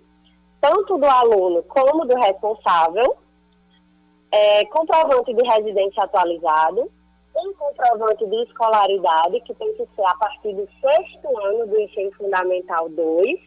tanto 0.62 1.00
do 1.00 1.06
aluno 1.08 1.64
como 1.64 2.06
do 2.06 2.14
responsável, 2.14 3.25
é, 4.36 4.66
comprovante 4.66 5.34
de 5.34 5.44
residência 5.44 6.04
atualizado, 6.04 6.92
um 7.38 7.54
comprovante 7.54 8.26
de 8.26 8.44
escolaridade, 8.44 9.40
que 9.42 9.54
tem 9.54 9.74
que 9.76 9.86
ser 9.96 10.06
a 10.06 10.16
partir 10.16 10.54
do 10.54 10.68
sexto 10.82 11.46
ano 11.46 11.68
do 11.68 11.80
ensino 11.80 12.12
fundamental 12.12 12.90
2, 12.90 13.40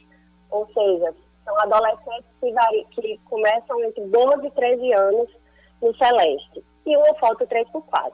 ou 0.50 0.66
seja, 0.72 1.14
são 1.44 1.60
adolescentes 1.60 2.30
que, 2.40 2.50
vari, 2.52 2.86
que 2.92 3.20
começam 3.26 3.84
entre 3.84 4.02
12 4.06 4.46
e 4.46 4.50
13 4.50 4.92
anos 4.94 5.28
no 5.82 5.94
Celeste, 5.94 6.64
e 6.86 6.96
uma 6.96 7.14
foto 7.16 7.46
3x4. 7.46 8.12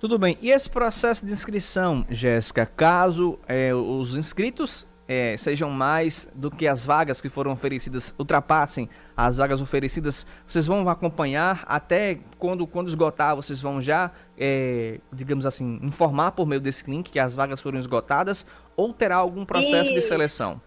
Tudo 0.00 0.18
bem. 0.18 0.38
E 0.40 0.50
esse 0.50 0.70
processo 0.70 1.26
de 1.26 1.32
inscrição, 1.32 2.06
Jéssica, 2.08 2.66
caso 2.66 3.38
é, 3.48 3.74
os 3.74 4.16
inscritos 4.16 4.86
é, 5.08 5.36
sejam 5.36 5.70
mais 5.70 6.28
do 6.34 6.50
que 6.50 6.66
as 6.66 6.84
vagas 6.84 7.20
que 7.20 7.28
foram 7.28 7.52
oferecidas, 7.52 8.14
ultrapassem 8.18 8.88
as 9.16 9.36
vagas 9.38 9.62
oferecidas, 9.62 10.26
vocês 10.46 10.66
vão 10.66 10.88
acompanhar 10.88 11.64
até 11.66 12.18
quando, 12.38 12.66
quando 12.66 12.88
esgotar, 12.88 13.34
vocês 13.34 13.60
vão 13.60 13.80
já, 13.80 14.10
é, 14.38 14.98
digamos 15.12 15.46
assim, 15.46 15.78
informar 15.82 16.32
por 16.32 16.46
meio 16.46 16.60
desse 16.60 16.90
link 16.90 17.10
que 17.10 17.18
as 17.18 17.34
vagas 17.34 17.60
foram 17.60 17.78
esgotadas 17.78 18.44
ou 18.76 18.92
terá 18.92 19.16
algum 19.16 19.44
processo 19.44 19.90
e... 19.90 19.94
de 19.94 20.00
seleção? 20.00 20.60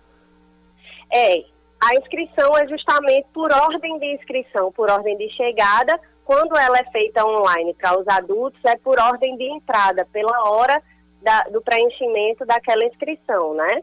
É, 1.12 1.44
a 1.82 1.96
inscrição 1.96 2.58
é 2.58 2.68
justamente 2.68 3.28
por 3.34 3.52
ordem 3.52 4.00
de 4.00 4.16
inscrição, 4.16 4.72
por 4.72 4.90
ordem 4.90 5.18
de 5.18 5.30
chegada. 5.30 6.00
Quando 6.26 6.56
ela 6.56 6.78
é 6.78 6.84
feita 6.92 7.26
online 7.26 7.74
para 7.74 8.00
os 8.00 8.08
adultos, 8.08 8.64
é 8.64 8.78
por 8.78 9.00
ordem 9.00 9.36
de 9.36 9.46
entrada, 9.46 10.06
pela 10.12 10.50
hora 10.50 10.82
da, 11.22 11.44
do 11.44 11.62
preenchimento 11.62 12.46
daquela 12.46 12.86
inscrição, 12.86 13.54
né? 13.56 13.82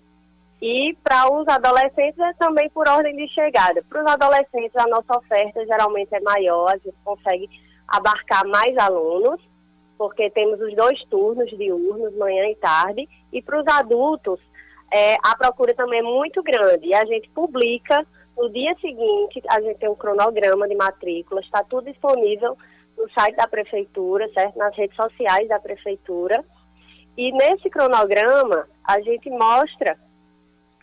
E 0.61 0.97
para 1.05 1.31
os 1.31 1.47
adolescentes 1.49 2.19
é 2.19 2.33
também 2.35 2.69
por 2.71 2.89
ordem 2.89 3.15
de 3.15 3.29
chegada. 3.29 3.83
Para 3.89 4.03
os 4.03 4.07
adolescentes, 4.07 4.77
a 4.77 4.87
nossa 4.87 5.17
oferta 5.17 5.65
geralmente 5.67 6.15
é 6.15 6.21
maior, 6.21 6.73
a 6.73 6.79
gente 6.79 6.97
consegue 7.05 7.49
abarcar 7.87 8.47
mais 8.47 8.77
alunos, 8.79 9.41
porque 9.99 10.31
temos 10.31 10.61
os 10.61 10.75
dois 10.75 11.03
turnos 11.05 11.51
diurnos, 11.51 12.17
manhã 12.17 12.49
e 12.49 12.55
tarde. 12.55 13.09
E 13.33 13.43
para 13.43 13.61
os 13.61 13.67
adultos, 13.67 14.41
é, 14.93 15.17
a 15.23 15.37
procura 15.37 15.75
também 15.75 16.01
é 16.01 16.03
muito 16.03 16.43
grande. 16.43 16.87
E 16.87 16.95
a 16.95 17.05
gente 17.05 17.29
publica 17.31 18.07
no 18.37 18.51
dia 18.51 18.75
seguinte, 18.81 19.43
a 19.49 19.61
gente 19.61 19.79
tem 19.79 19.89
um 19.89 19.95
cronograma 19.95 20.69
de 20.69 20.75
matrícula, 20.75 21.41
está 21.41 21.65
tudo 21.65 21.91
disponível 21.91 22.57
no 22.97 23.11
site 23.11 23.37
da 23.37 23.47
prefeitura, 23.47 24.29
certo? 24.33 24.59
Nas 24.59 24.77
redes 24.77 24.97
sociais 24.97 25.49
da 25.49 25.59
prefeitura. 25.59 26.45
E 27.17 27.33
nesse 27.33 27.71
cronograma, 27.71 28.67
a 28.85 29.01
gente 29.01 29.31
mostra 29.31 29.97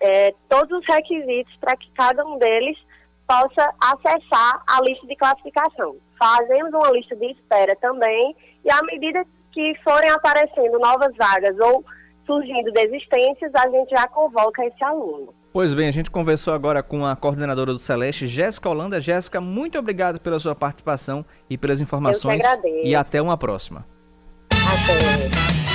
é, 0.03 0.33
todos 0.49 0.79
os 0.79 0.85
requisitos 0.85 1.55
para 1.61 1.77
que 1.77 1.89
cada 1.91 2.25
um 2.25 2.37
deles 2.37 2.77
possa 3.25 3.73
acessar 3.79 4.61
a 4.67 4.81
lista 4.81 5.07
de 5.07 5.15
classificação. 5.15 5.95
Fazemos 6.19 6.73
uma 6.73 6.91
lista 6.91 7.15
de 7.15 7.27
espera 7.27 7.73
também 7.77 8.35
e 8.65 8.69
à 8.69 8.83
medida 8.83 9.25
que 9.53 9.73
forem 9.81 10.09
aparecendo 10.09 10.77
novas 10.77 11.15
vagas 11.15 11.57
ou 11.57 11.85
surgindo 12.25 12.71
desistências, 12.71 13.53
a 13.55 13.69
gente 13.69 13.91
já 13.91 14.07
convoca 14.07 14.65
esse 14.65 14.83
aluno. 14.83 15.33
Pois 15.53 15.73
bem, 15.73 15.87
a 15.87 15.91
gente 15.91 16.09
conversou 16.09 16.53
agora 16.53 16.81
com 16.83 17.05
a 17.05 17.15
coordenadora 17.15 17.71
do 17.71 17.79
Celeste, 17.79 18.27
Jéssica 18.27 18.69
Holanda. 18.69 18.99
Jéssica, 18.99 19.39
muito 19.39 19.77
obrigado 19.77 20.19
pela 20.19 20.39
sua 20.39 20.55
participação 20.55 21.23
e 21.49 21.57
pelas 21.57 21.79
informações. 21.79 22.43
E 22.83 22.95
até 22.95 23.21
uma 23.21 23.37
próxima. 23.37 23.85
Até. 24.51 25.72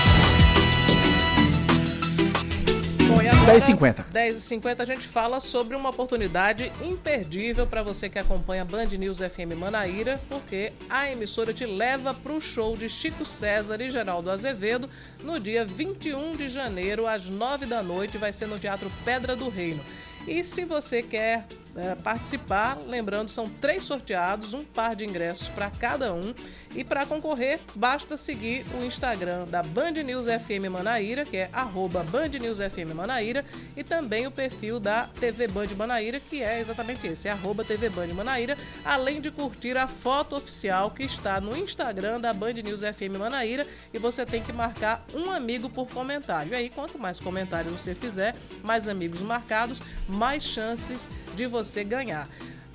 10h50. 3.14 4.04
10h50 4.12 4.80
a 4.80 4.84
gente 4.84 5.08
fala 5.08 5.40
sobre 5.40 5.74
uma 5.74 5.88
oportunidade 5.88 6.70
imperdível 6.82 7.66
para 7.66 7.82
você 7.82 8.08
que 8.08 8.18
acompanha 8.18 8.64
Band 8.64 8.86
News 8.86 9.18
FM 9.18 9.56
Manaíra, 9.56 10.20
porque 10.28 10.72
a 10.90 11.10
emissora 11.10 11.54
te 11.54 11.64
leva 11.64 12.12
para 12.12 12.32
o 12.32 12.40
show 12.40 12.76
de 12.76 12.88
Chico 12.88 13.24
César 13.24 13.80
e 13.80 13.88
Geraldo 13.88 14.30
Azevedo 14.30 14.88
no 15.22 15.40
dia 15.40 15.64
21 15.64 16.32
de 16.32 16.48
janeiro, 16.48 17.06
às 17.06 17.28
9 17.28 17.66
da 17.66 17.82
noite, 17.82 18.18
vai 18.18 18.32
ser 18.32 18.46
no 18.46 18.58
Teatro 18.58 18.90
Pedra 19.04 19.34
do 19.34 19.48
Reino. 19.48 19.82
E 20.26 20.44
se 20.44 20.64
você 20.64 21.02
quer 21.02 21.46
é, 21.78 21.94
participar, 21.94 22.76
lembrando, 22.86 23.28
são 23.28 23.48
três 23.48 23.84
sorteados, 23.84 24.52
um 24.52 24.64
par 24.64 24.96
de 24.96 25.04
ingressos 25.04 25.48
para 25.48 25.70
cada 25.70 26.12
um. 26.12 26.34
E 26.74 26.84
para 26.84 27.06
concorrer, 27.06 27.60
basta 27.74 28.16
seguir 28.16 28.64
o 28.78 28.84
Instagram 28.84 29.46
da 29.46 29.62
Band 29.62 29.92
News 29.92 30.26
FM 30.26 30.68
Manaíra, 30.70 31.24
que 31.24 31.36
é 31.36 31.48
arroba 31.52 32.02
Band 32.02 32.28
News 32.40 32.58
FM 32.58 32.94
Manaíra, 32.94 33.44
e 33.76 33.84
também 33.84 34.26
o 34.26 34.30
perfil 34.30 34.80
da 34.80 35.06
TV 35.06 35.46
Band 35.46 35.68
Manaíra, 35.76 36.20
que 36.20 36.42
é 36.42 36.60
exatamente 36.60 37.06
esse, 37.06 37.28
é 37.28 37.30
arroba 37.30 37.64
TV 37.64 37.88
Band 37.88 38.08
Manaíra, 38.08 38.58
além 38.84 39.20
de 39.20 39.30
curtir 39.30 39.76
a 39.76 39.86
foto 39.86 40.36
oficial 40.36 40.90
que 40.90 41.04
está 41.04 41.40
no 41.40 41.56
Instagram 41.56 42.20
da 42.20 42.32
Band 42.32 42.54
News 42.54 42.80
FM 42.80 43.18
Manaíra, 43.18 43.66
e 43.94 43.98
você 43.98 44.26
tem 44.26 44.42
que 44.42 44.52
marcar 44.52 45.04
um 45.14 45.30
amigo 45.30 45.70
por 45.70 45.88
comentário. 45.88 46.52
E 46.52 46.56
aí, 46.56 46.70
quanto 46.70 46.98
mais 46.98 47.20
comentários 47.20 47.80
você 47.80 47.94
fizer, 47.94 48.34
mais 48.62 48.88
amigos 48.88 49.20
marcados, 49.20 49.78
mais 50.08 50.42
chances 50.42 51.08
de 51.34 51.46
você 51.46 51.67
ganhar. 51.84 52.28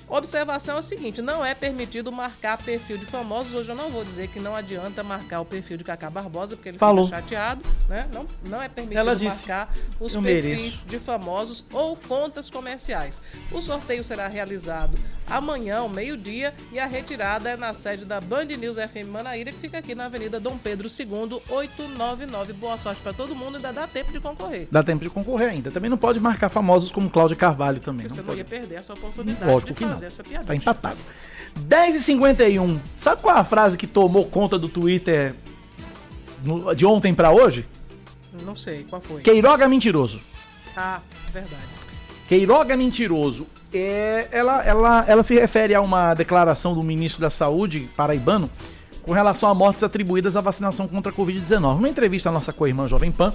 Observação 0.06 0.76
é 0.76 0.80
o 0.80 0.82
seguinte: 0.82 1.22
não 1.22 1.44
é 1.44 1.54
permitido 1.54 2.12
marcar 2.12 2.58
perfil 2.58 2.98
de 2.98 3.06
famosos. 3.06 3.54
Hoje 3.54 3.70
eu 3.70 3.74
não 3.74 3.88
vou 3.88 4.04
dizer 4.04 4.28
que 4.28 4.38
não 4.38 4.54
adianta 4.54 5.02
marcar 5.02 5.40
o 5.40 5.46
perfil 5.46 5.78
de 5.78 5.84
Cacá 5.84 6.10
Barbosa, 6.10 6.56
porque 6.56 6.68
ele 6.68 6.78
Falou. 6.78 7.06
fica 7.06 7.16
chateado, 7.16 7.62
né? 7.88 8.06
Não, 8.12 8.26
não 8.46 8.62
é 8.62 8.68
permitido 8.68 9.16
disse, 9.16 9.48
marcar 9.48 9.74
os 9.98 10.14
"Eu 10.14 10.20
perfis 10.22 10.58
mereço." 10.58 10.86
de 10.86 10.98
famosos 10.98 11.64
ou 11.72 11.96
contas 11.96 12.50
comerciais. 12.50 13.22
O 13.50 13.62
sorteio 13.62 14.04
será 14.04 14.28
realizado 14.28 14.98
amanhã, 15.28 15.78
ao 15.78 15.88
meio-dia, 15.88 16.54
e 16.72 16.78
a 16.78 16.86
retirada 16.86 17.50
é 17.50 17.56
na 17.56 17.72
sede 17.74 18.04
da 18.04 18.20
Band 18.20 18.44
News 18.46 18.76
FM 18.76 19.08
Manaíra, 19.10 19.52
que 19.52 19.58
fica 19.58 19.78
aqui 19.78 19.94
na 19.94 20.06
Avenida 20.06 20.38
Dom 20.38 20.56
Pedro 20.58 20.88
II, 20.88 21.40
899. 21.48 22.52
Boa 22.52 22.76
sorte 22.78 23.00
para 23.00 23.12
todo 23.12 23.34
mundo, 23.34 23.56
ainda 23.56 23.72
dá 23.72 23.86
tempo 23.86 24.12
de 24.12 24.20
concorrer. 24.20 24.68
Dá 24.70 24.82
tempo 24.82 25.02
de 25.04 25.10
concorrer 25.10 25.48
ainda. 25.50 25.70
Também 25.70 25.90
não 25.90 25.96
pode 25.96 26.20
marcar 26.20 26.48
famosos 26.48 26.90
como 26.92 27.08
Cláudia 27.10 27.36
Carvalho 27.36 27.80
também. 27.80 28.08
Você 28.08 28.16
Não 28.16 28.22
não 28.22 28.26
pode. 28.26 28.38
ia 28.38 28.44
perder 28.44 28.74
essa 28.76 28.92
oportunidade 28.92 29.50
Lógico 29.50 29.72
de 29.72 29.78
que 29.78 29.84
não. 29.84 29.92
fazer 29.92 30.06
essa 30.06 30.22
piada. 30.22 30.44
Tá 30.46 30.54
empatado. 30.54 30.98
10h51. 31.68 32.80
Sabe 32.96 33.22
qual 33.22 33.36
é 33.36 33.40
a 33.40 33.44
frase 33.44 33.76
que 33.76 33.86
tomou 33.86 34.26
conta 34.26 34.58
do 34.58 34.68
Twitter 34.68 35.34
de 36.76 36.84
ontem 36.84 37.14
pra 37.14 37.30
hoje? 37.30 37.64
Não 38.44 38.56
sei, 38.56 38.84
qual 38.90 39.00
foi? 39.00 39.22
Queiroga 39.22 39.68
mentiroso. 39.68 40.20
Ah, 40.76 41.00
verdade. 41.32 41.62
Queiroga 42.28 42.76
mentiroso. 42.76 43.46
É, 43.72 44.28
ela, 44.30 44.62
ela, 44.64 45.04
ela 45.06 45.22
se 45.22 45.34
refere 45.34 45.74
a 45.74 45.80
uma 45.80 46.14
declaração 46.14 46.74
do 46.74 46.82
ministro 46.82 47.20
da 47.20 47.30
Saúde 47.30 47.90
paraibano 47.96 48.48
com 49.02 49.12
relação 49.12 49.50
a 49.50 49.54
mortes 49.54 49.82
atribuídas 49.82 50.36
à 50.36 50.40
vacinação 50.40 50.88
contra 50.88 51.12
a 51.12 51.14
Covid-19. 51.14 51.60
Numa 51.60 51.88
entrevista 51.88 52.30
à 52.30 52.32
nossa 52.32 52.52
co-irmã 52.52 52.88
Jovem 52.88 53.12
Pan, 53.12 53.32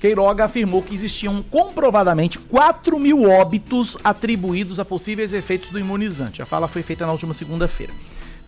Queiroga 0.00 0.44
afirmou 0.44 0.82
que 0.82 0.94
existiam 0.94 1.42
comprovadamente 1.42 2.38
4 2.38 2.98
mil 2.98 3.28
óbitos 3.30 3.96
atribuídos 4.04 4.78
a 4.78 4.84
possíveis 4.84 5.32
efeitos 5.32 5.70
do 5.70 5.78
imunizante. 5.78 6.42
A 6.42 6.46
fala 6.46 6.68
foi 6.68 6.82
feita 6.82 7.06
na 7.06 7.12
última 7.12 7.32
segunda-feira. 7.32 7.92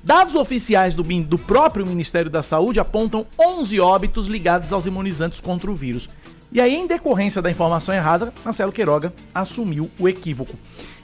Dados 0.05 0.35
oficiais 0.35 0.95
do, 0.95 1.03
do 1.03 1.39
próprio 1.39 1.87
Ministério 1.87 2.31
da 2.31 2.43
Saúde 2.43 2.79
apontam 2.79 3.27
11 3.39 3.81
óbitos 3.81 4.27
ligados 4.27 4.73
aos 4.73 4.87
imunizantes 4.87 5.41
contra 5.41 5.71
o 5.71 5.75
vírus. 5.75 6.09
E 6.51 6.61
aí, 6.61 6.75
em 6.75 6.87
decorrência 6.87 7.43
da 7.43 7.51
informação 7.51 7.95
errada, 7.95 8.33
Marcelo 8.45 8.73
Queiroga 8.73 9.13
assumiu 9.35 9.91
o 9.99 10.09
equívoco. 10.09 10.57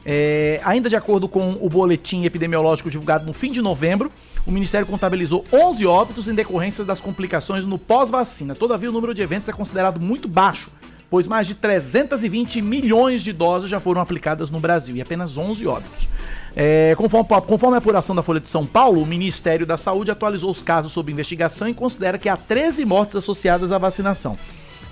É, 0.06 0.60
ainda 0.64 0.88
de 0.88 0.96
acordo 0.96 1.28
com 1.28 1.56
o 1.60 1.68
boletim 1.68 2.24
epidemiológico 2.24 2.90
divulgado 2.90 3.24
no 3.24 3.32
fim 3.32 3.50
de 3.50 3.62
novembro, 3.62 4.10
o 4.46 4.50
Ministério 4.50 4.86
contabilizou 4.86 5.44
11 5.52 5.86
óbitos 5.86 6.28
em 6.28 6.34
decorrência 6.34 6.84
das 6.84 7.00
complicações 7.00 7.64
no 7.64 7.78
pós-vacina. 7.78 8.54
Todavia, 8.54 8.90
o 8.90 8.92
número 8.92 9.14
de 9.14 9.22
eventos 9.22 9.48
é 9.48 9.52
considerado 9.52 10.00
muito 10.00 10.28
baixo, 10.28 10.70
pois 11.10 11.26
mais 11.26 11.46
de 11.46 11.54
320 11.54 12.60
milhões 12.60 13.22
de 13.22 13.32
doses 13.32 13.70
já 13.70 13.80
foram 13.80 14.00
aplicadas 14.00 14.50
no 14.50 14.60
Brasil 14.60 14.96
e 14.96 15.00
apenas 15.00 15.38
11 15.38 15.66
óbitos. 15.66 16.08
É, 16.56 16.94
conforme, 16.96 17.28
conforme 17.46 17.74
a 17.76 17.78
apuração 17.78 18.14
da 18.14 18.22
Folha 18.22 18.40
de 18.40 18.48
São 18.48 18.64
Paulo, 18.64 19.02
o 19.02 19.06
Ministério 19.06 19.66
da 19.66 19.76
Saúde 19.76 20.10
atualizou 20.10 20.50
os 20.50 20.62
casos 20.62 20.92
sob 20.92 21.10
investigação 21.10 21.68
e 21.68 21.74
considera 21.74 22.18
que 22.18 22.28
há 22.28 22.36
13 22.36 22.84
mortes 22.84 23.16
associadas 23.16 23.72
à 23.72 23.78
vacinação. 23.78 24.38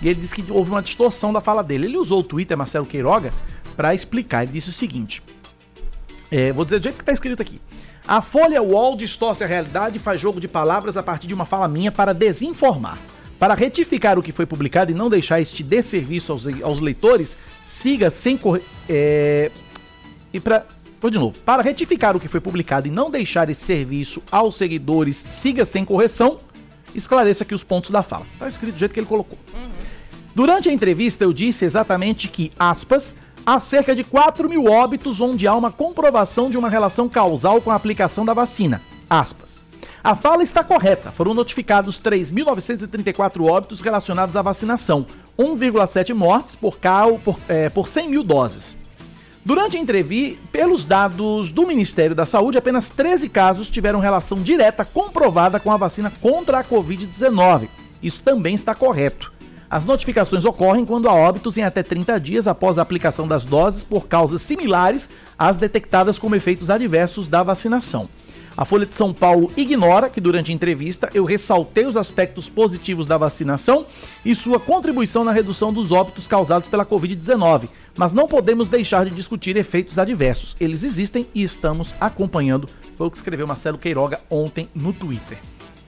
E 0.02 0.08
ele 0.08 0.20
disse 0.20 0.34
que 0.34 0.50
houve 0.50 0.70
uma 0.70 0.82
distorção 0.82 1.32
da 1.32 1.40
fala 1.40 1.62
dele. 1.62 1.86
Ele 1.86 1.96
usou 1.96 2.20
o 2.20 2.24
Twitter, 2.24 2.58
Marcelo 2.58 2.84
Queiroga, 2.84 3.32
para 3.76 3.94
explicar. 3.94 4.42
Ele 4.42 4.52
disse 4.52 4.70
o 4.70 4.72
seguinte: 4.72 5.22
é, 6.30 6.52
vou 6.52 6.64
dizer 6.64 6.80
do 6.80 6.82
jeito 6.82 6.96
que 6.96 7.02
está 7.02 7.12
escrito 7.12 7.40
aqui. 7.40 7.60
A 8.06 8.20
Folha 8.20 8.60
UOL 8.60 8.96
distorce 8.96 9.44
a 9.44 9.46
realidade 9.46 9.96
e 9.96 10.00
faz 10.00 10.20
jogo 10.20 10.40
de 10.40 10.48
palavras 10.48 10.96
a 10.96 11.02
partir 11.02 11.28
de 11.28 11.34
uma 11.34 11.46
fala 11.46 11.68
minha 11.68 11.92
para 11.92 12.12
desinformar. 12.12 12.98
Para 13.38 13.54
retificar 13.54 14.18
o 14.18 14.22
que 14.22 14.32
foi 14.32 14.46
publicado 14.46 14.90
e 14.90 14.94
não 14.94 15.10
deixar 15.10 15.40
este 15.40 15.62
desserviço 15.62 16.32
aos, 16.32 16.46
aos 16.62 16.80
leitores, 16.80 17.36
siga 17.66 18.10
sem 18.10 18.36
correr. 18.36 18.62
É, 18.88 19.50
e 20.32 20.40
para. 20.40 20.66
Vou 21.00 21.10
de 21.10 21.18
novo. 21.18 21.36
Para 21.40 21.62
retificar 21.62 22.16
o 22.16 22.20
que 22.20 22.28
foi 22.28 22.40
publicado 22.40 22.86
e 22.86 22.90
não 22.90 23.10
deixar 23.10 23.50
esse 23.50 23.64
serviço 23.64 24.22
aos 24.30 24.56
seguidores, 24.56 25.16
siga 25.16 25.64
sem 25.64 25.84
correção, 25.84 26.38
esclareça 26.94 27.42
aqui 27.42 27.54
os 27.54 27.64
pontos 27.64 27.90
da 27.90 28.02
fala. 28.02 28.24
Está 28.32 28.46
escrito 28.46 28.74
do 28.74 28.78
jeito 28.78 28.94
que 28.94 29.00
ele 29.00 29.06
colocou. 29.06 29.38
Durante 30.34 30.68
a 30.68 30.72
entrevista, 30.72 31.24
eu 31.24 31.32
disse 31.32 31.64
exatamente 31.64 32.28
que, 32.28 32.50
aspas, 32.59 33.14
há 33.44 33.60
cerca 33.60 33.94
de 33.94 34.02
4 34.02 34.48
mil 34.48 34.64
óbitos 34.64 35.20
onde 35.20 35.46
há 35.46 35.54
uma 35.54 35.70
comprovação 35.70 36.48
de 36.48 36.56
uma 36.56 36.70
relação 36.70 37.09
causal 37.09 37.60
com 37.60 37.70
a 37.70 37.74
aplicação 37.74 38.24
da 38.24 38.32
vacina. 38.32 38.80
Aspas. 39.10 39.60
A 40.02 40.16
fala 40.16 40.42
está 40.42 40.64
correta. 40.64 41.12
Foram 41.12 41.34
notificados 41.34 42.00
3.934 42.00 43.44
óbitos 43.44 43.80
relacionados 43.82 44.34
à 44.34 44.42
vacinação, 44.42 45.06
1,7 45.38 46.14
mortes 46.14 46.56
por, 46.56 46.78
cal, 46.78 47.18
por, 47.18 47.38
é, 47.46 47.68
por 47.68 47.86
100 47.86 48.09
mil 48.09 48.24
doses. 48.24 48.74
Durante 49.44 49.76
a 49.76 49.80
entrevista, 49.80 50.40
pelos 50.50 50.84
dados 50.84 51.52
do 51.52 51.66
Ministério 51.66 52.14
da 52.14 52.24
Saúde, 52.24 52.59
apenas 52.59 52.88
13 52.90 53.28
casos 53.28 53.68
tiveram 53.68 54.00
relação 54.00 54.40
direta 54.40 54.84
comprovada 54.84 55.60
com 55.60 55.70
a 55.70 55.76
vacina 55.76 56.12
contra 56.20 56.60
a 56.60 56.64
Covid-19. 56.64 57.68
Isso 58.02 58.22
também 58.22 58.54
está 58.54 58.74
correto. 58.74 59.31
As 59.72 59.86
notificações 59.86 60.44
ocorrem 60.44 60.84
quando 60.84 61.08
há 61.08 61.14
óbitos 61.14 61.56
em 61.56 61.62
até 61.62 61.82
30 61.82 62.20
dias 62.20 62.46
após 62.46 62.76
a 62.76 62.82
aplicação 62.82 63.26
das 63.26 63.46
doses 63.46 63.82
por 63.82 64.06
causas 64.06 64.42
similares 64.42 65.08
às 65.38 65.56
detectadas 65.56 66.18
como 66.18 66.36
efeitos 66.36 66.68
adversos 66.68 67.26
da 67.26 67.42
vacinação. 67.42 68.06
A 68.54 68.66
Folha 68.66 68.84
de 68.84 68.94
São 68.94 69.14
Paulo 69.14 69.50
ignora 69.56 70.10
que 70.10 70.20
durante 70.20 70.52
a 70.52 70.54
entrevista 70.54 71.08
eu 71.14 71.24
ressaltei 71.24 71.86
os 71.86 71.96
aspectos 71.96 72.50
positivos 72.50 73.06
da 73.06 73.16
vacinação 73.16 73.86
e 74.22 74.34
sua 74.34 74.60
contribuição 74.60 75.24
na 75.24 75.32
redução 75.32 75.72
dos 75.72 75.90
óbitos 75.90 76.26
causados 76.26 76.68
pela 76.68 76.84
Covid-19, 76.84 77.70
mas 77.96 78.12
não 78.12 78.28
podemos 78.28 78.68
deixar 78.68 79.06
de 79.06 79.14
discutir 79.14 79.56
efeitos 79.56 79.98
adversos. 79.98 80.54
Eles 80.60 80.82
existem 80.82 81.26
e 81.34 81.42
estamos 81.42 81.94
acompanhando. 81.98 82.68
Foi 82.98 83.06
o 83.06 83.10
que 83.10 83.16
escreveu 83.16 83.46
Marcelo 83.46 83.78
Queiroga 83.78 84.20
ontem 84.28 84.68
no 84.74 84.92
Twitter. 84.92 85.38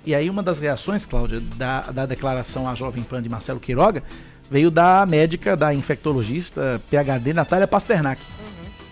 E 0.07 0.15
aí 0.15 0.29
uma 0.29 0.43
das 0.43 0.59
reações, 0.59 1.07
Cláudia, 1.07 1.41
da, 1.57 1.81
da 1.83 2.07
declaração 2.07 2.69
à 2.69 2.75
Jovem 2.75 3.03
Pan 3.03 3.23
de 3.23 3.29
Marcelo 3.29 3.59
Queiroga 3.59 4.03
veio 4.51 4.71
da 4.71 5.07
médica, 5.07 5.57
da 5.57 5.73
infectologista 5.73 6.81
PhD 6.91 7.33
Natália 7.33 7.67
Pasternak. 7.67 8.21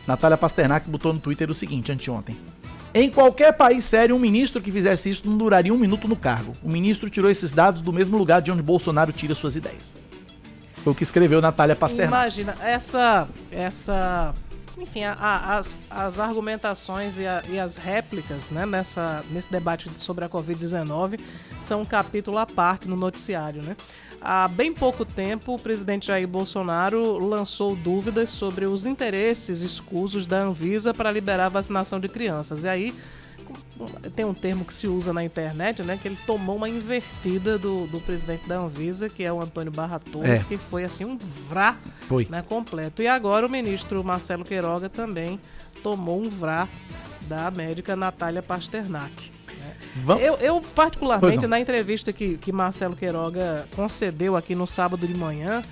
Natália 0.07 0.37
Pasternak 0.37 0.89
botou 0.89 1.13
no 1.13 1.21
Twitter 1.21 1.51
o 1.51 1.55
seguinte 1.55 1.93
anteontem. 1.93 2.37
Em 2.95 3.11
qualquer 3.11 3.53
país 3.53 3.85
sério, 3.85 4.15
um 4.15 4.19
ministro 4.19 4.61
que 4.61 4.71
fizesse 4.71 5.09
isso 5.09 5.29
não 5.29 5.39
duraria 5.39 5.73
um 5.73 5.79
minuto 5.79 6.09
no 6.09 6.17
cargo. 6.17 6.53
O 6.63 6.69
ministro 6.69 7.09
tirou 7.09 7.31
esses 7.31 7.53
dados 7.53 7.81
do 7.81 7.93
mesmo 7.93 8.19
lugar 8.19 8.43
de 8.43 8.51
onde 8.51 8.63
Bolsonaro 8.63 9.13
tira 9.13 9.35
suas 9.35 9.57
ideias. 9.57 9.95
Foi 10.83 10.93
o 10.93 10.97
que 10.97 11.03
escreveu 11.03 11.41
Natália 11.41 11.77
Pasternak. 11.77 12.13
Imagina, 12.13 12.55
essa. 12.61 13.29
essa 13.51 14.35
enfim, 14.79 15.05
a- 15.05 15.13
a- 15.13 15.59
as, 15.59 15.79
as 15.91 16.19
argumentações 16.21 17.19
e, 17.19 17.27
a- 17.27 17.43
e 17.49 17.59
as 17.59 17.77
réplicas 17.77 18.51
né, 18.51 18.65
nessa, 18.67 19.25
nesse 19.31 19.51
debate 19.51 19.91
sobre 20.01 20.25
a 20.25 20.29
Covid-19 20.29 21.21
são 21.61 21.83
um 21.83 21.85
capítulo 21.85 22.39
à 22.39 22.47
parte 22.47 22.89
no 22.89 22.97
noticiário. 22.97 23.63
Né? 23.63 23.77
Há 24.21 24.49
bem 24.49 24.73
pouco 24.73 25.05
tempo, 25.05 25.55
o 25.55 25.59
presidente 25.59 26.07
Jair 26.07 26.27
Bolsonaro 26.29 27.19
lançou 27.19 27.75
dúvidas 27.77 28.31
sobre 28.31 28.67
os 28.67 28.87
interesses 28.87 29.61
escusos 29.61 30.27
da 30.27 30.39
Anvisa 30.43 30.95
para 30.95 31.11
liberar 31.11 31.47
a 31.47 31.49
vacinação 31.51 31.99
de 32.01 32.09
crianças. 32.09 32.65
E 32.65 32.69
aí 32.69 32.95
tem 34.15 34.25
um 34.25 34.35
termo 34.35 34.65
que 34.65 34.73
se 34.75 34.87
usa 34.87 35.13
na 35.13 35.25
internet, 35.25 35.83
né? 35.83 35.99
Que 36.01 36.09
ele 36.09 36.19
tomou 36.27 36.57
uma 36.57 36.69
invertida 36.69 37.59
do, 37.59 37.87
do 37.87 38.01
presidente 38.01 38.49
da 38.49 38.57
Anvisa, 38.59 39.09
que 39.09 39.23
é 39.25 39.33
o 39.33 39.41
Antônio 39.41 39.73
Barra 39.73 39.99
Torres, 39.99 40.45
É. 40.45 40.49
que 40.49 40.57
foi 40.57 40.85
assim 40.85 41.05
um 41.05 41.19
vrá 41.49 41.77
Foi. 42.09 42.27
né, 42.31 42.43
completo. 42.47 43.03
E 43.03 43.07
agora 43.09 43.47
o 43.47 43.51
ministro 43.51 44.03
Marcelo 44.05 44.45
Queiroga 44.45 44.89
também 44.89 45.39
tomou 45.83 46.21
um 46.23 46.29
vrá 46.29 46.69
da 47.29 47.51
médica 47.51 47.95
Natália 47.97 48.43
Pasternak. 48.43 49.31
né? 49.59 49.77
Eu, 50.21 50.35
eu, 50.37 50.61
particularmente, 50.75 51.47
na 51.47 51.61
entrevista 51.61 52.13
que, 52.13 52.37
que 52.39 52.51
Marcelo 52.53 52.97
Queiroga 52.97 53.67
concedeu 53.77 54.37
aqui 54.37 54.55
no 54.55 54.67
sábado 54.67 55.07
de 55.07 55.15
manhã, 55.15 55.63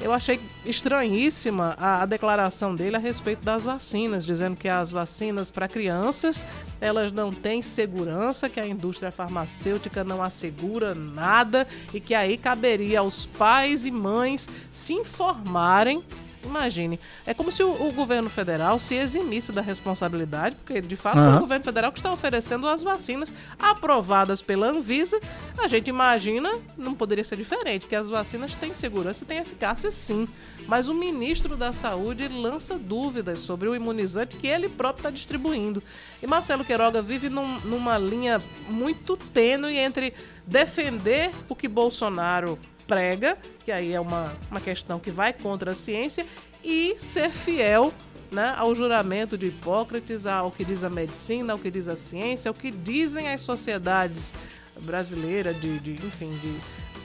eu 0.00 0.12
achei 0.12 0.40
estranhíssima 0.64 1.76
a, 1.78 2.02
a 2.02 2.06
declaração 2.06 2.74
dele 2.74 2.96
a 2.96 2.98
respeito 2.98 3.44
das 3.44 3.64
vacinas, 3.64 4.24
dizendo 4.24 4.56
que 4.56 4.68
as 4.68 4.90
vacinas 4.90 5.50
para 5.50 5.68
crianças 5.68 6.44
elas 6.80 7.12
não 7.12 7.30
têm 7.30 7.60
segurança, 7.60 8.48
que 8.48 8.58
a 8.58 8.66
indústria 8.66 9.12
farmacêutica 9.12 10.02
não 10.02 10.22
assegura 10.22 10.94
nada 10.94 11.68
e 11.92 12.00
que 12.00 12.14
aí 12.14 12.38
caberia 12.38 13.00
aos 13.00 13.26
pais 13.26 13.84
e 13.84 13.90
mães 13.90 14.48
se 14.70 14.94
informarem 14.94 16.02
Imagine, 16.42 16.98
é 17.26 17.34
como 17.34 17.52
se 17.52 17.62
o, 17.62 17.70
o 17.88 17.92
governo 17.92 18.30
federal 18.30 18.78
se 18.78 18.94
eximisse 18.94 19.52
da 19.52 19.60
responsabilidade, 19.60 20.56
porque 20.56 20.80
de 20.80 20.96
fato 20.96 21.18
é 21.18 21.20
Aham. 21.20 21.36
o 21.36 21.40
governo 21.40 21.64
federal 21.64 21.92
que 21.92 21.98
está 21.98 22.10
oferecendo 22.12 22.66
as 22.66 22.82
vacinas 22.82 23.34
aprovadas 23.58 24.40
pela 24.40 24.68
Anvisa. 24.68 25.20
A 25.58 25.68
gente 25.68 25.88
imagina, 25.88 26.50
não 26.78 26.94
poderia 26.94 27.22
ser 27.24 27.36
diferente, 27.36 27.86
que 27.86 27.94
as 27.94 28.08
vacinas 28.08 28.54
têm 28.54 28.72
segurança 28.74 29.22
e 29.22 29.26
têm 29.26 29.38
eficácia 29.38 29.90
sim. 29.90 30.26
Mas 30.66 30.88
o 30.88 30.94
ministro 30.94 31.56
da 31.56 31.72
Saúde 31.72 32.26
lança 32.28 32.78
dúvidas 32.78 33.40
sobre 33.40 33.68
o 33.68 33.74
imunizante 33.74 34.36
que 34.36 34.46
ele 34.46 34.68
próprio 34.68 35.00
está 35.00 35.10
distribuindo. 35.10 35.82
E 36.22 36.26
Marcelo 36.26 36.64
Queiroga 36.64 37.02
vive 37.02 37.28
num- 37.28 37.60
numa 37.60 37.98
linha 37.98 38.42
muito 38.68 39.16
tênue 39.16 39.76
entre 39.76 40.14
defender 40.46 41.30
o 41.48 41.54
que 41.56 41.68
Bolsonaro 41.68 42.58
prega, 42.90 43.38
que 43.64 43.70
aí 43.70 43.92
é 43.92 44.00
uma, 44.00 44.36
uma 44.50 44.60
questão 44.60 44.98
que 44.98 45.12
vai 45.12 45.32
contra 45.32 45.70
a 45.70 45.74
ciência, 45.76 46.26
e 46.64 46.96
ser 46.98 47.30
fiel 47.30 47.94
né, 48.32 48.52
ao 48.58 48.74
juramento 48.74 49.38
de 49.38 49.46
Hipócrates, 49.46 50.26
ao 50.26 50.50
que 50.50 50.64
diz 50.64 50.82
a 50.82 50.90
medicina, 50.90 51.52
ao 51.52 51.58
que 51.58 51.70
diz 51.70 51.86
a 51.86 51.94
ciência, 51.94 52.48
ao 52.48 52.54
que 52.54 52.72
dizem 52.72 53.28
as 53.28 53.42
sociedades 53.42 54.34
brasileiras 54.80 55.58
de, 55.60 55.78
de 55.78 56.04
enfim, 56.04 56.30
de 56.30 56.52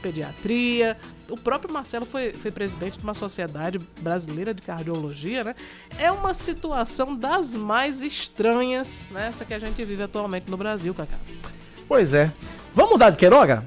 pediatria. 0.01 0.97
O 1.29 1.37
próprio 1.37 1.71
Marcelo 1.71 2.05
foi, 2.05 2.33
foi 2.33 2.49
presidente 2.49 2.97
de 2.97 3.03
uma 3.03 3.13
sociedade 3.13 3.77
brasileira 4.01 4.55
de 4.55 4.63
cardiologia, 4.63 5.43
né? 5.43 5.55
É 5.99 6.11
uma 6.11 6.33
situação 6.33 7.15
das 7.15 7.53
mais 7.53 8.01
estranhas, 8.01 9.07
né? 9.11 9.27
Essa 9.27 9.45
que 9.45 9.53
a 9.53 9.59
gente 9.59 9.83
vive 9.83 10.01
atualmente 10.01 10.49
no 10.49 10.57
Brasil, 10.57 10.95
Cacá. 10.95 11.17
Pois 11.87 12.15
é. 12.15 12.31
Vamos 12.73 12.93
mudar 12.93 13.11
de 13.11 13.17
Queiroga? 13.17 13.63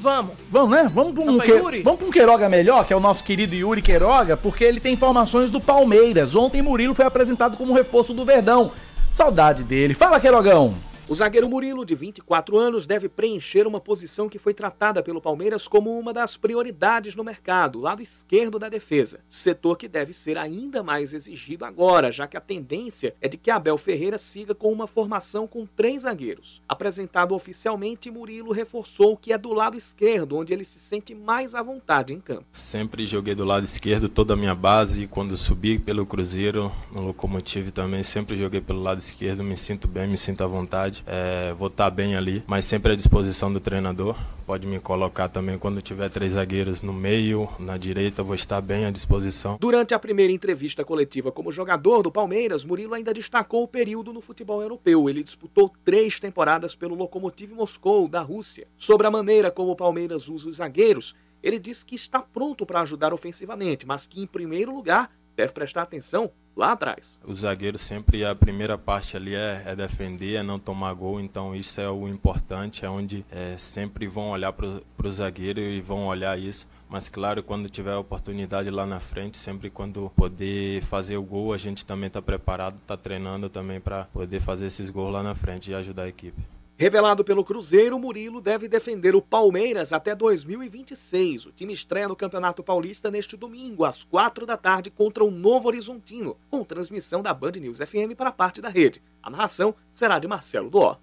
Vamos. 0.00 0.32
Vamos, 0.50 0.70
né? 0.70 0.90
Vamos 0.92 1.12
para 1.12 1.22
um, 1.22 1.26
Vamos 1.26 1.44
que... 1.44 1.52
Yuri? 1.52 1.82
Vamos 1.82 1.98
pra 1.98 2.08
um 2.08 2.10
Queiroga 2.10 2.48
melhor, 2.48 2.86
que 2.86 2.92
é 2.92 2.96
o 2.96 3.00
nosso 3.00 3.22
querido 3.22 3.54
Yuri 3.54 3.82
Queiroga, 3.82 4.36
porque 4.36 4.64
ele 4.64 4.80
tem 4.80 4.94
informações 4.94 5.50
do 5.50 5.60
Palmeiras. 5.60 6.34
Ontem 6.34 6.62
Murilo 6.62 6.94
foi 6.94 7.04
apresentado 7.04 7.56
como 7.56 7.74
reforço 7.74 8.14
do 8.14 8.24
Verdão. 8.24 8.72
Saudade 9.12 9.62
dele. 9.62 9.92
Fala, 9.92 10.18
Queirogão. 10.18 10.74
O 11.10 11.14
zagueiro 11.16 11.50
Murilo, 11.50 11.84
de 11.84 11.96
24 11.96 12.56
anos, 12.56 12.86
deve 12.86 13.08
preencher 13.08 13.66
uma 13.66 13.80
posição 13.80 14.28
que 14.28 14.38
foi 14.38 14.54
tratada 14.54 15.02
pelo 15.02 15.20
Palmeiras 15.20 15.66
como 15.66 15.98
uma 15.98 16.12
das 16.12 16.36
prioridades 16.36 17.16
no 17.16 17.24
mercado, 17.24 17.80
lado 17.80 18.00
esquerdo 18.00 18.60
da 18.60 18.68
defesa. 18.68 19.18
Setor 19.28 19.76
que 19.76 19.88
deve 19.88 20.12
ser 20.12 20.38
ainda 20.38 20.84
mais 20.84 21.12
exigido 21.12 21.64
agora, 21.64 22.12
já 22.12 22.28
que 22.28 22.36
a 22.36 22.40
tendência 22.40 23.12
é 23.20 23.26
de 23.26 23.36
que 23.36 23.50
Abel 23.50 23.76
Ferreira 23.76 24.18
siga 24.18 24.54
com 24.54 24.72
uma 24.72 24.86
formação 24.86 25.48
com 25.48 25.66
três 25.66 26.02
zagueiros. 26.02 26.62
Apresentado 26.68 27.34
oficialmente, 27.34 28.08
Murilo 28.08 28.52
reforçou 28.52 29.16
que 29.16 29.32
é 29.32 29.36
do 29.36 29.52
lado 29.52 29.76
esquerdo, 29.76 30.36
onde 30.36 30.52
ele 30.52 30.64
se 30.64 30.78
sente 30.78 31.12
mais 31.12 31.56
à 31.56 31.60
vontade 31.60 32.14
em 32.14 32.20
campo. 32.20 32.46
Sempre 32.52 33.04
joguei 33.04 33.34
do 33.34 33.44
lado 33.44 33.64
esquerdo 33.64 34.08
toda 34.08 34.34
a 34.34 34.36
minha 34.36 34.54
base. 34.54 35.08
Quando 35.08 35.36
subi 35.36 35.76
pelo 35.76 36.06
Cruzeiro, 36.06 36.70
no 36.92 37.02
Locomotive 37.02 37.72
também, 37.72 38.04
sempre 38.04 38.36
joguei 38.36 38.60
pelo 38.60 38.80
lado 38.80 39.00
esquerdo. 39.00 39.42
Me 39.42 39.56
sinto 39.56 39.88
bem, 39.88 40.06
me 40.06 40.16
sinto 40.16 40.44
à 40.44 40.46
vontade. 40.46 40.99
É, 41.06 41.52
vou 41.54 41.68
estar 41.68 41.90
bem 41.90 42.16
ali, 42.16 42.42
mas 42.46 42.64
sempre 42.64 42.92
à 42.92 42.96
disposição 42.96 43.52
do 43.52 43.60
treinador. 43.60 44.16
Pode 44.46 44.66
me 44.66 44.80
colocar 44.80 45.28
também 45.28 45.58
quando 45.58 45.80
tiver 45.80 46.08
três 46.08 46.32
zagueiros 46.32 46.82
no 46.82 46.92
meio, 46.92 47.48
na 47.58 47.76
direita, 47.76 48.22
vou 48.22 48.34
estar 48.34 48.60
bem 48.60 48.84
à 48.84 48.90
disposição. 48.90 49.56
Durante 49.60 49.94
a 49.94 49.98
primeira 49.98 50.32
entrevista 50.32 50.84
coletiva 50.84 51.30
como 51.30 51.52
jogador 51.52 52.02
do 52.02 52.10
Palmeiras, 52.10 52.64
Murilo 52.64 52.94
ainda 52.94 53.14
destacou 53.14 53.62
o 53.62 53.68
período 53.68 54.12
no 54.12 54.20
futebol 54.20 54.60
europeu. 54.60 55.08
Ele 55.08 55.22
disputou 55.22 55.72
três 55.84 56.18
temporadas 56.18 56.74
pelo 56.74 56.94
Lokomotiv 56.94 57.52
Moscou, 57.52 58.08
da 58.08 58.20
Rússia. 58.20 58.66
Sobre 58.76 59.06
a 59.06 59.10
maneira 59.10 59.50
como 59.50 59.70
o 59.70 59.76
Palmeiras 59.76 60.28
usa 60.28 60.48
os 60.48 60.56
zagueiros, 60.56 61.14
ele 61.42 61.58
disse 61.58 61.84
que 61.84 61.94
está 61.94 62.20
pronto 62.20 62.66
para 62.66 62.80
ajudar 62.80 63.14
ofensivamente, 63.14 63.86
mas 63.86 64.06
que, 64.06 64.20
em 64.20 64.26
primeiro 64.26 64.74
lugar, 64.74 65.10
deve 65.36 65.52
prestar 65.52 65.82
atenção 65.82 66.30
lá 66.60 66.72
atrás. 66.72 67.18
O 67.24 67.34
zagueiro 67.34 67.78
sempre, 67.78 68.22
a 68.22 68.34
primeira 68.34 68.76
parte 68.76 69.16
ali 69.16 69.34
é, 69.34 69.62
é 69.64 69.74
defender, 69.74 70.36
é 70.36 70.42
não 70.42 70.58
tomar 70.58 70.92
gol, 70.92 71.18
então 71.18 71.56
isso 71.56 71.80
é 71.80 71.88
o 71.88 72.06
importante, 72.06 72.84
é 72.84 72.90
onde 72.90 73.24
é, 73.32 73.56
sempre 73.56 74.06
vão 74.06 74.30
olhar 74.30 74.52
para 74.52 74.68
o 75.02 75.12
zagueiro 75.12 75.58
e 75.58 75.80
vão 75.80 76.06
olhar 76.06 76.38
isso. 76.38 76.68
Mas 76.86 77.08
claro, 77.08 77.42
quando 77.42 77.70
tiver 77.70 77.94
oportunidade 77.94 78.68
lá 78.68 78.84
na 78.84 79.00
frente, 79.00 79.38
sempre 79.38 79.70
quando 79.70 80.10
poder 80.14 80.82
fazer 80.82 81.16
o 81.16 81.22
gol, 81.22 81.54
a 81.54 81.56
gente 81.56 81.86
também 81.86 82.08
está 82.08 82.20
preparado, 82.20 82.76
está 82.76 82.96
treinando 82.96 83.48
também 83.48 83.80
para 83.80 84.04
poder 84.06 84.40
fazer 84.40 84.66
esses 84.66 84.90
gols 84.90 85.12
lá 85.12 85.22
na 85.22 85.34
frente 85.34 85.70
e 85.70 85.74
ajudar 85.74 86.02
a 86.02 86.08
equipe. 86.08 86.42
Revelado 86.80 87.22
pelo 87.22 87.44
Cruzeiro, 87.44 87.98
Murilo 87.98 88.40
deve 88.40 88.66
defender 88.66 89.14
o 89.14 89.20
Palmeiras 89.20 89.92
até 89.92 90.14
2026. 90.14 91.44
O 91.44 91.52
time 91.52 91.74
estreia 91.74 92.08
no 92.08 92.16
Campeonato 92.16 92.62
Paulista 92.62 93.10
neste 93.10 93.36
domingo, 93.36 93.84
às 93.84 94.02
quatro 94.02 94.46
da 94.46 94.56
tarde, 94.56 94.88
contra 94.88 95.22
o 95.22 95.30
Novo 95.30 95.68
Horizontino, 95.68 96.38
com 96.50 96.64
transmissão 96.64 97.20
da 97.20 97.34
Band 97.34 97.50
News 97.60 97.80
FM 97.80 98.16
para 98.16 98.32
parte 98.32 98.62
da 98.62 98.70
rede. 98.70 99.02
A 99.22 99.28
narração 99.28 99.74
será 99.92 100.18
de 100.18 100.26
Marcelo 100.26 100.70
Duó. 100.70 100.96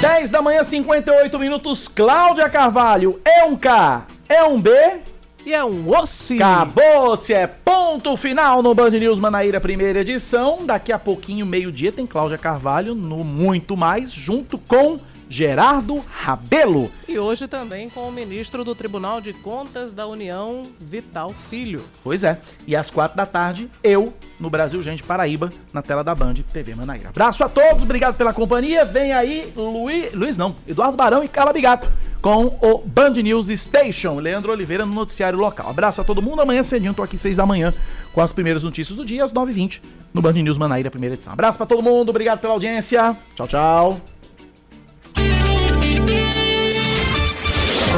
10 0.00 0.30
da 0.30 0.40
manhã, 0.40 0.64
58 0.64 1.38
minutos. 1.38 1.86
Cláudia 1.86 2.48
Carvalho. 2.48 3.20
É 3.22 3.44
um 3.44 3.54
K, 3.54 4.06
é 4.30 4.44
um 4.44 4.58
B. 4.58 4.70
E 5.46 5.52
é 5.52 5.62
um 5.62 5.90
ossi. 5.90 6.42
Acabou-se, 6.42 7.34
é 7.34 7.46
ponto 7.46 8.16
final 8.16 8.62
no 8.62 8.74
Band 8.74 8.90
News 8.90 9.20
Manaíra, 9.20 9.60
primeira 9.60 10.00
edição. 10.00 10.64
Daqui 10.64 10.90
a 10.90 10.98
pouquinho, 10.98 11.44
meio-dia, 11.44 11.92
tem 11.92 12.06
Cláudia 12.06 12.38
Carvalho 12.38 12.94
no 12.94 13.22
Muito 13.22 13.76
Mais, 13.76 14.10
junto 14.10 14.56
com 14.56 14.98
Gerardo 15.28 16.04
Rabelo. 16.10 16.90
E 17.08 17.18
hoje 17.18 17.46
também 17.46 17.88
com 17.88 18.08
o 18.08 18.12
ministro 18.12 18.64
do 18.64 18.74
Tribunal 18.74 19.20
de 19.20 19.32
Contas 19.32 19.92
da 19.92 20.06
União, 20.06 20.64
Vital 20.80 21.30
Filho. 21.30 21.84
Pois 22.02 22.24
é. 22.24 22.40
E 22.66 22.74
às 22.74 22.90
quatro 22.90 23.16
da 23.16 23.26
tarde, 23.26 23.70
eu, 23.82 24.12
no 24.38 24.50
Brasil 24.50 24.82
Gente 24.82 25.02
Paraíba, 25.02 25.50
na 25.72 25.82
tela 25.82 26.02
da 26.02 26.14
Band 26.14 26.34
TV 26.52 26.74
Manaíra. 26.74 27.08
Abraço 27.08 27.44
a 27.44 27.48
todos, 27.48 27.82
obrigado 27.82 28.16
pela 28.16 28.32
companhia. 28.32 28.84
Vem 28.84 29.12
aí 29.12 29.52
Luiz, 29.56 30.12
Luiz 30.12 30.36
não, 30.36 30.54
Eduardo 30.66 30.96
Barão 30.96 31.22
e 31.22 31.28
Carla 31.28 31.52
Bigato 31.52 31.88
com 32.24 32.46
o 32.62 32.78
Band 32.78 33.10
News 33.10 33.48
Station. 33.48 34.18
Leandro 34.18 34.50
Oliveira 34.50 34.86
no 34.86 34.94
noticiário 34.94 35.38
local. 35.38 35.68
Abraço 35.68 36.00
a 36.00 36.04
todo 36.04 36.22
mundo. 36.22 36.40
Amanhã 36.40 36.62
cedinho, 36.62 36.94
tô 36.94 37.02
aqui 37.02 37.18
seis 37.18 37.36
da 37.36 37.44
manhã 37.44 37.74
com 38.14 38.20
as 38.22 38.32
primeiras 38.32 38.64
notícias 38.64 38.96
do 38.96 39.04
dia, 39.04 39.24
às 39.24 39.32
9h20, 39.32 39.80
no 40.12 40.22
Band 40.22 40.32
News 40.32 40.56
Manaíra, 40.56 40.90
primeira 40.90 41.14
edição. 41.14 41.32
Abraço 41.32 41.58
pra 41.58 41.66
todo 41.66 41.82
mundo, 41.82 42.08
obrigado 42.08 42.40
pela 42.40 42.54
audiência. 42.54 43.14
Tchau, 43.34 43.46
tchau. 43.46 44.13